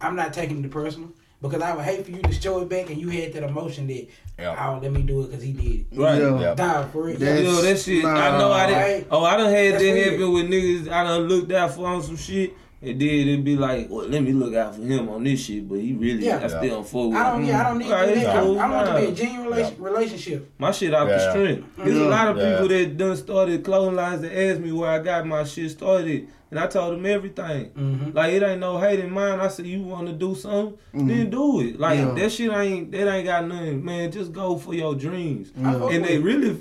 I'm 0.00 0.16
not 0.16 0.32
taking 0.32 0.64
it 0.64 0.70
personal 0.70 1.10
because 1.40 1.62
I 1.62 1.74
would 1.74 1.84
hate 1.84 2.04
for 2.04 2.10
you 2.10 2.22
to 2.22 2.32
show 2.32 2.60
it 2.60 2.68
back 2.68 2.90
and 2.90 3.00
you 3.00 3.08
had 3.08 3.32
that 3.32 3.42
emotion 3.44 3.86
that 3.88 4.06
Yeah. 4.38 4.66
oh 4.76 4.78
let 4.82 4.92
me 4.92 5.02
do 5.02 5.22
it 5.22 5.26
because 5.30 5.42
he 5.42 5.52
did 5.52 5.80
it. 5.80 5.86
right. 5.98 6.20
Yeah. 6.20 6.40
Yeah. 6.40 6.54
Dog, 6.54 6.92
for 6.92 7.04
real. 7.04 7.16
That's- 7.18 7.44
Yo, 7.44 7.62
that 7.62 7.78
shit. 7.78 8.04
I 8.04 8.30
Nah. 8.30 8.38
know 8.38 8.52
I 8.52 8.66
did. 8.66 8.74
Right. 8.74 9.06
Oh, 9.10 9.24
I 9.24 9.36
done 9.36 9.50
had 9.50 9.74
That's 9.74 9.82
that 9.84 9.92
weird. 9.92 10.12
happen 10.12 10.32
with 10.32 10.48
niggas. 10.50 10.88
I 10.92 11.04
done 11.04 11.22
looked 11.28 11.52
out 11.52 11.74
for 11.74 11.86
on 11.86 12.02
some 12.02 12.16
shit. 12.16 12.54
And 12.80 13.00
then 13.00 13.08
it'd 13.08 13.44
be 13.44 13.56
like, 13.56 13.88
well, 13.90 14.06
let 14.06 14.22
me 14.22 14.30
look 14.32 14.54
out 14.54 14.76
for 14.76 14.82
him 14.82 15.08
on 15.08 15.24
this 15.24 15.44
shit, 15.44 15.68
but 15.68 15.80
he 15.80 15.94
really, 15.94 16.24
Yeah. 16.26 16.38
I 16.44 16.46
still 16.46 16.62
don't 16.62 16.86
fuck 16.86 17.08
with 17.08 17.16
I 17.16 17.32
don't. 17.32 17.40
him. 17.42 17.48
Yeah, 17.48 17.60
I 17.60 17.68
don't 17.70 17.78
need 17.78 17.90
Right, 17.90 18.06
that. 18.06 18.16
it's 18.16 18.26
I, 18.28 18.40
cool. 18.40 18.60
I 18.60 18.70
want 18.70 18.86
to 18.86 18.94
be 18.94 19.02
Nah. 19.02 19.08
a 19.08 19.12
genuine 19.12 19.46
relation, 19.50 19.82
relationship. 19.82 20.50
My 20.58 20.70
shit 20.70 20.94
out 20.94 21.08
the 21.08 21.14
Yeah. 21.14 21.30
strength. 21.30 21.64
There's 21.76 21.96
a 21.98 22.04
lot 22.04 22.28
of 22.28 22.36
Yeah. 22.36 22.52
people 22.52 22.68
that 22.68 22.96
done 22.96 23.16
started 23.16 23.64
clothing 23.64 23.96
lines 23.96 24.20
that 24.20 24.32
asked 24.32 24.60
me 24.60 24.70
where 24.70 24.90
I 24.90 25.00
got 25.00 25.26
my 25.26 25.42
shit 25.42 25.72
started. 25.72 26.28
And 26.50 26.58
I 26.58 26.66
told 26.66 26.94
him 26.94 27.04
everything. 27.04 27.70
Mhm. 27.76 28.14
Like 28.14 28.32
it 28.32 28.42
ain't 28.42 28.60
no 28.60 28.78
hate 28.78 29.00
in 29.00 29.10
mine. 29.10 29.38
I 29.40 29.48
said 29.48 29.66
you 29.66 29.82
want 29.82 30.06
to 30.06 30.12
do 30.14 30.34
something, 30.34 30.78
then 30.94 31.28
do 31.30 31.60
it. 31.60 31.78
Like 31.78 31.98
Yeah. 31.98 32.14
that 32.14 32.32
shit 32.32 32.50
ain't 32.50 32.90
that 32.92 33.12
ain't 33.14 33.26
got 33.26 33.46
nothing, 33.46 33.84
man. 33.84 34.10
Just 34.10 34.32
go 34.32 34.56
for 34.56 34.74
your 34.74 34.94
dreams. 34.94 35.52
I 35.62 35.72
fuck 35.74 35.92
And 35.92 36.04
they 36.04 36.18
really 36.18 36.56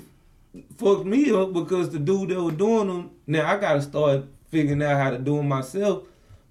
fucked 0.76 1.06
me 1.06 1.30
up 1.32 1.52
because 1.52 1.90
the 1.90 1.98
dude 1.98 2.28
that 2.30 2.42
was 2.42 2.54
doing 2.54 2.88
them. 2.88 3.10
Now 3.26 3.50
I 3.50 3.58
gotta 3.58 3.80
start 3.82 4.24
figuring 4.48 4.82
out 4.82 5.00
how 5.00 5.10
to 5.10 5.18
do 5.18 5.36
them 5.36 5.48
myself. 5.48 6.02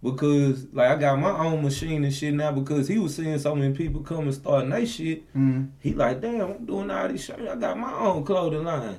Because 0.03 0.67
like 0.73 0.89
I 0.91 0.95
got 0.95 1.19
my 1.19 1.31
own 1.31 1.63
machine 1.63 2.03
and 2.03 2.13
shit 2.13 2.33
now 2.33 2.51
because 2.51 2.88
he 2.88 2.99
was 2.99 3.15
seeing 3.15 3.38
so 3.39 3.55
many 3.55 3.73
people 3.73 4.01
come 4.01 4.25
and 4.25 4.33
starting 4.33 4.69
their 4.69 4.85
shit. 4.85 5.31
Mm. 5.35 5.69
He 5.79 5.93
like, 5.93 6.21
damn, 6.21 6.41
I'm 6.41 6.65
doing 6.65 6.91
all 6.91 7.07
these 7.07 7.23
shit. 7.25 7.39
I 7.39 7.55
got 7.55 7.77
my 7.79 7.91
own 7.93 8.23
clothing 8.23 8.63
line. 8.63 8.97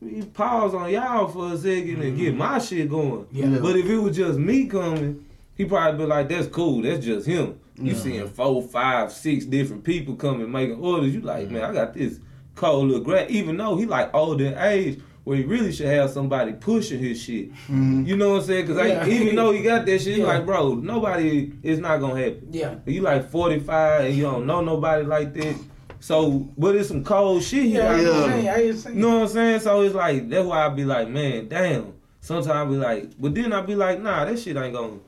He 0.00 0.22
pause 0.22 0.74
on 0.74 0.92
y'all 0.92 1.26
for 1.28 1.48
a 1.48 1.56
2nd 1.56 2.00
and 2.00 2.16
get 2.16 2.28
mm-hmm. 2.28 2.38
my 2.38 2.58
shit 2.58 2.88
going. 2.88 3.26
Yeah. 3.32 3.58
But 3.60 3.76
if 3.76 3.86
it 3.86 3.98
was 3.98 4.16
just 4.16 4.38
me 4.38 4.66
coming, 4.66 5.24
he 5.56 5.64
probably 5.64 5.98
be 5.98 6.06
like, 6.06 6.28
that's 6.28 6.46
cool. 6.46 6.82
That's 6.82 7.04
just 7.04 7.26
him. 7.26 7.58
You 7.80 7.94
seeing 7.94 8.28
four, 8.28 8.62
five, 8.62 9.12
six 9.12 9.44
different 9.44 9.84
people 9.84 10.16
coming 10.16 10.50
making 10.50 10.82
orders. 10.82 11.14
You 11.14 11.20
like, 11.20 11.50
man, 11.50 11.62
I 11.62 11.72
got 11.72 11.94
this 11.94 12.18
cold 12.54 12.88
little 12.88 13.04
grad. 13.04 13.30
Even 13.30 13.56
though 13.56 13.76
he 13.76 13.86
like 13.86 14.12
older 14.14 14.56
age, 14.58 15.00
where 15.28 15.36
he 15.36 15.44
really 15.44 15.70
should 15.72 15.86
have 15.86 16.10
somebody 16.10 16.52
pushing 16.54 16.98
his 16.98 17.20
shit. 17.20 17.52
Mm-hmm. 17.52 18.06
You 18.06 18.16
know 18.16 18.30
what 18.30 18.40
I'm 18.40 18.46
saying? 18.46 18.66
Because 18.66 18.88
Yeah. 18.88 19.06
even 19.06 19.36
though 19.36 19.52
he 19.52 19.62
got 19.62 19.84
that 19.84 20.00
shit, 20.00 20.14
he 20.14 20.20
Yeah. 20.22 20.26
like, 20.26 20.46
bro, 20.46 20.76
nobody, 20.76 21.52
it's 21.62 21.80
not 21.80 21.98
gonna 21.98 22.18
happen. 22.18 22.48
Yeah. 22.50 22.76
You 22.86 23.02
like 23.02 23.28
45 23.30 24.06
and 24.06 24.14
you 24.14 24.22
don't 24.22 24.46
know 24.46 24.62
nobody 24.62 25.04
like 25.04 25.34
that. 25.34 25.54
So, 26.00 26.48
but 26.56 26.76
it's 26.76 26.88
some 26.88 27.02
cold 27.04 27.42
shit 27.42 27.64
he 27.64 27.76
Yeah, 27.76 27.90
I 27.90 28.00
Yeah. 28.00 28.34
ain't 28.34 28.48
I 28.48 28.60
ain't 28.62 28.78
saying. 28.78 28.96
You 28.96 29.02
know 29.02 29.14
what 29.16 29.22
I'm 29.22 29.28
saying? 29.28 29.60
So 29.60 29.80
it's 29.82 29.94
like 29.94 30.28
that's 30.28 30.46
why 30.46 30.66
I 30.66 30.68
be 30.68 30.84
like, 30.84 31.08
man, 31.08 31.48
damn. 31.48 31.94
Sometimes 32.20 32.48
I 32.48 32.64
be 32.64 32.76
like, 32.76 33.10
but 33.20 33.34
then 33.34 33.52
I 33.52 33.60
be 33.62 33.74
like, 33.74 34.00
nah, 34.00 34.24
that 34.24 34.38
shit 34.38 34.56
ain't 34.56 34.74
gonna. 34.74 34.98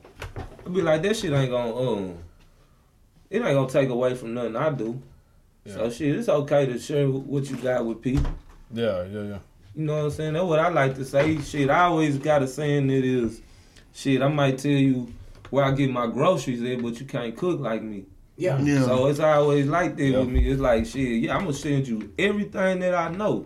I 0.65 0.69
be 0.69 0.81
like, 0.81 1.01
that 1.03 1.15
shit 1.15 1.31
ain't 1.33 1.51
gonna. 1.51 1.75
Um, 1.75 2.17
it 3.29 3.37
ain't 3.37 3.53
gonna 3.53 3.69
take 3.69 3.89
away 3.89 4.15
from 4.15 4.33
nothing 4.33 4.55
I 4.55 4.69
do. 4.71 5.01
So 5.65 5.89
shit, 5.89 6.15
it's 6.15 6.27
okay 6.27 6.65
to 6.65 6.79
share 6.79 7.07
what 7.07 7.49
you 7.49 7.55
got 7.57 7.85
with 7.85 8.01
people. 8.01 8.31
Yeah, 8.73 9.03
yeah, 9.03 9.21
yeah. 9.23 9.37
You 9.75 9.85
know 9.85 9.95
what 9.97 10.03
I'm 10.05 10.11
saying? 10.11 10.33
That's 10.33 10.45
what 10.45 10.59
I 10.59 10.69
like 10.69 10.95
to 10.95 11.05
say. 11.05 11.39
Shit, 11.41 11.69
I 11.69 11.81
always 11.83 12.17
got 12.17 12.41
a 12.41 12.47
saying 12.47 12.87
that 12.87 13.05
is, 13.05 13.41
shit, 13.93 14.21
I 14.21 14.27
might 14.27 14.57
tell 14.57 14.71
you 14.71 15.13
where 15.49 15.63
I 15.63 15.71
get 15.71 15.91
my 15.91 16.07
groceries 16.07 16.63
at, 16.63 16.81
but 16.81 16.99
you 16.99 17.05
can't 17.05 17.35
cook 17.37 17.59
like 17.59 17.81
me. 17.83 18.05
Yeah. 18.37 18.59
Yeah. 18.61 18.83
So 18.83 19.07
it's 19.07 19.19
always 19.19 19.67
like 19.67 19.97
that 19.97 20.03
Yeah. 20.03 20.19
with 20.19 20.29
me. 20.29 20.49
It's 20.49 20.61
like 20.61 20.85
shit, 20.85 21.23
yeah, 21.23 21.35
I'm 21.35 21.41
gonna 21.41 21.53
send 21.53 21.87
you 21.87 22.11
everything 22.17 22.79
that 22.79 22.95
I 22.95 23.09
know. 23.09 23.45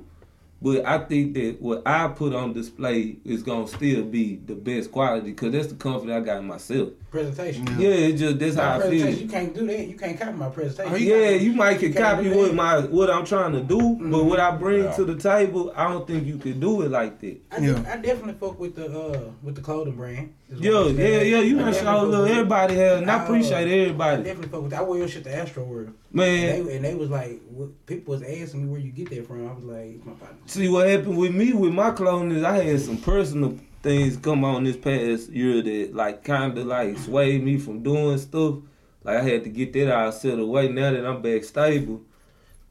But 0.61 0.86
I 0.86 0.99
think 0.99 1.33
that 1.36 1.57
what 1.61 1.83
I 1.86 2.07
put 2.07 2.33
on 2.33 2.53
display 2.53 3.17
is 3.25 3.43
gonna 3.43 3.67
still 3.67 4.03
be 4.03 4.39
the 4.45 4.55
best 4.55 4.89
quality 4.91 5.31
because 5.31 5.51
that's 5.51 5.67
the 5.67 5.75
comfort 5.75 6.09
I 6.09 6.21
got 6.21 6.38
in 6.39 6.47
myself. 6.47 6.89
Presentation. 7.11 7.67
Yeah, 7.77 7.89
it's 7.89 8.19
just 8.21 8.39
that's 8.39 8.55
My 8.55 8.63
how 8.63 8.79
I 8.79 8.89
feel. 8.89 9.09
you 9.09 9.27
can't 9.27 9.53
do 9.53 9.67
that. 9.67 9.86
You 9.88 9.95
can't 9.95 10.19
copy 10.19 10.31
my 10.31 10.49
presentation. 10.49 10.93
Oh, 10.93 10.95
Yeah, 10.97 11.29
you 11.31 11.51
might 11.53 11.79
can 11.79 11.93
can't 11.93 12.17
copy 12.17 12.29
what 12.29 12.55
my 12.55 12.79
what 12.79 13.11
I'm 13.11 13.25
trying 13.25 13.51
to 13.51 13.61
do, 13.61 13.97
but 13.99 14.23
what 14.23 14.39
I 14.39 14.55
bring 14.55 14.86
Yeah. 14.86 14.91
to 14.93 15.03
the 15.05 15.15
table, 15.15 15.71
I 15.75 15.91
don't 15.91 16.07
think 16.07 16.25
you 16.25 16.38
can 16.38 16.59
do 16.59 16.81
it 16.83 16.89
like 16.89 17.19
that. 17.19 17.38
I, 17.51 17.57
Yeah. 17.59 17.73
de- 17.73 17.91
I 17.93 17.97
definitely 17.97 18.36
fuck 18.39 18.57
with 18.59 18.75
the 18.75 18.86
uh 18.88 19.19
with 19.43 19.55
the 19.55 19.61
clothing 19.61 19.95
brand. 19.97 20.33
Yo, 20.49 20.87
yeah, 20.87 20.95
saying. 20.95 21.31
yeah, 21.31 21.39
you 21.39 21.55
I 21.57 21.63
done 21.63 21.73
definitely 21.73 21.73
show 21.73 21.85
fuck 21.85 22.07
little 22.07 22.25
everybody 22.25 22.75
has, 22.75 23.01
and 23.01 23.09
I 23.11 23.15
I, 23.15 23.19
uh, 23.19 23.23
appreciate 23.23 23.67
I 23.67 23.79
everybody. 23.79 24.23
definitely 24.23 24.49
fuck 24.49 24.61
with. 24.61 24.71
That. 24.71 24.79
I 24.79 24.83
wear 24.83 24.99
your 24.99 25.07
shit 25.07 25.23
to 25.23 25.29
Astroworld. 25.31 25.93
Man, 26.11 26.55
And 26.59 26.67
they, 26.67 26.75
and 26.75 26.85
they 26.85 26.95
was 26.95 27.09
like, 27.09 27.41
what, 27.49 27.85
people 27.87 28.11
was 28.13 28.21
asking 28.21 28.65
me 28.65 28.69
where 28.71 28.79
you 28.79 28.91
get 28.91 29.09
that 29.09 29.25
from. 29.27 29.47
I 29.49 29.53
was 29.53 29.63
like, 29.63 30.05
my 30.05 30.13
partner. 30.13 30.37
See 30.45 30.67
what 30.69 30.87
happened 30.87 31.17
with 31.17 31.33
me 31.33 31.53
with 31.53 31.73
my 31.73 31.91
clothing 31.91 32.31
is 32.31 32.43
I 32.43 32.63
had 32.63 32.79
some 32.79 32.97
personal 32.97 33.57
things 33.81 34.17
come 34.17 34.43
on 34.43 34.63
this 34.63 34.77
past 34.77 35.29
year 35.29 35.61
that 35.61 35.95
like 35.95 36.23
kind 36.23 36.57
of 36.57 36.65
like 36.67 36.97
swayed 36.99 37.43
me 37.43 37.57
from 37.57 37.81
doing 37.81 38.17
stuff. 38.19 38.55
Like 39.03 39.17
I 39.17 39.21
had 39.23 39.43
to 39.45 39.49
get 39.49 39.73
that 39.73 39.91
out 39.91 40.13
set 40.13 40.37
away. 40.39 40.67
Now 40.69 40.91
that 40.91 41.05
I'm 41.05 41.21
back 41.23 41.43
stable, 41.43 42.01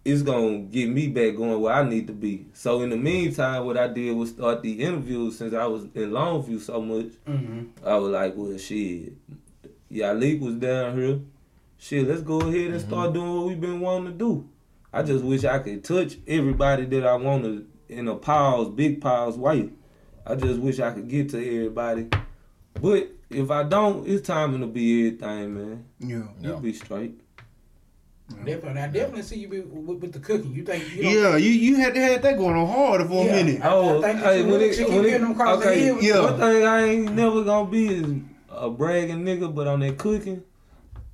it's 0.04 0.22
gonna 0.22 0.58
get 0.58 0.90
me 0.90 1.08
back 1.08 1.36
going 1.36 1.60
where 1.60 1.74
I 1.74 1.82
need 1.82 2.06
to 2.08 2.12
be. 2.12 2.46
So 2.52 2.82
in 2.82 2.90
the 2.90 2.96
meantime, 2.96 3.64
what 3.64 3.78
I 3.78 3.88
did 3.88 4.14
was 4.14 4.30
start 4.30 4.62
the 4.62 4.82
interviews 4.82 5.38
since 5.38 5.54
I 5.54 5.66
was 5.66 5.84
in 5.94 6.10
Longview 6.10 6.60
so 6.60 6.80
much. 6.82 7.12
Mm-hmm. 7.26 7.86
I 7.86 7.96
was 7.96 8.10
like, 8.10 8.34
well, 8.36 8.56
shit, 8.58 9.14
Yalik 9.90 10.40
was 10.40 10.56
down 10.56 10.98
here. 10.98 11.20
Shit, 11.78 12.06
let's 12.06 12.22
go 12.22 12.40
ahead 12.40 12.72
and 12.72 12.80
start 12.80 13.12
doing 13.12 13.34
what 13.34 13.46
we've 13.46 13.60
been 13.60 13.80
wanting 13.80 14.12
to 14.12 14.18
do. 14.18 14.48
I 14.92 15.02
just 15.02 15.24
wish 15.24 15.44
I 15.44 15.58
could 15.58 15.82
touch 15.84 16.18
everybody 16.26 16.84
that 16.84 17.06
I 17.06 17.14
want 17.16 17.44
to 17.44 17.66
in 17.88 18.08
a 18.08 18.14
piles, 18.14 18.70
big 18.70 19.00
piles 19.00 19.36
way. 19.36 19.70
I 20.26 20.34
just 20.34 20.60
wish 20.60 20.80
I 20.80 20.92
could 20.92 21.08
get 21.08 21.30
to 21.30 21.38
everybody. 21.38 22.08
But 22.80 23.10
if 23.30 23.50
I 23.50 23.64
don't, 23.64 24.06
it's 24.06 24.26
time 24.26 24.58
to 24.60 24.66
be 24.66 25.08
everything, 25.08 25.54
man. 25.54 25.84
Yeah. 25.98 26.28
You'll 26.40 26.60
be 26.60 26.72
straight. 26.72 27.20
Definitely, 28.44 28.80
I 28.80 28.86
definitely 28.88 29.22
see 29.22 29.36
you 29.36 29.48
be, 29.48 29.60
with, 29.60 30.00
with 30.00 30.12
the 30.12 30.18
cooking. 30.18 30.54
You 30.54 30.64
think 30.64 30.94
you 30.94 31.02
Yeah, 31.08 31.36
you 31.36 31.50
you 31.50 31.76
had 31.76 31.94
had 31.94 32.22
that 32.22 32.38
going 32.38 32.56
on 32.56 32.66
hard 32.66 33.06
for 33.06 33.24
Yeah. 33.24 33.32
a 33.32 33.44
minute. 33.44 33.62
I- 33.62 33.68
Oh, 33.70 34.00
think 34.00 34.20
that 34.20 34.24
hey, 34.34 34.38
you 34.40 34.46
when 34.46 34.60
it, 34.62 34.88
when 34.88 35.04
it, 35.04 35.18
them 35.20 35.30
across 35.32 35.62
the 35.62 35.68
okay, 35.70 35.80
head 35.80 35.94
with 35.96 36.04
Yeah. 36.04 36.20
one 36.22 36.38
thing 36.40 36.64
I 36.66 36.82
ain't 36.84 37.12
never 37.14 37.44
gonna 37.44 37.70
be 37.70 37.86
is 37.86 38.06
a 38.50 38.70
bragging 38.70 39.24
nigga, 39.24 39.54
but 39.54 39.66
on 39.66 39.80
that 39.80 39.98
cooking, 39.98 40.42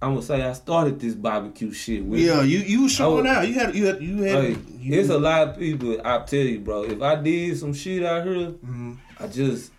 I'm 0.00 0.10
gonna 0.14 0.22
say 0.22 0.40
I 0.42 0.52
started 0.52 1.00
this 1.00 1.14
barbecue 1.14 1.72
shit 1.72 2.04
with. 2.04 2.20
Yeah, 2.20 2.42
you 2.42 2.58
you 2.60 2.82
was 2.84 2.92
showing 2.92 3.26
Oh. 3.26 3.30
out. 3.30 3.48
You 3.48 3.54
had 3.54 3.74
you 3.74 3.86
had 3.86 4.00
you 4.00 4.22
had. 4.22 4.44
Hey, 4.44 4.56
you, 4.78 5.00
it's 5.00 5.08
a 5.10 5.18
lot 5.18 5.48
of 5.48 5.58
people. 5.58 6.00
I 6.04 6.18
tell 6.20 6.38
you, 6.40 6.60
bro. 6.60 6.84
If 6.84 7.02
I 7.02 7.16
did 7.16 7.58
some 7.58 7.74
shit 7.74 8.04
out 8.04 8.24
here, 8.24 8.50
Mhm. 8.64 8.96
I 9.18 9.26
just 9.26 9.72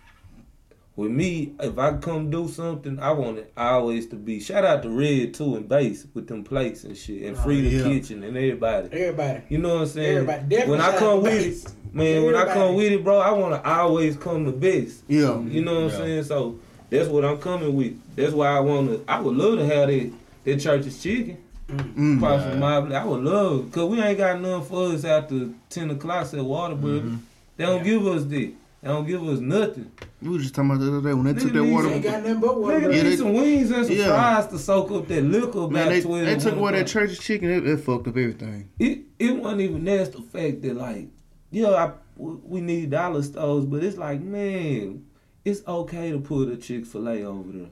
with 0.96 1.10
me. 1.10 1.52
If 1.60 1.78
I 1.78 1.94
come 1.96 2.30
do 2.30 2.48
something, 2.48 2.98
I 3.00 3.12
want 3.12 3.38
it 3.38 3.52
always 3.56 4.06
to 4.08 4.16
be. 4.16 4.40
Shout 4.40 4.64
out 4.64 4.82
to 4.82 4.90
Red 4.90 5.34
too 5.34 5.56
and 5.56 5.68
Bass 5.68 6.06
with 6.14 6.26
them 6.28 6.44
plates 6.44 6.84
and 6.84 6.96
shit, 6.96 7.22
and 7.22 7.36
Oh, 7.36 7.40
Free 7.40 7.60
the 7.62 7.68
yeah. 7.76 7.82
Kitchen 7.84 8.22
and 8.24 8.36
everybody. 8.36 8.88
everybody. 8.92 9.42
You 9.48 9.58
know 9.58 9.74
what 9.76 9.80
I'm 9.82 9.86
saying? 9.88 10.16
Everybody. 10.18 10.42
Definitely 10.48 10.70
when 10.70 10.80
I 10.80 10.96
come 10.98 11.22
with 11.22 11.32
Bass. 11.32 11.64
it, 11.64 11.94
man. 11.94 12.24
When 12.24 12.34
I 12.36 12.44
come 12.52 12.74
with 12.74 12.92
it, 12.92 13.04
bro, 13.04 13.18
I 13.18 13.32
want 13.32 13.54
to 13.62 13.70
always 13.70 14.16
come 14.16 14.44
the 14.44 14.52
best. 14.52 15.02
Yeah. 15.08 15.40
You 15.40 15.64
know 15.64 15.84
what 15.84 15.94
I'm 15.94 15.98
saying? 15.98 16.24
So 16.24 16.58
that's 16.90 17.08
what 17.08 17.24
I'm 17.24 17.38
coming 17.38 17.74
with. 17.74 17.98
That's 18.16 18.32
why 18.32 18.48
I 18.48 18.60
want 18.60 18.88
to. 18.90 19.04
I 19.10 19.20
would 19.20 19.36
love 19.36 19.58
to 19.58 19.66
have 19.66 19.88
that 19.88 20.12
that 20.44 20.60
church's 20.60 21.02
chicken. 21.02 21.38
Mm. 21.68 22.18
Across 22.18 22.58
Yeah. 22.92 23.00
I 23.00 23.04
would 23.06 23.24
love, 23.24 23.72
cause 23.72 23.88
we 23.88 23.98
ain't 23.98 24.18
got 24.18 24.38
none 24.42 24.62
for 24.62 24.88
us 24.92 25.04
after 25.06 25.48
ten 25.70 25.90
o'clock 25.90 26.26
at 26.26 26.32
Whataburger. 26.34 27.18
They 27.56 27.64
don't 27.64 27.78
Yeah. 27.78 27.84
give 27.84 28.06
us 28.08 28.24
that. 28.24 28.52
They 28.82 28.88
don't 28.88 29.06
give 29.06 29.22
us 29.28 29.38
nothing. 29.38 29.92
We 30.20 30.28
was 30.30 30.42
just 30.42 30.54
talking 30.56 30.72
about 30.72 30.80
the 30.80 30.88
other 30.98 31.08
day 31.08 31.14
when 31.14 31.24
they 31.24 31.34
Nigga 31.34 31.40
took 31.42 31.52
that 31.52 31.62
needs 31.62 31.72
water. 31.72 31.88
Ain't 31.88 32.02
got 32.02 32.22
nothing 32.24 32.40
but 32.40 32.60
water. 32.60 32.78
Nigga 32.80 32.82
bro. 32.82 32.90
Yeah, 32.90 33.02
need 33.02 33.08
they- 33.10 33.16
some 33.16 33.32
wings 33.34 33.70
and 33.70 33.86
some 33.86 33.96
yeah. 33.96 34.06
fries 34.08 34.46
to 34.48 34.58
soak 34.58 34.90
up 34.90 35.06
that 35.08 35.22
liquor 35.22 35.68
Man, 35.68 35.82
about 35.82 35.88
they, 35.90 36.00
they 36.00 36.36
took 36.36 36.56
one 36.56 36.58
away 36.58 36.72
that 36.72 36.90
o'clock. 36.90 37.02
church's 37.08 37.18
chicken. 37.20 37.48
It, 37.50 37.66
it 37.66 37.76
fucked 37.78 38.08
up 38.08 38.16
everything. 38.16 38.68
It 38.80 39.02
it 39.20 39.36
wasn't 39.36 39.60
even 39.60 39.84
that's 39.84 40.08
the 40.10 40.22
fact 40.22 40.62
that 40.62 40.74
like, 40.74 41.06
yeah, 41.52 41.68
I, 41.68 41.92
we 42.16 42.60
need 42.60 42.90
dollar 42.90 43.22
stores, 43.22 43.66
but 43.66 43.84
it's 43.84 43.96
like, 43.98 44.20
man, 44.20 45.04
it's 45.44 45.62
okay 45.68 46.10
to 46.10 46.18
put 46.18 46.48
a 46.48 46.56
Chick 46.56 46.84
Fil 46.84 47.08
A 47.08 47.22
over 47.22 47.52
there. 47.52 47.68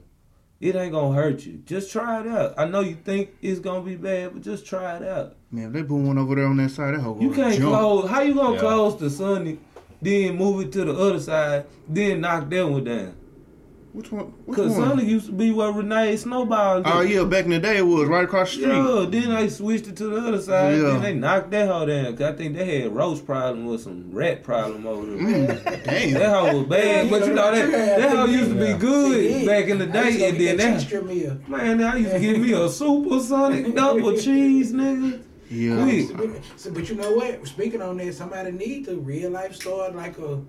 It 0.61 0.75
ain't 0.75 0.93
gonna 0.93 1.13
hurt 1.13 1.45
you. 1.45 1.53
Just 1.65 1.91
try 1.91 2.21
it 2.21 2.27
out. 2.27 2.53
I 2.57 2.65
know 2.65 2.79
you 2.81 2.95
think 2.95 3.31
it's 3.41 3.59
gonna 3.59 3.81
be 3.81 3.95
bad, 3.97 4.31
but 4.33 4.43
just 4.43 4.65
try 4.65 4.95
it 4.97 5.03
out. 5.03 5.35
Man, 5.51 5.65
if 5.67 5.73
they 5.73 5.83
put 5.83 5.95
one 5.95 6.17
over 6.17 6.35
there 6.35 6.45
on 6.45 6.55
that 6.57 6.69
side, 6.69 6.93
that 6.93 7.01
whole 7.01 7.21
You 7.21 7.31
can't 7.33 7.55
jump. 7.57 7.69
close. 7.75 8.09
How 8.09 8.21
you 8.21 8.33
gonna 8.35 8.53
Yeah. 8.53 8.59
close 8.61 8.97
the 8.99 9.09
Sunday, 9.09 9.57
then 10.01 10.35
move 10.37 10.65
it 10.65 10.71
to 10.73 10.85
the 10.85 10.93
other 10.93 11.19
side, 11.19 11.65
then 11.87 12.21
knock 12.21 12.49
that 12.49 12.67
one 12.67 12.83
down? 12.83 13.15
Which 13.93 14.09
one? 14.09 14.27
Which 14.45 14.55
Cause 14.55 14.71
one? 14.71 14.87
Sunday 14.87 15.05
used 15.05 15.25
to 15.25 15.33
be 15.33 15.51
where 15.51 15.69
Renee 15.69 16.15
Snowball. 16.15 16.81
Oh 16.85 16.99
lived. 16.99 17.11
yeah, 17.11 17.23
back 17.25 17.43
in 17.43 17.51
the 17.51 17.59
day 17.59 17.77
it 17.79 17.81
was 17.81 18.07
right 18.07 18.23
across 18.23 18.55
the 18.55 18.61
street. 18.61 18.73
Yeah, 18.73 19.05
then 19.09 19.35
they 19.35 19.49
switched 19.49 19.87
it 19.87 19.97
to 19.97 20.05
the 20.05 20.27
other 20.29 20.41
side. 20.41 20.77
Yeah. 20.77 20.81
Then 20.83 21.01
they 21.01 21.13
knocked 21.13 21.51
that 21.51 21.67
hoe 21.67 21.85
down. 21.85 22.15
Cause 22.15 22.33
I 22.33 22.37
think 22.37 22.55
they 22.55 22.81
had 22.83 22.95
roast 22.95 23.25
problem 23.25 23.65
with 23.65 23.81
some 23.81 24.09
rat 24.13 24.43
problem 24.43 24.87
over 24.87 25.05
there. 25.05 25.17
Mm, 25.17 25.83
damn. 25.83 26.13
That 26.13 26.29
hoe 26.29 26.57
was 26.59 26.67
bad, 26.67 27.09
but 27.09 27.25
you 27.25 27.33
know 27.33 27.51
that 27.53 27.71
that 27.71 28.15
hoe 28.15 28.25
used 28.25 28.51
to 28.51 28.55
be 28.55 28.79
good 28.79 29.45
back 29.45 29.65
in 29.65 29.79
the 29.79 29.99
I 29.99 30.07
used 30.07 30.19
to 30.19 30.19
day, 30.19 30.29
and 30.29 30.39
then 30.39 30.57
that 30.57 30.63
that 30.63 30.73
cheese 30.77 30.87
strip 30.87 31.05
meal. 31.05 31.37
man, 31.49 31.83
I 31.83 31.97
used 31.97 32.11
to 32.11 32.19
give 32.19 32.39
me 32.39 32.53
a 32.53 32.69
super 32.69 33.19
Sonic 33.19 33.75
double 33.75 34.17
cheese, 34.17 34.71
nigga. 34.71 35.21
Yeah. 35.51 35.83
Quick. 36.15 36.41
So, 36.55 36.71
but 36.71 36.87
you 36.89 36.95
know 36.95 37.11
what? 37.11 37.45
Speaking 37.45 37.81
on 37.81 37.97
that, 37.97 38.13
somebody 38.13 38.51
need 38.51 38.85
to 38.85 38.95
real 38.99 39.29
life 39.31 39.53
start 39.55 39.95
like 39.95 40.17
a, 40.17 40.41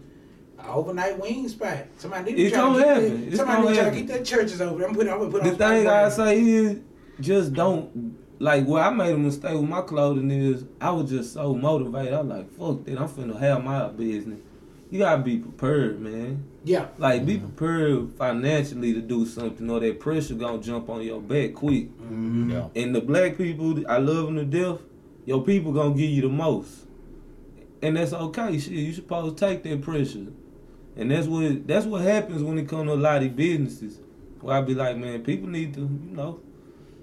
a 0.59 0.68
overnight 0.68 1.18
wing 1.18 1.48
spot. 1.48 1.86
Somebody 1.98 2.32
need 2.32 2.36
to 2.36 2.42
It's 2.44 2.53
try 2.55 2.61
gonna 2.61 2.78
to 2.78 2.84
get 2.84 2.88
happen. 2.88 3.20
that- 3.20 3.26
It's 3.28 3.36
Somebody 3.36 3.57
gonna 3.62 3.68
need 3.70 3.74
to 3.76 3.80
try 3.82 3.90
to 3.90 3.96
happen. 3.96 4.07
get 4.07 4.18
that 4.18 4.24
churches 4.24 4.61
over. 4.61 4.84
I'm 4.86 4.94
putting. 4.94 5.12
I'm 5.12 5.18
gonna 5.18 5.30
put 5.30 5.42
The 5.42 5.50
on 5.50 5.57
thing 5.57 5.84
Spotify. 5.86 6.05
I 6.05 6.09
say 6.09 6.40
is, 6.40 6.78
just 7.20 7.53
don't 7.53 8.16
like. 8.38 8.64
Where 8.66 8.84
I 8.84 8.90
made 8.90 9.14
a 9.14 9.18
mistake 9.18 9.55
with 9.55 9.68
my 9.68 9.82
clothing 9.82 10.30
is, 10.30 10.64
I 10.80 10.90
was 10.92 11.11
just 11.11 11.32
so 11.34 11.53
motivated. 11.55 12.14
I 12.14 12.20
was 12.20 12.28
like, 12.28 12.50
fuck 12.57 12.84
that. 12.84 12.98
I'm 12.98 13.09
finna 13.09 13.38
have 13.40 13.64
my 13.64 13.88
business. 13.88 14.40
You 14.90 14.98
gotta 15.00 15.22
be 15.22 15.38
prepared, 15.38 16.00
man. 16.00 16.44
Yeah. 16.64 16.88
Like, 16.98 17.24
be 17.24 17.38
mm-hmm. 17.38 17.46
prepared 17.48 18.12
financially 18.18 18.92
to 18.92 19.00
do 19.00 19.24
something, 19.26 19.68
or 19.68 19.80
that 19.80 19.98
pressure 19.98 20.34
gonna 20.34 20.62
jump 20.62 20.90
on 20.90 21.03
your 21.03 21.20
back 21.20 21.55
quick. 21.55 21.90
Mm-hmm. 21.98 22.50
Yeah. 22.50 22.68
And 22.76 22.94
the 22.94 23.00
black 23.00 23.36
people, 23.38 23.82
I 23.88 23.96
love 23.98 24.26
them 24.26 24.36
to 24.36 24.44
death. 24.44 24.78
Your 25.25 25.43
people 25.45 25.73
gonna 25.73 25.95
give 25.95 26.11
you 26.11 26.23
the 26.23 26.29
most, 26.29 26.87
and 27.81 27.97
that's 27.97 28.12
okay. 28.12 28.59
Shit, 28.59 28.73
you 28.73 28.93
supposed 28.93 29.37
to 29.37 29.47
take 29.47 29.62
that 29.62 29.83
pressure, 29.83 30.27
and 30.97 31.11
that's 31.11 31.27
what 31.27 31.66
that's 31.66 31.87
what 31.87 32.03
happens 32.03 32.43
when 32.43 32.59
it 32.59 32.68
comes 32.68 32.89
to 32.89 32.95
a 32.95 32.97
lot 32.97 33.23
of 33.23 33.37
businesses. 33.37 34.01
Where 34.41 34.57
I 34.57 34.61
be 34.62 34.75
like, 34.75 34.97
man, 34.97 35.23
people 35.23 35.49
need 35.49 35.75
to, 35.75 35.81
you 35.83 36.16
know, 36.16 36.41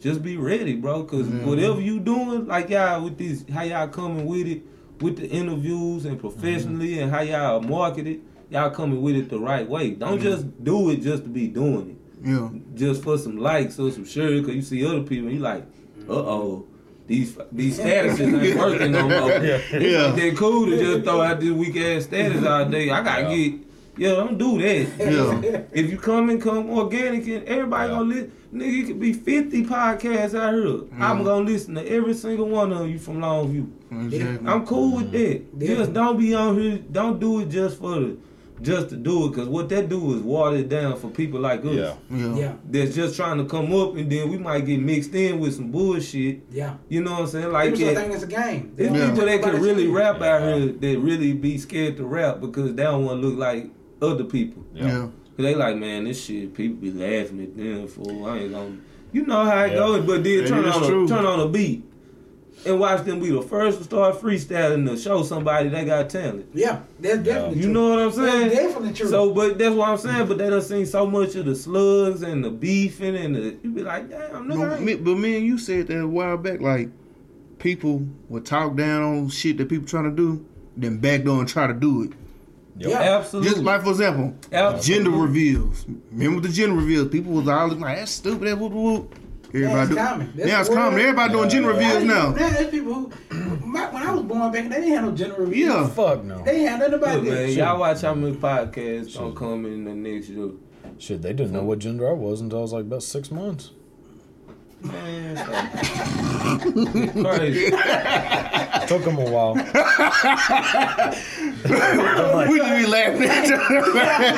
just 0.02 0.22
be 0.22 0.36
ready, 0.36 0.76
bro. 0.76 1.04
Cause 1.06 1.28
whatever 1.28 1.80
you 1.80 2.00
doing, 2.02 2.48
like 2.48 2.70
y'all 2.70 3.02
with 3.04 3.18
this, 3.18 3.46
how 3.54 3.62
y'all 3.64 3.88
coming 3.88 4.26
with 4.26 4.48
it, 4.48 4.64
with 5.00 5.16
the 5.18 5.30
interviews 5.30 6.04
and 6.06 6.20
professionally, 6.20 7.00
and 7.00 7.10
how 7.10 7.22
y'all 7.22 7.62
market 7.62 8.06
it, 8.08 8.20
y'all 8.50 8.70
coming 8.72 9.02
with 9.02 9.16
it 9.16 9.30
the 9.30 9.40
right 9.40 9.68
way. 9.70 9.92
Don't 9.92 10.20
just 10.20 10.62
do 10.64 10.90
it 10.90 10.98
just 10.98 11.24
to 11.24 11.30
be 11.30 11.48
doing 11.48 11.92
it 11.92 12.28
Yeah. 12.28 12.50
just 12.76 13.02
for 13.04 13.18
some 13.18 13.38
likes 13.38 13.80
or 13.80 13.90
some 13.92 14.04
shit, 14.04 14.44
cause 14.46 14.54
you 14.54 14.62
see 14.62 14.86
other 14.86 15.04
people 15.04 15.28
and 15.30 15.38
you 15.38 15.42
like, 15.42 15.64
uh 16.10 16.14
oh, 16.14 16.66
these 17.10 17.36
these 17.52 17.80
statuses 17.80 18.42
ain't 18.44 18.58
working 18.66 18.92
no 18.92 19.02
more. 19.10 19.32
Yeah. 19.32 19.60
It's 19.72 19.92
Yeah. 19.92 20.06
like 20.06 20.16
they 20.16 20.32
cool 20.32 20.68
to 20.68 20.78
just 20.78 21.04
throw 21.04 21.22
out 21.22 21.40
this 21.40 21.50
weak 21.50 21.76
ass 21.76 22.04
status 22.06 22.46
all 22.46 22.66
day. 22.66 22.92
I 22.92 23.04
gotta 23.04 23.24
Yeah. 23.24 23.36
get, 23.50 23.60
yeah, 23.98 24.10
don't 24.12 24.38
do 24.38 24.60
that. 24.62 24.88
Yeah. 25.00 25.62
If 25.74 25.90
you 25.90 25.98
come 25.98 26.30
and 26.30 26.40
come 26.42 26.70
organic 26.70 27.28
and 27.28 27.44
everybody 27.46 27.90
Yeah. 27.90 27.96
gonna 27.98 28.10
listen, 28.14 28.32
nigga, 28.54 28.80
it 28.84 28.86
could 28.88 29.00
be 29.00 29.14
50 29.14 29.64
podcasts 29.66 30.36
out 30.40 30.54
here. 30.54 30.82
I'm 31.04 31.24
gonna 31.24 31.46
listen 31.46 31.74
to 31.76 31.92
every 31.92 32.14
single 32.14 32.48
one 32.48 32.72
of 32.72 32.88
you 32.88 33.00
from 33.00 33.18
Longview. 33.22 33.66
Exactly. 34.06 34.48
I'm 34.48 34.66
cool 34.68 34.98
with 34.98 35.12
that. 35.12 35.42
Yeah. 35.58 35.76
Just 35.78 35.94
don't 35.94 36.18
be 36.20 36.36
on 36.36 36.60
here. 36.60 36.80
Don't 36.92 37.20
do 37.20 37.40
it 37.42 37.50
just 37.50 37.80
for 37.80 37.96
the, 38.00 38.18
just 38.62 38.90
to 38.90 38.96
do 38.96 39.28
it. 39.28 39.36
Cause 39.36 39.48
what 39.48 39.70
that 39.70 39.90
do 39.90 40.16
is 40.16 40.22
water 40.22 40.58
it 40.58 40.70
down 40.70 40.98
for 40.98 41.10
people 41.10 41.40
like 41.40 41.64
us. 41.66 41.74
Yeah. 41.76 41.96
yeah. 42.10 42.36
Yeah. 42.36 42.54
That's 42.70 42.96
just 42.96 43.16
trying 43.16 43.38
to 43.38 43.46
come 43.46 43.74
up, 43.74 43.96
and 43.96 44.12
then 44.12 44.30
we 44.30 44.38
might 44.38 44.66
get 44.66 44.80
mixed 44.80 45.14
in 45.16 45.40
with 45.40 45.56
some 45.56 45.72
bullshit. 45.72 46.42
Yeah. 46.52 46.76
You 46.90 47.02
know 47.02 47.12
what 47.12 47.22
I'm 47.22 47.28
saying? 47.28 47.52
Like 47.52 47.66
People 47.74 47.78
still 47.78 47.94
that. 47.96 48.02
think 48.02 48.14
it's 48.14 48.24
a 48.24 48.28
game. 48.28 48.74
There's 48.76 48.92
Yeah. 48.92 49.10
people 49.10 49.26
that 49.26 49.42
can 49.42 49.62
really 49.62 49.88
rap 49.88 50.22
out 50.22 50.42
here 50.42 50.68
that 50.68 51.00
really 51.00 51.34
be 51.34 51.58
scared 51.58 51.98
to 51.98 52.06
rap 52.06 52.40
because 52.42 52.74
they 52.76 52.84
don't 52.84 53.06
want 53.06 53.22
to 53.22 53.28
look 53.28 53.38
like 53.40 53.70
other 54.02 54.24
people. 54.24 54.64
Yeah. 54.74 54.86
Yeah. 54.88 55.02
Cause 55.02 55.46
they 55.46 55.56
like, 55.56 55.78
man, 55.78 56.04
this 56.04 56.24
shit, 56.26 56.54
people 56.54 56.78
be 56.78 56.92
laughing 56.92 57.42
at 57.42 57.56
them 57.56 57.88
for. 57.88 58.30
I 58.30 58.40
ain't 58.40 58.52
gonna. 58.52 58.78
You 59.12 59.26
know 59.26 59.44
how 59.44 59.64
it 59.64 59.72
Yeah. 59.72 59.78
goes, 59.78 60.06
but 60.06 60.24
then 60.24 60.46
turn 60.46 60.66
is 60.66 60.76
on 60.76 60.84
true. 60.86 61.06
a, 61.06 61.08
turn 61.08 61.26
on 61.26 61.40
a 61.40 61.48
beat. 61.48 61.84
And 62.66 62.80
watch 62.80 63.06
them 63.06 63.20
be 63.20 63.30
the 63.32 63.42
first 63.42 63.78
to 63.78 63.84
start 63.86 64.16
freestyling 64.20 64.88
to 64.88 64.98
show 64.98 65.24
somebody 65.24 65.70
they 65.70 65.86
got 65.86 66.10
talent. 66.10 66.46
Yeah, 66.54 66.82
that's 67.00 67.20
definitely 67.20 67.58
You 67.60 67.64
true. 67.66 67.74
know 67.74 67.90
what 67.90 68.00
I'm 68.00 68.12
saying? 68.12 68.50
That's 68.50 68.56
definitely 68.56 68.94
true. 68.94 69.08
So, 69.10 69.34
but 69.34 69.58
that's 69.58 69.76
what 69.76 69.90
I'm 69.90 69.98
saying. 69.98 70.16
Mm-hmm. 70.18 70.28
But 70.28 70.38
they 70.40 70.50
done 70.50 70.62
seen 70.62 70.86
so 70.86 71.06
much 71.06 71.36
of 71.36 71.46
the 71.46 71.56
slugs 71.56 72.22
and 72.22 72.44
the 72.44 72.50
beefing 72.50 73.16
and 73.16 73.36
the 73.36 73.58
you 73.64 73.72
be 73.72 73.84
like, 73.84 74.10
damn, 74.10 74.48
nigga. 74.48 74.66
I 74.66 74.68
But 74.70 74.74
ain't- 74.76 74.84
me, 74.86 74.96
but 74.96 75.16
me 75.18 75.38
and 75.38 75.46
you 75.46 75.58
said 75.58 75.88
that 75.88 76.00
a 76.02 76.08
while 76.08 76.38
back, 76.38 76.60
like 76.62 76.90
people 77.60 78.06
would 78.30 78.46
talk 78.46 78.76
down 78.76 79.02
on 79.04 79.30
shit 79.30 79.58
that 79.58 79.70
people 79.70 79.88
trying 79.88 80.06
to 80.06 80.12
do, 80.12 80.46
then 80.78 80.98
back 80.98 81.24
door 81.24 81.40
and 81.40 81.48
try 81.48 81.68
to 81.68 81.74
do 81.74 82.04
it. 82.04 82.12
Yep. 82.78 82.90
Yeah. 82.92 83.18
Absolutely. 83.18 83.50
Just 83.52 83.64
like 83.64 83.84
for 83.84 83.90
example, 83.90 84.34
Absolutely. 84.54 84.82
gender 85.06 85.10
reveals. 85.18 85.86
Remember 86.12 86.40
the 86.42 86.48
gender 86.54 86.76
reveals? 86.78 87.10
People 87.10 87.34
was 87.34 87.48
all 87.48 87.68
looking 87.68 87.82
like 87.84 87.98
that's 87.98 88.12
stupid. 88.12 88.48
That 88.48 88.58
whoop 88.58 88.72
whoop. 88.72 89.16
Everybody 89.54 89.74
That's 89.74 89.90
do- 89.90 89.96
common. 89.96 90.34
That's 90.36 90.50
yeah, 90.50 90.60
it's 90.62 90.70
common. 90.70 91.00
Everybody 91.00 91.34
doing 91.34 91.50
gender 91.50 91.74
Now, 91.74 91.80
reveals 91.80 92.04
now. 92.04 92.32
there's 92.32 92.70
people 92.70 92.94
who, 92.94 93.12
my, 93.66 93.90
when 93.92 94.04
I 94.04 94.12
was 94.14 94.24
born 94.24 94.52
back, 94.52 94.70
they 94.70 94.76
didn't 94.76 94.92
have 94.92 95.06
no 95.06 95.12
general 95.12 95.40
review. 95.46 95.66
Yeah. 95.68 95.88
Fuck 95.88 96.24
no. 96.24 96.44
They 96.44 96.60
had 96.62 96.80
nothing 96.80 96.94
about 96.96 97.16
Look, 97.16 97.26
that. 97.26 97.32
man, 97.32 97.50
y'all 97.52 97.80
watch 97.80 98.02
how 98.02 98.14
many 98.14 98.36
podcasts 98.36 99.18
gonna 99.18 99.34
come 99.34 99.66
in 99.66 99.86
the 99.86 99.94
next 99.96 100.30
year. 100.30 100.52
Shit, 101.00 101.22
they 101.22 101.34
didn't 101.34 101.54
know 101.54 101.64
what 101.64 101.80
gender 101.80 102.08
I 102.10 102.14
was 102.14 102.42
until 102.42 102.60
I 102.60 102.62
was 102.62 102.74
like 102.74 102.84
about 102.86 103.04
six 103.04 103.32
months. 103.32 103.72
Man, 104.82 105.36
crazy. 107.24 107.70
Took 108.88 109.04
them 109.04 109.18
a 109.18 109.30
while. 109.30 109.54
we 109.54 109.62
just 112.58 112.76
be 112.78 112.86
laughing 112.88 113.30
at 113.30 113.48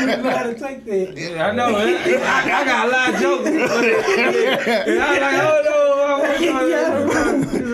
You 0.02 0.08
know 0.08 0.30
how 0.32 0.44
to 0.44 0.54
take 0.58 0.84
that. 0.86 1.14
Yeah, 1.16 1.48
I 1.48 1.52
know, 1.54 1.72
man. 1.72 2.24
I, 2.24 2.62
I 2.62 2.66
got 2.66 2.88
a 2.88 2.92
lot 2.92 3.14
of 3.14 3.22
jokes. 3.22 3.48
And 3.52 5.00
I 5.00 5.12
was 5.12 5.20
like, 5.22 5.36
hold 5.42 5.68
on, 5.68 6.26
I'm 6.26 6.70
There's 6.70 7.01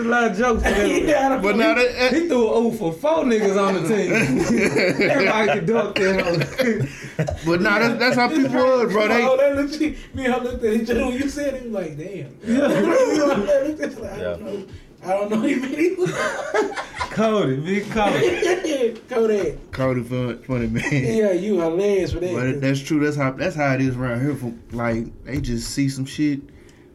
a 0.08 0.10
lot 0.10 0.24
of 0.30 0.36
jokes. 0.36 0.62
in 0.66 0.72
there. 0.74 0.86
Yeah, 1.06 1.38
But 1.40 1.56
now 1.56 1.74
that, 1.74 1.92
that- 1.94 2.12
He 2.14 2.28
threw 2.28 2.56
an 2.56 2.66
ooh 2.66 2.72
for 2.76 2.92
four 2.92 3.24
niggas 3.24 3.56
on 3.56 3.74
the 3.74 3.88
team. 3.88 4.12
Everybody 5.10 5.48
can 5.60 5.66
dunk 5.66 5.96
that. 5.96 7.40
but 7.46 7.60
now 7.60 7.78
that's, 7.78 7.98
that's 7.98 8.16
how 8.16 8.28
people 8.28 8.54
was, 8.54 8.92
bro. 8.92 9.08
They, 9.08 9.24
Oh, 9.24 9.36
that 9.36 9.56
looked, 9.56 9.80
me 9.80 10.24
and 10.24 10.34
her 10.34 10.40
looked 10.40 10.64
at 10.64 10.74
each 10.74 10.90
other 10.90 11.06
when 11.06 11.14
you 11.14 11.28
said 11.28 11.54
it. 11.54 11.62
We 11.64 11.70
was 11.70 11.86
like, 11.86 11.96
damn. 11.98 12.36
Yeah. 12.44 12.64
I 12.68 14.18
don't 14.18 14.42
know. 14.42 14.66
I 15.00 15.08
don't 15.12 15.30
know 15.30 15.40
him 15.42 15.64
anymore. 15.64 16.08
Cody, 17.10 17.56
big 17.56 17.88
Cody. 17.90 19.00
Kodak. 19.08 19.72
called 19.72 19.96
it 19.98 20.06
fun, 20.06 20.42
funny 20.42 20.66
man. 20.66 20.82
Yeah, 20.92 21.32
you 21.32 21.60
hilarious 21.60 22.12
for 22.12 22.20
that. 22.20 22.34
But 22.34 22.60
that's 22.60 22.80
true. 22.80 22.98
That's 23.04 23.16
how 23.16 23.30
that's 23.32 23.54
how 23.54 23.74
it 23.74 23.80
is 23.80 23.96
around 23.96 24.20
here. 24.22 24.34
For 24.34 24.52
like 24.72 25.24
they 25.24 25.40
just 25.40 25.70
see 25.70 25.88
some 25.88 26.04
shit, 26.04 26.40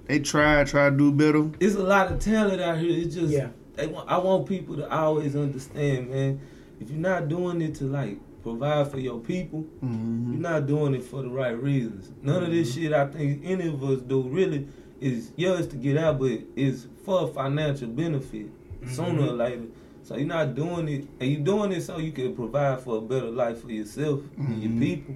they 0.06 0.20
try 0.20 0.64
try 0.64 0.90
to 0.90 0.96
do 0.98 1.12
better. 1.12 1.50
It's 1.60 1.76
a 1.76 1.84
lot 1.84 2.12
of 2.12 2.20
talent 2.20 2.62
out 2.62 2.78
here. 2.80 2.92
It's 3.06 3.16
just, 3.16 3.34
Yeah. 3.34 3.50
they 3.76 3.88
want, 3.88 4.10
I 4.10 4.18
want 4.18 4.48
people 4.48 4.76
to 4.78 4.90
always 4.94 5.36
understand, 5.36 6.10
man. 6.10 6.40
If 6.80 6.90
you're 6.90 7.00
not 7.00 7.30
doing 7.30 7.62
it 7.62 7.76
to 7.76 7.86
like 7.86 8.18
provide 8.42 8.90
for 8.92 9.00
your 9.00 9.20
people, 9.20 9.66
Mhm. 9.84 10.34
you're 10.34 10.42
not 10.42 10.68
doing 10.68 10.94
it 10.96 11.04
for 11.04 11.22
the 11.22 11.30
right 11.30 11.60
reasons. 11.62 12.12
None 12.22 12.44
of 12.44 12.52
this 12.52 12.74
shit 12.74 12.92
I 12.94 13.08
think 13.08 13.42
any 13.46 13.68
of 13.70 13.82
us 13.84 14.02
do 14.02 14.22
really 14.24 14.68
is 15.00 15.32
yeah, 15.38 15.56
to 15.62 15.76
get 15.76 15.98
out, 15.98 16.20
but 16.20 16.40
it's 16.56 16.88
for 17.06 17.28
financial 17.28 17.88
benefit 17.88 18.48
sooner 18.88 19.28
or 19.28 19.34
later. 19.34 19.64
So 20.04 20.18
you're 20.18 20.28
not 20.28 20.54
doing 20.56 20.90
it, 20.90 21.08
and 21.22 21.32
you're 21.32 21.42
doing 21.42 21.72
it 21.72 21.82
so 21.82 21.98
you 21.98 22.12
can 22.12 22.36
provide 22.36 22.82
for 22.82 22.98
a 22.98 23.02
better 23.02 23.30
life 23.30 23.62
for 23.62 23.72
yourself 23.72 24.20
and 24.38 24.62
your 24.62 24.72
Mhm. 24.74 24.80
people. 24.80 25.16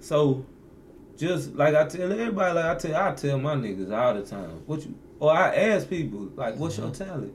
So 0.00 0.44
just 1.20 1.54
like 1.54 1.74
I 1.74 1.86
tell 1.86 2.10
everybody, 2.10 2.54
like 2.54 2.64
I 2.64 2.74
tell, 2.76 2.96
I 2.96 3.14
tell 3.14 3.38
my 3.38 3.54
niggas 3.54 3.92
all 3.96 4.14
the 4.14 4.22
time, 4.22 4.62
what 4.66 4.84
you, 4.84 4.94
or 5.18 5.30
I 5.32 5.54
ask 5.54 5.88
people, 5.88 6.30
like, 6.34 6.56
what's 6.56 6.78
your 6.78 6.90
talent? 6.90 7.34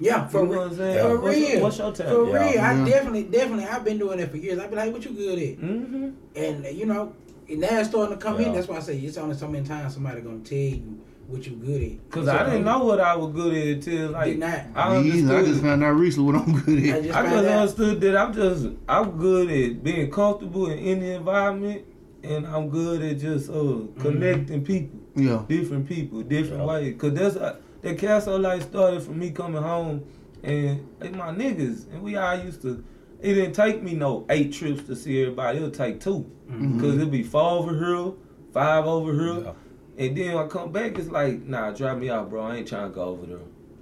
yeah, 0.00 0.26
for 0.28 0.40
You 0.40 0.46
know 0.46 0.50
real. 0.52 0.60
what 0.62 0.70
I'm 0.70 0.76
saying? 0.76 0.98
For 1.08 1.20
What's 1.20 1.38
your- 1.38 1.48
real. 1.50 1.62
what's 1.62 1.78
your 1.78 1.94
For 1.94 2.24
real. 2.24 2.34
Yeah. 2.34 2.70
I 2.70 2.74
Yeah. 2.78 2.84
definitely, 2.84 3.24
definitely, 3.24 3.64
I've 3.66 3.84
been 3.84 3.98
doing 3.98 4.18
that 4.18 4.30
for 4.30 4.36
years. 4.36 4.58
I've 4.58 4.70
been 4.70 4.78
like, 4.78 4.92
what 4.92 5.04
you 5.04 5.10
good 5.12 5.38
at? 5.38 5.58
Mm-hmm. 5.58 6.08
And 6.36 6.76
you 6.76 6.86
know, 6.86 7.12
and 7.48 7.60
now 7.60 7.78
it's 7.80 7.88
starting 7.88 8.16
to 8.16 8.22
come 8.24 8.40
Yeah. 8.40 8.46
in. 8.48 8.54
That's 8.54 8.68
why 8.68 8.76
I 8.76 8.80
say 8.80 8.96
it's 8.98 9.16
only 9.18 9.34
so 9.36 9.48
many 9.48 9.66
times 9.66 9.94
somebody 9.94 10.20
gonna 10.20 10.38
tell 10.40 10.56
you 10.58 11.00
what 11.26 11.44
you 11.46 11.56
good 11.56 11.82
at. 11.82 12.10
Cause 12.10 12.26
I 12.28 12.44
didn't 12.44 12.64
know 12.64 12.84
what 12.84 13.00
I 13.00 13.14
was 13.16 13.34
good 13.34 13.54
at 13.54 13.66
until 13.66 14.10
like 14.12 14.26
Did 14.30 14.38
not. 14.38 14.60
I 14.74 15.00
Me. 15.02 15.10
I 15.34 15.42
just 15.44 15.62
found 15.62 15.82
out 15.84 15.90
recently 15.96 16.32
what 16.32 16.42
I'm 16.46 16.60
good 16.60 16.78
I 16.84 16.88
at. 16.96 17.02
just 17.04 17.16
I 17.18 17.22
just 17.30 17.46
understood 17.48 18.00
that 18.00 18.16
I'm 18.16 18.32
just 18.32 18.66
I'm 18.88 19.10
good 19.18 19.50
at 19.50 19.82
being 19.84 20.10
comfortable 20.10 20.70
in 20.70 20.78
any 20.78 21.10
environment, 21.10 21.82
and 22.22 22.46
I'm 22.46 22.68
good 22.68 23.02
at 23.02 23.18
just 23.18 23.48
uh 23.50 23.52
Mm-hmm. 23.52 24.00
connecting 24.00 24.64
people, 24.64 24.98
Yeah. 25.14 25.44
different 25.48 25.88
people, 25.88 26.22
different 26.22 26.62
Yeah. 26.62 26.66
ways. 26.68 26.94
Cause 26.98 27.12
that's 27.14 27.36
uh, 27.36 27.56
that 27.82 27.98
castle 27.98 28.38
life 28.38 28.62
started 28.64 29.02
from 29.02 29.18
me 29.18 29.30
coming 29.30 29.62
home, 29.62 30.04
and 30.42 30.86
they 30.98 31.10
my 31.10 31.30
niggas, 31.32 31.92
and 31.92 32.02
we 32.02 32.16
all 32.16 32.38
used 32.38 32.62
to. 32.62 32.82
It 33.20 33.34
didn't 33.34 33.54
take 33.54 33.82
me 33.82 33.94
no 33.94 34.24
eight 34.30 34.52
trips 34.52 34.84
to 34.84 34.94
see 34.94 35.20
everybody. 35.22 35.58
It'll 35.58 35.70
take 35.70 36.00
2 36.00 36.24
Mm-hmm. 36.50 36.80
Cause 36.80 36.94
it'll 36.94 37.06
be 37.08 37.22
four 37.24 37.42
over 37.42 37.74
here, 37.76 38.12
five 38.52 38.86
over 38.86 39.12
here. 39.12 39.42
Yeah. 39.44 39.52
And 39.98 40.16
then 40.16 40.34
when 40.34 40.44
I 40.44 40.48
come 40.48 40.70
back, 40.72 40.96
it's 40.98 41.08
like, 41.10 41.42
nah, 41.44 41.72
drop 41.72 41.98
me 41.98 42.08
out, 42.10 42.30
bro. 42.30 42.42
I 42.44 42.56
ain't 42.58 42.68
trying 42.68 42.88
to 42.90 42.94
go 42.94 43.02
over 43.02 43.26
there. 43.26 43.38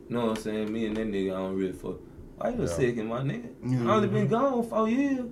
You 0.08 0.16
know 0.16 0.26
what 0.26 0.38
I'm 0.38 0.42
saying? 0.42 0.72
Me 0.72 0.86
and 0.86 0.96
that 0.96 1.06
nigga, 1.06 1.34
I 1.34 1.36
don't 1.38 1.54
really 1.56 1.72
fuck. 1.74 1.96
Wait 2.42 2.54
a 2.58 2.62
Yeah. 2.62 2.66
second, 2.66 3.06
my 3.08 3.20
nigga. 3.20 3.50
Yeah. 3.64 3.90
I 3.90 3.96
only 3.96 4.08
been 4.08 4.26
gone 4.28 4.62
four 4.66 4.88
years. 4.88 5.26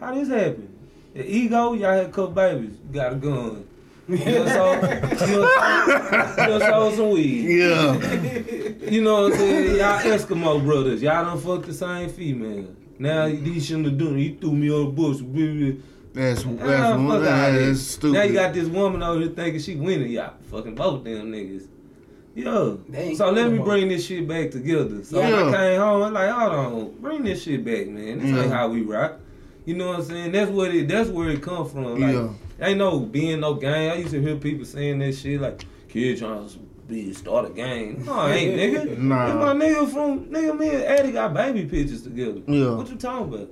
How 0.00 0.12
this 0.14 0.28
happen? 0.28 0.71
The 1.14 1.24
ego, 1.30 1.74
y'all 1.74 1.92
had 1.92 2.06
a 2.06 2.08
couple 2.08 2.28
babies. 2.28 2.76
You 2.88 2.94
got 2.94 3.12
a 3.12 3.16
gun. 3.16 3.66
You 4.08 4.16
done 4.18 4.48
sold, 4.48 4.82
you 4.82 4.88
done 4.90 5.18
sold, 5.18 5.30
you 5.30 6.58
done 6.58 6.60
sold 6.60 6.94
some 6.94 7.10
weed. 7.10 7.58
Yeah. 7.58 8.90
You 8.90 9.00
know 9.02 9.22
what 9.22 9.32
I'm 9.32 9.38
saying? 9.38 9.76
Y'all 9.76 9.98
Eskimo 10.00 10.62
brothers. 10.64 11.00
Y'all 11.02 11.24
done 11.24 11.38
fuck 11.38 11.64
the 11.64 11.72
same 11.74 12.08
female. 12.10 12.66
Now 12.98 13.28
these 13.28 13.66
shouldn't 13.66 13.86
have 13.86 13.98
done 13.98 14.18
it. 14.18 14.22
You 14.22 14.36
threw 14.38 14.52
me 14.52 14.70
on 14.72 14.86
the 14.86 14.90
bush. 14.90 15.78
That's 16.14 16.44
Ah, 16.44 16.48
that's 16.58 16.88
fuck 16.90 16.98
one. 16.98 17.26
outta 17.26 17.52
here. 17.52 17.66
That's 17.68 17.80
stupid. 17.80 18.14
Now 18.14 18.22
you 18.24 18.32
got 18.34 18.52
this 18.54 18.68
woman 18.68 19.02
over 19.02 19.20
here 19.20 19.28
thinking 19.30 19.60
she 19.60 19.76
winning. 19.76 20.10
Y'all 20.10 20.34
fucking 20.50 20.74
both 20.74 21.04
them 21.04 21.32
niggas. 21.32 21.68
Yo. 22.34 22.80
So 23.16 23.30
let 23.30 23.50
me 23.52 23.58
bring 23.58 23.88
this 23.88 24.06
shit 24.06 24.26
back 24.26 24.50
together. 24.50 25.04
So 25.04 25.20
when 25.20 25.30
Yeah. 25.30 25.48
I 25.48 25.52
came 25.52 25.80
home, 25.80 26.02
I'm 26.02 26.12
like, 26.12 26.30
hold 26.30 26.52
on, 26.52 26.94
bring 27.00 27.22
this 27.22 27.42
shit 27.44 27.64
back, 27.64 27.86
man. 27.88 28.18
This 28.18 28.30
Yeah. 28.30 28.42
ain't 28.42 28.52
how 28.52 28.68
we 28.68 28.82
rock. 28.82 29.20
You 29.64 29.74
know 29.76 29.88
what 29.88 29.98
I'm 29.98 30.04
saying? 30.04 30.32
That's 30.32 30.50
what 30.50 30.74
it. 30.74 30.88
That's 30.88 31.08
where 31.08 31.30
it 31.30 31.42
come 31.42 31.68
from. 31.68 32.00
Like, 32.00 32.14
Yeah. 32.14 32.28
ain't 32.60 32.78
no 32.78 33.00
being 33.00 33.40
no 33.40 33.54
gang. 33.54 33.90
I 33.90 33.96
used 33.96 34.10
to 34.10 34.20
hear 34.20 34.36
people 34.36 34.64
saying 34.64 34.98
that 35.00 35.12
shit 35.14 35.40
like, 35.40 35.64
kid 35.88 36.18
trying 36.18 36.48
to 36.48 36.58
be 36.88 37.12
start 37.14 37.46
a 37.50 37.54
gang. 37.54 38.04
No, 38.04 38.12
I 38.12 38.32
ain't 38.34 38.56
nigga. 38.58 38.98
Nah. 39.02 39.26
That's 39.26 39.38
my 39.60 39.64
nigga 39.64 39.92
from 39.92 40.26
nigga. 40.26 40.58
Me 40.58 40.68
and 40.70 40.82
Eddie 40.84 41.12
got 41.12 41.32
baby 41.34 41.64
pictures 41.64 42.02
together. 42.02 42.40
Yeah. 42.48 42.74
What 42.74 42.88
you 42.90 42.96
talking 42.96 43.32
about? 43.34 43.50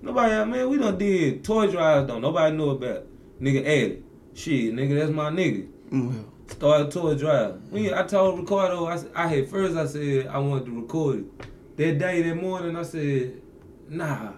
Nobody, 0.00 0.50
man, 0.50 0.68
we 0.70 0.78
done 0.78 0.96
did 0.96 1.42
toy 1.44 1.66
drives 1.68 2.06
though. 2.06 2.20
Nobody 2.20 2.56
knew 2.56 2.70
about 2.70 3.04
nigga 3.40 3.64
Eddie. 3.66 4.02
Shit, 4.34 4.74
nigga, 4.74 4.96
that's 5.00 5.10
my 5.10 5.30
nigga. 5.30 5.66
Yeah. 5.90 6.12
Started 6.46 6.90
toy 6.92 7.14
drive. 7.16 7.60
We, 7.72 7.92
I 7.92 8.04
told 8.04 8.38
Ricardo, 8.38 8.86
I, 8.86 9.00
I 9.14 9.26
had 9.26 9.48
first 9.48 9.76
I 9.76 9.86
said 9.86 10.28
I 10.28 10.38
wanted 10.38 10.66
to 10.66 10.80
record 10.80 11.18
it. 11.18 11.46
That 11.76 11.98
day, 11.98 12.22
that 12.22 12.34
morning, 12.40 12.76
I 12.76 12.82
said, 12.82 13.40
nah. 13.88 14.32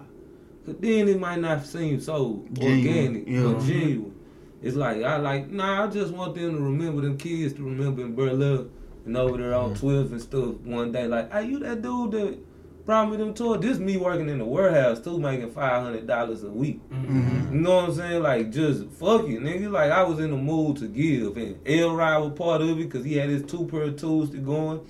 Cause 0.65 0.75
then 0.79 1.07
it 1.07 1.19
might 1.19 1.39
not 1.39 1.65
seem 1.65 1.99
so 1.99 2.45
Genuine, 2.53 2.87
organic 2.87 3.27
yeah. 3.27 3.41
or 3.41 3.61
genuine. 3.61 4.15
It's 4.61 4.75
like 4.75 5.01
I 5.03 5.17
like, 5.17 5.49
nah, 5.49 5.85
I 5.85 5.87
just 5.87 6.13
want 6.13 6.35
them 6.35 6.55
to 6.55 6.61
remember 6.61 7.01
them 7.01 7.17
kids 7.17 7.53
to 7.55 7.63
remember 7.63 8.03
in 8.03 8.15
Berlin 8.15 8.69
and 9.05 9.17
over 9.17 9.37
there 9.37 9.55
on 9.55 9.73
mm. 9.73 9.79
12 9.79 10.11
and 10.11 10.21
stuff 10.21 10.55
one 10.61 10.91
day. 10.91 11.07
Like, 11.07 11.31
hey, 11.31 11.45
you 11.47 11.59
that 11.59 11.81
dude 11.81 12.11
that 12.11 12.37
brought 12.85 13.09
me 13.09 13.17
them 13.17 13.33
toys? 13.33 13.61
This 13.61 13.79
me 13.79 13.97
working 13.97 14.29
in 14.29 14.37
the 14.37 14.45
warehouse 14.45 14.99
too, 14.99 15.19
making 15.19 15.51
$500 15.51 16.43
a 16.43 16.49
week. 16.49 16.89
Mm-hmm. 16.89 17.19
mm-hmm. 17.19 17.55
You 17.55 17.61
know 17.61 17.75
what 17.77 17.85
I'm 17.85 17.95
saying? 17.95 18.21
Like, 18.21 18.51
just 18.51 18.83
fuck 18.91 19.23
it, 19.23 19.41
nigga. 19.41 19.71
Like, 19.71 19.91
I 19.91 20.03
was 20.03 20.19
in 20.19 20.31
the 20.31 20.37
mood 20.37 20.77
to 20.77 20.87
give. 20.87 21.37
And 21.37 21.59
L 21.67 21.95
Ride 21.95 22.17
was 22.17 22.33
part 22.33 22.61
of 22.61 22.69
it 22.69 22.75
because 22.75 23.03
he 23.03 23.15
had 23.15 23.29
his 23.29 23.43
two 23.43 23.65
pair 23.65 23.83
of 23.83 23.97
tools 23.97 24.29
to 24.31 24.37
going. 24.37 24.81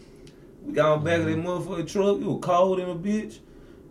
We 0.63 0.73
got 0.73 0.97
on 0.97 1.03
back 1.03 1.19
of 1.19 1.25
that 1.25 1.37
mm-hmm. 1.37 1.47
motherfucking 1.47 1.91
truck. 1.91 2.17
It 2.17 2.25
was 2.25 2.39
cold 2.41 2.79
in 2.79 2.89
a 2.89 2.95
bitch. 2.95 3.39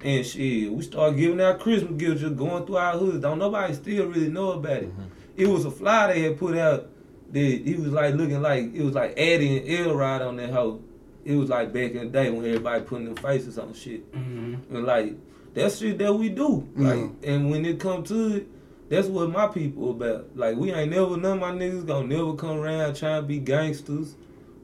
And 0.03 0.25
shit, 0.25 0.73
we 0.73 0.83
started 0.83 1.19
giving 1.19 1.41
out 1.41 1.61
Christmas 1.61 1.93
gifts 2.01 2.21
just 2.23 2.37
going 2.37 2.65
through 2.67 2.77
our 2.79 2.97
hoods. 2.97 3.21
Don't 3.21 3.39
nobody 3.39 3.75
still 3.75 4.07
really 4.07 4.29
know 4.29 4.53
about 4.53 4.79
it. 4.85 4.93
It 5.37 5.47
was 5.47 5.65
a 5.65 5.71
fly 5.71 6.13
they 6.13 6.23
had 6.23 6.39
put 6.39 6.57
out 6.57 6.89
that 7.33 7.39
he 7.39 7.75
was 7.75 7.93
like 7.93 8.15
looking 8.15 8.41
like, 8.43 8.75
it 8.75 8.83
was 8.83 8.95
like 8.95 9.15
Eddie 9.17 9.77
and 9.77 9.93
Ride 9.93 10.23
on 10.23 10.37
that 10.37 10.51
hoe. 10.51 10.83
It 11.25 11.35
was 11.37 11.49
like 11.51 11.73
back 11.73 11.93
in 11.93 11.99
the 11.99 12.07
day 12.07 12.31
when 12.31 12.45
everybody 12.47 12.83
putting 12.83 13.13
their 13.13 13.23
faces 13.23 13.59
on 13.59 13.75
shit. 13.75 14.11
Mm-hmm. 14.13 14.75
And 14.75 14.85
like 14.87 15.15
that's 15.55 15.79
shit 15.79 15.99
that 15.99 16.13
we 16.15 16.29
do. 16.31 16.67
Like 16.77 16.99
Yeah. 17.23 17.33
and 17.35 17.51
when 17.51 17.65
it 17.67 17.79
come 17.79 18.03
to 18.05 18.37
it, 18.37 18.49
that's 18.89 19.07
what 19.07 19.31
my 19.31 19.47
people 19.49 19.91
about. 19.91 20.35
Like 20.35 20.57
we 20.57 20.73
ain't 20.73 20.91
never 20.91 21.17
none 21.19 21.35
of 21.35 21.41
my 21.41 21.53
niggas 21.53 21.87
gonna 21.87 22.09
never 22.09 22.35
come 22.35 22.57
around 22.59 22.97
trying 22.97 23.23
to 23.23 23.27
be 23.29 23.39
gangsters. 23.39 24.17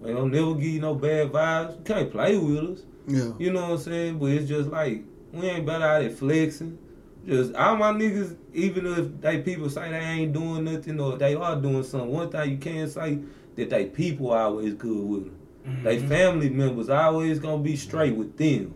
They 0.03 0.13
don't 0.13 0.31
never 0.33 0.55
give 0.55 0.65
you 0.65 0.81
no 0.81 0.95
bad 0.95 1.31
vibes. 1.31 1.77
You 1.77 1.83
can't 1.85 2.11
play 2.11 2.37
with 2.39 2.59
us. 2.79 2.85
Yeah. 3.07 3.33
You 3.39 3.53
know 3.53 3.63
what 3.63 3.71
I'm 3.73 3.79
saying? 3.79 4.19
But 4.19 4.31
it's 4.31 4.49
just 4.49 4.71
like 4.71 5.05
we 5.39 5.47
ain't 5.49 5.67
better 5.67 5.85
out 5.85 6.03
at 6.03 6.13
flexing. 6.15 6.79
Just 7.27 7.55
all 7.55 7.77
my 7.77 7.93
niggas, 7.93 8.37
even 8.55 8.87
if 8.87 9.21
they 9.21 9.41
people 9.43 9.69
say 9.69 9.91
they 9.91 9.97
ain't 9.99 10.33
doing 10.33 10.65
nothing 10.65 11.01
or 11.01 11.17
they 11.19 11.35
are 11.35 11.57
doing 11.61 11.83
something, 11.83 12.11
one 12.11 12.31
thing 12.31 12.51
you 12.53 12.59
can 12.59 12.89
say 12.89 13.19
that 13.57 13.71
they 13.71 13.87
people 13.87 14.31
always 14.33 14.75
good 14.75 15.05
with 15.05 15.25
them. 15.25 15.83
They 15.83 15.97
Mm-hmm. 15.99 16.09
family 16.09 16.49
members 16.51 16.89
always 16.89 17.41
gonna 17.41 17.63
be 17.63 17.75
straight 17.75 18.15
with 18.15 18.37
them. 18.37 18.75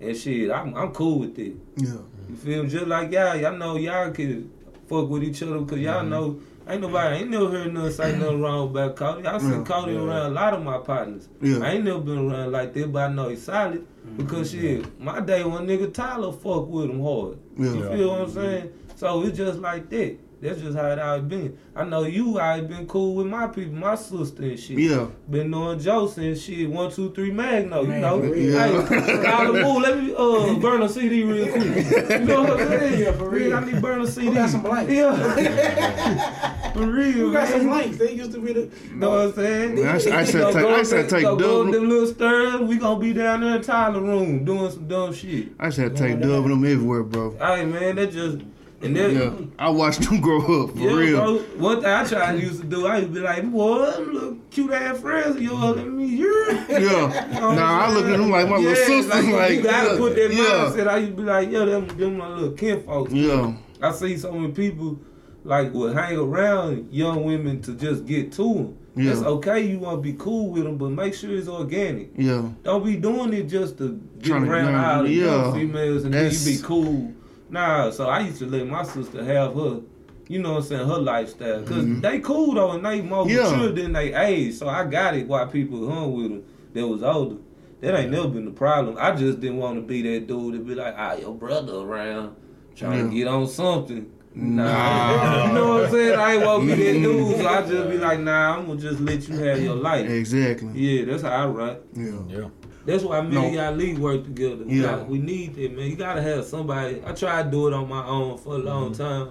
And 0.00 0.16
shit, 0.16 0.50
I'm, 0.50 0.74
I'm 0.74 0.90
cool 0.92 1.20
with 1.20 1.38
it. 1.38 1.54
Yeah. 1.76 1.98
You 2.28 2.34
feel 2.36 2.64
me? 2.64 2.68
Just 2.68 2.86
like 2.88 3.12
y'all, 3.12 3.36
y'all 3.36 3.56
know 3.56 3.76
y'all 3.76 4.10
can 4.10 4.50
fuck 4.88 5.08
with 5.08 5.22
each 5.22 5.40
other 5.44 5.60
because 5.60 5.78
y'all 5.78 6.02
know 6.02 6.40
ain't 6.68 6.80
nobody 6.80 7.16
ain't 7.16 7.30
never 7.30 7.48
heard 7.50 7.72
nothing 7.72 7.92
say 7.92 8.18
nothing 8.18 8.40
wrong 8.46 8.70
about 8.70 8.96
Cody. 8.96 9.26
I 9.26 9.38
seen 9.38 9.50
Yeah. 9.50 9.64
Cody 9.64 9.92
Yeah. 9.92 10.00
around 10.00 10.26
a 10.32 10.34
lot 10.34 10.54
of 10.54 10.62
my 10.62 10.78
partners. 10.78 11.28
Yeah. 11.40 11.58
I 11.58 11.72
ain't 11.72 11.84
never 11.84 12.00
been 12.00 12.30
around 12.30 12.52
like 12.52 12.72
that, 12.74 12.92
but 12.92 13.10
I 13.10 13.12
know 13.12 13.28
he's 13.28 13.42
solid 13.44 13.80
mm-hmm. 13.80 14.16
because 14.16 14.50
shit, 14.52 15.00
my 15.00 15.20
day 15.20 15.44
one 15.44 15.66
nigga 15.66 15.92
Tyler 15.92 16.32
fuck 16.32 16.68
with 16.68 16.90
him 16.90 17.00
hard. 17.02 17.38
Yeah. 17.58 17.64
You 17.72 17.82
Yeah. 17.84 17.96
feel 17.96 18.08
what 18.10 18.20
I'm 18.22 18.30
saying? 18.30 18.72
So 18.96 19.22
it's 19.24 19.36
just 19.36 19.58
like 19.58 19.88
that. 19.90 20.16
That's 20.42 20.60
just 20.60 20.76
how 20.76 20.88
it 20.90 20.98
always 20.98 21.22
been. 21.22 21.56
I 21.76 21.84
know 21.84 22.02
you 22.02 22.40
always 22.40 22.64
been 22.66 22.88
cool 22.88 23.14
with 23.14 23.28
my 23.28 23.46
people, 23.46 23.74
my 23.74 23.94
sister 23.94 24.42
and 24.42 24.58
shit. 24.58 24.76
Yeah. 24.76 25.06
Been 25.30 25.50
knowing 25.50 25.78
Joseph 25.78 26.18
and 26.24 26.36
shit, 26.36 26.68
one, 26.68 26.90
two, 26.90 27.12
three 27.12 27.30
Magno, 27.30 27.82
you 27.82 27.92
know. 28.00 28.20
for 28.20 28.26
real. 28.28 28.52
Yeah. 28.52 28.86
Hey, 28.88 29.22
Tyler 29.22 29.62
Moore, 29.62 29.80
let 29.80 30.02
me 30.02 30.12
uh 30.18 30.54
burn 30.58 30.82
a 30.82 30.88
CD 30.88 31.22
real 31.22 31.46
quick. 31.52 31.64
You 32.10 32.18
know 32.26 32.42
what 32.42 32.60
I'm 32.60 32.68
saying? 32.68 33.00
Yeah, 33.02 33.12
for 33.12 33.28
real. 33.30 33.54
I 33.56 33.64
need 33.64 33.74
to 33.76 33.80
burn 33.80 34.00
a 34.02 34.06
CD. 34.08 34.26
Who 34.26 34.34
got 34.34 34.50
some 34.50 34.62
blanks? 34.62 34.92
Yeah. 34.92 36.72
for 36.72 36.86
real, 36.86 37.12
Who 37.12 37.32
got 37.32 37.48
man. 37.48 37.60
some 37.60 37.70
links? 37.70 37.98
They 37.98 38.12
used 38.12 38.32
to 38.32 38.40
be 38.40 38.52
the. 38.52 38.60
you 38.62 38.94
Know 38.96 39.10
what 39.10 39.18
I'm 39.20 39.32
saying? 39.34 39.86
I 39.86 39.98
said- 39.98 40.12
I 40.12 40.24
said 40.24 40.40
Go- 40.40 40.52
take- 40.52 40.62
go 40.62 40.74
I 40.74 40.82
said 40.82 41.08
take 41.08 41.22
go- 41.22 41.36
go 41.36 41.64
Dub- 41.64 41.72
them 41.72 41.88
little 41.88 42.06
stairs. 42.08 42.60
We 42.62 42.78
gonna 42.78 42.98
be 42.98 43.12
down 43.12 43.42
there 43.42 43.56
in 43.56 43.62
Tyler 43.62 44.00
room 44.00 44.44
doing 44.44 44.70
some 44.72 44.88
dumb 44.88 45.12
shit. 45.14 45.48
I 45.60 45.70
said 45.70 45.96
take 45.96 46.18
Dub 46.20 46.44
and 46.44 46.50
them 46.50 46.64
everywhere, 46.64 47.04
bro. 47.04 47.36
Hey 47.38 47.64
man, 47.64 47.94
that 47.96 48.10
just 48.12 48.38
and 48.82 48.96
then 48.96 49.14
Yeah. 49.14 49.30
I 49.58 49.70
watched 49.70 50.02
them 50.02 50.20
grow 50.20 50.38
up 50.64 50.70
for 50.72 50.78
Yeah, 50.78 50.92
real. 50.94 51.18
bro. 51.18 51.36
One 51.58 51.76
thing 51.76 51.90
I 51.90 52.04
tried 52.04 52.32
to 52.36 52.40
used 52.42 52.60
to 52.60 52.66
do, 52.66 52.86
I 52.86 52.96
used 52.98 53.08
to 53.08 53.14
be 53.14 53.20
like, 53.20 53.50
boy, 53.50 53.90
them 53.90 54.12
little 54.14 54.36
cute 54.50 54.72
ass 54.72 54.98
friends 55.00 55.36
of 55.36 55.42
yours, 55.42 55.76
let 55.76 55.86
me 55.88 56.08
hear. 56.08 56.50
Yeah. 56.68 57.28
Nah, 57.54 57.86
I 57.86 57.92
look 57.94 58.04
at 58.06 58.10
them 58.18 58.30
like 58.30 58.48
my 58.48 58.56
little 58.56 58.70
Yeah, 58.70 58.86
sisters. 58.86 59.08
Like, 59.26 59.34
Like, 59.34 59.52
you 59.56 59.62
gotta 59.62 59.90
yeah. 59.92 59.98
put 59.98 60.14
that 60.16 60.32
yeah. 60.32 60.42
mindset. 60.44 60.88
I 60.88 60.96
used 60.98 61.10
to 61.12 61.16
be 61.16 61.22
like, 61.22 61.50
yeah, 61.50 61.64
them, 61.64 61.86
them 61.98 62.18
my 62.18 62.28
little 62.28 62.52
kinfolks. 62.52 63.12
Yeah. 63.12 63.54
I 63.80 63.92
see 63.92 64.16
so 64.16 64.32
many 64.32 64.52
people 64.52 64.98
like 65.44 65.72
would 65.74 65.94
hang 65.96 66.16
around 66.18 66.92
young 66.92 67.24
women 67.24 67.60
to 67.62 67.72
just 67.74 68.06
get 68.06 68.30
to 68.32 68.42
them. 68.54 68.76
Yeah. 68.94 69.12
It's 69.12 69.22
okay, 69.22 69.66
you 69.66 69.78
want 69.78 69.98
to 69.98 70.02
be 70.02 70.12
cool 70.18 70.50
with 70.50 70.64
them, 70.64 70.76
but 70.76 70.90
make 70.90 71.14
sure 71.14 71.34
it's 71.34 71.48
organic. 71.48 72.10
Yeah. 72.16 72.42
Don't 72.62 72.84
be 72.84 72.96
doing 72.96 73.32
it 73.32 73.44
just 73.44 73.78
to 73.78 73.98
get 74.20 74.32
Tryna- 74.32 74.48
around 74.48 74.72
yeah, 74.72 74.96
all 74.96 75.02
the 75.02 75.10
yeah. 75.10 75.24
young 75.24 75.54
females 75.54 76.04
and 76.04 76.12
then 76.14 76.24
That's- 76.24 76.46
you 76.46 76.58
be 76.58 76.62
cool. 76.62 77.12
Nah, 77.52 77.90
so 77.90 78.08
I 78.08 78.20
used 78.20 78.38
to 78.38 78.46
let 78.46 78.66
my 78.66 78.82
sister 78.82 79.22
have 79.22 79.54
her, 79.54 79.80
you 80.26 80.40
know 80.40 80.52
what 80.54 80.58
I'm 80.58 80.62
saying, 80.64 80.88
her 80.88 80.98
lifestyle. 80.98 81.60
because 81.60 82.00
they 82.00 82.18
cool 82.20 82.54
though 82.54 82.72
and 82.72 82.84
they 82.84 83.02
more 83.02 83.24
Mm-hmm. 83.26 83.36
Yeah. 83.36 83.50
mature 83.56 83.72
than 83.72 83.92
they 83.92 84.14
age. 84.14 84.54
So 84.54 84.68
I 84.68 84.84
got 84.86 85.14
it 85.14 85.28
why 85.28 85.44
people 85.44 85.88
hung 85.88 86.14
with 86.16 86.30
them 86.30 86.42
that 86.72 86.88
was 86.88 87.02
older. 87.02 87.36
That 87.82 87.98
ain't 87.98 88.10
never 88.10 88.28
been 88.28 88.44
the 88.46 88.50
problem. 88.52 88.96
I 88.98 89.12
just 89.14 89.40
didn't 89.40 89.58
want 89.58 89.76
to 89.76 89.82
be 89.82 90.02
that 90.02 90.26
dude 90.26 90.54
to 90.54 90.60
be 90.60 90.74
like, 90.74 90.94
ah, 90.96 91.12
your 91.14 91.34
brother 91.34 91.74
around 91.74 92.36
trying 92.74 93.10
to 93.10 93.14
get 93.14 93.26
on 93.28 93.46
something. 93.48 94.10
Nah. 94.34 94.64
Nah. 94.64 95.46
you 95.48 95.52
know 95.52 95.68
what 95.74 95.84
I'm 95.84 95.90
saying? 95.90 96.18
I 96.18 96.32
ain't 96.36 96.46
want 96.46 96.68
to 96.70 96.74
be 96.76 96.82
that 96.84 96.92
dude, 97.02 97.36
so 97.36 97.46
I 97.48 97.60
just 97.66 97.90
be 97.90 97.98
like, 97.98 98.20
nah, 98.20 98.56
I'm 98.56 98.66
gonna 98.66 98.80
just 98.80 99.00
let 99.00 99.28
you 99.28 99.36
have 99.36 99.60
your 99.60 99.74
life. 99.74 100.08
Exactly. 100.08 100.70
Yeah, 100.74 101.04
that's 101.04 101.22
how 101.22 101.28
I 101.28 101.46
run. 101.46 101.76
Yeah. 101.94 102.38
Yeah. 102.38 102.48
That's 102.84 103.04
why 103.04 103.20
me 103.20 103.34
No. 103.34 103.44
and 103.44 103.54
y'all 103.54 103.72
league 103.74 103.98
work 103.98 104.24
together. 104.24 104.64
We 104.64 104.76
Yeah. 104.80 104.82
gotta- 104.82 105.04
we 105.04 105.18
need 105.18 105.54
that, 105.54 105.76
man. 105.76 105.88
You 105.88 105.96
gotta 105.96 106.20
have 106.22 106.44
somebody. 106.44 107.00
I 107.06 107.12
tried 107.12 107.44
to 107.44 107.50
do 107.50 107.68
it 107.68 107.72
on 107.74 107.88
my 107.88 108.04
own 108.06 108.38
for 108.38 108.54
a 108.56 108.58
long 108.58 108.92
Mm-hmm. 108.92 109.02
time, 109.02 109.28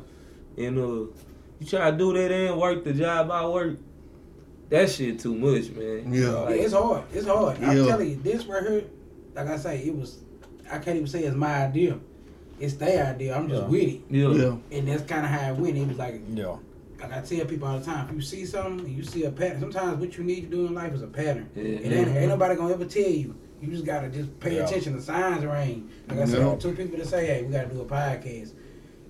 and 0.58 0.78
uh, 0.78 0.82
you 1.60 1.68
try 1.68 1.92
to 1.92 1.98
do 1.98 2.14
that 2.14 2.32
and 2.32 2.60
work 2.60 2.84
the 2.84 2.94
job 2.94 3.30
I 3.30 3.46
work. 3.48 3.78
That 4.70 4.90
shit 4.90 5.20
too 5.20 5.36
much, 5.36 5.70
man. 5.72 6.14
Yeah. 6.14 6.50
Yeah, 6.50 6.50
it's 6.52 6.74
hard. 6.74 7.04
It's 7.14 7.28
hard. 7.28 7.58
I'm 7.62 7.86
telling 7.86 8.10
you, 8.10 8.20
this 8.24 8.46
right 8.46 8.64
here, 8.66 8.84
like 9.36 9.48
I 9.50 9.58
say, 9.58 9.80
it 9.86 9.94
was. 9.96 10.20
I 10.72 10.78
can't 10.78 10.96
even 10.96 11.08
say 11.08 11.24
it's 11.24 11.36
my 11.36 11.66
idea. 11.66 11.98
It's 12.58 12.76
their 12.76 13.06
idea. 13.08 13.36
I'm 13.36 13.50
just 13.50 13.64
Yeah. 13.64 13.68
with 13.68 13.82
it, 13.84 14.02
yeah. 14.10 14.30
Yeah. 14.30 14.56
and 14.78 14.88
that's 14.88 15.04
kind 15.04 15.26
of 15.26 15.32
how 15.32 15.52
it 15.52 15.58
went. 15.60 15.76
It 15.78 15.88
was 15.90 15.98
like, 15.98 16.22
Yeah. 16.34 16.56
like 17.02 17.12
I 17.12 17.20
tell 17.20 17.46
people 17.48 17.68
all 17.68 17.80
the 17.80 17.84
time, 17.86 18.08
if 18.08 18.16
you 18.16 18.22
see 18.22 18.46
something, 18.46 18.88
you 18.88 19.04
see 19.04 19.24
a 19.26 19.32
pattern. 19.32 19.60
Sometimes 19.60 20.00
what 20.00 20.18
you 20.18 20.24
need 20.24 20.42
to 20.42 20.48
do 20.56 20.68
in 20.68 20.74
life 20.74 20.94
is 20.94 21.02
a 21.02 21.08
pattern. 21.08 21.50
Yeah. 21.56 21.64
It 21.64 21.92
ain't, 21.92 22.16
ain't 22.16 22.30
nobody 22.30 22.56
gonna 22.56 22.74
ever 22.74 22.86
tell 22.86 23.04
you. 23.10 23.36
You 23.62 23.68
just 23.72 23.86
gotta 23.86 24.10
just 24.10 24.40
pay 24.40 24.56
Yeah. 24.58 24.66
attention 24.66 24.94
to 24.96 25.02
signs 25.02 25.46
range. 25.46 25.90
Like 26.10 26.20
I 26.20 26.26
said, 26.26 26.40
Yeah. 26.40 26.56
two 26.56 26.72
people 26.74 26.98
to 26.98 27.06
say, 27.06 27.26
hey, 27.28 27.44
we 27.44 27.52
gotta 27.54 27.70
do 27.70 27.82
a 27.82 27.86
podcast. 27.86 28.54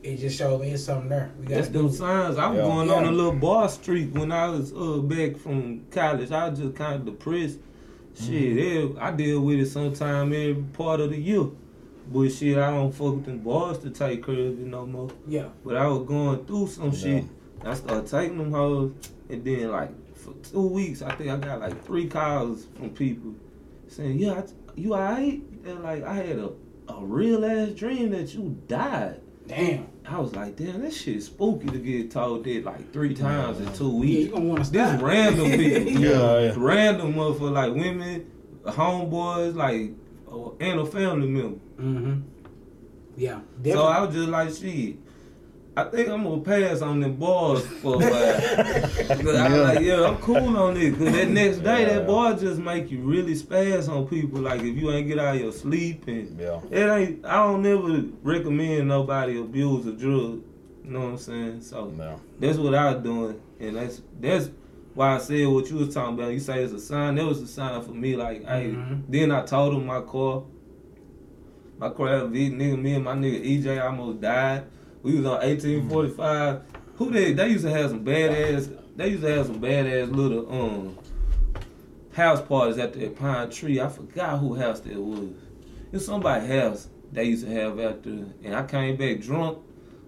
It 0.04 0.18
just 0.18 0.38
showed 0.38 0.62
me 0.62 0.72
it's 0.72 0.84
something 0.84 1.10
there. 1.10 1.32
We 1.40 1.44
gotta 1.46 1.56
That's 1.56 1.68
do 1.70 1.84
them 1.84 1.92
signs. 1.92 2.38
I 2.38 2.48
was 2.50 2.58
Yeah. 2.58 2.64
going 2.64 2.90
on 2.90 3.06
a 3.06 3.12
little 3.12 3.34
bar 3.34 3.70
streak 3.70 4.14
when 4.16 4.32
I 4.32 4.50
was 4.50 4.74
uh, 4.74 4.98
back 4.98 5.38
from 5.38 5.82
college. 5.92 6.32
I 6.32 6.50
was 6.50 6.60
just 6.60 6.76
kind 6.76 6.96
of 6.96 7.06
depressed. 7.06 7.60
Shit, 8.14 8.58
Mm-hmm. 8.58 9.00
I 9.00 9.12
deal 9.12 9.40
with 9.42 9.60
it 9.60 9.68
sometime 9.68 10.34
every 10.34 10.56
part 10.74 11.00
of 11.00 11.12
the 11.12 11.18
year. 11.22 11.46
But 12.12 12.30
shit, 12.30 12.58
I 12.58 12.72
don't 12.72 12.92
fuck 12.92 13.16
with 13.16 13.26
them 13.26 13.40
bars 13.40 13.78
to 13.80 13.90
take 13.90 14.26
care 14.26 14.34
of 14.36 14.60
it 14.60 14.66
no 14.68 14.86
more. 14.86 15.12
Yeah. 15.28 15.46
But 15.64 15.78
I 15.78 15.88
was 15.88 16.06
going 16.06 16.44
through 16.46 16.68
some 16.68 16.86
Yeah. 16.92 16.98
shit. 16.98 17.24
I 17.64 17.74
started 17.76 18.08
taking 18.08 18.38
them 18.40 18.52
hoes, 18.52 18.92
and 19.30 19.46
then 19.46 19.72
like 19.72 19.92
for 20.16 20.34
two 20.44 20.68
weeks, 20.68 21.02
I 21.02 21.16
think 21.16 21.30
I 21.30 21.38
got 21.38 21.62
like 21.62 21.86
three 21.86 22.08
calls 22.08 22.66
from 22.76 22.90
people 22.90 23.32
saying, 23.92 24.20
"Yeah, 24.20 24.34
I, 24.34 24.44
you 24.76 24.94
alright?" 24.94 25.42
And 25.66 25.84
like 25.84 26.04
I 26.04 26.14
had 26.16 26.38
a 26.40 26.52
a 26.88 27.06
real 27.06 27.46
ass 27.46 27.70
dream 27.70 28.12
that 28.12 28.34
you 28.34 28.58
died. 28.68 29.22
Damn. 29.48 29.88
I 30.06 30.20
was 30.20 30.36
like, 30.36 30.56
damn, 30.56 30.82
that 30.82 30.94
shit 30.94 31.22
spooky 31.24 31.68
to 31.68 31.78
get 31.78 32.12
told 32.12 32.44
that 32.46 32.64
like 32.66 32.92
three 32.94 33.14
times 33.14 33.60
in 33.60 33.72
two 33.74 33.86
Yeah, 33.86 33.92
you 33.92 33.98
weeks. 34.00 34.32
gonna 34.34 34.46
wanna 34.46 34.64
This 34.64 35.02
random 35.02 35.52
people, 35.58 36.02
Yeah. 36.02 36.40
yeah. 36.40 36.54
random 36.58 37.14
motherfucker 37.14 37.52
like 37.52 37.74
women, 37.74 38.30
homeboys, 38.66 39.56
like 39.56 39.92
uh, 40.32 40.52
and 40.60 40.80
a 40.80 40.86
family 40.86 41.28
member. 41.28 41.60
Mm-hmm. 41.80 42.22
Yeah. 43.18 43.40
So 43.66 43.84
I 43.86 44.02
was 44.04 44.14
just 44.16 44.30
like, 44.30 44.50
shit. 44.54 44.98
I 45.78 45.86
think 45.86 46.10
I'm 46.10 46.24
gonna 46.24 46.42
pass 46.42 46.82
on 46.82 47.00
them 47.00 47.16
bars 47.16 47.66
for 47.66 47.96
a 47.96 47.98
while. 48.00 48.10
Cause 48.12 49.10
I 49.10 49.16
was 49.16 49.26
Yeah. 49.26 49.48
like, 49.64 49.80
yeah, 49.80 50.06
I'm 50.06 50.18
cool 50.18 50.58
on 50.58 50.76
it. 50.76 50.98
Cause 50.98 51.12
that 51.14 51.30
next 51.30 51.60
day, 51.60 51.84
Yeah. 51.84 52.00
that 52.00 52.08
bar 52.08 52.34
just 52.34 52.60
make 52.60 52.92
you 52.92 53.00
really 53.00 53.36
spaz 53.36 53.88
on 53.88 54.06
people. 54.08 54.42
Like 54.42 54.60
if 54.62 54.76
you 54.76 54.92
ain't 54.92 55.08
get 55.08 55.18
out 55.18 55.36
of 55.36 55.42
your 55.42 55.54
sleep 55.54 56.08
and 56.08 56.38
Yeah. 56.38 56.60
it 56.70 56.90
ain't. 56.90 57.26
I 57.26 57.36
don't 57.48 57.62
never 57.62 58.04
recommend 58.22 58.90
nobody 58.90 59.40
abuse 59.40 59.86
a 59.86 59.94
drug. 59.94 60.42
You 60.84 60.92
know 60.92 61.00
what 61.00 61.10
I'm 61.10 61.18
saying? 61.18 61.62
So 61.62 61.86
No. 61.86 62.20
that's 62.40 62.58
what 62.58 62.76
I 62.76 62.94
was 62.94 63.04
doing, 63.04 63.40
and 63.62 63.78
that's 63.78 64.02
that's 64.20 64.50
why 64.94 65.16
I 65.16 65.20
said 65.20 65.48
what 65.48 65.70
you 65.70 65.78
was 65.78 65.94
talking 65.94 66.16
about. 66.20 66.34
You 66.34 66.40
say 66.40 66.62
it's 66.64 66.74
a 66.74 66.80
sign. 66.82 67.16
That 67.16 67.26
was 67.26 67.40
a 67.42 67.48
sign 67.48 67.82
for 67.82 67.92
me. 67.92 68.18
Like, 68.18 68.46
hey, 68.46 68.76
Mhm. 68.76 69.04
then 69.08 69.32
I 69.32 69.44
told 69.46 69.74
him 69.74 69.86
my 69.86 70.02
car, 70.02 70.44
my 71.78 71.90
car, 71.90 72.26
big 72.28 72.52
nigga, 72.60 72.78
me 72.82 72.96
and 72.96 73.06
my 73.06 73.16
nigga 73.16 73.42
EJ 73.42 73.80
almost 73.80 74.20
died. 74.20 74.64
We 75.04 75.16
was 75.18 75.26
on 75.26 75.40
1845. 75.42 76.62
Who 76.98 77.10
they? 77.12 77.34
They 77.34 77.50
used 77.50 77.64
to 77.66 77.72
have 77.72 77.90
some 77.90 78.06
badass. 78.06 78.78
They 78.96 79.10
used 79.10 79.24
to 79.24 79.30
have 79.36 79.46
some 79.48 79.60
badass 79.60 80.14
little 80.16 80.52
um 80.52 80.98
house 82.14 82.42
parties 82.42 82.78
at 82.78 82.94
the 82.94 83.08
pine 83.10 83.50
tree. 83.50 83.80
I 83.82 83.88
forgot 83.90 84.40
who 84.40 84.56
house 84.56 84.80
that 84.82 84.96
was. 84.96 85.30
It's 85.92 86.06
somebody's 86.06 86.50
house 86.50 86.88
they 87.12 87.26
used 87.26 87.46
to 87.46 87.52
have 87.52 87.80
out 87.80 88.04
there, 88.04 88.26
and 88.44 88.56
I 88.56 88.64
came 88.66 88.96
back 88.96 89.20
drunk 89.22 89.58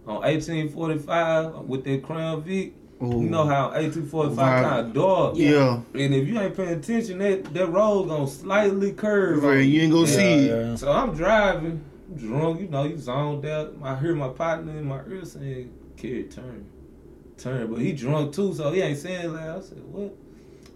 on 0.08 0.22
1845 0.22 1.56
with 1.66 1.84
that 1.86 2.04
Crown 2.04 2.44
Vic. 2.44 2.74
Ooh. 3.02 3.22
You 3.22 3.30
know 3.30 3.46
how 3.46 3.72
1845 3.72 4.38
Right. 4.38 4.64
kind 4.64 4.88
of 4.88 4.94
dark. 4.94 5.34
Yeah. 5.36 5.82
And 5.94 6.14
if 6.14 6.28
you 6.28 6.40
ain't 6.40 6.56
paying 6.56 6.70
attention, 6.80 7.18
that 7.20 7.54
that 7.54 7.68
road 7.70 8.08
gonna 8.08 8.28
slightly 8.28 8.94
curve. 8.94 9.44
Right, 9.44 9.60
you 9.66 9.82
ain't 9.82 9.92
gonna 9.92 10.08
Yeah, 10.08 10.16
see 10.18 10.34
it. 10.46 10.48
yeah. 10.68 10.76
so 10.76 10.92
I'm 10.92 11.14
driving, 11.14 11.82
drunk, 12.18 12.62
you 12.62 12.68
know, 12.68 12.84
you 12.84 12.98
zoned 12.98 13.46
out. 13.46 13.76
I 13.84 13.98
hear 14.00 14.16
my 14.16 14.30
partner 14.30 14.78
in 14.78 14.86
my 14.86 15.02
ear 15.08 15.26
saying, 15.26 15.74
Kerry, 15.98 16.24
turn. 16.24 16.66
Turn. 17.38 17.72
But 17.72 17.82
he 17.82 17.94
drunk 17.94 18.34
too, 18.34 18.54
so 18.54 18.72
he 18.72 18.82
ain't 18.82 18.98
saying 18.98 19.34
loud. 19.34 19.58
I 19.58 19.62
said, 19.62 19.84
What? 19.84 20.16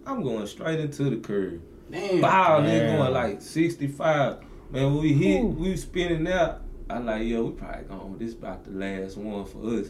I'm 0.06 0.24
going 0.24 0.48
straight 0.48 0.80
into 0.80 1.10
the 1.10 1.18
curb. 1.18 1.62
Damn. 1.92 2.22
Bow, 2.22 2.62
nigga 2.62 2.98
going 2.98 3.14
like 3.14 3.42
65. 3.42 4.38
Man, 4.72 4.94
when 4.94 5.02
we 5.02 5.14
hit, 5.14 5.44
we 5.44 5.76
spinning 5.78 6.28
out. 6.32 6.62
I 6.90 7.00
like, 7.00 7.24
yo, 7.24 7.46
we 7.46 7.52
probably 7.52 7.84
gone. 7.84 8.18
This 8.18 8.34
about 8.34 8.64
the 8.64 8.72
last 8.72 9.18
one 9.18 9.46
for 9.46 9.80
us. 9.80 9.88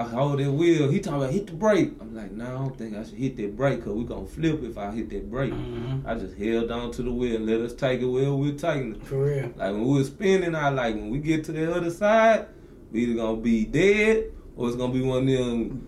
I 0.00 0.04
hold 0.04 0.38
that 0.38 0.50
wheel. 0.50 0.88
He 0.90 1.00
talking 1.00 1.20
about 1.20 1.32
hit 1.32 1.46
the 1.46 1.52
brake. 1.52 1.92
I'm 2.00 2.14
like, 2.14 2.32
nah, 2.32 2.48
I 2.48 2.58
don't 2.58 2.76
think 2.78 2.96
I 2.96 3.04
should 3.04 3.14
hit 3.14 3.36
that 3.36 3.56
brake 3.56 3.78
because 3.80 3.92
we 3.94 4.04
gonna 4.04 4.26
flip 4.26 4.62
if 4.62 4.78
I 4.78 4.90
hit 4.92 5.10
that 5.10 5.30
brake. 5.30 5.52
Mhm. 5.52 6.06
I 6.06 6.14
just 6.14 6.36
held 6.36 6.70
on 6.70 6.90
to 6.92 7.02
the 7.02 7.12
wheel 7.12 7.36
and 7.36 7.46
let 7.46 7.60
us 7.60 7.74
take 7.74 8.00
it 8.00 8.06
where 8.06 8.32
we're 8.32 8.52
taking 8.54 8.94
it. 8.94 9.04
For 9.06 9.24
real. 9.24 9.42
Like 9.56 9.72
when 9.72 9.84
we 9.86 9.98
was 9.98 10.06
spinning, 10.08 10.54
I 10.54 10.70
like 10.70 10.94
when 10.94 11.10
we 11.10 11.18
get 11.18 11.44
to 11.44 11.52
the 11.52 11.74
other 11.74 11.90
side, 11.90 12.46
we 12.92 13.02
either 13.04 13.14
gonna 13.14 13.36
be 13.40 13.64
dead 13.66 14.32
or 14.56 14.68
it's 14.68 14.76
gonna 14.76 14.92
be 14.92 15.02
one 15.02 15.28
of 15.28 15.38
them 15.46 15.86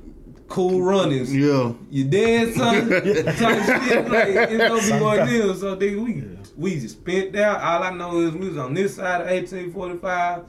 cool 0.49 0.83
runnings. 0.83 1.35
Yeah. 1.35 1.73
You 1.91 2.05
dead, 2.05 2.55
son? 2.55 2.89
type 2.91 3.05
shit. 3.85 4.11
Like 4.11 4.29
it's 4.29 4.69
gonna 4.91 4.99
be 4.99 5.05
one 5.05 5.19
of 5.21 5.29
them. 5.31 5.57
So 5.57 5.77
nigga, 5.77 6.05
we 6.05 6.25
we 6.57 6.81
just 6.81 6.97
spent 6.99 7.35
out. 7.37 7.61
All 7.63 7.83
I 7.83 7.95
know 7.97 8.21
is 8.21 8.35
we 8.35 8.49
was 8.49 8.59
on 8.59 8.75
this 8.75 8.97
side 8.97 9.23
of 9.23 9.27
1845, 9.29 10.45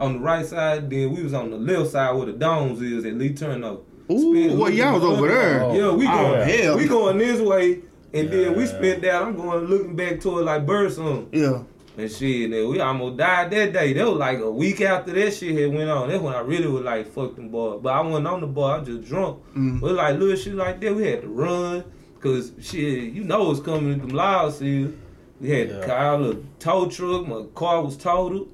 on 0.00 0.14
the 0.14 0.18
right 0.20 0.44
side. 0.46 0.90
Then 0.90 1.14
we 1.14 1.22
was 1.22 1.34
on 1.34 1.50
the 1.50 1.56
left 1.58 1.90
side 1.90 2.14
where 2.16 2.26
the 2.26 2.32
domes 2.32 2.80
is 2.82 3.04
at 3.04 3.14
Lee 3.14 3.34
Turnover. 3.34 3.82
Ooh, 4.10 4.56
well, 4.56 4.70
y'all 4.70 4.94
was 4.94 5.04
over 5.04 5.28
there. 5.28 5.62
Oh. 5.62 5.74
Yeah, 5.74 5.90
we 5.92 6.06
Oh, 6.06 6.10
going. 6.10 6.48
hell. 6.48 6.76
We 6.78 6.88
going 6.88 7.18
this 7.18 7.40
way. 7.40 7.80
And 8.14 8.30
then 8.30 8.54
we 8.56 8.62
Yeah. 8.62 8.68
spent 8.68 9.02
that. 9.02 9.22
I'm 9.22 9.36
going 9.36 9.64
looking 9.66 9.94
back 9.94 10.20
to 10.20 10.38
it 10.38 10.44
like 10.44 10.64
bird 10.66 10.90
song 10.92 11.26
Yeah. 11.30 11.58
and 11.98 12.10
shit. 12.10 12.50
And 12.50 12.70
we 12.70 12.80
almost 12.80 13.18
died 13.18 13.50
that 13.50 13.74
day. 13.74 13.92
That 13.92 14.06
was 14.08 14.16
like 14.18 14.38
a 14.38 14.50
week 14.50 14.80
after 14.80 15.12
that 15.12 15.34
shit 15.34 15.54
had 15.58 15.74
went 15.76 15.90
on. 15.90 16.08
That's 16.08 16.22
when 16.22 16.32
I 16.34 16.40
really 16.40 16.68
was 16.68 16.84
like 16.84 17.06
fuck 17.12 17.36
them 17.36 17.50
boys. 17.50 17.80
But 17.82 17.90
I 17.90 18.00
wasn't 18.00 18.26
on 18.28 18.40
the 18.40 18.46
bar. 18.46 18.76
I 18.76 18.78
was 18.78 18.88
just 18.88 19.06
drunk. 19.08 19.40
Mm. 19.54 19.80
But 19.80 19.92
like 19.96 20.18
little 20.18 20.36
shit 20.36 20.54
like 20.54 20.80
that, 20.80 20.96
we 20.96 21.06
had 21.06 21.20
to 21.20 21.28
run 21.28 21.84
because 22.14 22.52
shit, 22.62 23.12
you 23.12 23.24
know 23.24 23.50
it's 23.50 23.60
coming 23.60 23.92
in 23.92 23.98
them 23.98 24.08
loud 24.08 24.54
seals. 24.54 24.92
We 25.38 25.50
had 25.50 25.68
Yeah. 25.68 25.80
to 25.80 25.86
call 25.86 26.24
a 26.30 26.34
tow 26.58 26.86
truck. 26.86 27.28
My 27.28 27.42
car 27.54 27.84
was 27.84 27.98
totaled. 27.98 28.48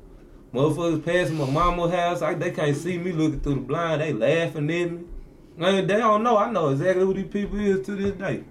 Motherfuckers 0.54 1.04
passing 1.04 1.36
my 1.36 1.50
mama's 1.50 1.92
house. 1.92 2.20
Like 2.20 2.38
they 2.38 2.52
can't 2.52 2.76
see 2.76 2.96
me 2.98 3.12
looking 3.12 3.40
through 3.40 3.54
the 3.56 3.60
blind. 3.60 4.00
They 4.00 4.12
laughing 4.12 4.70
at 4.70 4.90
me. 4.92 5.00
Man, 5.56 5.86
they 5.86 5.96
don't 5.96 6.22
know. 6.22 6.36
I 6.36 6.50
know 6.50 6.68
exactly 6.70 7.04
who 7.04 7.12
these 7.14 7.26
people 7.26 7.58
is 7.60 7.84
to 7.86 7.94
this 7.96 8.12
day. 8.12 8.44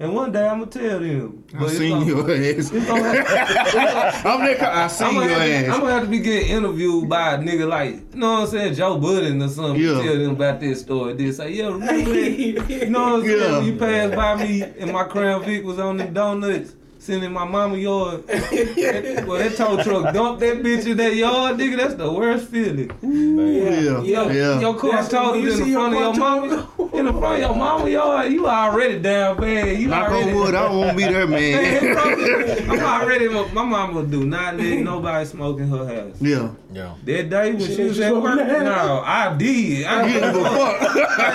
And 0.00 0.14
one 0.14 0.32
day 0.32 0.46
I'ma 0.48 0.64
tell 0.64 0.98
them. 0.98 1.44
I 1.58 1.64
it's 1.64 1.78
seen 1.78 1.90
gonna- 1.90 2.06
your 2.06 2.30
ass. 2.30 2.38
it's 2.40 2.70
gonna 2.70 3.02
have- 3.22 4.26
I'm 4.26 4.44
there. 4.44 4.66
I 4.66 4.86
seen 4.88 5.06
I'm 5.08 5.14
your 5.14 5.22
gonna, 5.28 5.34
have 5.46 5.64
to, 5.66 5.72
I'm 5.72 5.80
gonna 5.80 5.92
have 5.92 6.02
to 6.04 6.08
be 6.08 6.18
getting 6.18 6.48
interviewed 6.48 7.08
by 7.08 7.34
a 7.34 7.38
nigga 7.38 7.68
like, 7.68 7.94
you 7.94 8.04
know 8.14 8.32
what 8.32 8.40
I'm 8.42 8.46
saying, 8.48 8.74
Joe 8.74 8.98
Budden 8.98 9.40
or 9.42 9.48
something. 9.48 9.80
Yeah. 9.80 10.02
Tell 10.02 10.18
them 10.18 10.30
about 10.32 10.58
this 10.60 10.80
story. 10.80 11.14
Then 11.14 11.32
say, 11.32 11.52
yeah, 11.52 11.66
remember 11.66 12.12
that? 12.12 12.30
You 12.68 12.90
know 12.90 13.02
what 13.02 13.12
I'm 13.14 13.22
saying? 13.26 13.40
Yeah. 13.40 13.58
When 13.58 13.66
you 13.66 13.76
passed 13.76 14.14
by 14.16 14.34
me 14.44 14.62
and 14.62 14.92
my 14.92 15.04
Crown 15.04 15.44
Vic 15.44 15.64
was 15.64 15.78
on 15.78 15.96
the 15.98 16.04
donuts, 16.06 16.74
sitting 17.00 17.24
in 17.24 17.32
my 17.32 17.44
mama 17.44 17.76
yard. 17.76 18.24
well, 18.28 19.38
that 19.38 19.54
tow 19.56 19.82
truck 19.82 20.12
dumped 20.14 20.40
that 20.40 20.62
bitch 20.62 20.86
in 20.86 20.96
that 20.98 21.16
yard, 21.16 21.56
nigga. 21.56 21.76
That's 21.78 21.94
the 21.94 22.12
worst 22.12 22.48
feeling. 22.48 22.90
Yeah. 23.02 24.02
Yeah. 24.02 24.30
Yeah. 24.32 24.60
Your 24.60 24.74
car 24.78 24.92
That's 24.92 25.08
totaled 25.08 25.42
you 25.42 25.52
in 25.52 25.58
the 25.60 25.72
front 25.72 25.94
of 25.94 26.00
your 26.00 26.14
mama. 26.14 26.68
In 26.92 27.06
the 27.06 27.12
front 27.12 27.34
of 27.34 27.40
your 27.40 27.54
mama 27.56 27.88
yard, 27.88 28.32
you 28.32 28.46
already 28.46 28.98
down 28.98 29.36
bad. 29.40 29.78
You 29.78 29.88
Knock 29.88 30.10
already. 30.10 30.30
on 30.30 30.36
wood. 30.36 30.54
I 30.54 30.70
won't 30.70 30.96
be 30.96 31.04
there, 31.04 31.26
man. 31.26 31.98
I'm 32.70 32.80
already. 33.02 33.28
My 33.28 33.64
mama 33.64 34.04
do 34.04 34.24
not 34.26 34.56
let 34.56 34.78
nobody 34.80 35.24
smoke 35.24 35.58
in 35.60 35.68
her 35.68 35.86
house. 35.86 36.16
Yeah. 36.20 36.50
Yeah. 36.72 36.94
That 37.04 37.30
day 37.30 37.52
when 37.52 37.60
She 37.66 37.74
she, 37.76 37.82
was 37.84 37.98
you 37.98 38.04
at 38.04 38.14
work, 38.16 38.38
in 38.40 38.46
the 38.46 38.54
house? 38.54 38.64
no, 38.86 39.02
I 39.04 39.36
did. 39.36 39.86
I, 39.86 40.06
You 40.06 40.20
give 40.20 40.22
a 40.36 40.44
fuck. 40.44 40.80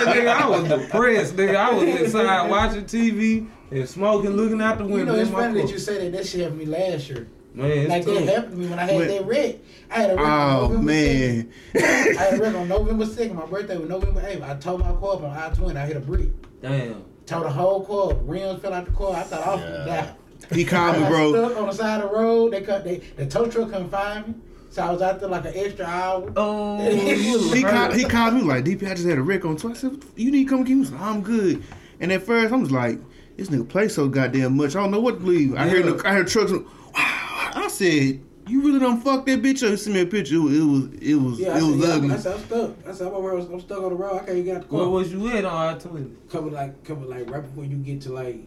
nigga, 0.06 0.28
I 0.28 0.48
was 0.48 0.68
depressed, 0.68 1.36
nigga. 1.36 1.56
I 1.56 1.72
was 1.74 1.82
inside 2.00 2.48
watching 2.48 2.84
TV 2.84 3.46
and 3.70 3.88
smoking, 3.88 4.30
looking 4.30 4.60
out 4.60 4.78
the 4.78 4.84
window. 4.84 4.98
You 4.98 5.04
know, 5.06 5.14
it's 5.14 5.30
funny 5.30 5.60
that 5.62 5.70
you 5.70 5.78
say 5.78 5.98
that. 6.04 6.16
That 6.16 6.26
shit 6.26 6.40
happened 6.42 6.60
to 6.60 6.66
me 6.66 6.72
last 6.72 7.08
year. 7.08 7.26
Man, 7.54 7.70
it's 7.70 7.88
Like 7.88 8.04
that 8.04 8.34
happened 8.34 8.52
to 8.52 8.58
me 8.58 8.66
when 8.68 8.78
I 8.78 8.84
had 8.84 8.96
Wait. 8.98 9.06
that 9.08 9.26
wreck. 9.26 9.56
I 9.90 9.94
had 9.94 10.10
a 10.10 10.16
wreck 10.16 10.26
on 10.26 10.60
Oh 10.62 10.68
November 10.68 10.92
2nd. 10.92 11.48
I 11.74 12.22
had 12.22 12.34
a 12.34 12.42
wreck 12.42 12.54
on 12.54 12.68
November 12.68 13.04
2nd. 13.06 13.34
My 13.34 13.46
birthday 13.46 13.76
was 13.78 13.88
November 13.88 14.20
8th. 14.20 14.42
I 14.42 14.54
towed 14.56 14.80
my 14.80 14.92
car 14.92 15.14
up 15.14 15.22
on 15.22 15.30
I-20. 15.30 15.76
I 15.76 15.86
hit 15.86 15.96
a 15.96 16.00
brick. 16.00 16.28
Damn. 16.60 17.04
Towed 17.24 17.44
the 17.44 17.50
whole 17.50 17.84
car. 17.84 18.14
Rims 18.24 18.60
fell 18.60 18.74
out 18.74 18.84
the 18.84 18.90
car. 18.92 19.14
I 19.16 19.22
thought 19.22 19.46
I 19.46 19.54
was 19.54 19.60
gonna 19.64 19.86
die. 19.86 20.14
He 20.54 20.64
called 20.64 21.00
me, 21.00 21.08
bro. 21.08 21.32
stuck 21.32 21.56
on 21.58 21.66
the 21.68 21.72
side 21.72 22.02
of 22.02 22.10
the 22.10 22.16
road. 22.16 22.52
They 22.52 22.60
cut. 22.60 22.84
They 22.84 22.98
the 23.16 23.26
tow 23.26 23.46
truck 23.46 23.70
couldn't 23.70 23.88
find 23.88 24.28
me, 24.28 24.34
so 24.70 24.82
I 24.82 24.92
was 24.92 25.00
out 25.00 25.18
there 25.18 25.28
like 25.30 25.46
an 25.46 25.52
extra 25.56 25.86
hour. 25.86 26.30
Oh, 26.36 26.78
He 26.90 27.62
called, 27.62 27.94
he 27.94 28.04
called 28.04 28.34
me 28.34 28.42
like, 28.42 28.64
DP, 28.66 28.82
I 28.88 28.94
just 28.94 29.08
had 29.08 29.16
a 29.18 29.22
wreck 29.22 29.44
on. 29.46 29.56
So 29.58 29.70
I 29.70 29.72
said, 29.72 30.04
you 30.14 30.30
need 30.30 30.44
to 30.44 30.50
come 30.50 30.62
get 30.62 30.76
me. 30.76 30.84
some?" 30.84 31.00
I'm 31.02 31.22
good. 31.22 31.62
And 32.00 32.12
at 32.12 32.22
first, 32.22 32.52
I'm 32.52 32.60
just 32.60 32.70
like, 32.72 33.00
this 33.36 33.48
nigga 33.48 33.68
play 33.68 33.88
so 33.88 34.08
goddamn 34.08 34.56
much. 34.56 34.76
I 34.76 34.80
don't 34.80 34.90
know 34.90 35.00
what 35.00 35.12
to 35.14 35.20
believe. 35.20 35.54
I 35.56 35.68
heard, 35.68 35.84
the, 35.84 36.08
I 36.08 36.12
heard 36.14 36.28
trucks. 36.28 36.52
Wow. 36.52 36.62
I 36.94 37.68
said, 37.70 38.20
you 38.48 38.62
really 38.62 38.78
don't 38.78 39.00
fuck 39.02 39.26
that 39.26 39.42
bitch 39.42 39.62
up. 39.64 39.70
He 39.70 39.76
sent 39.76 39.94
me 39.94 40.02
a 40.02 40.06
picture. 40.06 40.34
It 40.36 40.38
was, 40.40 40.52
it 40.52 40.64
was, 40.64 40.84
it 41.02 41.14
was, 41.14 41.40
Yeah, 41.40 41.48
I 41.54 41.58
it 41.58 41.62
was 41.62 41.80
said, 41.80 41.88
yeah, 41.88 41.94
ugly. 41.94 42.10
I 42.14 42.16
said 42.18 42.34
I'm 42.34 42.44
stuck. 42.46 42.70
I 42.86 42.92
said 42.92 43.06
I'm, 43.08 43.14
over, 43.14 43.38
I'm 43.38 43.60
stuck 43.60 43.78
on 43.82 43.90
the 43.90 43.96
road. 43.96 44.14
I 44.14 44.18
can't 44.18 44.30
even 44.30 44.44
get 44.44 44.56
out 44.56 44.62
the 44.62 44.68
car. 44.68 44.78
Where 44.80 44.88
was 44.88 45.12
you 45.12 45.28
at 45.28 45.44
on 45.44 45.74
I 45.74 45.78
twenty? 45.78 46.10
Coming 46.30 46.52
like 46.52 46.84
coming 46.84 47.08
like 47.10 47.28
right 47.30 47.42
before 47.42 47.64
you 47.64 47.76
get 47.76 48.00
to 48.02 48.12
like 48.12 48.38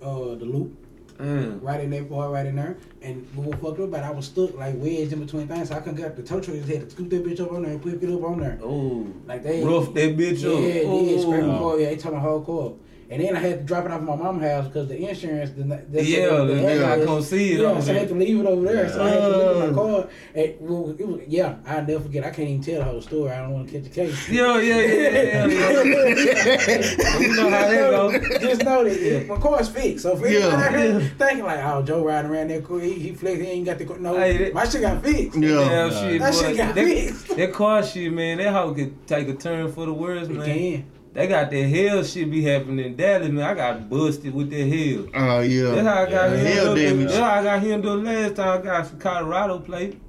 uh 0.00 0.34
the 0.36 0.44
loop, 0.44 0.72
Damn. 1.18 1.60
right 1.60 1.80
in 1.80 1.90
that 1.90 2.08
part, 2.08 2.30
right 2.32 2.46
in 2.46 2.56
there. 2.56 2.76
And 3.02 3.26
we 3.36 3.46
were 3.46 3.56
fucked 3.56 3.80
up, 3.80 3.90
but 3.90 4.02
I 4.04 4.10
was 4.10 4.26
stuck 4.26 4.56
like 4.56 4.74
wedged 4.78 5.12
in 5.12 5.24
between 5.24 5.48
things, 5.48 5.68
so 5.68 5.74
I 5.76 5.80
couldn't 5.80 5.96
get 5.96 6.06
up 6.06 6.16
the 6.16 6.22
tow 6.22 6.40
truck. 6.40 6.56
Just 6.56 6.68
had 6.68 6.80
to 6.82 6.90
scoop 6.90 7.10
that 7.10 7.24
bitch 7.24 7.40
up 7.40 7.52
on 7.52 7.62
there 7.64 7.72
and 7.72 7.82
pick 7.82 8.00
it 8.02 8.12
up 8.14 8.22
on 8.22 8.40
there. 8.40 8.58
Oh, 8.62 9.06
Like 9.26 9.42
they 9.42 9.62
rough 9.64 9.92
that 9.94 10.16
bitch 10.16 10.40
Yeah, 10.42 10.50
up. 10.50 10.60
Yeah, 10.60 10.82
oh. 10.86 11.04
did 11.04 11.20
scrape 11.20 11.44
my 11.44 11.54
Oh. 11.56 11.58
car. 11.58 11.78
Yeah, 11.80 11.88
they 11.90 11.96
took 11.96 12.12
my 12.14 12.20
whole 12.20 12.40
car. 12.42 12.72
And 13.12 13.20
then 13.22 13.36
I 13.36 13.40
had 13.40 13.58
to 13.58 13.64
drop 13.64 13.84
it 13.84 13.90
off 13.90 13.98
at 14.00 14.04
my 14.04 14.16
mom's 14.16 14.42
house 14.42 14.66
because 14.68 14.88
the 14.88 14.96
insurance 15.06 15.50
did 15.50 15.66
not. 15.66 15.92
the- 15.92 16.02
Yeah, 16.02 16.28
the- 16.28 16.44
the 16.46 16.54
the 16.54 16.60
nigga 16.62 16.92
address- 16.92 17.04
come 17.06 17.22
see 17.22 17.52
it 17.52 17.60
Yeah, 17.60 17.66
over 17.66 17.82
so 17.82 17.90
I 17.90 17.92
there. 17.92 18.00
had 18.00 18.08
to 18.08 18.14
leave 18.14 18.40
it 18.40 18.46
over 18.46 18.66
there. 18.66 18.88
So 18.88 19.02
I 19.04 19.08
had 19.10 19.20
to 19.20 19.28
leave 19.28 19.56
Uh. 19.62 19.66
my 19.66 19.72
car. 19.74 20.06
And, 20.34 20.54
well, 20.60 20.94
it 20.98 21.06
was, 21.08 21.20
yeah, 21.28 21.54
I'll 21.66 21.84
never 21.86 22.00
forget. 22.00 22.24
I 22.24 22.30
can't 22.30 22.48
even 22.48 22.62
tell 22.62 22.78
the 22.78 22.84
whole 22.84 23.00
story. 23.02 23.30
I 23.30 23.42
don't 23.42 23.52
want 23.52 23.68
to 23.68 23.74
catch 23.74 23.84
the 23.84 23.90
case. 23.90 24.28
Yeah, 24.30 24.58
yeah, 24.60 24.80
yeah, 24.80 25.46
yeah, 25.46 25.46
yeah. 25.46 25.84
you 27.20 27.36
know 27.36 27.50
how 27.50 27.68
that 27.68 27.90
go. 27.90 28.18
Just 28.40 28.64
know 28.64 28.84
that 28.84 28.92
it- 28.96 29.28
my 29.28 29.36
car's 29.36 29.68
fixed. 29.68 30.04
So 30.04 30.16
for 30.16 30.26
Yeah. 30.26 30.46
anybody 30.46 30.62
out 30.64 31.00
here 31.02 31.10
thinking 31.18 31.44
like, 31.44 31.60
oh, 31.64 31.82
Joe 31.82 32.02
riding 32.04 32.30
around 32.30 32.48
there, 32.48 32.62
car, 32.62 32.80
he, 32.80 32.92
he 32.94 33.12
flexed, 33.12 33.42
he 33.42 33.48
ain't 33.48 33.66
got 33.66 33.78
the 33.78 33.84
car. 33.84 33.98
No, 33.98 34.16
Hey, 34.16 34.38
that- 34.38 34.54
my 34.54 34.64
shit 34.66 34.80
got 34.80 35.02
fixed. 35.04 35.38
Yeah. 35.38 35.48
Damn 35.68 35.90
shit, 35.90 36.20
That 36.20 36.32
boy. 36.32 36.40
shit 36.40 36.56
got 36.56 36.74
that, 36.74 36.84
fixed. 36.86 37.36
that 37.36 37.52
car 37.52 37.82
shit, 37.82 38.10
man, 38.12 38.38
that 38.38 38.52
hoe 38.54 38.72
could 38.72 39.06
take 39.06 39.28
a 39.28 39.34
turn 39.34 39.70
for 39.70 39.84
the 39.84 39.92
worse, 39.92 40.28
It 40.28 40.30
man. 40.36 40.46
can. 40.46 40.84
They 41.12 41.26
got 41.26 41.50
that 41.50 41.62
hell 41.64 42.02
shit 42.04 42.30
be 42.30 42.42
happening 42.42 42.86
in 42.86 42.96
Dallas, 42.96 43.28
man. 43.28 43.44
I 43.44 43.54
got 43.54 43.90
busted 43.90 44.32
with 44.32 44.48
that 44.50 44.66
hell. 44.66 45.08
Oh, 45.14 45.40
yeah. 45.40 45.74
That's 45.74 45.86
how 45.86 46.02
I 46.02 46.10
got 46.10 46.30
Yeah, 46.30 46.36
him. 46.36 46.46
hell 46.46 46.74
damage. 46.74 47.06
That's 47.08 47.18
how 47.18 47.30
I 47.30 47.42
got 47.42 47.62
him 47.62 47.82
the 47.82 47.96
last 47.96 48.36
time 48.36 48.60
I 48.60 48.64
got 48.64 48.86
some 48.86 48.98
Colorado 48.98 49.58
plate. 49.58 50.00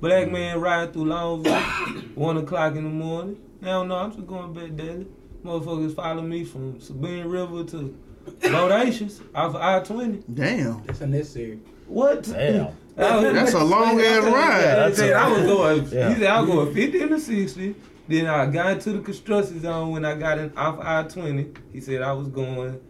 Black 0.00 0.28
mm. 0.28 0.32
man 0.32 0.60
riding 0.60 0.92
through 0.92 1.04
Longview, 1.06 2.14
one 2.14 2.36
o'clock 2.36 2.74
in 2.76 2.84
the 2.84 2.90
morning. 2.90 3.38
Hell 3.62 3.84
no, 3.84 3.96
I'm 3.96 4.12
just 4.12 4.26
going 4.26 4.52
back 4.52 4.76
daily. 4.76 5.06
Motherfuckers 5.44 5.94
follow 5.94 6.22
me 6.22 6.44
from 6.44 6.78
Sabine 6.80 7.26
River 7.26 7.64
to 7.64 7.96
Bodacious 8.40 9.20
off 9.34 9.54
of 9.54 9.62
I-20. 9.62 10.22
Damn. 10.34 10.82
That's 10.86 11.00
unnecessary. 11.00 11.58
What? 11.86 12.24
Damn. 12.24 12.76
That's 12.96 13.54
a 13.54 13.64
long 13.64 14.00
ass 14.00 14.24
ride. 14.24 14.90
He 14.90 14.96
said 14.96 15.12
I 15.14 15.28
was 15.32 15.42
going. 15.42 15.88
Yeah. 15.90 16.08
He 16.10 16.14
said 16.16 16.26
I 16.26 16.40
was 16.40 16.50
going 16.50 16.74
50 16.74 17.00
and 17.02 17.12
a 17.12 17.20
60. 17.20 17.74
Then 18.10 18.26
I 18.26 18.46
got 18.46 18.72
into 18.72 18.94
the 18.94 18.98
construction 19.02 19.60
zone 19.60 19.92
when 19.92 20.04
I 20.04 20.16
got 20.16 20.36
in 20.38 20.52
off 20.58 20.80
I 20.80 21.04
twenty. 21.04 21.52
He 21.72 21.80
said 21.80 22.02
I 22.02 22.12
was 22.12 22.26
going 22.26 22.80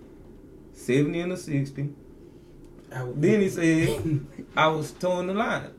70 0.73 1.21
and 1.21 1.33
a 1.33 1.37
60. 1.37 1.91
Then 3.17 3.41
he 3.43 3.49
said 3.51 4.27
I 4.57 4.69
was 4.69 4.93
towing 4.93 5.27
the 5.27 5.35
line. 5.35 5.73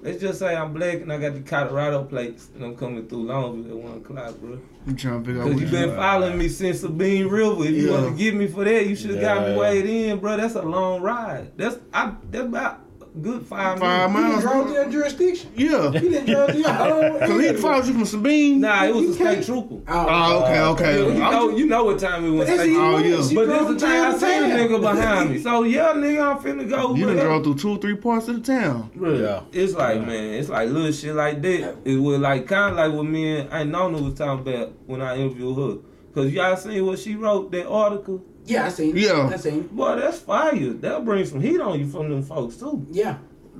Let's 0.00 0.18
just 0.18 0.38
say 0.38 0.56
I'm 0.56 0.72
black 0.72 0.94
and 1.02 1.12
I 1.12 1.18
got 1.18 1.34
the 1.34 1.40
Colorado 1.40 2.04
plates 2.04 2.48
and 2.54 2.64
I'm 2.64 2.74
coming 2.74 3.06
through 3.06 3.26
Longview 3.26 3.68
at 3.68 3.76
one 3.76 3.98
o'clock, 3.98 4.34
bro. 4.38 4.58
I'm 4.86 4.96
trying 4.96 5.22
to 5.22 5.26
figure 5.26 5.42
out 5.42 5.48
Cause 5.48 5.60
you 5.60 5.66
you 5.66 5.70
been 5.72 5.94
following 5.94 6.38
me 6.38 6.48
since 6.48 6.80
Sabine 6.80 7.26
River. 7.26 7.64
If 7.64 7.70
you 7.72 7.88
Yeah. 7.90 8.00
want 8.00 8.16
to 8.16 8.24
get 8.24 8.34
me 8.34 8.46
for 8.46 8.64
that, 8.64 8.86
you 8.86 8.96
should 8.96 9.10
have 9.10 9.20
got 9.20 9.46
me 9.46 9.56
weighed 9.58 9.84
in, 9.84 10.20
bro. 10.20 10.38
That's 10.38 10.54
a 10.54 10.62
long 10.62 11.02
ride. 11.02 11.52
That's 11.58 11.76
I. 11.92 12.14
That's 12.30 12.46
about 12.46 12.76
a 12.76 12.87
good 13.22 13.46
five, 13.46 13.78
Five 13.78 14.10
He 14.10 14.16
minutes. 14.16 14.42
didn't 14.42 14.54
miles. 14.56 14.72
drove 14.72 14.86
to 14.86 14.90
jurisdiction. 14.92 15.50
Yeah. 15.56 15.90
He 15.92 16.08
didn't 16.08 16.26
drive 16.26 16.52
to 16.52 16.58
your 16.58 16.68
home. 16.70 17.18
Cause 17.20 17.40
he 17.40 17.52
followed 17.54 17.86
you 17.86 17.92
from 17.94 18.04
Sabine. 18.04 18.60
Nah, 18.60 18.84
it 18.84 18.94
was 18.94 19.04
a 19.04 19.06
You 19.08 19.12
state 19.14 19.24
can't- 19.24 19.46
trooper. 19.46 19.74
Oh, 19.88 20.42
okay, 20.44 20.58
uh, 20.58 20.70
okay. 20.72 20.98
You 21.14 21.18
know, 21.18 21.50
ju- 21.50 21.58
you 21.58 21.66
know 21.66 21.84
what 21.84 21.98
time 21.98 22.24
it 22.24 22.30
was. 22.30 22.46
That's 22.48 22.60
state 22.60 22.70
even 22.70 22.82
Oh, 22.84 22.98
yeah. 22.98 23.16
You 23.28 23.34
But 23.34 23.44
drove 23.46 23.68
this 23.68 23.80
the 23.82 23.86
time 23.86 24.14
I 24.14 24.18
seen 24.18 24.42
a 24.50 24.54
nigga 24.54 24.80
behind 24.80 25.30
me. 25.30 25.38
So 25.42 25.62
yeah, 25.64 25.92
nigga, 25.94 26.36
I'm 26.36 26.38
finna 26.42 26.68
go. 26.68 26.94
You 26.94 27.06
done 27.06 27.14
whatever. 27.16 27.20
drove 27.28 27.44
through 27.44 27.54
two, 27.56 27.70
or 27.70 27.78
three 27.78 27.96
parts 27.96 28.28
of 28.28 28.36
the 28.36 28.52
town. 28.52 28.90
Bruh, 28.96 29.20
Yeah. 29.20 29.40
It's 29.52 29.74
like 29.74 30.04
man, 30.06 30.34
it's 30.34 30.48
like 30.48 30.68
little 30.68 30.92
shit 30.92 31.14
like 31.14 31.40
that. 31.42 31.76
It 31.84 31.96
was 31.96 32.18
like 32.18 32.46
kind 32.46 32.72
of 32.72 32.76
like 32.76 32.92
what 32.96 33.04
me 33.06 33.38
and 33.40 33.50
Aunt 33.52 33.70
Nona 33.70 33.98
was 34.02 34.14
talking 34.14 34.46
about 34.46 34.72
when 34.86 35.00
I 35.02 35.16
interviewed 35.16 35.56
her. 35.56 35.78
Cause 36.14 36.32
y'all 36.32 36.56
seen 36.56 36.84
what 36.84 36.98
she 36.98 37.14
wrote 37.14 37.50
that 37.52 37.68
article. 37.68 38.22
Yeah, 38.48 38.66
I 38.66 38.68
seen 38.70 38.96
it. 38.96 39.00
Yeah. 39.02 39.30
I 39.32 39.36
seen 39.36 39.60
it. 39.60 39.76
Boy, 39.76 39.96
that's 39.96 40.18
fire. 40.18 40.72
That'll 40.74 41.02
bring 41.02 41.24
some 41.24 41.40
heat 41.40 41.60
on 41.60 41.78
you 41.78 41.86
from 41.86 42.10
them 42.10 42.22
folks 42.22 42.56
too. 42.56 42.86
Yeah. 42.90 43.18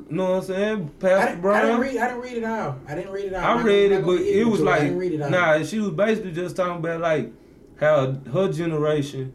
You 0.08 0.16
know 0.16 0.30
what 0.30 0.36
I'm 0.38 0.42
saying? 0.44 0.90
I 0.96 1.00
Pastor 1.00 1.34
didn't, 1.36 1.50
I 1.50 1.62
didn't 1.62 1.80
read. 1.80 1.96
I 1.98 2.06
didn't 2.08 2.22
read 2.22 2.36
it 2.38 2.44
out. 2.44 2.78
I 2.88 2.94
didn't 2.94 3.12
read 3.12 3.24
it 3.26 3.34
out. 3.34 3.58
I 3.58 3.62
read 3.62 3.92
it, 3.92 4.04
but 4.06 4.20
it 4.20 4.44
was 4.44 4.60
like 4.60 4.82
it 4.82 5.30
nah. 5.30 5.62
She 5.64 5.78
was 5.80 5.90
basically 5.90 6.32
just 6.32 6.56
talking 6.56 6.76
about 6.78 7.00
like 7.00 7.32
how 7.80 8.12
her 8.32 8.50
generation 8.52 9.32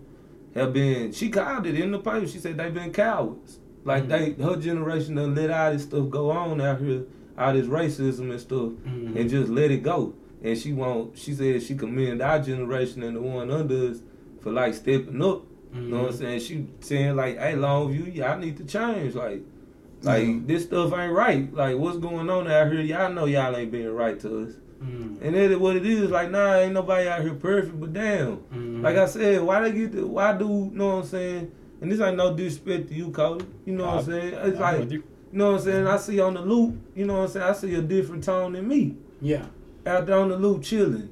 have 0.56 0.74
been. 0.74 1.12
She 1.12 1.30
called 1.30 1.66
it 1.68 1.78
in 1.80 1.92
the 1.92 2.00
paper. 2.00 2.28
She 2.28 2.40
said 2.40 2.58
they've 2.58 2.74
been 2.74 2.92
cowards. 2.94 3.60
Like 3.84 4.04
Mm-hmm. 4.08 4.42
they, 4.42 4.44
her 4.48 4.56
generation 4.56 5.16
done 5.16 5.36
let 5.36 5.52
all 5.52 5.74
this 5.74 5.84
stuff 5.84 6.10
go 6.10 6.32
on 6.32 6.62
out 6.62 6.80
here, 6.80 7.04
all 7.38 7.52
this 7.54 7.68
racism 7.68 8.32
and 8.32 8.40
stuff, 8.40 8.72
Mhm. 8.88 9.16
and 9.18 9.30
just 9.30 9.50
let 9.52 9.70
it 9.72 9.84
go. 9.84 10.14
And 10.42 10.58
she 10.58 10.72
won't. 10.74 11.18
She 11.18 11.34
said 11.34 11.62
she 11.64 11.76
commend 11.76 12.22
our 12.22 12.40
generation 12.40 13.04
and 13.04 13.18
the 13.18 13.22
one 13.22 13.52
under 13.52 13.90
us 13.92 13.98
for 14.44 14.52
like 14.52 14.74
stepping 14.74 15.22
up. 15.24 15.44
You 15.74 15.82
know 15.82 16.04
what 16.04 16.12
I'm 16.12 16.18
saying? 16.18 16.40
She 16.42 16.68
saying 16.82 17.16
like, 17.16 17.40
"Hey, 17.40 17.54
Longview, 17.54 18.14
y'all 18.14 18.38
need 18.38 18.58
to 18.58 18.64
change. 18.66 19.16
Like, 19.16 19.42
like 20.04 20.46
this 20.46 20.66
stuff 20.66 20.94
ain't 20.94 21.14
right. 21.14 21.52
Like, 21.52 21.78
what's 21.78 21.98
going 21.98 22.30
on 22.30 22.48
out 22.52 22.72
here? 22.72 22.82
Y'all 22.82 23.12
know 23.12 23.26
y'all 23.26 23.56
ain't 23.56 23.72
being 23.72 23.92
right 23.92 24.20
to 24.20 24.44
us." 24.46 24.54
Mhm. 24.84 25.22
And 25.22 25.34
that 25.36 25.52
is 25.52 25.58
what 25.58 25.76
it 25.78 25.86
is. 25.86 26.12
Like, 26.12 26.30
nah, 26.30 26.56
ain't 26.58 26.74
nobody 26.74 27.08
out 27.08 27.22
here 27.22 27.34
perfect, 27.34 27.80
but 27.80 27.94
damn. 27.94 28.38
Mhm. 28.54 28.84
Like 28.84 28.98
I 28.98 29.06
said, 29.06 29.42
why 29.42 29.62
they 29.62 29.72
get 29.72 29.94
the, 29.94 30.06
why 30.06 30.38
do, 30.38 30.46
you 30.72 30.78
know 30.78 30.88
what 30.98 31.04
I'm 31.04 31.04
saying? 31.06 31.52
And 31.82 31.92
this 31.92 32.00
ain't 32.02 32.18
no 32.18 32.36
disrespect 32.36 32.90
to 32.90 32.94
you, 32.94 33.10
Cody. 33.10 33.46
You 33.66 33.74
know 33.76 33.86
what 33.86 34.00
I'm 34.00 34.04
saying? 34.06 34.34
It's 34.34 34.58
I'm 34.58 34.62
like, 34.80 34.92
you 34.92 34.98
you. 34.98 35.04
know 35.32 35.52
what 35.54 35.60
I'm 35.60 35.66
saying? 35.66 35.88
I 35.88 35.98
see 35.98 36.20
on 36.20 36.34
the 36.36 36.42
loop, 36.42 36.76
you 36.96 37.06
know 37.06 37.14
what 37.16 37.22
I'm 37.24 37.28
saying? 37.30 37.46
I 37.46 37.54
see 37.54 37.74
a 37.76 37.82
different 37.82 38.24
tone 38.26 38.54
than 38.54 38.68
me. 38.68 38.96
Yeah. 39.22 39.46
Out 39.88 40.06
there 40.06 40.18
on 40.20 40.30
the 40.30 40.38
loop 40.38 40.62
chilling 40.64 41.10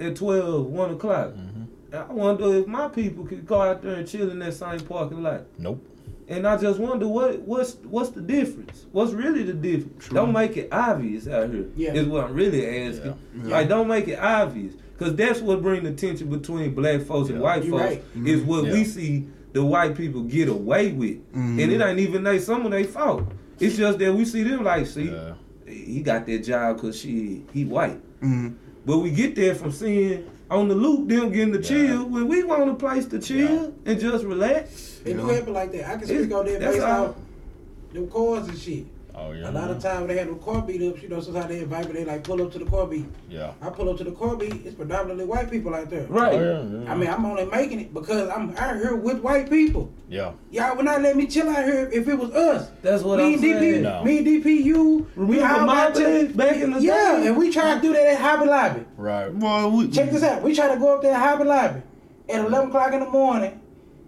at 0.00 0.14
12, 0.16 0.66
1 0.66 0.90
o'clock. 0.92 1.30
Mm-hmm. 1.34 1.47
I 1.92 2.12
wonder 2.12 2.54
if 2.56 2.66
my 2.66 2.88
people 2.88 3.24
could 3.24 3.46
go 3.46 3.60
out 3.62 3.82
there 3.82 3.94
and 3.94 4.06
chill 4.08 4.30
in 4.30 4.38
that 4.40 4.54
same 4.54 4.80
parking 4.80 5.22
lot. 5.22 5.44
Nope. 5.58 5.84
And 6.28 6.46
I 6.46 6.58
just 6.58 6.78
wonder 6.78 7.08
what 7.08 7.40
what's 7.40 7.74
what's 7.76 8.10
the 8.10 8.20
difference? 8.20 8.84
What's 8.92 9.12
really 9.12 9.42
the 9.44 9.54
difference? 9.54 10.08
Don't 10.08 10.32
make 10.32 10.56
it 10.58 10.68
obvious 10.70 11.26
out 11.26 11.48
here. 11.50 11.66
Yeah. 11.74 11.94
Is 11.94 12.06
what 12.06 12.24
I'm 12.24 12.34
really 12.34 12.66
asking. 12.86 13.18
Yeah. 13.34 13.48
Like 13.50 13.68
don't 13.68 13.88
make 13.88 14.08
it 14.08 14.18
obvious. 14.18 14.74
Cause 14.98 15.14
that's 15.16 15.40
what 15.40 15.62
brings 15.62 15.84
the 15.84 15.92
tension 15.92 16.28
between 16.28 16.74
black 16.74 17.00
folks 17.02 17.30
and 17.30 17.40
white 17.40 17.64
You 17.64 17.70
folks 17.70 17.82
right. 17.84 18.02
is 18.26 18.42
what 18.42 18.64
we 18.64 18.84
see 18.84 19.28
the 19.54 19.64
white 19.64 19.96
people 19.96 20.22
get 20.22 20.48
away 20.48 20.92
with. 20.92 21.18
And 21.32 21.58
it 21.60 21.80
ain't 21.80 22.00
even 22.00 22.24
they 22.24 22.38
some 22.40 22.66
of 22.66 22.72
they 22.72 22.84
fault. 22.84 23.24
It's 23.58 23.76
just 23.76 23.98
that 24.00 24.12
we 24.12 24.24
see 24.26 24.42
them 24.42 24.64
like, 24.64 24.86
see, 24.86 25.10
Yeah. 25.10 25.32
he 25.66 26.02
got 26.02 26.26
that 26.26 26.40
job 26.44 26.78
cause 26.80 26.98
she 26.98 27.44
he 27.54 27.64
white. 27.64 28.00
Mhm. 28.20 28.54
But 28.84 28.98
we 28.98 29.10
get 29.12 29.34
there 29.34 29.54
from 29.54 29.70
seeing 29.72 30.28
on 30.50 30.68
the 30.68 30.74
loop 30.74 31.08
them 31.08 31.30
getting 31.30 31.52
to 31.52 31.62
chill 31.62 32.04
when 32.08 32.26
we 32.28 32.42
want 32.42 32.70
a 32.70 32.74
place 32.74 33.06
to 33.06 33.18
chill 33.18 33.74
and 33.84 34.00
just 34.00 34.24
relax. 34.24 35.00
They 35.04 35.12
do 35.12 35.26
Yeah. 35.26 35.32
happen 35.34 35.52
like 35.52 35.72
that. 35.72 35.88
I 35.90 35.96
can 35.96 36.02
It- 36.10 36.22
speak 36.24 36.32
on 36.34 36.46
that 36.46 36.60
that's 36.60 36.74
based 36.76 36.86
all. 36.86 37.06
off 37.06 37.14
them 37.92 38.08
cars 38.08 38.48
and 38.48 38.58
shit. 38.58 38.84
Oh 39.20 39.32
yeah. 39.32 39.50
A 39.50 39.52
lot 39.52 39.70
of 39.70 39.80
times 39.82 40.06
they 40.06 40.16
have 40.18 40.28
them 40.28 40.38
car 40.38 40.62
beat 40.62 40.80
ups, 40.82 41.02
you 41.02 41.08
know, 41.08 41.20
sometimes 41.20 41.48
they 41.48 41.60
invite 41.60 41.86
me, 41.86 41.92
they 41.92 42.04
like 42.04 42.22
pull 42.24 42.40
up 42.40 42.52
to 42.52 42.58
the 42.58 42.64
car 42.66 42.86
beat. 42.86 43.06
Yeah. 43.28 43.52
I 43.60 43.70
pull 43.70 43.88
up 43.88 43.96
to 43.98 44.04
the 44.04 44.12
car 44.12 44.36
beat, 44.36 44.64
it's 44.64 44.74
predominantly 44.76 45.24
white 45.24 45.50
people 45.50 45.74
out 45.74 45.90
there. 45.90 46.06
Right. 46.06 46.34
Oh 46.34 46.40
yeah. 46.40 46.78
yeah. 46.84 46.92
I 46.92 46.94
mean, 46.96 47.10
I'm 47.10 47.24
only 47.24 47.46
making 47.46 47.80
it 47.80 47.92
because 47.92 48.28
I'm 48.28 48.56
out 48.56 48.76
here 48.76 48.94
with 48.94 49.20
white 49.20 49.50
people. 49.50 49.92
yeah. 50.08 50.32
Y'all 50.50 50.76
would 50.76 50.84
not 50.84 51.02
let 51.02 51.16
me 51.16 51.26
chill 51.26 51.48
out 51.48 51.64
here 51.64 51.88
if 51.92 52.06
it 52.06 52.14
was 52.14 52.30
us. 52.30 52.70
That's 52.82 53.02
what 53.02 53.18
me 53.18 53.24
I'm 53.24 53.34
and 53.34 53.42
DP, 53.42 53.58
saying. 53.60 53.82
No. 53.82 54.04
me 54.04 54.18
and 54.18 54.26
DP, 54.26 54.64
you, 54.64 55.10
we 55.16 55.36
Remember 55.36 55.60
all 55.60 55.66
my 55.66 55.74
got 55.90 56.36
back 56.36 56.56
in 56.56 56.72
the 56.72 56.80
yeah, 56.80 57.16
day? 57.16 57.26
and 57.26 57.36
we 57.36 57.50
try 57.50 57.74
to 57.74 57.80
do 57.80 57.92
that 57.92 58.06
at 58.06 58.20
Hobby 58.20 58.46
Lobby. 58.46 58.84
Right. 58.96 59.28
Boy, 59.30 59.68
we, 59.68 59.88
Check 59.90 60.10
this 60.10 60.22
out. 60.22 60.42
We 60.42 60.54
try 60.54 60.72
to 60.72 60.78
go 60.78 60.94
up 60.94 61.02
there 61.02 61.14
at 61.14 61.20
Hobby 61.20 61.44
Lobby 61.44 61.82
at 62.28 62.44
11 62.44 62.68
o'clock 62.68 62.92
in 62.92 63.00
the 63.00 63.10
morning. 63.10 63.60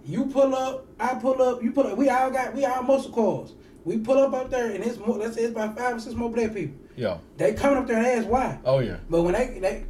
You 0.04 0.26
pull 0.26 0.54
up, 0.54 0.86
I 0.98 1.14
pull 1.14 1.40
up, 1.42 1.62
you 1.62 1.72
pull 1.72 1.86
up. 1.86 1.96
We 1.98 2.08
all 2.08 2.30
got, 2.30 2.54
we 2.54 2.64
all 2.64 2.82
muscle 2.82 3.12
cars. 3.12 3.52
We 3.84 3.98
pull 3.98 4.18
up 4.18 4.32
up 4.34 4.50
there, 4.50 4.70
and 4.70 4.84
it's 4.84 4.98
more, 4.98 5.16
let's 5.16 5.34
say 5.36 5.42
it's 5.42 5.52
about 5.52 5.76
five 5.76 5.96
or 5.96 6.00
six 6.00 6.14
more 6.14 6.30
black 6.30 6.54
people. 6.54 6.76
Yeah. 6.96 7.18
They 7.36 7.54
coming 7.54 7.78
up 7.78 7.86
there 7.86 7.96
and 7.98 8.06
ask 8.06 8.28
why. 8.28 8.58
Oh 8.64 8.80
yeah. 8.80 8.98
But 9.08 9.22
when 9.22 9.32
they, 9.34 9.58
they 9.58 9.84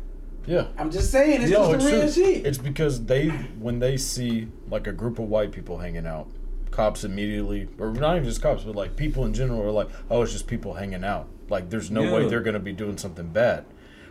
Yeah. 0.47 0.69
I'm 0.79 0.91
just 0.91 1.11
saying, 1.11 1.43
it's 1.43 1.51
No, 1.51 1.73
just 1.73 1.87
the 1.87 1.93
real 1.93 2.03
true. 2.03 2.13
shit. 2.35 2.47
It's 2.47 2.59
because 2.59 3.05
they 3.07 3.29
when 3.59 3.79
they 3.81 3.97
see 3.97 4.49
like 4.71 4.87
a 4.87 4.93
group 4.93 5.19
of 5.19 5.27
white 5.29 5.51
people 5.53 5.79
hanging 5.79 6.07
out, 6.07 6.29
cops 6.71 7.03
immediately 7.03 7.69
or 7.79 7.91
not 7.93 8.15
even 8.17 8.29
just 8.29 8.41
cops, 8.43 8.63
but 8.63 8.77
like 8.77 8.95
people 8.97 9.25
in 9.25 9.35
general 9.35 9.61
are 9.63 9.73
like, 9.73 9.89
oh, 10.09 10.23
it's 10.23 10.33
just 10.33 10.47
people 10.47 10.75
hanging 10.75 11.03
out. 11.05 11.29
Like 11.49 11.69
there's 11.71 11.91
no 11.91 12.15
way 12.15 12.29
they're 12.29 12.43
gonna 12.43 12.61
be 12.61 12.73
doing 12.73 12.97
something 12.97 13.29
bad. 13.31 13.65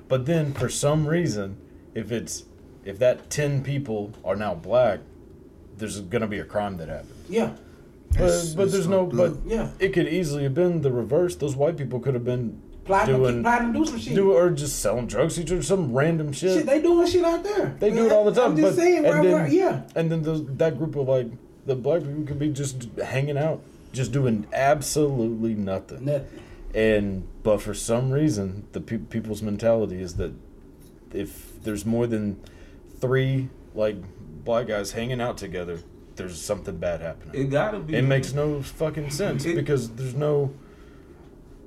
But 0.10 0.26
then 0.26 0.53
for 0.53 0.68
some 0.68 1.07
reason, 1.07 1.57
if 1.95 2.11
it's 2.11 2.43
if 2.84 2.99
that 2.99 3.30
ten 3.30 3.64
people 3.64 4.11
are 4.26 4.35
now 4.35 4.56
black, 4.56 4.99
there's 5.77 6.01
gonna 6.01 6.27
be 6.27 6.39
a 6.39 6.43
crime 6.45 6.76
that 6.77 6.89
happens. 6.89 7.14
yeah, 7.30 7.53
But, 8.14 8.22
It's- 8.22 8.53
but 8.53 8.64
it's 8.64 8.73
there's 8.73 8.88
no 8.88 9.06
fucked 9.10 9.18
but 9.18 9.34
yeah. 9.45 9.69
it 9.80 9.94
could 9.94 10.07
easily 10.07 10.44
have 10.44 10.53
been 10.53 10.81
the 10.81 10.91
reverse. 10.91 11.36
Those 11.36 11.56
white 11.56 11.77
people 11.77 11.99
could 11.99 12.14
have 12.15 12.26
been 12.26 12.61
Plotting, 12.86 13.14
to 13.15 13.19
doing 13.22 13.36
keep, 13.36 13.44
plotting 13.44 13.73
to 13.73 13.80
do 13.80 13.86
some 13.86 13.99
shit. 13.99 14.15
do 14.15 14.31
or 14.34 14.49
just 14.49 14.80
selling 14.80 15.06
drugs 15.06 15.36
to 15.36 15.41
each 15.41 15.52
other, 15.52 15.61
some 15.61 15.94
random 15.94 16.31
shit. 16.31 16.57
shit, 16.57 16.65
they 16.65 16.81
doing 16.81 17.06
shit 17.06 17.23
out 17.23 17.44
there. 17.44 17.76
They 17.80 17.91
do 17.91 18.07
it 18.07 18.11
all 18.11 18.26
the 18.26 18.31
time. 18.31 18.52
I'm 18.52 18.57
just 18.57 18.76
but, 18.76 18.81
saying, 18.81 18.98
and 18.98 19.06
where, 19.06 19.23
then, 19.23 19.31
where, 19.31 19.48
yeah. 19.48 19.81
And 19.95 20.11
then 20.11 20.23
those, 20.23 20.44
that 20.57 20.77
group 20.77 20.95
of 20.95 21.07
like 21.07 21.27
the 21.68 21.76
black 21.76 22.02
people 22.02 22.23
could 22.23 22.40
be 22.40 22.49
just 22.49 22.90
hanging 23.03 23.38
out, 23.38 23.61
just 23.94 24.11
doing 24.11 24.48
absolutely 24.53 25.53
nothing. 25.53 26.06
Nothing. 26.06 26.27
And 26.73 27.27
but 27.44 27.61
for 27.61 27.76
some 27.76 28.10
reason, 28.10 28.65
the 28.72 28.81
pe- 28.81 28.98
people's 28.98 29.44
mentality 29.44 30.02
is 30.02 30.15
that 30.15 30.34
if 31.14 31.61
there's 31.64 31.86
more 31.86 32.07
than 32.07 32.40
three 32.99 33.49
like 33.76 33.98
black 34.44 34.68
guys 34.68 34.94
hanging 34.94 35.22
out 35.22 35.38
together, 35.38 35.80
there's 36.20 36.40
something 36.40 36.78
bad 36.78 37.02
happening. 37.02 37.34
It 37.41 37.50
gotta 37.50 37.80
be. 37.80 37.96
It 37.96 38.04
makes 38.04 38.34
no 38.34 38.62
fucking 38.62 39.10
sense 39.10 39.46
It- 39.46 39.56
because 39.56 39.90
there's 39.90 40.14
no. 40.16 40.54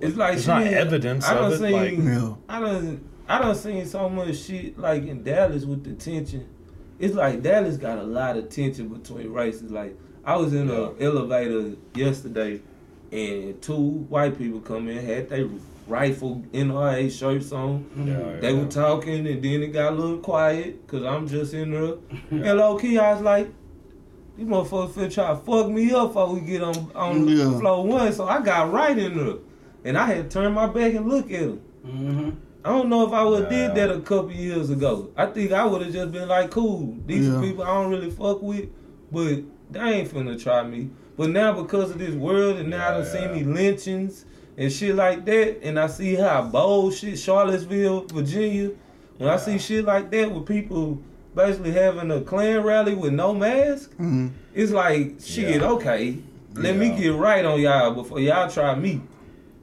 It's 0.00 0.16
like 0.16 0.32
There's 0.34 0.46
not 0.48 0.62
shit, 0.64 0.72
evidence 0.74 1.24
I 1.26 1.34
of 1.34 1.40
done 1.40 1.52
it, 1.52 1.58
Seen, 1.58 1.72
like- 1.72 2.14
Yeah. 2.14 2.34
I 2.48 2.60
done, 2.60 3.04
I 3.28 3.38
done 3.40 3.54
seen 3.54 3.86
so 3.86 4.08
much 4.08 4.36
shit 4.36 4.78
like 4.78 5.04
in 5.06 5.22
Dallas 5.22 5.64
with 5.64 5.84
the 5.84 5.92
tension. 5.92 6.46
It's 6.98 7.14
like 7.14 7.42
Dallas 7.42 7.76
got 7.76 7.98
a 7.98 8.02
lot 8.02 8.36
of 8.36 8.48
tension 8.48 8.88
between 8.88 9.32
races. 9.32 9.70
Like 9.70 9.96
I 10.24 10.36
was 10.36 10.52
in 10.54 10.68
Yeah. 10.68 10.88
an 10.88 10.94
elevator 11.00 11.76
yesterday, 11.94 12.60
and 13.12 13.60
two 13.62 13.76
white 14.08 14.36
people 14.38 14.60
come 14.60 14.88
in 14.88 15.04
had 15.04 15.28
they 15.28 15.48
rifle 15.88 16.42
NRA 16.52 17.08
shirts 17.10 17.52
on. 17.52 17.84
Yeah, 17.96 18.40
They 18.40 18.52
yeah. 18.52 18.58
were 18.60 18.66
talking, 18.70 19.26
and 19.26 19.42
then 19.42 19.62
it 19.62 19.72
got 19.72 19.92
a 19.92 19.96
little 19.96 20.18
quiet 20.18 20.84
because 20.86 21.04
I'm 21.04 21.26
just 21.28 21.54
in 21.54 21.70
there. 21.72 21.94
and 22.30 22.58
low 22.58 22.76
key, 22.76 22.98
I 22.98 23.12
was 23.14 23.22
like, 23.22 23.48
"These 24.36 24.46
motherfuckers 24.46 24.90
finna 24.90 25.12
try 25.14 25.28
to 25.28 25.36
fuck 25.36 25.68
me 25.70 25.92
up 25.92 26.08
before 26.08 26.34
we 26.34 26.40
get 26.40 26.62
on 26.62 26.90
on 26.94 27.28
Yeah. 27.28 27.58
floor 27.58 27.86
one." 27.86 28.12
So 28.12 28.24
I 28.24 28.40
got 28.40 28.72
right 28.72 28.96
in 28.96 29.16
there, 29.16 29.34
and 29.84 29.96
I 29.98 30.06
had 30.06 30.30
to 30.30 30.40
turn 30.40 30.52
my 30.52 30.66
back 30.66 30.94
and 30.94 31.08
look 31.08 31.30
at 31.32 31.40
them. 31.40 31.60
Mm-hmm. 31.86 32.30
I 32.64 32.68
don't 32.68 32.88
know 32.88 33.04
if 33.06 33.12
I 33.12 33.24
would 33.24 33.42
have 33.44 33.52
Yeah. 33.52 33.66
did 33.68 33.76
that 33.76 33.90
a 33.96 34.00
couple 34.00 34.30
years 34.32 34.70
ago. 34.70 35.08
I 35.16 35.26
think 35.26 35.52
I 35.52 35.66
would 35.66 35.82
have 35.82 35.92
just 35.92 36.12
been 36.12 36.28
like, 36.28 36.50
"Cool, 36.50 36.94
these 37.06 37.26
Yeah. 37.28 37.40
people 37.40 37.64
I 37.64 37.74
don't 37.82 37.90
really 37.90 38.10
fuck 38.10 38.40
with, 38.42 38.66
but 39.10 39.38
they 39.70 39.80
ain't 39.80 40.12
finna 40.12 40.40
try 40.40 40.62
me." 40.62 40.90
But 41.16 41.30
now 41.30 41.52
because 41.52 41.90
of 41.90 41.98
this 41.98 42.14
world, 42.14 42.56
and 42.58 42.70
now 42.70 42.88
I 42.88 42.90
done 42.92 43.00
Yeah, 43.04 43.12
seen 43.12 43.22
yeah. 43.22 43.32
these 43.34 43.46
lynchings 43.46 44.24
and 44.56 44.70
shit 44.72 44.94
like 44.94 45.24
that, 45.26 45.58
and 45.62 45.78
I 45.78 45.86
see 45.88 46.14
how 46.14 46.42
bold 46.42 46.94
shit, 46.94 47.18
Charlottesville, 47.18 48.06
Virginia, 48.12 48.70
when 49.18 49.28
I 49.28 49.36
see 49.36 49.58
shit 49.58 49.84
like 49.84 50.10
that 50.12 50.32
with 50.32 50.46
people 50.46 50.98
basically 51.34 51.72
having 51.72 52.10
a 52.10 52.20
Klan 52.20 52.62
rally 52.62 52.94
with 52.94 53.12
no 53.12 53.32
mask, 53.34 53.90
Mhm. 53.98 54.30
it's 54.54 54.72
like 54.72 55.14
shit. 55.22 55.60
Yeah. 55.60 55.68
Okay, 55.70 56.16
let 56.54 56.76
me 56.76 56.90
get 56.96 57.14
right 57.14 57.44
on 57.44 57.60
y'all 57.60 57.92
before 57.94 58.20
y'all 58.20 58.48
try 58.50 58.74
me. 58.74 59.00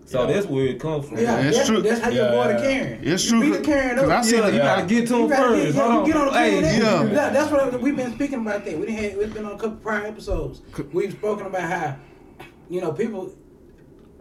So 0.05 0.21
Yeah. 0.27 0.33
that's 0.33 0.47
where 0.47 0.65
it 0.65 0.79
comes 0.79 1.07
from. 1.07 1.19
Yeah, 1.19 1.39
that's 1.39 1.57
that's, 1.57 1.69
true. 1.69 1.81
That's 1.83 2.01
how 2.01 2.09
you 2.09 2.17
Yeah, 2.17 2.31
avoid 2.31 2.47
a 2.49 2.53
yeah. 2.53 2.61
Karen. 2.79 2.99
It's 3.03 3.25
you 3.25 3.29
true, 3.29 3.51
Beat 3.51 3.59
a 3.59 3.61
Karen 3.61 3.95
'cause 3.97 4.09
up. 4.09 4.17
I 4.17 4.21
see 4.23 4.37
Yeah, 4.37 4.47
you 4.49 4.57
gotta 4.57 4.85
get 4.87 5.07
to 5.09 5.17
You 5.17 5.29
first. 5.29 5.39
get, 5.39 5.75
yeah, 5.75 6.03
get 6.05 6.15
on 6.15 6.27
on. 6.29 6.33
the 6.33 6.39
Hey, 6.39 6.61
Yeah. 6.79 7.03
That- 7.03 7.33
that's 7.33 7.51
what 7.51 7.79
we've 7.81 7.95
been 7.95 8.13
speaking 8.15 8.39
about. 8.41 8.65
That 8.65 8.79
we 8.79 8.87
didn't 8.87 9.03
have. 9.03 9.17
We've 9.19 9.31
been 9.33 9.45
on 9.45 9.51
a 9.51 9.57
couple 9.57 9.77
prior 9.77 10.07
episodes. 10.07 10.61
We've 10.93 11.11
spoken 11.11 11.45
about 11.45 11.61
how, 11.61 11.95
you 12.71 12.81
know, 12.81 12.91
people. 12.91 13.29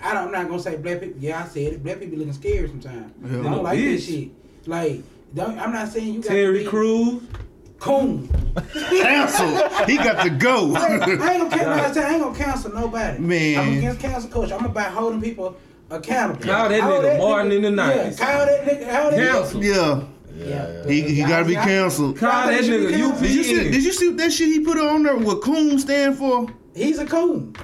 I 0.02 0.12
don't, 0.12 0.26
I'm 0.26 0.32
not 0.32 0.48
gonna 0.48 0.60
say 0.62 0.76
black 0.76 1.00
people. 1.00 1.16
Yeah, 1.20 1.42
I 1.42 1.48
said 1.48 1.72
it. 1.72 1.82
Black 1.82 1.98
people 2.00 2.18
looking 2.18 2.34
scared 2.34 2.68
sometimes. 2.68 3.10
Yeah. 3.24 3.40
I 3.40 3.42
don't 3.44 3.62
like 3.64 3.78
this 3.78 4.04
shit. 4.06 4.28
Like, 4.66 5.00
don't, 5.34 5.58
I'm 5.58 5.72
not 5.72 5.88
saying 5.88 6.14
you 6.14 6.20
got 6.22 6.28
Terry 6.28 6.64
to 6.64 6.70
Crews. 6.70 7.22
coon. 7.78 8.28
Cancel. 8.72 9.68
he 9.86 9.96
got 9.96 10.22
to 10.24 10.30
go. 10.30 10.74
I 10.74 10.88
ain't 10.88 11.00
gonna 11.06 11.50
cancel. 11.50 11.66
Like 11.68 11.82
I 11.82 11.92
said, 11.92 12.04
I 12.04 12.12
ain't 12.14 12.22
gonna 12.22 12.38
cancel 12.38 12.72
nobody. 12.74 13.18
Man. 13.20 13.58
I'm 13.58 13.78
against 13.78 14.00
cancel 14.00 14.30
culture. 14.30 14.54
I'm 14.54 14.64
about 14.66 14.92
holding 14.92 15.20
people 15.20 15.56
accountable. 15.90 16.42
Call 16.44 16.68
that 16.68 16.80
Hold 16.80 17.04
nigga 17.04 17.18
Martin 17.18 17.50
nigga- 17.52 17.64
in 17.66 17.76
the 17.76 17.82
Yeah, 17.82 18.10
90s. 18.10 18.18
call 18.18 18.46
that 18.46 18.64
nigga. 18.64 19.00
Hold 19.00 19.12
that 19.12 19.32
Cancel. 19.32 19.64
yeah. 19.64 20.02
Yeah. 20.36 20.86
He, 20.86 21.02
he 21.02 21.22
got 21.22 21.40
to 21.40 21.44
be 21.46 21.54
canceled. 21.54 22.16
Call 22.16 22.30
that 22.46 22.60
nigga 22.62 22.90
she. 22.90 23.26
Did 23.26 23.34
you 23.34 23.44
see? 23.44 23.70
Did 23.70 23.84
you 23.84 23.92
see 23.92 24.12
that 24.12 24.32
shit 24.32 24.48
he 24.48 24.60
put 24.60 24.78
on 24.78 25.02
there? 25.02 25.16
What 25.16 25.42
Coon 25.42 25.78
stand 25.78 26.16
for? 26.16 26.46
He's 26.74 26.98
a 27.00 27.06
coon. 27.06 27.54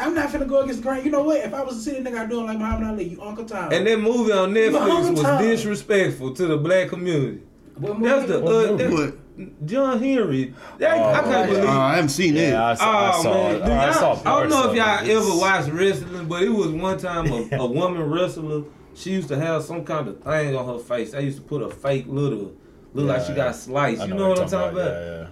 I'm 0.00 0.14
not 0.14 0.30
finna 0.30 0.48
go 0.48 0.60
against 0.60 0.82
the 0.82 0.88
grain. 0.88 1.04
You 1.04 1.10
know 1.10 1.22
what? 1.22 1.38
If 1.44 1.52
I 1.54 1.62
was 1.62 1.76
a 1.76 1.80
city 1.82 2.00
nigga, 2.02 2.18
I'd 2.18 2.30
do 2.30 2.40
it 2.40 2.44
like 2.44 2.58
Muhammad 2.58 2.88
Ali. 2.88 3.04
You 3.10 3.22
Uncle 3.22 3.44
Tom. 3.44 3.72
And 3.72 3.86
that 3.86 4.00
movie 4.00 4.32
on 4.32 4.52
Netflix 4.52 4.88
Long 4.88 5.12
was 5.14 5.22
time. 5.22 5.42
disrespectful 5.44 6.34
to 6.34 6.46
the 6.46 6.56
black 6.56 6.88
community. 6.88 7.42
What 7.76 7.98
movie? 7.98 8.08
That's 8.10 8.26
the 8.28 8.44
uh, 8.44 8.76
that- 8.76 8.90
What? 8.90 9.66
John 9.66 9.98
Henry. 10.02 10.52
That, 10.78 10.98
Oh, 10.98 11.08
I 11.10 11.14
can't 11.20 11.26
yeah. 11.30 11.46
believe. 11.46 11.64
Uh, 11.64 11.78
I 11.80 11.94
haven't 11.94 12.10
seen 12.10 12.34
Yeah, 12.36 12.50
that. 12.50 12.62
I 12.62 12.74
saw, 12.74 12.84
I 12.84 13.12
Oh 13.18 13.22
saw 13.22 13.32
man, 13.34 13.54
it. 13.56 13.64
Do 13.64 13.70
I 13.72 13.84
y'all- 13.86 13.92
saw 14.16 14.36
I 14.36 14.40
don't 14.40 14.50
know 14.50 14.70
if 14.70 14.76
y'all 14.76 14.98
it. 15.04 15.08
It's- 15.08 15.26
ever 15.30 15.38
watched 15.38 15.68
wrestling, 15.70 16.26
but 16.28 16.42
it 16.42 16.50
was 16.50 16.68
one 16.68 16.98
time 16.98 17.32
a, 17.32 17.56
a 17.56 17.66
woman 17.66 18.02
wrestler. 18.02 18.64
She 18.94 19.12
used 19.12 19.28
to 19.28 19.36
have 19.38 19.62
some 19.62 19.84
kind 19.84 20.08
of 20.08 20.20
thing 20.22 20.54
on 20.54 20.66
her 20.66 20.78
face. 20.78 21.12
They 21.12 21.22
used 21.24 21.38
to 21.38 21.42
put 21.44 21.62
a 21.62 21.70
fake 21.70 22.04
little, 22.08 22.52
look 22.92 23.06
like 23.06 23.24
she 23.26 23.32
got 23.32 23.54
sliced. 23.56 24.02
I 24.02 24.06
You 24.06 24.14
know 24.14 24.28
what 24.28 24.36
you're 24.38 24.44
I'm 24.44 24.50
talking 24.50 24.78
about? 24.78 24.90
Yeah, 24.92 25.26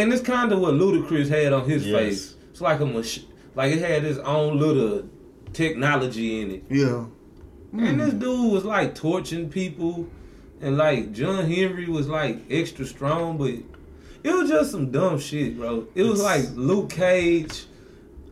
And 0.00 0.12
it's 0.12 0.22
kind 0.22 0.50
of 0.50 0.58
what 0.58 0.74
Ludacris 0.74 1.28
had 1.28 1.52
on 1.52 1.68
his 1.68 1.86
Yes. 1.86 1.96
face. 2.00 2.34
It's 2.50 2.60
like 2.60 2.80
a 2.80 2.86
mach- 2.86 3.22
like 3.56 3.72
it 3.72 3.80
had 3.80 4.04
its 4.04 4.18
own 4.20 4.58
little 4.60 5.08
technology 5.52 6.40
in 6.42 6.50
it. 6.52 6.64
Yeah. 6.70 7.06
And 7.72 8.00
this 8.00 8.14
dude 8.14 8.52
was 8.52 8.64
like 8.64 8.94
torching 8.94 9.50
people, 9.50 10.06
and 10.60 10.76
like 10.78 11.12
John 11.12 11.44
Henry 11.50 11.86
was 11.86 12.08
like 12.08 12.38
extra 12.50 12.86
strong, 12.86 13.36
but 13.36 13.50
it 14.22 14.34
was 14.34 14.48
just 14.48 14.70
some 14.70 14.90
dumb 14.90 15.18
shit, 15.18 15.58
bro. 15.58 15.86
It 15.94 16.04
was 16.04 16.22
like 16.22 16.44
Luke 16.54 16.90
Cage 16.90 17.66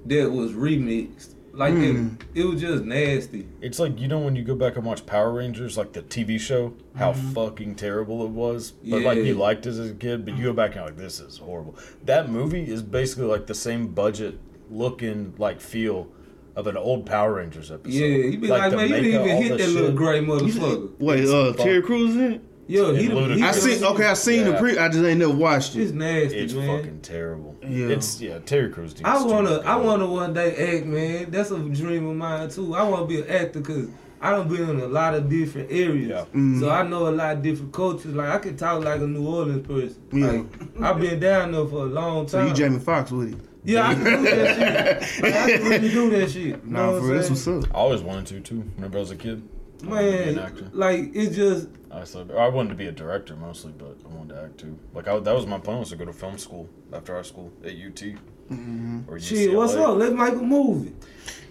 that 0.06 0.30
was 0.30 0.52
remixed. 0.52 1.32
Like 1.52 1.74
Mm. 1.74 2.16
it, 2.34 2.40
it 2.42 2.44
was 2.46 2.60
just 2.60 2.84
nasty. 2.84 3.46
It's 3.60 3.78
like 3.78 4.01
you 4.01 4.09
know 4.09 4.18
when 4.18 4.34
you 4.34 4.42
go 4.42 4.56
back 4.56 4.76
and 4.76 4.84
watch 4.84 5.05
Power 5.06 5.32
Rangers, 5.32 5.76
like 5.78 5.92
the 5.92 6.02
TV 6.02 6.40
show, 6.40 6.72
how 6.96 7.12
fucking 7.12 7.76
terrible 7.76 8.24
it 8.24 8.30
was. 8.30 8.72
But 8.72 9.02
like 9.02 9.18
you 9.18 9.34
liked 9.34 9.66
it 9.66 9.70
as 9.70 9.90
a 9.90 9.94
kid, 9.94 10.24
but 10.24 10.36
you 10.36 10.44
go 10.44 10.52
back 10.52 10.68
and 10.70 10.76
you're 10.76 10.86
like, 10.86 10.96
this 10.96 11.20
is 11.20 11.36
horrible. 11.38 11.76
That 12.05 12.28
movie 12.30 12.68
is 12.68 12.82
basically 12.82 13.26
like 13.26 13.46
the 13.46 13.55
same 13.55 13.86
budget, 13.88 14.38
looking 14.70 15.35
like 15.39 15.61
feel 15.61 16.09
of 16.57 16.66
an 16.66 16.77
old 16.77 17.05
Power 17.07 17.35
Rangers 17.35 17.70
episode. 17.73 17.93
Yeah, 17.93 18.07
you 18.07 18.39
be 18.39 18.47
like, 18.49 18.70
the 18.70 18.77
man, 18.77 18.89
you 18.89 18.95
didn't 18.97 19.20
even 19.28 19.43
hit 19.43 19.59
that 19.59 19.61
shit. 19.61 19.70
little 19.70 19.93
gray 19.93 20.24
motherfucker. 20.24 20.93
Wait, 21.01 21.28
uh, 21.28 21.53
Terry 21.55 21.82
Crews 21.82 22.15
in 22.16 22.32
it? 22.35 22.41
Yo, 22.66 22.95
he, 22.95 23.07
And 23.09 23.16
the- 23.16 23.20
Ludacris. 23.20 23.36
he 23.36 23.43
I 23.43 23.53
the- 23.53 23.61
seen. 23.61 23.85
Okay, 23.85 24.05
I 24.07 24.15
seen 24.15 24.45
the 24.45 24.55
pre. 24.55 24.78
I 24.78 24.89
just 24.89 25.05
ain't 25.05 25.19
never 25.20 25.35
watched 25.35 25.77
it. 25.77 25.82
It's 25.82 25.91
it. 25.91 25.97
nasty, 25.97 26.39
It's 26.39 26.55
man. 26.55 26.78
fucking 26.78 27.01
terrible. 27.01 27.57
Yeah. 27.62 27.89
It's 27.89 28.20
yeah, 28.23 28.39
Terry 28.39 28.70
Crews. 28.70 28.95
I 29.05 29.23
wanna, 29.23 29.57
I 29.66 29.77
wanna 29.77 30.07
one 30.07 30.32
day 30.32 30.77
act, 30.78 30.86
man. 30.86 31.31
That's 31.31 31.51
a 31.51 31.59
dream 31.59 32.07
of 32.09 32.16
mine 32.16 32.49
too. 32.49 32.74
I 32.74 32.82
wanna 32.89 33.05
be 33.07 33.20
an 33.20 33.28
actor 33.28 33.61
because 33.61 33.89
I 34.23 34.31
done 34.31 34.49
been 34.49 34.70
in 34.70 34.81
a 34.81 34.86
lot 34.86 35.12
of 35.12 35.28
different 35.28 35.70
areas, 35.70 36.09
Yeah. 36.09 36.24
Mm. 36.35 36.59
so 36.61 36.70
I 36.70 36.82
know 36.89 37.09
a 37.09 37.11
lot 37.11 37.36
of 37.36 37.43
different 37.43 37.74
cultures. 37.74 38.15
Like 38.15 38.31
I 38.31 38.39
can 38.39 38.57
talk 38.57 38.82
like 38.82 39.01
a 39.03 39.07
New 39.07 39.27
Orleans 39.28 39.66
person. 39.66 39.97
Yeah. 40.12 40.27
Like 40.31 40.47
I've 40.81 40.99
been 41.01 41.20
down 41.20 41.53
there 41.53 41.66
for 41.66 41.82
a 41.82 41.86
long 41.86 42.27
So 42.28 42.39
time. 42.39 42.49
you 42.49 42.55
Jamie 42.55 42.78
Foxx 42.78 43.11
with 43.11 43.32
it? 43.35 43.39
Yeah, 43.65 43.89
I 43.89 43.95
can 43.95 44.05
do 44.05 44.23
that 44.23 45.03
shit. 45.05 45.23
Like, 45.24 45.35
I 45.35 45.51
can 45.51 45.62
really 45.65 45.89
do 45.89 46.11
that 46.11 46.31
shit. 46.31 46.43
You 46.43 46.53
know 46.53 46.61
Nah, 46.65 46.93
what 46.93 46.99
for 46.99 46.99
I'm 46.99 47.11
real, 47.11 47.23
that's 47.23 47.41
saying? 47.43 47.57
what's 47.57 47.66
up. 47.69 47.74
I 47.74 47.78
always 47.78 48.03
wanted 48.03 48.27
to 48.27 48.41
too. 48.41 48.70
Remember 48.77 48.99
I 48.99 49.01
was 49.01 49.11
a 49.11 49.16
kid, 49.16 49.49
I 49.82 49.86
wanted 49.86 50.11
to 50.11 50.24
be 50.24 50.28
an 50.31 50.35
Man, 50.36 50.45
actor. 50.45 50.70
like 50.73 51.11
it's 51.15 51.36
just 51.36 51.69
I 51.91 52.05
said 52.05 52.31
I 52.31 52.49
wanted 52.49 52.70
to 52.70 52.74
be 52.74 52.86
a 52.86 52.93
director 52.93 53.36
mostly, 53.36 53.73
but 53.77 53.97
I 54.05 54.09
wanted 54.15 54.35
to 54.35 54.43
act 54.43 54.59
too. 54.59 54.78
Like 54.95 55.09
I, 55.09 55.19
that 55.19 55.35
was 55.35 55.47
my 55.47 55.59
plan 55.59 55.78
was 55.78 55.91
to 55.91 55.97
go 55.97 56.05
to 56.05 56.12
film 56.12 56.39
school 56.39 56.69
after 56.93 57.15
high 57.15 57.23
school 57.23 57.53
at 57.62 57.70
UT 57.70 58.03
mm-hmm. 58.51 59.01
or 59.09 59.19
shit. 59.20 59.51
UCLA. 59.51 59.55
What's 59.57 59.74
up? 59.74 59.97
Let's 59.97 60.15
make 60.15 60.32
a 60.32 60.45
movie. 60.45 60.95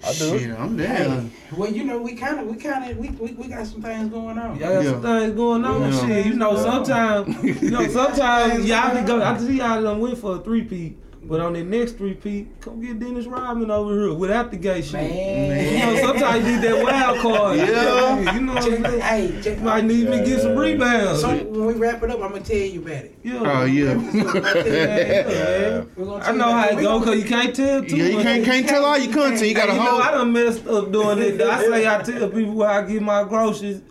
I 0.05 0.11
do 0.13 0.37
Shit. 0.37 0.51
I'm 0.59 0.75
down. 0.75 1.29
Hey, 1.29 1.55
well, 1.55 1.71
you 1.71 1.85
know, 1.85 1.97
we 1.97 2.13
kind 2.15 2.37
of, 2.37 2.47
we 2.47 2.57
kind 2.57 2.91
of, 2.91 2.97
we, 2.97 3.09
we, 3.11 3.31
we 3.33 3.47
got 3.47 3.65
some 3.65 3.81
things 3.81 4.09
going 4.09 4.37
on. 4.37 4.59
Y'all 4.59 4.83
got 4.83 4.85
some 4.85 5.01
things 5.01 5.33
going 5.33 5.63
on. 5.63 5.81
Yeah. 5.93 6.05
Shit, 6.07 6.25
you 6.25 6.33
know, 6.33 6.57
sometimes, 6.57 7.61
you 7.61 7.71
know, 7.71 7.87
sometimes 7.87 8.65
y'all 8.67 8.91
can 8.91 9.05
go. 9.05 9.21
I 9.23 9.37
see 9.37 9.57
y'all 9.59 9.81
done 9.81 9.99
went 10.01 10.17
for 10.17 10.35
a 10.35 10.39
three 10.39 10.63
peat, 10.63 10.97
but 11.25 11.39
on 11.39 11.53
the 11.53 11.63
next 11.63 11.93
three 11.93 12.13
peat, 12.13 12.47
come 12.61 12.81
get 12.81 12.99
Dennis 12.99 13.25
Rodman 13.25 13.71
over 13.71 13.93
here 13.93 14.13
without 14.13 14.51
the 14.51 14.57
gay 14.57 14.81
shit. 14.81 14.93
Man. 14.93 15.73
You 15.95 15.95
know, 16.01 16.07
sometimes 16.07 16.45
you 16.45 16.51
need 16.55 16.61
that 16.63 16.83
wild 16.83 17.19
card. 17.19 17.57
Yeah. 17.57 18.33
you 18.33 18.41
know 18.41 18.53
what 18.53 18.63
I'm 18.65 18.83
saying. 18.83 19.01
hey, 19.01 19.41
check, 19.41 19.57
You 19.57 19.63
might 19.63 19.85
need 19.85 20.09
me 20.09 20.17
to 20.19 20.25
get 20.25 20.41
some 20.41 20.55
rebounds. 20.55 21.21
so 21.21 21.35
when 21.35 21.65
we 21.67 21.73
wrap 21.75 22.03
it 22.03 22.09
up, 22.09 22.21
I'm 22.21 22.31
gonna 22.31 22.41
tell 22.41 22.57
you 22.57 22.81
about 22.81 22.91
it. 23.05 23.15
Yeah. 23.23 23.39
Oh 23.43 23.65
yeah. 23.65 23.93
Yeah, 24.73 25.23
man. 25.27 25.89
We're 25.95 26.05
gonna 26.05 26.23
I 26.25 26.31
know 26.31 26.51
how 26.51 26.69
it 26.69 26.81
go 26.81 26.99
because 26.99 27.19
you 27.21 27.25
can't 27.29 27.55
tell 27.55 27.83
too 27.83 27.95
Yeah, 27.97 28.05
you 28.05 28.13
much. 28.15 28.23
can't 28.23 28.45
can't 28.45 28.67
tell 28.67 28.85
all 28.85 28.97
your 28.97 29.13
content. 29.13 29.47
You 29.47 29.53
got 29.55 29.69
Hey, 29.69 29.75
to 29.77 29.81
you 29.83 29.89
know, 29.89 29.97
I 29.97 30.03
hold. 30.05 30.15
done 30.15 30.33
messed 30.33 30.67
up 30.67 30.91
doing 30.91 31.19
it. 31.19 31.41
I 31.41 31.61
say 31.69 31.87
I 31.87 32.01
tell 32.03 32.29
people 32.29 32.53
where 32.53 32.69
I 32.69 32.81
get 32.85 33.01
my 33.01 33.23
groceries, 33.23 33.81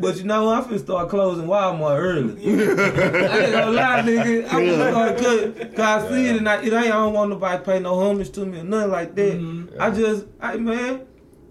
but 0.00 0.16
you 0.16 0.24
know 0.24 0.48
I'm 0.50 0.64
finna 0.64 0.78
start 0.80 1.08
closing 1.08 1.46
Walmart 1.46 1.98
early. 1.98 2.44
I 2.46 3.38
ain't 3.44 3.52
gonna 3.52 3.70
lie, 3.70 4.02
nigga. 4.02 4.52
I'm 4.52 4.66
gonna 4.66 4.90
start 4.90 5.18
cut. 5.18 5.74
Cause 5.76 6.04
I 6.04 6.08
see 6.08 6.28
it 6.28 6.36
and 6.36 6.48
I, 6.48 6.56
it 6.62 6.64
ain't, 6.72 6.74
I 6.74 6.88
don't 6.88 7.12
want 7.12 7.30
nobody 7.30 7.58
to 7.58 7.64
pay 7.64 7.78
no 7.80 7.94
homage 7.94 8.30
to 8.32 8.44
me 8.44 8.58
or 8.60 8.64
nothing 8.64 8.90
like 8.90 9.14
that. 9.14 9.32
Mm-hmm. 9.34 9.80
I 9.80 9.90
just, 9.90 10.26
I 10.40 10.56
man, 10.56 11.06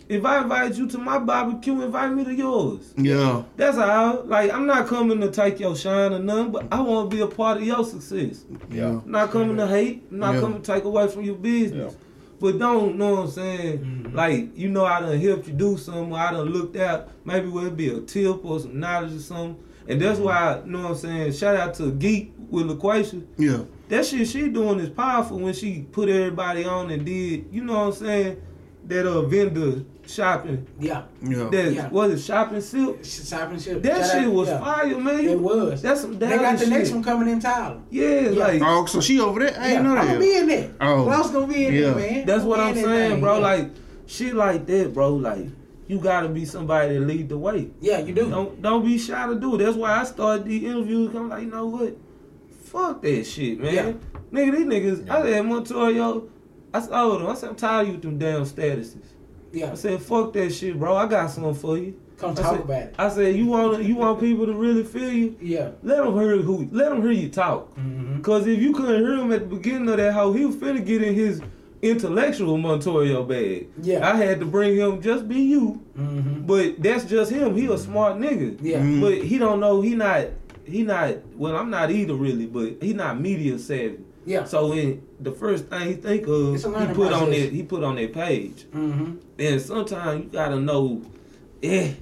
if 0.10 0.26
I 0.26 0.42
invite 0.42 0.76
you 0.76 0.88
to 0.90 0.98
my 0.98 1.20
barbecue, 1.20 1.82
invite 1.82 2.12
me 2.14 2.26
to 2.26 2.34
yours. 2.34 2.94
Yeah. 2.98 3.44
That's 3.56 3.78
how. 3.78 4.24
Like 4.24 4.52
I'm 4.52 4.66
not 4.68 4.88
coming 4.88 5.22
to 5.22 5.32
take 5.32 5.60
your 5.60 5.76
shine 5.76 6.12
or 6.12 6.20
nothing, 6.20 6.52
but 6.52 6.68
I 6.72 6.82
want 6.82 7.10
to 7.10 7.16
be 7.16 7.22
a 7.22 7.28
part 7.28 7.58
of 7.60 7.64
your 7.64 7.86
success. 7.86 8.44
Yeah. 8.70 8.88
I'm 8.90 9.10
not 9.10 9.32
coming 9.32 9.56
to 9.58 9.68
hate. 9.68 10.04
I'm 10.12 10.20
not 10.20 10.36
Yeah. 10.36 10.42
coming 10.42 10.62
to 10.62 10.74
take 10.74 10.84
away 10.84 11.08
from 11.08 11.24
your 11.24 11.36
business. 11.36 11.96
But 12.42 12.58
don't 12.58 12.98
know 12.98 13.12
what 13.12 13.22
I'm 13.26 13.30
saying. 13.30 13.80
Mm-hmm. 13.80 14.16
Like 14.16 14.58
you 14.58 14.70
know, 14.70 14.84
I 14.84 15.00
done 15.00 15.20
helped 15.20 15.48
you 15.48 15.54
do 15.54 15.78
something. 15.78 16.12
Or 16.12 16.18
I 16.18 16.32
done 16.32 16.50
looked 16.50 16.76
out. 16.76 17.10
Maybe 17.24 17.48
whether 17.48 17.68
it 17.68 17.78
be 17.78 17.90
a 17.90 18.02
tip 18.02 18.44
or 18.44 18.60
some 18.60 18.80
knowledge 18.80 19.14
or 19.14 19.20
something. 19.20 19.64
And 19.88 20.02
that's 20.02 20.20
why 20.20 20.62
you 20.66 20.72
know 20.72 20.82
what 20.82 20.92
I'm 20.92 20.98
saying. 20.98 21.34
Shout 21.34 21.56
out 21.56 21.76
to 21.76 21.92
Geek 21.92 22.34
with 22.50 22.68
LaQuasia. 22.68 23.26
Yeah. 23.38 23.64
That 23.90 24.06
shit 24.08 24.28
she 24.28 24.50
doing 24.50 24.80
is 24.80 24.90
powerful 24.90 25.38
when 25.40 25.54
she 25.54 25.84
put 25.92 26.10
everybody 26.10 26.66
on 26.66 26.90
and 26.90 27.06
did. 27.06 27.46
You 27.52 27.64
know 27.64 27.74
what 27.74 27.88
I'm 27.88 27.94
saying. 27.94 28.42
That 28.86 29.06
uh 29.06 29.22
vendor 29.22 29.86
shopping. 30.08 30.68
Yeah, 30.80 31.04
Yeah. 31.22 31.50
That 31.52 31.74
Yeah. 31.74 31.90
was 31.90 32.12
it 32.14 32.20
shopping 32.26 32.62
silk. 32.62 33.04
shopping 33.04 33.60
shit. 33.60 33.82
That 33.84 33.98
Shout 34.02 34.12
shit 34.12 34.24
out- 34.28 34.34
was 34.34 34.48
yeah. 34.50 34.60
fire, 34.60 34.98
man. 34.98 35.20
It 35.20 35.40
was. 35.40 35.82
That's 35.82 36.02
some 36.02 36.18
They 36.20 36.30
got 36.30 36.54
the 36.58 36.66
shit. 36.66 36.70
next 36.70 36.92
one 36.92 37.04
coming 37.04 37.30
in 37.30 37.40
Tyler. 37.40 37.78
Yeah, 37.90 38.30
like 38.34 38.62
Oh, 38.66 38.86
so 38.86 39.00
she 39.02 39.20
over 39.20 39.40
there? 39.40 39.56
I 39.60 39.68
Yeah, 39.70 39.74
ain't 39.76 39.84
know 39.84 39.92
I'm 39.96 39.98
gonna 40.08 40.12
that. 40.14 40.20
be 40.20 40.36
in 40.38 40.48
there. 40.48 40.70
Oh. 40.82 41.04
Klaus 41.04 41.30
gonna 41.32 41.48
be 41.48 41.66
in 41.66 41.74
Yeah. 41.74 41.82
there, 41.82 41.96
man. 41.96 42.26
That's 42.26 42.44
what 42.44 42.60
I'm 42.60 42.74
be 42.74 42.80
in 42.82 42.86
that 42.86 42.92
saying, 42.96 43.12
thing, 43.12 43.22
bro. 43.22 43.36
yeah. 43.38 43.42
Like 43.44 43.70
shit 44.08 44.34
like 44.36 44.66
that, 44.68 44.94
bro. 44.94 45.16
Like 45.16 45.46
you 45.88 46.00
gotta 46.00 46.30
be 46.30 46.46
somebody 46.46 46.94
that 46.96 47.02
lead 47.02 47.30
the 47.30 47.38
way. 47.38 47.70
yeah, 47.80 48.00
you 48.00 48.14
do. 48.14 48.30
Don't 48.30 48.62
don't 48.62 48.84
be 48.86 48.98
shy 48.98 49.28
to 49.28 49.36
do 49.36 49.56
it. 49.56 49.60
That's 49.60 49.78
why 49.78 50.00
I 50.00 50.04
started 50.04 50.46
the 50.46 50.66
interviews. 50.66 51.16
I'm 51.16 51.30
like, 51.30 51.44
you 51.44 51.50
know 51.52 51.66
what? 51.68 51.96
Fuck 52.66 53.02
that 53.02 53.26
shit, 53.26 53.60
man. 53.60 53.74
Yeah. 53.74 53.92
Nigga, 54.32 54.52
these 54.54 54.66
niggas. 54.66 55.10
I 55.10 55.22
said 55.24 55.46
Montoya. 55.46 56.22
I 56.74 56.80
told 56.80 57.22
him. 57.22 57.28
I 57.28 57.36
said 57.36 57.50
I'm 57.50 57.56
tired 57.56 57.82
of 57.82 57.88
you 57.88 57.94
with 57.96 58.02
them 58.04 58.18
damn 58.18 58.44
statuses. 58.46 58.96
Yeah, 59.52 59.72
I 59.72 59.76
said 59.76 60.02
fuck 60.02 60.34
that 60.34 60.52
shit, 60.52 60.78
bro. 60.80 60.96
I 60.96 61.08
got 61.08 61.30
something 61.32 61.54
for 61.56 61.78
you. 61.78 62.00
come 62.18 62.32
I 62.32 62.36
talk 62.36 62.52
said, 62.52 62.62
about 62.62 62.82
it. 62.84 62.96
I 62.98 63.10
said 63.10 63.36
you 63.36 63.48
want 63.48 63.84
you 63.84 63.96
want 63.96 64.20
people 64.20 64.46
to 64.46 64.54
really 64.54 64.84
feel 64.84 65.12
you. 65.12 65.38
Yeah. 65.42 65.72
Let 65.84 66.04
them 66.04 66.14
hear 66.20 66.38
who. 66.38 66.68
Let 66.72 66.90
them 66.90 67.02
hear 67.02 67.12
you 67.12 67.30
talk. 67.30 67.76
Mm-hmm. 67.76 68.22
Cause 68.22 68.48
if 68.48 68.60
you 68.62 68.74
couldn't 68.74 69.02
hear 69.02 69.16
him 69.16 69.32
at 69.32 69.50
the 69.50 69.56
beginning 69.56 69.90
of 69.90 69.98
that 69.98 70.14
hoe, 70.14 70.34
he 70.34 70.46
was 70.46 70.56
finna 70.56 70.86
get 70.86 71.02
in 71.04 71.14
his 71.16 71.42
intellectual 71.82 72.58
Montoya 72.58 73.24
bag. 73.24 73.68
Yeah. 73.82 74.08
I 74.08 74.16
had 74.16 74.40
to 74.40 74.46
bring 74.46 74.78
him 74.78 75.02
just 75.02 75.28
be 75.28 75.42
you. 75.42 75.82
Mm-hmm. 75.98 76.46
But 76.46 76.82
that's 76.82 77.06
just 77.06 77.32
him. 77.32 77.56
He 77.56 77.66
a 77.66 77.78
smart 77.78 78.18
nigga. 78.18 78.58
Yeah. 78.62 78.80
Mhm. 78.80 79.02
But 79.02 79.24
he 79.24 79.38
don't 79.38 79.60
know 79.60 79.82
he 79.82 79.96
not 79.96 80.28
he 80.66 80.84
not 80.84 81.18
well 81.36 81.56
I'm 81.56 81.70
not 81.70 81.92
either 81.92 82.14
really, 82.14 82.46
but 82.46 82.82
he 82.82 82.94
not 82.94 83.20
media 83.20 83.58
savvy. 83.60 84.00
Yeah. 84.26 84.44
So 84.46 84.70
when 84.70 85.02
the 85.20 85.32
first 85.32 85.68
thing 85.68 85.88
he 85.88 85.94
think 85.96 86.28
of 86.28 86.56
he 86.56 86.94
put 86.94 87.14
on 87.14 87.30
that 87.32 87.52
he 87.52 87.64
put 87.64 87.84
on 87.84 87.96
that 87.96 88.14
page. 88.14 88.66
Mm-hmm. 88.72 89.16
And 89.40 89.62
sometimes 89.62 90.26
you 90.26 90.30
gotta 90.30 90.60
know, 90.60 91.04
eh, 91.64 91.94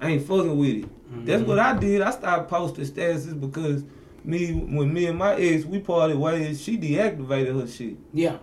I 0.00 0.10
ain't 0.10 0.26
fucking 0.26 0.56
with 0.56 0.84
it. 0.84 0.84
Mm-hmm. 0.84 1.24
That's 1.24 1.42
what 1.42 1.58
I 1.58 1.76
did. 1.76 2.02
I 2.02 2.10
stopped 2.10 2.48
posting 2.48 2.84
statuses 2.84 3.38
because 3.38 3.84
me 4.24 4.52
when 4.52 4.92
me 4.92 5.06
and 5.06 5.18
my 5.18 5.34
ex 5.34 5.64
we 5.64 5.80
parted 5.80 6.16
ways, 6.16 6.62
she 6.62 6.78
deactivated 6.78 7.60
her 7.60 7.66
shit. 7.66 7.96
Yeah. 8.12 8.38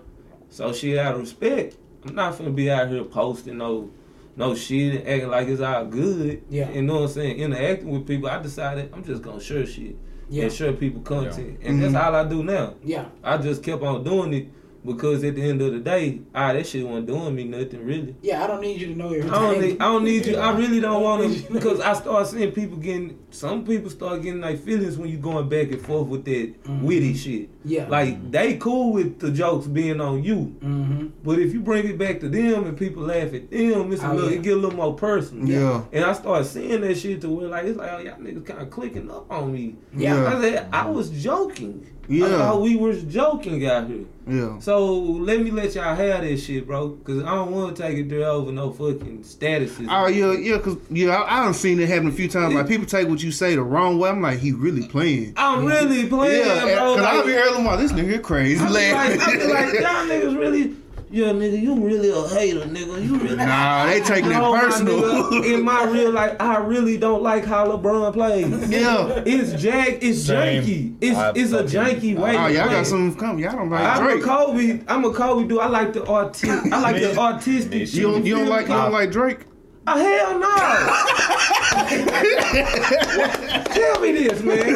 So 0.50 0.74
she 0.74 0.98
out 0.98 1.16
of 1.16 1.22
respect. 1.22 1.78
I'm 2.06 2.16
not 2.16 2.38
finna 2.38 2.56
be 2.56 2.70
out 2.70 2.90
here 2.90 3.04
posting 3.04 3.58
no 3.58 3.92
no 4.36 4.54
shit 4.54 5.02
and 5.02 5.08
acting 5.08 5.30
like 5.30 5.48
it's 5.48 5.62
all 5.62 5.86
good. 5.86 6.44
Yeah. 6.50 6.70
You 6.70 6.84
know 6.84 6.96
what 6.96 7.04
I'm 7.04 7.10
saying? 7.10 7.38
Interacting 7.38 7.90
with 7.90 8.08
people, 8.08 8.30
I 8.30 8.42
decided 8.42 8.92
I'm 8.94 9.04
just 9.04 9.22
gonna 9.22 9.42
share 9.42 9.66
shit. 9.66 9.96
Yeah. 10.30 10.44
And 10.44 10.52
share 10.54 10.74
people 10.74 11.02
content. 11.02 11.58
And 11.64 11.78
Mhm. 11.80 11.82
that's 11.92 11.96
all 11.96 12.16
I 12.16 12.24
do 12.26 12.44
now. 12.44 12.74
Yeah. 12.84 13.06
I 13.24 13.38
just 13.38 13.64
kept 13.64 13.82
on 13.84 14.04
doing 14.04 14.34
it 14.34 14.48
because 14.88 15.24
at 15.24 15.36
the 15.36 15.42
end 15.42 15.62
of 15.62 15.72
the 15.74 15.80
day, 15.80 16.22
ah, 16.34 16.54
that 16.54 16.66
shit 16.66 16.86
wasn't 16.86 17.08
doing 17.08 17.36
me 17.36 17.44
nothing 17.44 17.86
really. 17.86 18.16
Yeah. 18.22 18.44
I 18.44 18.48
don't 18.48 18.62
need 18.62 18.80
you 18.82 18.88
to 18.88 18.96
know 18.96 19.08
everything. 19.10 19.32
I 19.34 19.40
don't 19.42 19.62
need, 19.62 19.82
I 19.82 19.86
don't 19.86 20.04
need 20.04 20.26
you. 20.26 20.38
I 20.38 20.58
really 20.58 20.80
don't 20.80 21.04
want 21.10 21.24
to 21.24 21.54
because 21.54 21.80
I 21.80 21.94
start 21.94 22.28
seeing 22.28 22.52
people 22.52 22.78
getting. 22.78 23.20
Some 23.30 23.66
people 23.66 23.90
start 23.90 24.22
getting 24.24 24.42
like 24.42 24.64
feelings 24.64 24.98
when 24.98 25.10
you 25.10 25.18
going 25.18 25.50
back 25.50 25.72
and 25.72 25.82
forth 25.82 26.08
with 26.08 26.26
that 26.26 26.64
Mhm. 26.64 26.82
witty 26.82 27.14
shit. 27.14 27.50
Yeah. 27.66 27.88
Like 27.90 28.32
they 28.32 28.58
cool 28.58 28.94
with 28.94 29.20
the 29.20 29.30
jokes 29.32 29.68
being 29.68 30.00
on 30.02 30.24
you, 30.24 30.56
Mm-hmm. 30.64 31.08
but 31.24 31.38
if 31.40 31.54
you 31.54 31.60
bring 31.60 31.86
it 31.88 31.98
back 31.98 32.22
to 32.22 32.30
them 32.30 32.66
and 32.66 32.78
people 32.78 33.04
laugh 33.04 33.34
at 33.34 33.52
them, 33.52 33.92
it's 33.92 34.02
a 34.02 34.10
Oh, 34.10 34.16
little, 34.16 34.32
yeah. 34.32 34.38
it 34.38 34.42
get 34.44 34.54
a 34.54 34.56
little 34.62 34.78
more 34.78 34.94
personal. 34.96 35.48
Yeah. 35.48 35.84
And 35.92 36.06
I 36.06 36.14
start 36.14 36.46
seeing 36.46 36.82
that 36.82 36.96
shit 36.98 37.22
to 37.22 37.30
where 37.30 37.50
like 37.50 37.66
it's 37.66 37.78
like 37.78 37.92
oh 37.92 37.98
y'all 38.00 38.18
niggas 38.18 38.46
kind 38.46 38.62
of 38.62 38.70
clicking 38.70 39.12
up 39.12 39.30
on 39.30 39.52
me. 39.52 39.76
Yeah. 39.96 40.34
I 40.34 40.42
said 40.42 40.68
I 40.72 40.90
was 40.90 41.10
joking. 41.10 41.86
I 42.10 42.14
Yeah. 42.14 42.28
thought 42.38 42.62
we 42.62 42.76
was 42.78 43.04
joking 43.04 43.66
out 43.68 43.88
here. 43.88 44.06
Yeah. 44.30 44.60
So 44.60 44.94
let 44.94 45.42
me 45.42 45.52
let 45.52 45.76
y'all 45.76 45.96
have 45.96 46.22
that 46.22 46.38
shit, 46.38 46.66
bro. 46.68 46.92
Cause 47.04 47.24
I 47.24 47.36
don't 47.36 47.52
want 47.52 47.76
to 47.76 47.82
take 47.82 47.98
it 47.98 48.10
there 48.10 48.26
over 48.26 48.52
no 48.52 48.72
fucking 48.72 49.20
statuses. 49.24 49.88
Oh 49.90 50.08
yeah, 50.08 50.34
yeah, 50.34 50.58
cause 50.60 50.78
yeah, 50.90 51.16
I, 51.16 51.40
I 51.40 51.44
done 51.46 51.54
seen 51.54 51.80
it 51.80 51.88
happen 51.90 52.08
a 52.08 52.12
few 52.12 52.28
times. 52.28 52.54
Like 52.54 52.68
people 52.68 52.86
take 52.86 53.08
what 53.08 53.22
you 53.24 53.32
say 53.32 53.56
the 53.56 53.64
wrong 53.64 54.00
way. 54.00 54.10
I'm 54.10 54.22
like, 54.22 54.40
he 54.40 54.52
really 54.52 54.88
playing. 54.88 55.34
I'm 55.38 55.66
really 55.66 56.08
playing, 56.08 56.46
yeah, 56.46 56.76
bro. 56.76 56.96
cause 56.96 57.06
I'll 57.06 57.24
be 57.26 57.32
hearing 57.32 57.64
them, 57.64 57.78
this 57.78 57.92
nigga 57.92 58.22
crazy. 58.22 58.60
I 58.62 58.68
be 58.68 58.74
like, 58.74 59.28
I 59.28 59.38
be 59.38 59.54
like, 59.54 59.74
y'all 59.82 60.08
niggas 60.08 60.38
really, 60.38 60.76
yeah, 61.10 61.28
nigga, 61.28 61.62
you 61.62 61.74
really 61.76 62.10
a 62.10 62.28
hater, 62.28 62.62
nigga. 62.66 63.02
You 63.06 63.18
really. 63.18 63.36
Nah, 63.38 63.86
they 63.86 64.02
taking 64.02 64.30
No, 64.32 64.54
it 64.54 64.58
my 64.58 64.60
personal. 64.60 65.00
nigga, 65.02 65.54
in 65.54 65.64
my 65.64 65.84
real 65.86 66.12
life, 66.12 66.36
I 66.40 66.58
really 66.58 66.98
don't 66.98 67.24
like 67.24 67.46
how 67.46 67.66
LeBron 67.68 68.12
plays. 68.14 68.70
yeah. 68.70 69.24
It's 69.26 69.54
jank. 69.54 70.00
It's 70.02 70.24
Same. 70.26 70.64
janky. 70.64 70.96
It's 71.02 71.18
I 71.18 71.32
it's 71.36 71.52
a 71.54 71.68
fucking- 71.68 71.70
janky 71.70 72.18
way. 72.20 72.36
Oh, 72.38 72.48
to 72.48 72.54
y'all 72.54 72.70
got 72.70 72.86
some 72.86 73.16
coming. 73.16 73.44
Y'all 73.44 73.56
don't 73.56 73.70
like 73.70 73.82
I'm 73.84 74.04
Drake. 74.04 74.22
a 74.22 74.26
Kobe. 74.28 74.82
I'm 74.88 75.06
a 75.06 75.14
Kobe 75.14 75.48
dude. 75.48 75.60
I 75.60 75.68
like 75.68 75.94
the 75.94 76.06
artistic. 76.06 76.74
I 76.74 76.80
like 76.82 77.02
the 77.02 77.18
artistic. 77.18 77.72
me 77.72 77.86
shit. 77.86 77.96
You 77.96 78.12
don't, 78.12 78.26
you 78.26 78.36
don't 78.36 78.50
like 78.50 78.68
you 78.68 78.74
don't 78.74 78.92
like 78.92 79.12
Drake? 79.12 79.40
Oh, 79.90 79.98
hell 79.98 80.38
no. 80.38 80.48
Tell 83.74 84.02
me 84.02 84.12
this, 84.12 84.42
man. 84.44 84.68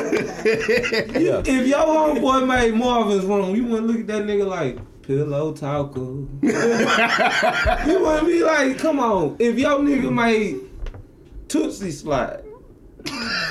You- 1.21 1.43
if 1.45 1.67
your 1.67 1.79
homeboy 1.79 2.47
made 2.47 2.73
Marvin's 2.75 3.25
Room, 3.25 3.53
you 3.55 3.65
wouldn't 3.65 3.87
look 3.87 3.99
at 3.99 4.07
that 4.07 4.23
nigga 4.23 4.47
like 4.47 4.77
pillow 5.03 5.53
talker. 5.53 5.99
you 6.41 7.99
wouldn't 8.01 8.27
be 8.27 8.43
like, 8.43 8.77
come 8.77 8.99
on. 8.99 9.35
If 9.39 9.57
your 9.57 9.79
nigga 9.79 10.11
made 10.13 10.59
Toosie 11.47 11.91
Slide, 11.91 12.43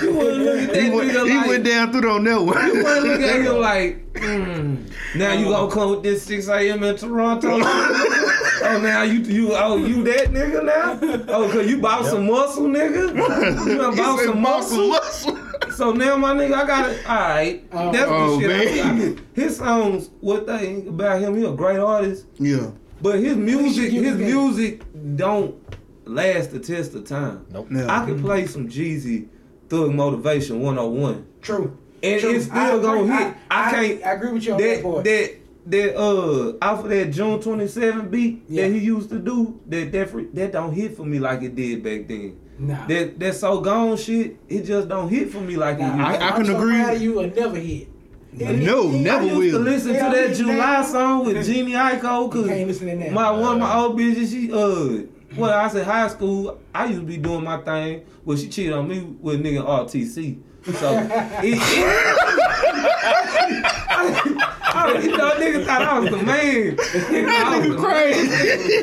you 0.03 0.15
wouldn't 0.15 0.39
look 0.45 0.59
at 0.61 0.73
that 0.75 0.83
He 0.83 0.91
went, 0.91 1.11
nigga 1.11 1.29
he 1.29 1.37
like. 1.37 1.47
went 1.49 1.65
down 1.65 1.93
through 1.93 2.11
on 2.11 2.25
that 2.25 2.31
you 2.31 2.45
wouldn't 2.85 3.05
look 3.05 3.21
at 3.21 3.41
him 3.41 3.57
like, 3.59 4.13
mm, 4.15 4.93
now 5.17 5.33
you 5.33 5.47
gonna 5.47 5.73
come 5.73 5.91
with 5.91 6.03
this 6.03 6.23
6 6.25 6.49
a.m. 6.49 6.83
in 6.85 6.97
Toronto? 6.97 7.49
oh, 7.63 8.81
now 8.83 9.03
you 9.03 9.21
you 9.21 9.55
oh 9.55 9.77
you 9.77 10.03
that 10.05 10.29
nigga 10.29 10.65
now? 10.65 10.99
Oh, 11.29 11.51
cause 11.51 11.69
you 11.69 11.81
bought 11.81 12.05
some 12.07 12.27
muscle, 12.27 12.65
nigga? 12.65 13.67
You 13.67 13.77
done 13.79 13.97
"Bought 13.97 14.21
some 14.21 14.41
muscle? 14.41 14.89
muscle. 14.89 15.50
So 15.81 15.93
now 15.93 16.15
my 16.19 16.35
nigga, 16.35 16.53
I 16.53 16.67
got 16.67 16.91
it. 16.91 17.09
All 17.09 17.17
right, 17.17 17.65
Oh. 17.73 17.91
that's 17.91 18.11
Oh, 18.11 18.39
the 18.39 18.49
shit. 18.67 18.85
I 18.85 18.93
man. 18.93 19.19
His 19.33 19.57
songs, 19.57 20.11
what 20.21 20.47
they 20.47 20.85
about 20.87 21.23
him? 21.23 21.39
He 21.39 21.45
a 21.47 21.53
great 21.53 21.79
artist, 21.79 22.27
Yeah. 22.39 22.73
but 23.01 23.19
his 23.19 23.35
music, 23.35 23.91
his 23.91 24.03
him 24.03 24.19
music 24.19 24.83
don't 25.17 25.55
last 26.05 26.53
the 26.53 26.59
test 26.59 26.95
of 26.97 27.07
time. 27.07 27.47
Nope. 27.51 27.69
Yeah. 27.71 27.87
I 27.89 28.05
could 28.05 28.21
play 28.21 28.45
some 28.47 28.69
Jeezy 28.69 29.29
Thug 29.71 29.95
Motivation 29.95 30.61
101. 30.61 31.25
True. 31.41 31.75
And 32.03 32.21
True. 32.21 32.31
it's 32.35 32.45
still 32.45 32.59
I 32.59 32.69
agree. 32.75 32.83
gonna 32.83 33.17
hit. 33.19 33.35
I, 33.51 33.69
I, 33.69 33.71
can't. 33.71 34.05
I 34.05 34.13
agree 34.13 34.33
with 34.33 34.45
you 34.45 34.53
on 34.53 34.59
that, 34.61 34.67
that 34.75 34.83
part. 34.83 35.05
that 35.05 35.31
that 35.67 35.97
uh 35.99 36.53
off 36.61 36.85
of 36.85 36.91
that 36.91 37.07
June 37.11 37.41
27 37.41 38.09
beat 38.11 38.43
Yeah. 38.51 38.65
that 38.69 38.75
he 38.75 38.81
used 38.81 39.09
to 39.09 39.19
do 39.19 39.59
that 39.69 39.93
that 39.93 40.35
that 40.35 40.53
don't 40.53 40.75
hit 40.75 40.95
for 40.95 41.07
me 41.07 41.19
like 41.19 41.41
it 41.41 41.57
did 41.57 41.83
back 41.83 42.07
then. 42.07 42.37
Nah. 42.63 42.87
That 42.87 43.19
that 43.21 43.35
so 43.35 43.61
gone 43.63 43.97
shit, 43.97 44.37
it 44.49 44.63
just 44.65 44.87
don't 44.89 45.09
hit 45.09 45.31
for 45.33 45.41
me 45.41 45.57
like 45.57 45.77
it 45.79 45.81
Nah, 45.83 45.97
used. 45.97 46.01
I- 46.09 46.17
to. 46.19 46.25
I 46.25 46.29
I'm 46.29 46.35
can 46.37 46.45
so 46.47 46.57
agree. 46.59 46.75
Proud 46.83 46.95
of 46.97 47.03
you 47.03 47.13
will 47.15 47.31
never 47.35 47.57
hit. 47.57 47.89
No, 48.33 48.47
He- 48.91 48.99
he- 48.99 49.03
never 49.03 49.23
I 49.23 49.25
used 49.25 49.37
will. 49.55 49.65
to 49.65 49.71
listen 49.71 49.95
Yeah, 49.95 50.09
to 50.11 50.17
that 50.17 50.29
he- 50.31 50.35
July 50.37 50.55
now- 50.57 50.83
song 50.85 51.25
with 51.25 51.37
Jhené 51.39 51.73
Aiko 51.73 52.23
You 52.25 52.29
cause 52.31 52.47
listen 52.47 52.87
to 52.89 52.97
that. 52.97 53.13
my 53.13 53.31
one 53.31 53.55
of 53.55 53.59
my 53.61 53.75
old 53.77 53.99
bitches, 53.99 54.31
she 54.31 54.53
uh 54.53 55.05
well 55.37 55.51
I 55.59 55.69
said 55.69 55.87
high 55.87 56.09
school, 56.09 56.59
I 56.75 56.85
used 56.87 57.01
to 57.01 57.07
be 57.07 57.17
doing 57.17 57.43
my 57.45 57.57
thing. 57.59 58.03
Well 58.25 58.37
she 58.37 58.49
cheated 58.49 58.73
on 58.75 58.87
me 58.89 59.01
with 59.21 59.43
nigga 59.43 59.65
RTC. 59.67 60.39
So 60.75 61.09
it, 61.43 61.59
I, 64.73 64.99
you 64.99 65.17
know, 65.17 65.31
nigga 65.33 65.65
thought 65.67 65.83
I 65.83 65.99
was 65.99 66.11
the 66.11 66.17
man. 66.19 66.77
Nigga, 66.77 67.29
I 67.29 67.59
was 67.59 67.69
the 67.69 67.79
man. 67.79 68.13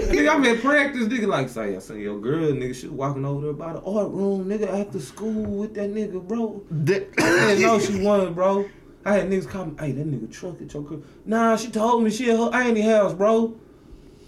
Nigga, 0.09 0.30
I'm 0.30 0.45
at 0.45 0.61
practice. 0.61 1.07
Nigga, 1.07 1.27
like, 1.27 1.49
say, 1.49 1.76
I 1.76 1.80
say, 1.80 2.01
yo, 2.01 2.18
girl, 2.19 2.51
nigga, 2.51 2.76
she 2.76 2.88
walking 2.88 3.26
over 3.26 3.41
there 3.45 3.53
by 3.53 3.73
the 3.73 3.81
art 3.84 4.09
room, 4.11 4.45
nigga, 4.45 4.68
after 4.68 4.99
school 4.99 5.43
with 5.45 5.73
that 5.76 5.93
nigga, 5.93 6.26
bro. 6.27 6.61
That- 6.72 7.07
I 7.19 7.55
didn't 7.55 7.61
know 7.61 7.80
she 7.80 8.01
won, 8.01 8.34
bro. 8.34 8.65
I 9.05 9.14
had 9.14 9.30
niggas 9.30 9.47
call 9.47 9.65
me, 9.68 9.76
hey, 9.80 9.91
that 9.93 10.05
nigga 10.05 10.31
truck 10.31 10.61
at 10.61 10.73
your 10.73 10.84
girl. 10.84 11.01
Nah, 11.26 11.55
she 11.55 11.69
told 11.72 12.03
me 12.03 12.09
she 12.11 12.30
at 12.30 12.38
her 12.38 12.49
auntie 12.53 12.81
house, 12.81 13.14
bro. 13.14 13.55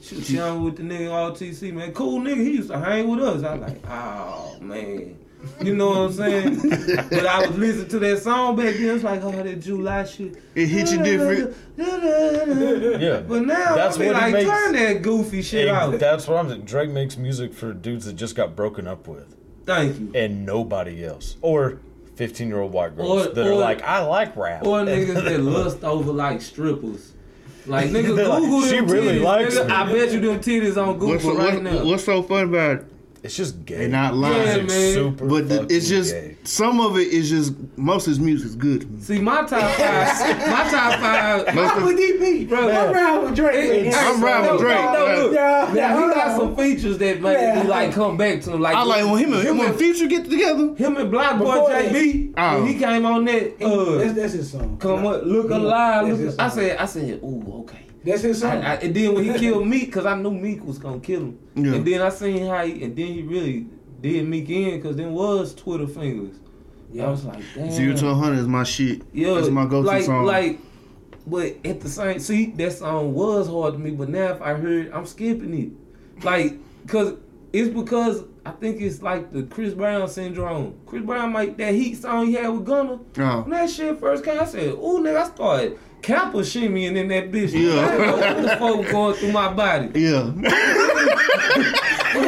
She 0.01 0.15
was 0.15 0.27
chilling 0.27 0.63
with 0.63 0.77
the 0.77 0.83
nigga 0.83 1.09
RTC, 1.09 1.73
man. 1.73 1.91
Cool 1.93 2.21
nigga, 2.21 2.37
he 2.37 2.51
used 2.53 2.69
to 2.69 2.79
hang 2.79 3.09
with 3.09 3.19
us. 3.21 3.43
I 3.43 3.55
was 3.55 3.61
like, 3.69 3.81
oh, 3.89 4.55
man. 4.61 5.18
You 5.61 5.75
know 5.75 5.89
what 5.89 5.97
I'm 5.99 6.13
saying? 6.13 6.59
but 7.09 7.25
I 7.25 7.47
was 7.47 7.57
listening 7.57 7.87
to 7.89 7.99
that 7.99 8.19
song 8.21 8.55
back 8.57 8.75
then. 8.75 8.95
It's 8.95 9.03
like, 9.03 9.21
oh, 9.23 9.31
that 9.31 9.59
July 9.61 10.03
shit. 10.05 10.41
It 10.55 10.67
hit 10.67 10.91
you 10.91 11.01
different. 11.03 11.55
Yeah. 13.01 13.21
But 13.21 13.43
now, 13.45 13.75
That's 13.75 13.95
I 13.95 13.99
be 13.99 14.07
what 14.07 14.15
he 14.15 14.21
like, 14.21 14.33
makes- 14.33 14.49
turn 14.49 14.73
that 14.73 15.01
goofy 15.01 15.41
shit 15.41 15.67
And 15.67 15.77
out. 15.77 15.99
that's 15.99 16.27
what 16.27 16.37
I'm 16.37 16.49
saying. 16.49 16.61
Drake 16.63 16.89
makes 16.89 17.17
music 17.17 17.53
for 17.53 17.73
dudes 17.73 18.05
that 18.05 18.13
just 18.13 18.35
got 18.35 18.55
broken 18.55 18.87
up 18.87 19.07
with, 19.07 19.35
Thank 19.65 19.99
you. 19.99 20.11
and 20.15 20.45
nobody 20.45 21.05
else, 21.05 21.37
or 21.41 21.79
15 22.15 22.47
year 22.49 22.59
old 22.59 22.73
white 22.73 22.95
girls 22.97 23.27
Or- 23.27 23.33
that 23.33 23.47
are 23.47 23.55
like, 23.55 23.81
I 23.83 24.01
like 24.05 24.35
rap. 24.35 24.65
Or 24.65 24.79
niggas 24.81 25.23
that 25.23 25.39
lust 25.41 25.83
over 25.83 26.11
like 26.11 26.41
strippers. 26.41 27.13
Like 27.65 27.89
niggas 27.91 28.15
They're 28.17 28.27
like, 28.27 28.41
Google 28.41 28.61
"She 28.63 28.75
them 28.75 28.87
really 28.87 29.19
titties. 29.19 29.23
likes 29.23 29.55
nigga. 29.57 29.67
me." 29.67 29.73
I 29.73 29.85
bet 29.93 30.11
you 30.11 30.19
them 30.19 30.39
titties 30.39 30.77
on 30.87 30.93
Google 30.99 31.07
What's 31.09 31.25
right 31.25 31.53
what- 31.53 31.63
now. 31.63 31.85
what's 31.85 32.03
so 32.03 32.21
fun 32.23 32.43
about 32.45 32.77
it? 32.79 32.85
It's 33.21 33.35
just 33.35 33.65
gay. 33.65 33.77
They 33.77 33.87
not 33.89 34.15
lying. 34.15 34.35
Yeah, 34.37 34.55
It's 34.55 34.73
man. 34.73 34.93
super 34.93 35.25
But 35.27 35.49
the, 35.49 35.67
it's 35.69 35.89
just 35.89 36.13
gay. 36.13 36.37
some 36.45 36.79
of 36.79 36.97
it 36.97 37.09
is 37.09 37.29
just 37.29 37.53
most 37.77 38.07
of 38.07 38.11
his 38.11 38.19
music's 38.19 38.55
good. 38.55 39.03
See 39.03 39.19
my 39.19 39.41
top 39.41 39.49
five. 39.49 40.37
my 40.47 40.69
top 40.71 40.99
five. 41.01 41.53
Most 41.53 41.71
I'm 41.73 41.77
of- 41.79 41.83
with 41.83 41.97
DP. 41.97 42.47
Bro, 42.47 42.69
I'm 42.69 42.93
riding 42.93 43.25
with 43.25 43.35
Drake. 43.35 43.53
Hey, 43.55 43.91
I'm 43.93 44.23
riding 44.23 44.51
with 44.53 44.61
Drake. 44.61 44.77
no, 44.77 44.93
no, 44.93 45.23
look. 45.23 45.33
Yeah, 45.33 45.71
Now 45.75 46.07
he 46.07 46.13
got 46.15 46.27
on. 46.29 46.39
some 46.39 46.55
features 46.55 46.97
that 46.99 47.21
make 47.21 47.37
Yeah. 47.37 47.61
me 47.63 47.67
like 47.69 47.91
come 47.93 48.15
back 48.15 48.41
to 48.43 48.53
him. 48.53 48.61
Like 48.61 48.75
I 48.75 48.83
like 48.83 49.03
when 49.03 49.17
him 49.17 49.33
and 49.33 49.43
him 49.47 49.59
and 49.59 49.69
and 49.69 49.77
Future 49.77 50.07
get 50.07 50.29
together. 50.29 50.73
him 50.75 50.95
and 50.97 51.11
Block 51.11 51.37
Boy 51.39 51.45
Before 51.45 51.69
that- 51.71 51.91
JB. 51.91 52.33
Oh. 52.37 52.59
When 52.63 52.67
he 52.73 52.79
came 52.79 53.05
on 53.05 53.25
that. 53.25 53.61
Uh, 53.61 53.97
that's, 53.97 54.13
that's 54.13 54.33
his 54.33 54.51
song. 54.51 54.77
come 54.77 55.05
up, 55.05 55.23
look 55.25 55.49
Yeah, 55.49 55.57
alive. 55.57 56.17
Look, 56.19 56.35
I 56.39 56.47
said, 56.49 56.77
I 56.77 56.85
said, 56.85 57.19
ooh, 57.21 57.63
okay. 57.63 57.79
That's 58.03 58.21
his 58.21 58.39
song. 58.39 58.63
I, 58.63 58.73
I, 58.73 58.75
and 58.75 58.95
then 58.95 59.13
when 59.13 59.23
he 59.25 59.33
killed 59.37 59.67
Meek, 59.67 59.91
cause 59.91 60.05
I 60.05 60.15
knew 60.15 60.31
Meek 60.31 60.63
was 60.63 60.77
gonna 60.77 60.99
kill 60.99 61.21
him. 61.21 61.39
Yeah. 61.55 61.75
And 61.75 61.85
then 61.85 62.01
I 62.01 62.09
seen 62.09 62.47
how 62.47 62.65
he, 62.65 62.83
and 62.83 62.95
then 62.95 63.07
he 63.07 63.23
really 63.23 63.67
did 64.01 64.27
Meek 64.27 64.49
in, 64.49 64.81
cause 64.81 64.95
then 64.95 65.13
was 65.13 65.53
Twitter 65.53 65.87
fingers. 65.87 66.37
Yeah. 66.91 67.07
I 67.07 67.11
was 67.11 67.25
like, 67.25 67.43
damn. 67.53 67.71
Zero 67.71 67.95
to 67.97 68.05
100 68.05 68.39
is 68.39 68.47
my 68.47 68.63
shit. 68.63 69.01
Yeah, 69.13 69.35
That's 69.35 69.49
my 69.49 69.65
go-to 69.65 69.87
like, 69.87 70.03
song. 70.03 70.25
Like, 70.25 70.59
but 71.27 71.57
at 71.63 71.81
the 71.81 71.89
same, 71.89 72.19
see, 72.19 72.47
that 72.51 72.73
song 72.73 73.13
was 73.13 73.47
hard 73.47 73.73
to 73.73 73.79
me. 73.79 73.91
But 73.91 74.09
now 74.09 74.31
if 74.31 74.41
I 74.41 74.53
heard, 74.53 74.91
I'm 74.91 75.05
skipping 75.05 75.53
it, 75.53 76.23
like, 76.23 76.57
cause 76.87 77.17
it's 77.53 77.69
because 77.69 78.23
I 78.45 78.51
think 78.51 78.81
it's 78.81 79.01
like 79.01 79.31
the 79.31 79.43
Chris 79.43 79.73
Brown 79.73 80.07
syndrome. 80.07 80.79
Chris 80.85 81.03
Brown, 81.03 81.33
like 81.33 81.57
that 81.57 81.73
Heat 81.73 81.95
song 81.97 82.27
he 82.27 82.33
had 82.33 82.49
with 82.49 82.65
Gunna. 82.65 82.99
Oh. 83.17 83.41
When 83.41 83.51
that 83.51 83.69
shit 83.69 83.99
first 83.99 84.23
came, 84.23 84.39
I 84.39 84.45
said, 84.45 84.73
"Ooh, 84.73 84.99
nigga," 85.01 85.21
I 85.21 85.27
started 85.27 85.79
Kappa 86.01 86.37
shimmying 86.39 86.95
in 86.95 87.07
that 87.09 87.31
bitch. 87.31 87.51
Yeah. 87.53 87.81
I 87.81 87.97
didn't 87.97 88.19
what 88.19 88.41
the 88.41 88.49
fuck 88.83 88.91
going 88.91 89.15
through 89.15 89.31
my 89.31 89.53
body. 89.53 89.99
Yeah. 89.99 90.33
You 92.15 92.25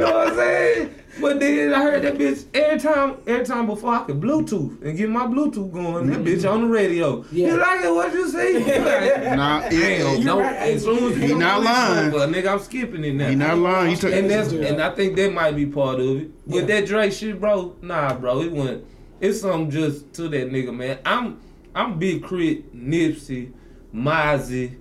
know 0.00 0.12
what 0.12 0.28
I'm 0.28 0.34
saying? 0.34 0.94
But 1.20 1.38
then 1.40 1.72
I 1.72 1.82
heard 1.82 2.02
that 2.02 2.14
bitch 2.14 2.44
every 2.54 2.80
time, 2.80 3.18
every 3.26 3.46
time 3.46 3.66
before 3.66 3.94
I 3.94 4.02
could 4.04 4.20
Bluetooth 4.20 4.82
and 4.82 4.96
get 4.96 5.08
my 5.08 5.26
Bluetooth 5.26 5.72
going. 5.72 6.08
That 6.08 6.18
mm-hmm. 6.18 6.26
bitch 6.26 6.50
on 6.50 6.62
the 6.62 6.66
radio. 6.66 7.24
Yeah. 7.30 7.48
You 7.48 7.56
like 7.58 7.84
it? 7.84 7.94
What 7.94 8.12
you 8.12 8.28
see? 8.28 8.54
Like, 8.84 9.36
Nah, 9.36 9.60
it, 9.66 9.70
Damn, 9.70 10.16
it- 10.20 10.24
no. 10.24 10.40
right. 10.40 10.56
As 10.56 10.82
soon 10.82 11.12
as 11.12 11.16
He 11.16 11.28
you 11.28 11.38
not 11.38 11.62
come 11.62 11.64
lying. 11.64 12.10
but 12.10 12.28
nigga, 12.30 12.52
I'm 12.52 12.58
skipping 12.58 13.04
it 13.04 13.14
now. 13.14 13.28
he 13.28 13.36
not 13.36 13.58
lying. 13.58 13.90
He 13.90 13.96
took, 13.96 14.12
and 14.12 14.28
that's 14.28 14.52
and 14.52 14.82
I 14.82 14.90
think 14.90 15.14
that 15.16 15.32
might 15.32 15.54
be 15.54 15.66
part 15.66 16.00
of 16.00 16.20
it. 16.20 16.30
With 16.46 16.68
Yeah. 16.68 16.80
that 16.80 16.86
Drake 16.86 17.12
shit, 17.12 17.40
bro. 17.40 17.76
Nah, 17.80 18.14
bro. 18.14 18.40
It 18.42 18.52
went. 18.52 18.84
It's 19.20 19.40
something 19.40 19.70
just 19.70 20.12
to 20.14 20.28
that 20.28 20.50
nigga, 20.50 20.74
man. 20.74 20.98
I'm 21.06 21.38
I'm 21.74 21.98
Big 21.98 22.22
K.R.I.T., 22.22 22.64
Nipsey, 22.74 23.52
Mozzy, 23.94 24.78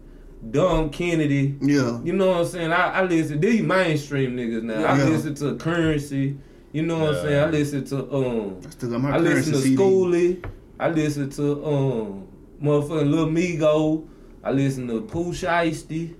Dom 0.52 0.90
Kennedy. 0.90 1.58
yeah. 1.62 2.02
You 2.04 2.14
know 2.14 2.28
what 2.28 2.38
I'm 2.38 2.46
saying? 2.46 2.72
I, 2.72 3.00
I 3.00 3.04
listen 3.04 3.40
to 3.42 3.48
these 3.48 3.62
mainstream 3.62 4.36
niggas 4.36 4.64
now. 4.64 4.84
I 4.86 5.04
listen 5.04 5.34
to 5.36 5.56
Currency. 5.56 6.38
You 6.74 6.82
know 6.82 7.00
what 7.00 7.16
I'm 7.16 7.22
saying? 7.24 7.40
I 7.40 7.50
listen 7.50 7.86
to 7.86 8.14
um 8.14 8.60
I 8.66 8.70
still 8.72 8.90
got 8.90 9.02
my 9.02 9.12
I 9.16 9.18
listen 9.20 9.54
to 9.54 9.60
CD. 9.60 9.76
Skooly. 9.76 10.46
I 10.80 10.90
listen 10.90 11.30
to 11.32 11.66
um 11.66 12.28
motherfucking 12.62 13.10
Lil 13.12 13.28
Migo. 13.28 14.08
I 14.44 14.52
listen 14.52 14.88
to 14.88 15.02
Pooh 15.02 15.32
Shiesty. 15.32 16.16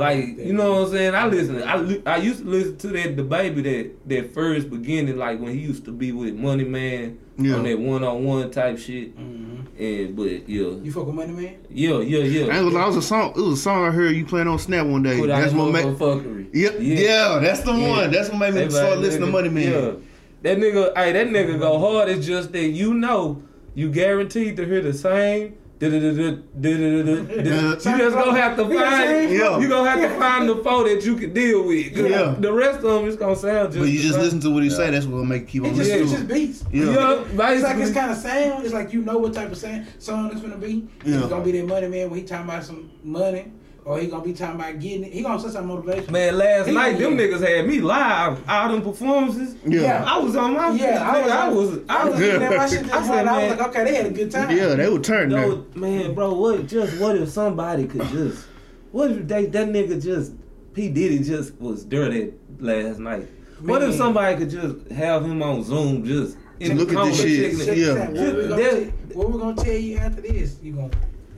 Like 0.00 0.38
you 0.38 0.52
know 0.54 0.72
what 0.72 0.86
I'm 0.86 0.92
saying? 0.92 1.14
I 1.14 1.26
listen. 1.26 1.62
I 1.62 1.76
li- 1.76 2.02
I 2.06 2.16
used 2.16 2.40
to 2.40 2.48
listen 2.48 2.76
to 2.78 2.88
that 2.88 3.16
the 3.16 3.22
baby 3.22 3.60
that 3.62 4.08
that 4.08 4.32
first 4.34 4.70
beginning 4.70 5.18
like 5.18 5.38
when 5.40 5.52
he 5.54 5.60
used 5.60 5.84
to 5.84 5.92
be 5.92 6.10
with 6.12 6.34
Money 6.34 6.64
Man 6.64 7.18
Yeah. 7.38 7.56
on 7.56 7.64
that 7.64 7.78
one 7.78 8.02
on 8.02 8.24
one 8.24 8.50
type 8.50 8.78
shit. 8.78 9.16
Mhm. 9.18 9.66
And 9.78 10.16
but 10.16 10.48
yeah, 10.48 10.68
You 10.82 10.90
fuck 10.92 11.06
with 11.06 11.14
Money 11.14 11.32
Man? 11.32 11.54
yeah, 11.70 11.98
yeah, 12.00 12.18
I 12.18 12.22
ain't 12.22 12.32
yeah. 12.32 12.46
gonna 12.46 12.70
lie, 12.70 12.84
it 12.84 12.86
was 12.86 12.96
a 12.96 13.02
song. 13.02 13.32
It 13.36 13.40
was 13.40 13.58
a 13.58 13.62
song 13.62 13.84
I 13.84 13.90
heard 13.90 14.16
you 14.16 14.24
playing 14.24 14.48
on 14.48 14.58
Snap 14.58 14.86
one 14.86 15.02
day. 15.02 15.18
Put 15.18 15.28
That's 15.28 15.52
what 15.52 15.72
made. 15.72 15.84
motherfuckery. 15.84 16.48
Yep. 16.54 16.76
Yeah. 16.80 17.38
that's 17.42 17.60
the 17.60 17.72
Yeah. 17.72 17.88
one. 17.88 18.10
That's 18.10 18.28
what 18.30 18.38
made 18.38 18.54
me 18.54 18.60
Everybody 18.62 18.70
start 18.86 18.98
listening 19.00 19.26
to 19.26 19.32
Money 19.32 19.48
Man. 19.50 19.72
Yeah. 19.72 19.90
That 20.42 20.58
nigga, 20.58 20.96
hey, 20.96 21.12
that 21.12 21.28
nigga 21.28 21.58
go 21.58 21.78
hard. 21.78 22.08
It's 22.08 22.26
just 22.26 22.52
that 22.52 22.68
you 22.68 22.94
know, 22.94 23.42
you 23.74 23.90
guaranteed 23.90 24.56
to 24.56 24.64
hear 24.64 24.80
the 24.80 24.92
same. 24.94 25.54
You 25.80 25.88
just 27.82 28.14
gonna 28.14 28.38
have 28.38 28.56
to 28.56 28.64
find. 28.64 29.30
Yeah. 29.30 29.58
You 29.58 29.68
gonna 29.68 29.90
have 29.90 30.00
to 30.00 30.18
find 30.18 30.48
the 30.48 30.56
foe 30.56 30.84
that 30.84 31.02
you 31.04 31.16
can 31.16 31.32
deal 31.32 31.66
with. 31.66 31.96
Yeah. 31.96 32.34
The 32.38 32.52
rest 32.52 32.78
of 32.78 32.82
them 32.82 33.06
is 33.06 33.16
gonna 33.16 33.34
sound 33.34 33.72
just. 33.72 33.78
But 33.78 33.88
you 33.88 33.98
just 33.98 34.14
same. 34.14 34.22
listen 34.22 34.40
to 34.40 34.50
what 34.50 34.62
he 34.62 34.68
say. 34.70 34.90
That's 34.90 35.06
what 35.06 35.24
make 35.24 35.54
you 35.54 35.62
keep 35.62 35.62
on 35.62 35.68
It 35.70 35.76
just, 35.76 35.90
listening. 35.90 36.02
it's 36.02 36.12
to 36.12 36.16
just 36.18 36.28
beats. 36.28 36.64
Yeah. 36.70 36.84
Yeah, 36.92 37.24
It's 37.52 37.62
like 37.62 37.76
it's 37.78 37.92
kind 37.92 38.10
of 38.10 38.18
sound. 38.18 38.64
It's 38.64 38.74
like 38.74 38.92
you 38.92 39.00
know 39.02 39.16
what 39.18 39.32
type 39.32 39.50
of 39.50 39.56
sound, 39.56 39.86
song 39.98 40.30
it's 40.32 40.42
gonna 40.42 40.58
be. 40.58 40.86
Yeah. 41.04 41.20
It's 41.20 41.28
gonna 41.28 41.44
be 41.44 41.52
that 41.52 41.66
money 41.66 41.88
man 41.88 42.10
when 42.10 42.18
he 42.20 42.26
talking 42.26 42.44
about 42.44 42.62
some 42.64 42.90
money, 43.02 43.50
or 43.84 43.98
he 43.98 44.06
gonna 44.08 44.22
be 44.24 44.32
talking 44.32 44.60
about 44.60 44.78
getting 44.78 45.04
it. 45.04 45.12
He 45.12 45.22
gonna 45.22 45.40
say 45.40 45.50
some 45.50 45.66
motivation. 45.66 46.12
Man, 46.12 46.36
last 46.38 46.66
He- 46.68 46.74
night 46.74 46.98
them 46.98 47.16
niggas 47.16 47.40
had 47.46 47.66
me 47.66 47.80
live. 47.80 48.38
All 48.48 48.68
them 48.72 48.82
performances. 48.82 49.54
Yeah. 49.66 50.04
I 50.06 50.18
was 50.18 50.36
on 50.36 50.54
my. 50.54 50.70
Yeah, 50.72 51.02
I 51.10 51.20
was. 51.22 51.30
I 51.30 51.48
was. 51.48 51.78
I 51.88 52.04
was. 52.08 52.20
looking 52.20 52.42
at 52.42 52.56
my 52.56 52.66
shit 52.68 52.80
just 52.82 52.94
I 52.94 53.02
said, 53.06 53.26
right. 53.26 53.28
I 53.28 53.48
was 53.48 53.58
like, 53.58 53.68
okay, 53.68 53.84
they 53.84 53.94
had 53.94 54.06
a 54.06 54.10
good 54.10 54.30
time. 54.30 54.56
Yeah, 54.56 54.74
they 54.74 54.88
would 54.88 55.04
turn 55.04 55.28
there. 55.30 55.46
No, 55.48 55.66
man, 55.74 56.14
bro, 56.14 56.34
what 56.34 56.66
just 56.66 57.00
what 57.00 57.16
if 57.16 57.28
somebody 57.30 57.86
could 57.86 58.06
just 58.08 58.46
what 58.92 59.10
if 59.10 59.26
they 59.28 59.46
that 59.46 59.68
nigga 59.68 60.02
just 60.02 60.32
P 60.74 60.88
Diddy 60.88 61.20
just 61.20 61.54
was 61.60 61.84
dirty 61.84 62.34
last 62.58 62.98
night? 62.98 63.28
What 63.60 63.82
if 63.82 63.94
somebody 63.94 64.36
could 64.38 64.50
just 64.50 64.88
have 64.90 65.24
him 65.24 65.42
on 65.42 65.62
Zoom 65.64 66.04
just 66.04 66.36
in 66.60 66.76
Look 66.78 66.88
the 66.90 66.98
at 66.98 67.04
this 67.06 67.20
shit. 67.20 67.52
checking 67.52 67.58
Check 67.58 67.68
it? 67.68 67.74
this 67.76 67.86
Yeah. 67.86 68.02
out. 68.02 68.12
What 68.12 68.36
we, 68.36 68.48
gonna 68.48 68.62
That- 68.62 69.16
what 69.16 69.30
we 69.32 69.38
gonna 69.38 69.56
tell 69.64 69.74
you 69.74 69.96
after 69.98 70.20
this? 70.22 70.56
You 70.62 70.72
gonna 70.72 70.90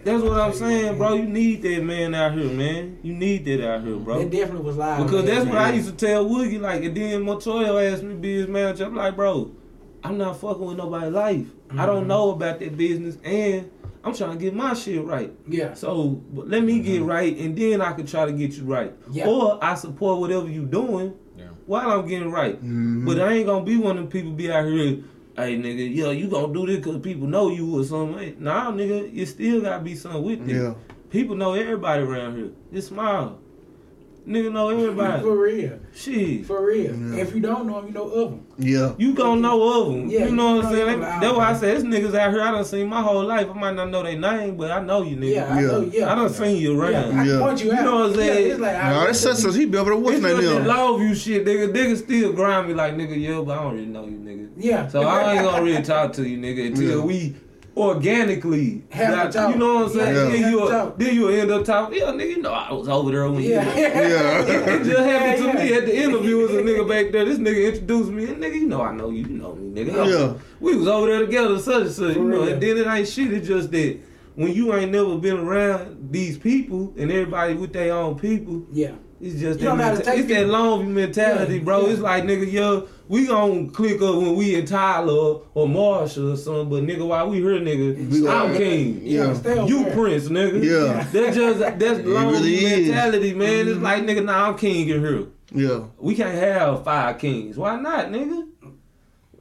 That's 0.05 0.23
what 0.23 0.41
I'm 0.41 0.53
saying, 0.53 0.99
bro. 0.99 1.15
You 1.15 1.25
need 1.25 1.63
that 1.63 1.83
man 1.85 2.15
out 2.15 2.33
here, 2.33 2.51
man. 2.51 2.99
You 3.03 3.15
need 3.15 3.45
that 3.45 3.65
out 3.67 3.85
here, 3.85 3.97
bro. 3.97 4.19
That 4.19 4.31
definitely 4.31 4.65
was 4.65 4.77
live. 4.77 5.05
Because 5.05 5.25
that's 5.25 5.47
what 5.47 5.59
I 5.59 5.73
used 5.73 5.89
to 5.89 5.95
tell 5.95 6.25
Woogie, 6.25 6.61
like, 6.61 6.83
and 6.83 6.97
then 6.97 7.23
Montoya 7.23 7.91
asked 7.93 8.03
me 8.03 8.15
to 8.15 8.21
be 8.21 8.35
his 8.39 8.49
manager. 8.49 8.85
I'm 8.87 8.97
like, 8.97 9.15
bro, 9.15 9.53
I'm 10.03 10.19
not 10.19 10.41
fucking 10.41 10.65
with 10.65 10.77
nobody's 10.77 11.13
life. 11.13 11.47
I 11.79 11.87
don't 11.87 12.07
know 12.09 12.31
about 12.33 12.59
that 12.59 12.77
business, 12.77 13.17
and 13.23 13.71
I'm 14.05 14.13
trying 14.15 14.37
to 14.37 14.45
get 14.45 14.55
my 14.55 14.75
shit 14.75 15.05
right. 15.05 15.33
Yeah. 15.47 15.75
So 15.75 16.09
but 16.33 16.49
let 16.49 16.65
me 16.65 16.81
get 16.81 17.03
right, 17.03 17.37
and 17.39 17.57
then 17.57 17.81
I 17.81 17.93
can 17.93 18.05
try 18.07 18.27
to 18.27 18.33
get 18.33 18.55
you 18.55 18.65
right. 18.65 18.93
Yeah. 19.11 19.29
Or 19.29 19.63
I 19.63 19.77
support 19.77 20.19
whatever 20.21 20.49
you 20.51 20.65
doing 20.67 21.15
Yeah. 21.39 21.45
while 21.67 21.91
I'm 21.93 22.07
getting 22.09 22.31
right. 22.33 22.61
Mhm. 22.63 23.07
But 23.07 23.21
I 23.21 23.35
ain't 23.35 23.47
gonna 23.47 23.65
be 23.65 23.77
one 23.77 23.93
of 23.97 24.03
them 24.03 24.09
people 24.09 24.33
be 24.33 24.51
out 24.51 24.67
here. 24.67 24.99
Hey 25.37 25.57
nigga, 25.57 25.95
yeah, 25.95 26.11
you 26.11 26.29
gonna 26.29 26.53
do 26.53 26.67
this 26.67 26.85
cause 26.85 26.99
people 27.01 27.27
know 27.27 27.51
you 27.51 27.81
or 27.81 27.85
something. 27.85 28.37
Nah, 28.39 28.71
nigga, 28.73 29.13
you 29.13 29.27
still 29.27 29.61
gotta 29.61 29.83
be 29.83 29.95
something 29.95 30.23
with 30.23 30.47
this. 30.47 30.57
Yeah. 30.57 30.75
People 31.11 31.37
know 31.37 31.55
everybody 31.55 32.03
around 32.03 32.37
here. 32.37 32.51
It's 32.73 32.89
smile. 32.89 33.39
Nigga 34.27 34.53
know 34.53 34.69
everybody. 34.69 35.21
For 35.21 35.37
real. 35.37 35.81
Shit. 35.95 36.47
For 36.47 36.65
real. 36.65 36.95
Yeah. 36.95 37.23
If 37.23 37.35
you 37.35 37.41
don't 37.41 37.67
know 37.67 37.81
them, 37.81 37.87
you 37.89 37.93
know 37.93 38.09
of 38.09 38.31
them. 38.31 38.47
Yeah. 38.57 38.95
You 38.97 39.15
gonna 39.15 39.41
know 39.41 39.63
of 39.83 39.93
them. 39.93 40.09
Yeah, 40.09 40.27
you 40.27 40.37
know 40.37 40.57
what 40.57 40.67
I'm 40.67 40.73
saying? 40.73 40.87
them 40.87 41.01
That- 41.01 41.21
That's 41.21 41.37
why 41.37 41.45
I 41.51 41.53
there. 41.55 41.81
said, 41.81 41.91
this 41.91 42.01
niggas 42.01 42.15
out 42.17 42.31
here 42.31 42.41
I 42.41 42.53
done 42.53 42.65
seen 42.65 42.87
my 42.89 43.03
whole 43.03 43.25
life. 43.25 43.49
I 43.51 43.53
might 43.59 43.75
not 43.75 43.91
know 43.91 44.05
their 44.05 44.17
name, 44.17 44.57
but 44.57 44.71
I 44.71 44.81
know 44.81 45.03
you 45.03 45.17
nigga. 45.17 45.35
Yeah, 45.35 45.53
I 45.55 45.61
Yeah. 45.61 45.67
know. 45.67 45.81
Yeah. 45.93 46.13
I 46.13 46.15
done 46.15 46.33
seen 46.33 46.57
you 46.63 46.81
around. 46.81 46.93
Yeah, 46.93 47.21
I 47.21 47.25
Yeah. 47.27 47.39
point 47.41 47.65
you 47.65 47.73
out. 47.73 47.79
You 47.79 47.85
know 47.85 47.95
what 47.97 48.05
I'm 48.11 48.15
saying? 48.15 48.47
Yeah, 48.47 48.53
it's 48.53 48.61
like, 48.61 48.77
I 48.77 48.91
No, 48.93 49.07
that's 49.07 49.21
such 49.21 49.45
a 49.45 49.59
he 49.59 49.65
be 49.67 49.79
over 49.79 49.91
there. 49.91 49.99
What's 49.99 50.17
It's 50.17 50.25
name 50.25 50.37
just 50.37 50.49
that 50.55 50.67
shit, 51.15 51.45
nigga. 51.45 51.73
Niggas 51.75 51.97
still 51.99 52.33
grind 52.33 52.69
me 52.69 52.75
like, 52.75 52.95
nigga, 52.97 53.21
yeah, 53.21 53.41
but 53.45 53.59
I 53.59 53.63
don't 53.65 53.75
really 53.75 53.87
know 53.87 54.05
you, 54.05 54.19
nigga. 54.19 54.49
Yeah. 54.57 54.87
So 54.87 55.03
I 55.03 55.33
ain't 55.35 55.43
gonna 55.43 55.65
really 55.65 55.83
talk 55.83 56.13
to 56.13 56.23
you, 56.29 56.39
nigga, 56.39 56.69
until 56.69 56.99
Yeah. 57.01 57.05
we 57.05 57.35
organically 57.77 58.83
You 58.95 58.99
know 59.09 59.17
what 59.17 59.37
I'm 59.37 59.89
saying? 59.91 60.15
Yeah. 60.15 60.25
Then 60.43 60.53
you 60.53 60.61
to 60.61 60.69
talk. 60.71 60.99
then 60.99 61.15
you 61.15 61.29
end 61.29 61.51
up 61.51 61.65
talking. 61.65 61.99
Yeah, 61.99 62.05
nigga, 62.07 62.29
you 62.31 62.43
know 62.43 62.53
I 62.53 62.73
was 62.73 62.89
over 62.89 63.11
there 63.11 63.31
when 63.31 63.43
Yeah. 63.43 63.65
you. 63.77 63.83
It 64.73 64.85
just 64.85 64.99
happened 64.99 65.39
to 65.39 65.59
Yeah, 65.59 65.65
me 65.65 65.75
at 65.75 65.87
the 65.87 65.97
interview. 65.97 66.37
Was 66.39 66.51
a 66.51 66.63
nigga 66.63 66.89
back 66.89 67.13
there. 67.13 67.25
This 67.25 67.39
nigga 67.39 67.69
introduced 67.73 68.11
me, 68.11 68.25
and 68.27 68.37
nigga, 68.43 68.55
you 68.55 68.67
know 68.67 68.83
I 68.83 68.93
know 68.95 69.11
you. 69.11 69.23
You 69.25 69.29
know 69.39 69.55
me, 69.55 69.83
nigga. 69.85 70.09
Yeah. 70.09 70.35
We 70.61 70.77
was 70.77 70.89
over 70.89 71.07
there 71.07 71.21
together, 71.21 71.59
such 71.59 71.83
and 71.83 71.91
such. 71.91 72.15
For 72.15 72.21
You 72.21 72.29
know, 72.29 72.43
real. 72.43 72.53
and 72.53 72.63
then 72.63 72.77
it 72.79 72.87
ain't 72.87 73.09
shit. 73.09 73.33
It's 73.33 73.49
just 73.49 73.71
that 73.73 73.99
when 74.35 74.53
you 74.53 74.75
ain't 74.75 74.93
never 74.93 75.17
been 75.19 75.39
around 75.39 76.09
these 76.11 76.39
people 76.39 76.93
and 76.97 77.11
everybody 77.11 77.55
with 77.55 77.73
their 77.73 77.93
own 77.95 78.19
people, 78.19 78.63
Yeah. 78.73 78.93
it's 79.21 79.35
just 79.41 79.61
You 79.61 79.67
that 79.69 79.77
don't 79.77 79.79
know 79.79 79.95
to 79.95 80.01
menta- 80.01 80.05
take 80.05 80.19
it's 80.21 80.29
that 80.29 80.47
long 80.49 80.93
mentality, 80.95 81.55
Yeah, 81.59 81.63
bro. 81.65 81.87
yeah. 81.87 81.93
It's 81.93 82.01
like 82.01 82.25
nigga, 82.25 82.51
yo, 82.53 82.89
we 83.13 83.27
gon' 83.27 83.69
click 83.69 84.01
up 84.01 84.17
when 84.17 84.37
we 84.37 84.55
in 84.55 84.65
Tyler 84.65 85.41
or 85.53 85.69
Marshall 85.69 86.33
or 86.33 86.37
something, 86.39 86.71
but 86.71 86.83
nigga, 86.83 87.07
while 87.07 87.29
we 87.29 87.37
here, 87.41 87.61
nigga, 87.61 88.11
We 88.11 88.27
I'm 88.27 88.47
gonna- 88.47 88.59
king. 88.59 89.01
Yeah. 89.03 89.35
Stay 89.35 89.59
over 89.59 89.69
You 89.69 89.85
prince, 89.91 90.29
nigga. 90.31 90.65
Yeah. 90.65 91.07
That's 91.13 91.37
just 91.37 91.59
that's 91.59 92.01
long 92.07 92.33
really 92.33 92.55
is. 92.65 92.89
mentality, 92.89 93.35
man. 93.35 93.69
It's 93.69 93.71
mm-hmm. 93.73 93.85
like 93.85 94.03
nigga, 94.05 94.25
nah, 94.25 94.49
I'm 94.49 94.57
king 94.57 94.89
in 94.89 95.01
here. 95.01 95.27
Yeah. 95.55 95.85
We 95.99 96.15
can't 96.15 96.39
have 96.39 96.85
five 96.85 97.19
kings. 97.19 97.59
Why 97.59 97.79
not, 97.79 98.07
nigga? 98.07 98.49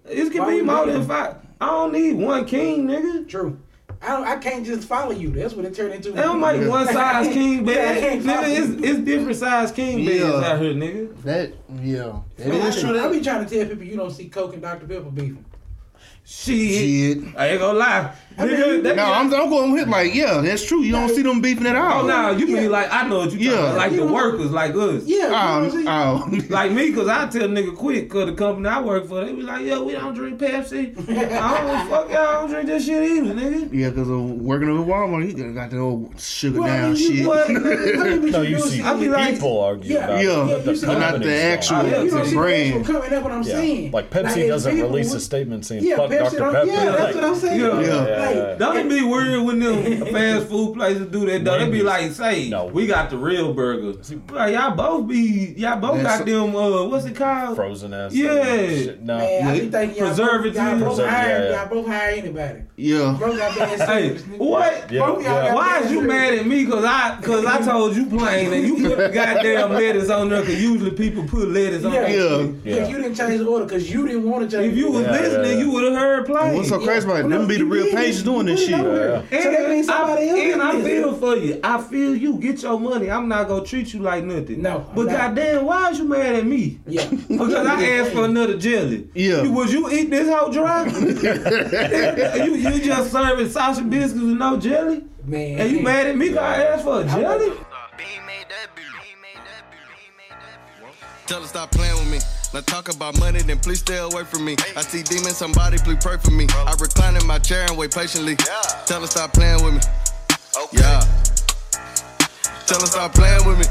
It 0.04 0.30
can 0.34 0.42
Why 0.42 0.50
be 0.50 0.56
we 0.58 0.62
more 0.64 0.86
need 0.86 0.96
than 0.96 1.08
five. 1.08 1.36
I 1.62 1.68
don't 1.68 1.94
need 1.94 2.18
one 2.18 2.44
king, 2.44 2.88
nigga. 2.88 3.26
True. 3.30 3.58
I 4.04 4.08
don't. 4.10 4.24
I 4.28 4.38
can't 4.38 4.66
just 4.66 4.88
follow 4.88 5.12
you. 5.12 5.30
That's 5.30 5.54
what 5.54 5.64
it 5.66 5.76
turned 5.76 5.94
into. 5.94 6.12
They 6.12 6.22
don't 6.22 6.40
make 6.40 6.62
Yeah. 6.62 6.68
one 6.68 6.88
size 6.88 7.28
king 7.34 7.60
Yeah, 7.68 7.94
bed. 7.94 8.22
nigga, 8.24 8.50
it's, 8.50 8.84
it's 8.84 9.00
different 9.02 9.38
size 9.38 9.72
king 9.72 10.06
beds 10.06 10.20
Yeah. 10.20 10.34
out 10.52 10.60
here, 10.62 10.74
nigga. 10.74 11.22
That 11.22 11.54
yeah. 11.82 12.20
That 12.38 12.48
Man, 12.48 12.62
I, 12.62 12.68
is 12.68 12.82
true. 12.82 13.00
I 13.00 13.12
be 13.12 13.22
trying 13.22 13.46
to 13.46 13.56
tell 13.56 13.68
people 13.68 13.84
you 13.86 13.98
don't 13.98 14.12
see 14.12 14.28
Coke 14.28 14.54
and 14.54 14.62
Dr 14.62 14.88
Pepper 14.88 15.02
beefing. 15.12 15.46
Shit. 16.24 16.72
shit. 16.72 17.36
I 17.38 17.48
ain't 17.50 17.60
gonna 17.60 17.78
lie. 17.78 18.16
I 18.38 18.46
mean, 18.46 18.56
Nigga, 18.56 18.84
they 18.84 18.96
No, 18.96 19.04
I'm, 19.06 19.34
I'm 19.34 19.50
going 19.50 19.72
with 19.74 19.88
like 19.88 20.16
yeah, 20.16 20.42
that's 20.42 20.66
true. 20.66 20.82
You 20.82 20.92
don't 20.94 21.10
see 21.10 21.22
them 21.22 21.42
beefing 21.42 21.68
at 21.68 21.76
all. 21.76 22.04
Oh, 22.04 22.08
no, 22.08 22.32
you 22.32 22.48
Yeah. 22.48 22.62
mean 22.62 22.72
like, 22.72 22.92
I 22.92 23.08
know 23.08 23.20
what 23.20 23.32
you 23.34 23.40
Yeah. 23.40 23.52
talking 23.52 23.66
about. 23.66 23.78
Like 23.78 23.92
You 23.92 23.98
the 24.00 24.06
know- 24.06 24.14
workers, 24.14 24.52
like 24.52 24.76
us. 24.76 25.04
Yeah. 25.06 25.16
you 25.64 25.70
know 25.74 25.76
what 25.84 25.88
Oh, 25.88 26.30
oh. 26.34 26.40
Like 26.50 26.72
me, 26.72 26.92
cause 26.94 27.08
I 27.08 27.28
tell 27.28 27.48
nigga 27.50 27.76
quick, 27.76 28.10
cause 28.10 28.26
the 28.28 28.34
company 28.34 28.68
I 28.70 28.82
work 28.82 29.08
for, 29.08 29.24
they 29.24 29.34
be 29.34 29.42
like, 29.44 29.66
yo, 29.66 29.84
we 29.84 29.94
don't 29.94 30.14
drink 30.14 30.40
Pepsi. 30.40 30.98
I 31.10 31.68
don't 31.68 31.90
fuck 31.90 32.10
y'all, 32.10 32.18
I 32.20 32.32
don't 32.34 32.50
drink 32.50 32.68
that 32.68 32.82
shit 32.82 33.04
either, 33.12 33.34
nigga. 33.34 33.70
Yeah, 33.74 33.90
because 33.90 34.10
uh, 34.10 34.18
working 34.18 34.70
at 34.70 34.88
Walmart, 34.88 35.26
he 35.26 35.34
got 35.34 35.70
that 35.70 35.78
old 35.78 36.20
sugar 36.20 36.62
Well, 36.62 36.72
I 36.72 36.78
down 36.78 36.94
mean, 36.94 37.02
you- 37.02 37.18
shit. 37.18 37.28
What? 37.28 37.50
No, 38.32 38.42
you 38.42 38.60
see 38.60 38.82
I 38.82 38.98
be 39.00 39.10
like- 39.10 39.34
people 39.36 39.60
argue 39.62 39.94
Yeah. 39.94 40.06
about 40.06 40.24
Yeah. 40.24 40.48
it, 40.56 40.66
but 40.66 40.80
the 40.80 40.88
But 40.88 41.00
not 41.00 41.20
the 41.22 41.34
actual 41.36 41.86
yeah, 41.88 42.02
you 42.04 42.10
don't 42.12 42.26
see 42.26 42.36
brand. 42.36 42.86
people 42.86 42.94
coming 43.02 43.14
up 43.14 43.24
what 43.24 43.32
I'm 43.34 43.44
saying. 43.44 43.92
Like 43.92 44.10
Pepsi 44.10 44.48
doesn't 44.48 44.80
release 44.80 45.14
a 45.14 45.20
statement 45.20 45.66
saying 45.66 45.84
Yeah, 45.84 45.98
"fuck 45.98 46.10
Pepsi 46.12 46.20
Dr 46.32 46.38
don't- 46.40 46.54
Pepper." 46.54 46.68
Yeah, 46.68 46.92
that's 46.92 47.16
what 47.16 47.24
I'm 47.26 47.36
saying. 47.36 47.60
Yeah. 47.60 48.21
Like, 48.22 48.36
Yeah, 48.36 48.48
yeah. 48.52 48.56
Don't 48.58 48.78
it 48.78 48.90
be 48.90 49.04
weird 49.04 49.42
when 49.44 49.60
them 49.60 50.06
fast 50.14 50.48
food 50.48 50.76
places 50.76 51.08
do 51.08 51.26
that 51.26 51.44
though? 51.44 51.58
They 51.60 51.70
be 51.70 51.84
like, 51.84 52.12
say, 52.12 52.50
No. 52.50 52.66
we 52.66 52.88
got 52.88 53.10
the 53.10 53.18
real 53.18 53.54
burger. 53.54 53.94
Like, 54.32 54.54
y'all 54.56 54.76
both 54.76 55.08
be, 55.08 55.54
y'all 55.58 55.80
both 55.80 55.98
That's- 55.98 56.20
got 56.20 56.26
them, 56.26 56.56
uh, 56.56 56.86
what's 56.86 57.06
it 57.06 57.16
called? 57.16 57.56
frozen 57.56 57.94
ass. 57.94 58.14
Yeah. 58.14 58.94
No. 59.02 59.18
Man, 59.18 59.48
I 59.48 59.54
Yeah. 59.56 59.60
be 59.62 59.70
thinking 59.70 59.98
y'all 59.98 60.08
Preservative. 60.08 60.54
both, 60.54 60.64
y'all 60.64 60.80
both 60.80 60.88
Preserve- 60.98 61.10
hire, 61.10 61.28
yeah, 61.30 61.44
yeah. 61.52 61.60
y'all 61.62 61.70
both 61.70 61.88
hire 61.88 62.10
anybody. 62.12 62.60
Yeah. 62.78 63.16
Bro 63.20 63.38
got 63.38 63.58
bad 63.58 63.80
Hey, 63.90 64.18
what? 64.38 64.92
Yeah, 64.92 65.00
Both 65.06 65.24
y'all 65.24 65.44
yeah. 65.44 65.54
Why 65.56 65.80
is 65.82 65.92
you 65.92 66.02
mad 66.02 66.34
at 66.34 66.46
me? 66.48 66.66
Cause 66.66 66.84
I, 66.86 67.18
cause 67.22 67.46
I 67.46 67.62
told 67.62 67.96
you 67.96 68.06
plain 68.08 68.54
and 68.54 68.68
you 68.68 68.88
put 68.90 68.98
the 68.98 69.10
goddamn 69.14 69.72
lettuce 69.74 70.10
on 70.10 70.30
there. 70.30 70.42
Cause 70.44 70.60
usually 70.62 70.92
people 70.92 71.24
put 71.26 71.50
lettuce 71.50 71.84
on 71.86 71.94
Yeah. 71.94 72.08
Yeah. 72.08 72.38
Yeah. 72.40 72.76
Yeah. 72.76 72.88
you 72.88 72.98
didn't 72.98 73.16
change 73.16 73.40
the 73.40 73.46
order 73.48 73.66
because 73.66 73.92
you 73.92 74.08
didn't 74.08 74.30
want 74.30 74.50
to 74.50 74.58
change 74.58 74.74
If 74.74 74.78
you 74.80 74.92
was. 74.92 75.02
Yeah, 75.04 75.12
listening, 75.12 75.46
yeah, 75.46 75.52
yeah. 75.58 75.64
you 75.64 75.72
would 75.72 75.84
have 75.84 75.94
heard 75.94 76.26
plain. 76.26 76.56
What's 76.56 76.70
so 76.70 76.80
crazy 76.80 77.06
about 77.06 77.20
it? 77.26 77.30
Them 77.30 77.48
be 77.48 77.58
the 77.58 77.66
real 77.66 77.88
pages 78.12 78.24
doing 78.24 78.46
this 78.46 78.60
shit. 78.62 78.72
Yeah. 78.72 79.24
And, 79.32 79.44
So 79.44 79.52
that 79.52 79.70
means 79.70 79.86
somebody 79.86 80.24
I, 80.24 80.28
else 80.30 80.54
and 80.54 80.62
I 80.62 80.82
feel 80.82 81.14
for 81.16 81.36
you. 81.36 81.60
I 81.64 81.82
feel 81.82 82.16
you. 82.16 82.38
Get 82.38 82.62
your 82.62 82.80
money. 82.80 83.10
I'm 83.10 83.28
not 83.28 83.48
gonna 83.48 83.66
treat 83.66 83.94
you 83.94 84.02
like 84.02 84.24
nothing. 84.24 84.62
No, 84.62 84.86
But 84.94 85.08
goddamn, 85.08 85.66
why 85.66 85.90
is 85.92 86.00
you 86.00 86.06
mad 86.06 86.36
at 86.36 86.46
me? 86.46 86.80
Yeah. 86.88 87.10
Because 87.32 87.54
I 87.66 87.84
asked 87.98 88.12
for 88.12 88.26
another 88.26 88.58
jelly. 88.58 89.10
Yeah. 89.14 89.44
You- 89.44 89.52
Would 89.54 89.72
you 89.72 89.90
eat 89.92 90.10
this 90.10 90.30
whole 90.30 90.52
dry? 90.52 90.86
you, 92.46 92.56
you 92.56 92.82
just 92.82 93.12
serving 93.12 93.50
sausage 93.50 93.90
biscuits 93.90 94.22
with 94.22 94.38
no 94.38 94.58
jelly? 94.58 95.04
Man. 95.26 95.60
And 95.60 95.72
you 95.72 95.82
mad 95.82 96.08
at 96.08 96.18
me 96.18 96.30
because 96.30 96.44
I 96.44 96.64
asked 96.64 96.84
for 96.84 97.02
a 97.02 97.06
jelly? 97.06 97.58
Tell 101.28 101.42
her 101.42 101.48
stop 101.48 101.72
playing 101.72 101.94
with 101.94 102.12
me. 102.12 102.20
Now 102.54 102.60
talk 102.60 102.94
about 102.94 103.18
money, 103.18 103.42
then 103.42 103.60
please 103.60 103.80
stay 103.80 103.98
away 103.98 104.26
from 104.26 104.44
me. 104.44 104.58
I 104.76 104.82
see 104.82 105.04
demons, 105.04 105.38
somebody 105.38 105.78
please 105.78 106.00
pray 106.02 106.18
for 106.18 106.32
me. 106.32 106.48
I 106.52 106.76
recline 106.80 107.16
in 107.16 107.26
my 107.26 107.40
chair 107.40 107.66
and 107.70 107.78
wait 107.78 107.92
patiently. 107.92 108.36
Tell 108.86 109.00
her 109.00 109.08
stop 109.08 109.32
playing 109.34 109.64
with 109.64 109.76
me. 109.76 109.80
Yeah. 110.74 111.00
Tell 112.68 112.80
her 112.82 112.88
stop 112.88 113.14
playing 113.14 113.48
with 113.48 113.60
me. 113.60 113.66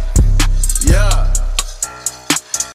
Yeah. 0.90 1.49